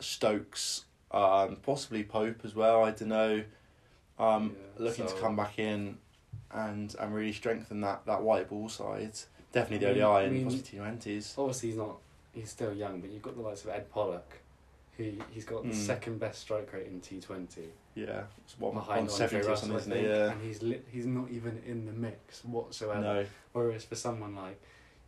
Stokes, 0.00 0.84
um, 1.10 1.56
possibly 1.62 2.02
Pope 2.02 2.40
as 2.44 2.54
well. 2.54 2.84
I 2.84 2.90
don't 2.90 3.08
know. 3.08 3.44
Um, 4.18 4.56
Yeah, 4.78 4.84
looking 4.84 5.06
to 5.06 5.14
come 5.14 5.36
back 5.36 5.58
in 5.58 5.98
and 6.50 6.94
and 6.98 7.14
really 7.14 7.32
strengthen 7.32 7.80
that, 7.82 8.06
that 8.06 8.22
white 8.22 8.48
ball 8.48 8.68
side. 8.68 9.12
Definitely 9.52 9.86
the 9.86 9.92
ODI 9.92 10.02
I 10.02 10.22
and 10.22 10.32
mean- 10.32 10.44
possibly 10.44 10.64
T 10.70 10.76
twenties. 10.78 11.34
Obviously, 11.36 11.68
he's 11.70 11.78
not. 11.78 11.96
He's 12.34 12.50
still 12.50 12.72
young, 12.74 13.00
but 13.00 13.10
you've 13.10 13.22
got 13.22 13.36
the 13.36 13.42
likes 13.42 13.62
of 13.64 13.70
Ed 13.70 13.90
Pollock, 13.90 14.38
who 14.96 15.12
he's 15.30 15.44
got 15.44 15.62
the 15.62 15.70
Mm. 15.70 15.74
second 15.74 16.18
best 16.18 16.40
strike 16.40 16.72
rate 16.72 16.86
in 16.86 17.00
T 17.00 17.20
Twenty, 17.20 17.68
Yeah, 17.94 18.24
it's 18.44 18.58
one 18.58 18.74
behind 18.74 19.10
seventy 19.10 19.36
Andre 19.36 19.46
or 19.46 19.50
Russell, 19.52 19.68
something, 19.68 19.80
isn't 19.80 19.92
think. 19.92 20.08
Yeah. 20.08 20.32
and 20.32 20.42
he's 20.42 20.62
li- 20.62 20.82
he's 20.90 21.06
not 21.06 21.30
even 21.30 21.62
in 21.64 21.86
the 21.86 21.92
mix 21.92 22.44
whatsoever. 22.44 23.00
No, 23.00 23.26
Whereas 23.52 23.84
for 23.84 23.94
someone 23.94 24.34
like 24.34 24.60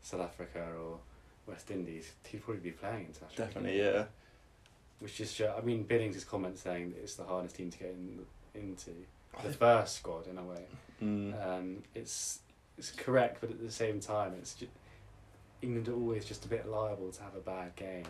South 0.02 0.20
Africa 0.20 0.64
or 0.80 1.00
West 1.48 1.70
Indies, 1.70 2.12
he'd 2.28 2.42
probably 2.44 2.60
be 2.62 2.70
playing 2.72 3.06
international. 3.06 3.46
definitely, 3.46 3.78
yeah. 3.78 4.04
Which 5.00 5.20
is, 5.20 5.40
I 5.40 5.60
mean, 5.60 5.82
Billings' 5.82 6.16
is 6.16 6.24
comment 6.24 6.58
saying 6.58 6.90
that 6.92 7.00
it's 7.02 7.16
the 7.16 7.24
hardest 7.24 7.56
team 7.56 7.70
to 7.70 7.78
get 7.78 7.88
in, 7.90 8.24
into 8.54 8.90
the 9.42 9.52
first 9.52 9.96
squad 9.96 10.26
in 10.28 10.38
a 10.38 10.42
way. 10.44 10.64
Mm. 11.02 11.46
Um, 11.46 11.82
it's 11.94 12.40
it's 12.78 12.90
correct, 12.92 13.38
but 13.40 13.50
at 13.50 13.60
the 13.60 13.70
same 13.70 14.00
time, 14.00 14.34
it's 14.38 14.54
just, 14.54 14.70
England 15.66 15.88
are 15.88 15.94
always 15.94 16.24
just 16.24 16.44
a 16.44 16.48
bit 16.48 16.66
liable 16.68 17.10
to 17.10 17.22
have 17.22 17.34
a 17.34 17.40
bad 17.40 17.74
game. 17.76 18.04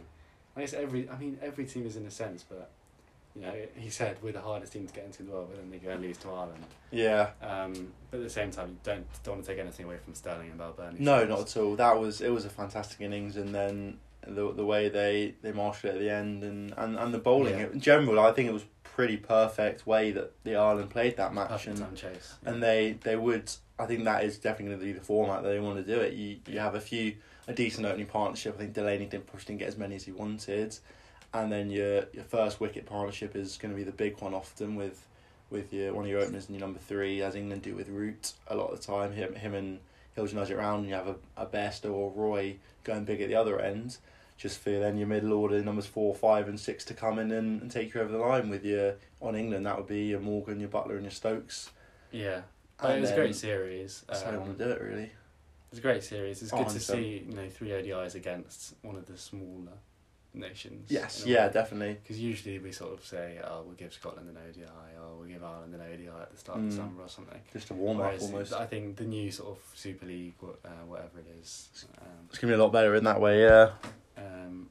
I 0.56 0.60
guess 0.60 0.74
every, 0.74 1.08
I 1.08 1.16
mean, 1.18 1.38
every 1.42 1.64
team 1.66 1.86
is 1.86 1.96
in 1.96 2.06
a 2.06 2.10
sense, 2.10 2.44
but 2.48 2.70
you 3.34 3.42
know, 3.42 3.52
he 3.76 3.90
said 3.90 4.16
we're 4.22 4.32
the 4.32 4.40
hardest 4.40 4.72
team 4.72 4.86
to 4.86 4.92
get 4.94 5.04
into 5.04 5.22
the 5.22 5.30
world, 5.32 5.48
but 5.50 5.58
then 5.60 5.70
they 5.70 5.76
go 5.78 5.90
and 5.90 6.00
lose 6.02 6.16
to 6.18 6.28
Ireland. 6.30 6.64
Yeah. 6.90 7.30
Um, 7.42 7.92
but 8.10 8.18
at 8.18 8.22
the 8.24 8.30
same 8.30 8.50
time, 8.50 8.68
you 8.70 8.76
don't 8.82 9.04
don't 9.24 9.34
want 9.36 9.46
to 9.46 9.52
take 9.52 9.60
anything 9.60 9.84
away 9.86 9.98
from 10.02 10.14
Stirling 10.14 10.50
and 10.50 10.58
Balbirnie. 10.60 11.00
No, 11.00 11.24
not 11.26 11.40
at 11.40 11.56
all. 11.58 11.76
That 11.76 11.98
was 11.98 12.20
it 12.22 12.30
was 12.30 12.44
a 12.46 12.48
fantastic 12.50 13.00
innings, 13.02 13.36
and 13.36 13.54
then 13.54 13.98
the 14.26 14.52
the 14.52 14.64
way 14.64 14.88
they 14.88 15.34
they 15.42 15.52
marshalled 15.52 15.92
it 15.94 15.96
at 15.96 16.00
the 16.00 16.10
end, 16.10 16.42
and 16.44 16.72
and, 16.78 16.96
and 16.96 17.12
the 17.12 17.18
bowling 17.18 17.58
Yeah. 17.58 17.66
in 17.66 17.80
general, 17.80 18.18
I 18.20 18.32
think 18.32 18.48
it 18.48 18.54
was 18.54 18.64
pretty 18.84 19.18
perfect 19.18 19.86
way 19.86 20.10
that 20.12 20.32
the 20.44 20.56
Ireland 20.56 20.88
played 20.88 21.18
that 21.18 21.34
match, 21.34 21.50
Perfect 21.50 21.80
and 21.80 21.94
chase. 21.96 22.34
and 22.46 22.62
they 22.62 22.92
they 23.02 23.16
would. 23.16 23.50
I 23.78 23.84
think 23.84 24.04
that 24.04 24.24
is 24.24 24.38
definitely 24.38 24.76
going 24.76 24.80
to 24.80 24.86
be 24.86 24.92
the 24.98 25.04
format 25.04 25.42
that 25.42 25.50
they 25.50 25.60
want 25.60 25.76
to 25.84 25.94
do 25.94 26.00
it. 26.00 26.14
You 26.14 26.38
you 26.46 26.58
have 26.60 26.74
a 26.74 26.80
few 26.80 27.16
a 27.48 27.52
decent 27.52 27.86
opening 27.86 28.06
partnership. 28.06 28.54
I 28.54 28.58
think 28.58 28.74
Delaney 28.74 29.06
didn't 29.06 29.26
push 29.26 29.44
didn't 29.44 29.60
get 29.60 29.68
as 29.68 29.76
many 29.76 29.94
as 29.96 30.04
he 30.04 30.12
wanted, 30.12 30.76
and 31.32 31.50
then 31.52 31.70
your 31.70 32.04
your 32.12 32.24
first 32.24 32.60
wicket 32.60 32.86
partnership 32.86 33.36
is 33.36 33.56
going 33.56 33.72
to 33.72 33.76
be 33.76 33.84
the 33.84 33.92
big 33.92 34.20
one 34.20 34.34
often 34.34 34.74
with 34.76 35.06
with 35.50 35.72
your 35.72 35.94
one 35.94 36.04
of 36.04 36.10
your 36.10 36.20
openers 36.20 36.46
and 36.46 36.56
your 36.56 36.66
number 36.66 36.80
three, 36.80 37.22
as 37.22 37.34
England 37.34 37.62
do 37.62 37.74
with 37.74 37.88
Root 37.88 38.32
a 38.48 38.56
lot 38.56 38.70
of 38.72 38.80
the 38.80 38.86
time. 38.86 39.12
Him 39.12 39.34
him 39.34 39.54
and 39.54 39.78
he'll 40.14 40.26
nudge 40.34 40.50
it 40.50 40.54
around, 40.54 40.80
and 40.80 40.88
you 40.88 40.94
have 40.94 41.08
a 41.08 41.16
a 41.36 41.46
Bairstow 41.46 41.92
or 41.92 42.10
Roy 42.10 42.56
going 42.84 43.04
big 43.04 43.20
at 43.20 43.28
the 43.28 43.36
other 43.36 43.60
end. 43.60 43.98
Just 44.38 44.58
for 44.58 44.68
then 44.70 44.98
your 44.98 45.06
middle 45.06 45.32
order 45.32 45.62
numbers 45.62 45.86
four, 45.86 46.14
five, 46.14 46.46
and 46.46 46.60
six 46.60 46.84
to 46.84 46.92
come 46.94 47.18
in 47.18 47.30
and, 47.32 47.62
and 47.62 47.70
take 47.70 47.94
you 47.94 48.02
over 48.02 48.12
the 48.12 48.18
line 48.18 48.50
with 48.50 48.66
your 48.66 48.96
on 49.22 49.34
England. 49.34 49.64
That 49.64 49.78
would 49.78 49.86
be 49.86 50.08
your 50.08 50.20
Morgan, 50.20 50.60
your 50.60 50.68
Buttler, 50.68 50.92
and 50.96 51.02
your 51.04 51.10
Stokes. 51.10 51.70
Yeah, 52.12 52.42
but 52.78 52.90
it 52.90 52.92
And 52.94 53.00
was 53.00 53.12
a 53.12 53.14
great 53.14 53.34
series. 53.34 54.04
That's 54.06 54.20
how 54.20 54.32
you 54.32 54.36
Um, 54.36 54.42
want 54.42 54.58
to 54.58 54.64
do 54.66 54.70
it, 54.72 54.82
really. 54.82 55.10
It's 55.76 55.84
a 55.84 55.88
great 55.88 56.02
series. 56.04 56.40
It's 56.40 56.54
Oh, 56.54 56.56
good 56.56 56.68
to 56.68 56.78
100%. 56.78 56.80
see 56.80 57.24
you 57.28 57.34
know 57.36 57.50
three 57.50 57.68
ODIs 57.68 58.14
against 58.14 58.72
one 58.80 58.96
of 58.96 59.04
the 59.04 59.18
smaller 59.18 59.74
nations. 60.32 60.90
Yes, 60.90 61.24
yeah, 61.26 61.50
definitely. 61.50 61.98
Because 62.02 62.18
usually 62.18 62.58
we 62.58 62.72
sort 62.72 62.94
of 62.94 63.04
say, 63.04 63.38
oh, 63.44 63.60
we'll 63.66 63.74
give 63.74 63.92
Scotland 63.92 64.30
an 64.30 64.38
ODI, 64.38 64.64
or 64.98 65.18
we'll 65.18 65.28
give 65.28 65.44
Ireland 65.44 65.74
an 65.74 65.82
ODI 65.82 66.08
at 66.08 66.30
the 66.30 66.36
start 66.38 66.60
of 66.60 66.64
Mm. 66.64 66.70
the 66.70 66.76
summer 66.76 67.02
or 67.02 67.08
something. 67.10 67.38
Just 67.52 67.68
a 67.68 67.74
warm 67.74 68.00
up 68.00 68.18
almost. 68.22 68.54
I 68.54 68.64
think 68.64 68.96
the 68.96 69.04
new 69.04 69.30
sort 69.30 69.50
of 69.50 69.62
Super 69.74 70.06
League, 70.06 70.32
uh, 70.42 70.68
whatever 70.86 71.18
it 71.18 71.26
is, 71.42 71.68
um, 72.00 72.06
It's 72.30 72.38
gonna 72.38 72.52
be 72.54 72.58
a 72.58 72.62
lot 72.62 72.72
better 72.72 72.94
in 72.94 73.04
that 73.04 73.20
way, 73.20 73.42
yeah. 73.42 73.72
um, 74.16 74.70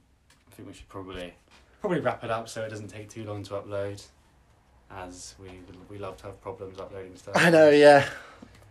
I 0.51 0.55
think 0.55 0.67
we 0.67 0.73
should 0.73 0.89
probably 0.89 1.35
probably 1.81 1.99
wrap 1.99 2.23
it 2.23 2.31
up 2.31 2.49
so 2.49 2.63
it 2.63 2.69
doesn't 2.69 2.87
take 2.87 3.09
too 3.11 3.25
long 3.25 3.43
to 3.43 3.53
upload, 3.53 4.03
as 4.89 5.35
we 5.39 5.49
we 5.87 5.99
love 5.99 6.17
to 6.17 6.23
have 6.23 6.41
problems 6.41 6.79
uploading 6.79 7.15
stuff. 7.15 7.35
I 7.37 7.51
know, 7.51 7.69
yeah. 7.69 8.09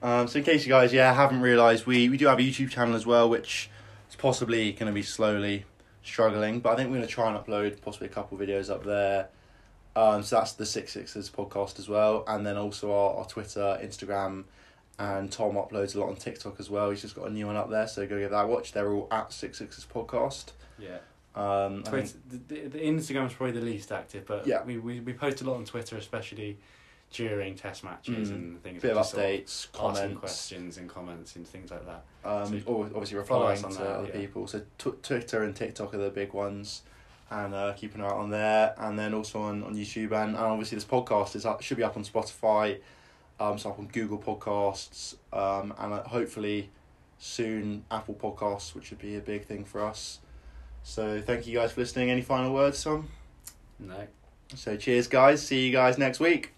Um, 0.05 0.28
so 0.28 0.38
in 0.38 0.44
case 0.44 0.64
you 0.66 0.70
guys, 0.70 0.92
yeah, 0.92 1.12
haven't 1.14 1.40
realised, 1.40 1.86
we, 1.86 2.09
we 2.11 2.16
do 2.18 2.26
have 2.26 2.38
a 2.38 2.42
YouTube 2.42 2.70
channel 2.70 2.94
as 2.94 3.07
well, 3.07 3.28
which 3.30 3.70
is 4.11 4.16
possibly 4.16 4.70
going 4.72 4.86
to 4.86 4.92
be 4.92 5.02
slowly 5.02 5.64
struggling, 6.02 6.61
but 6.61 6.74
I 6.74 6.76
think 6.76 6.90
we're 6.90 6.96
going 6.98 7.09
to 7.09 7.12
try 7.12 7.34
and 7.34 7.38
upload 7.42 7.80
possibly 7.80 8.09
a 8.09 8.11
couple 8.11 8.36
videos 8.36 8.68
up 8.70 8.84
there. 8.84 9.28
Um, 9.96 10.22
so 10.22 10.36
that's 10.36 10.52
the 10.52 10.66
Six 10.66 10.92
Sixes 10.92 11.30
podcast 11.30 11.78
as 11.78 11.88
well, 11.88 12.24
and 12.28 12.44
then 12.44 12.57
also 12.59 12.92
our, 12.92 13.14
our 13.14 13.24
Twitter, 13.26 13.78
Instagram, 13.82 14.44
and 14.98 15.32
Tom 15.32 15.55
uploads 15.55 15.94
a 15.96 16.00
lot 16.00 16.11
on 16.11 16.16
TikTok 16.16 16.61
as 16.61 16.68
well. 16.68 16.90
He's 16.90 17.00
just 17.00 17.14
got 17.14 17.28
a 17.28 17.32
new 17.32 17.46
one 17.46 17.57
up 17.57 17.70
there, 17.70 17.86
so 17.88 18.07
go 18.07 18.18
give 18.18 18.30
that 18.30 18.44
a 18.44 18.46
watch. 18.46 18.72
They're 18.72 18.92
all 18.92 19.09
at 19.11 19.32
Six 19.32 19.59
Sixes 19.59 19.86
podcast. 19.86 20.46
Yeah. 20.78 20.98
Um, 21.34 21.82
I 21.86 21.90
Twitter, 21.90 22.07
think- 22.09 22.48
the, 22.48 22.55
the, 22.55 22.68
the 22.68 22.78
Instagram's 22.78 23.32
probably 23.32 23.59
the 23.59 23.64
least 23.64 23.90
active, 23.90 24.26
but 24.26 24.46
Yeah. 24.46 24.62
we, 24.64 24.76
we, 24.78 25.00
we 25.00 25.14
post 25.14 25.40
a 25.40 25.44
lot 25.44 25.57
on 25.57 25.64
Twitter, 25.64 25.96
especially 25.96 26.59
during 27.14 27.54
test 27.54 27.84
matches 27.84 28.30
Mm. 28.30 28.34
and 28.34 28.62
things. 28.62 28.82
bit 28.82 28.90
of 28.90 28.96
just 28.98 29.12
sort 29.12 29.22
updates, 29.24 29.72
comments. 29.72 30.18
questions 30.20 30.76
and 30.78 30.88
comments 30.88 31.36
and 31.36 31.46
things 31.46 31.70
like 31.70 31.86
that. 31.86 32.04
Um, 32.24 32.60
So 32.60 32.82
obviously 32.94 33.16
replying 33.16 33.62
to 33.62 33.68
that, 33.68 33.80
other 33.86 34.06
yeah. 34.08 34.12
people. 34.20 34.46
So 34.48 34.62
tw- 34.78 35.02
Twitter 35.02 35.42
and 35.44 35.54
TikTok 35.54 35.94
are 35.94 35.98
the 35.98 36.10
big 36.10 36.32
ones, 36.32 36.82
and 37.30 37.54
uh, 37.54 37.72
keep 37.74 37.94
an 37.94 38.00
eye 38.00 38.06
out 38.06 38.16
on 38.16 38.30
there, 38.30 38.74
and 38.78 38.98
then 38.98 39.14
also 39.14 39.40
on, 39.42 39.62
on 39.62 39.74
YouTube, 39.76 40.12
and, 40.12 40.30
and 40.30 40.36
obviously 40.36 40.76
this 40.76 40.84
podcast 40.84 41.36
is 41.36 41.46
up, 41.46 41.62
should 41.62 41.76
be 41.76 41.84
up 41.84 41.96
on 41.96 42.04
Spotify, 42.04 42.80
um, 43.40 43.58
so 43.58 43.70
up 43.70 43.78
on 43.78 43.86
Google 43.86 44.18
Podcasts, 44.18 45.14
um, 45.32 45.72
and 45.78 45.92
uh, 45.94 46.02
hopefully 46.02 46.70
soon 47.18 47.84
Apple 47.90 48.14
Podcasts, 48.14 48.74
which 48.74 48.90
would 48.90 48.98
be 49.00 49.16
a 49.16 49.20
big 49.20 49.44
thing 49.46 49.64
for 49.64 49.82
us. 49.84 50.18
So 50.82 51.20
thank 51.22 51.46
you 51.46 51.54
guys 51.58 51.72
for 51.72 51.80
listening. 51.80 52.10
Any 52.10 52.22
final 52.22 52.52
words, 52.52 52.82
Tom? 52.82 53.08
No. 53.78 54.06
So 54.54 54.76
cheers, 54.76 55.08
guys. 55.08 55.44
See 55.46 55.66
you 55.66 55.72
guys 55.72 55.96
next 55.98 56.20
week. 56.20 56.53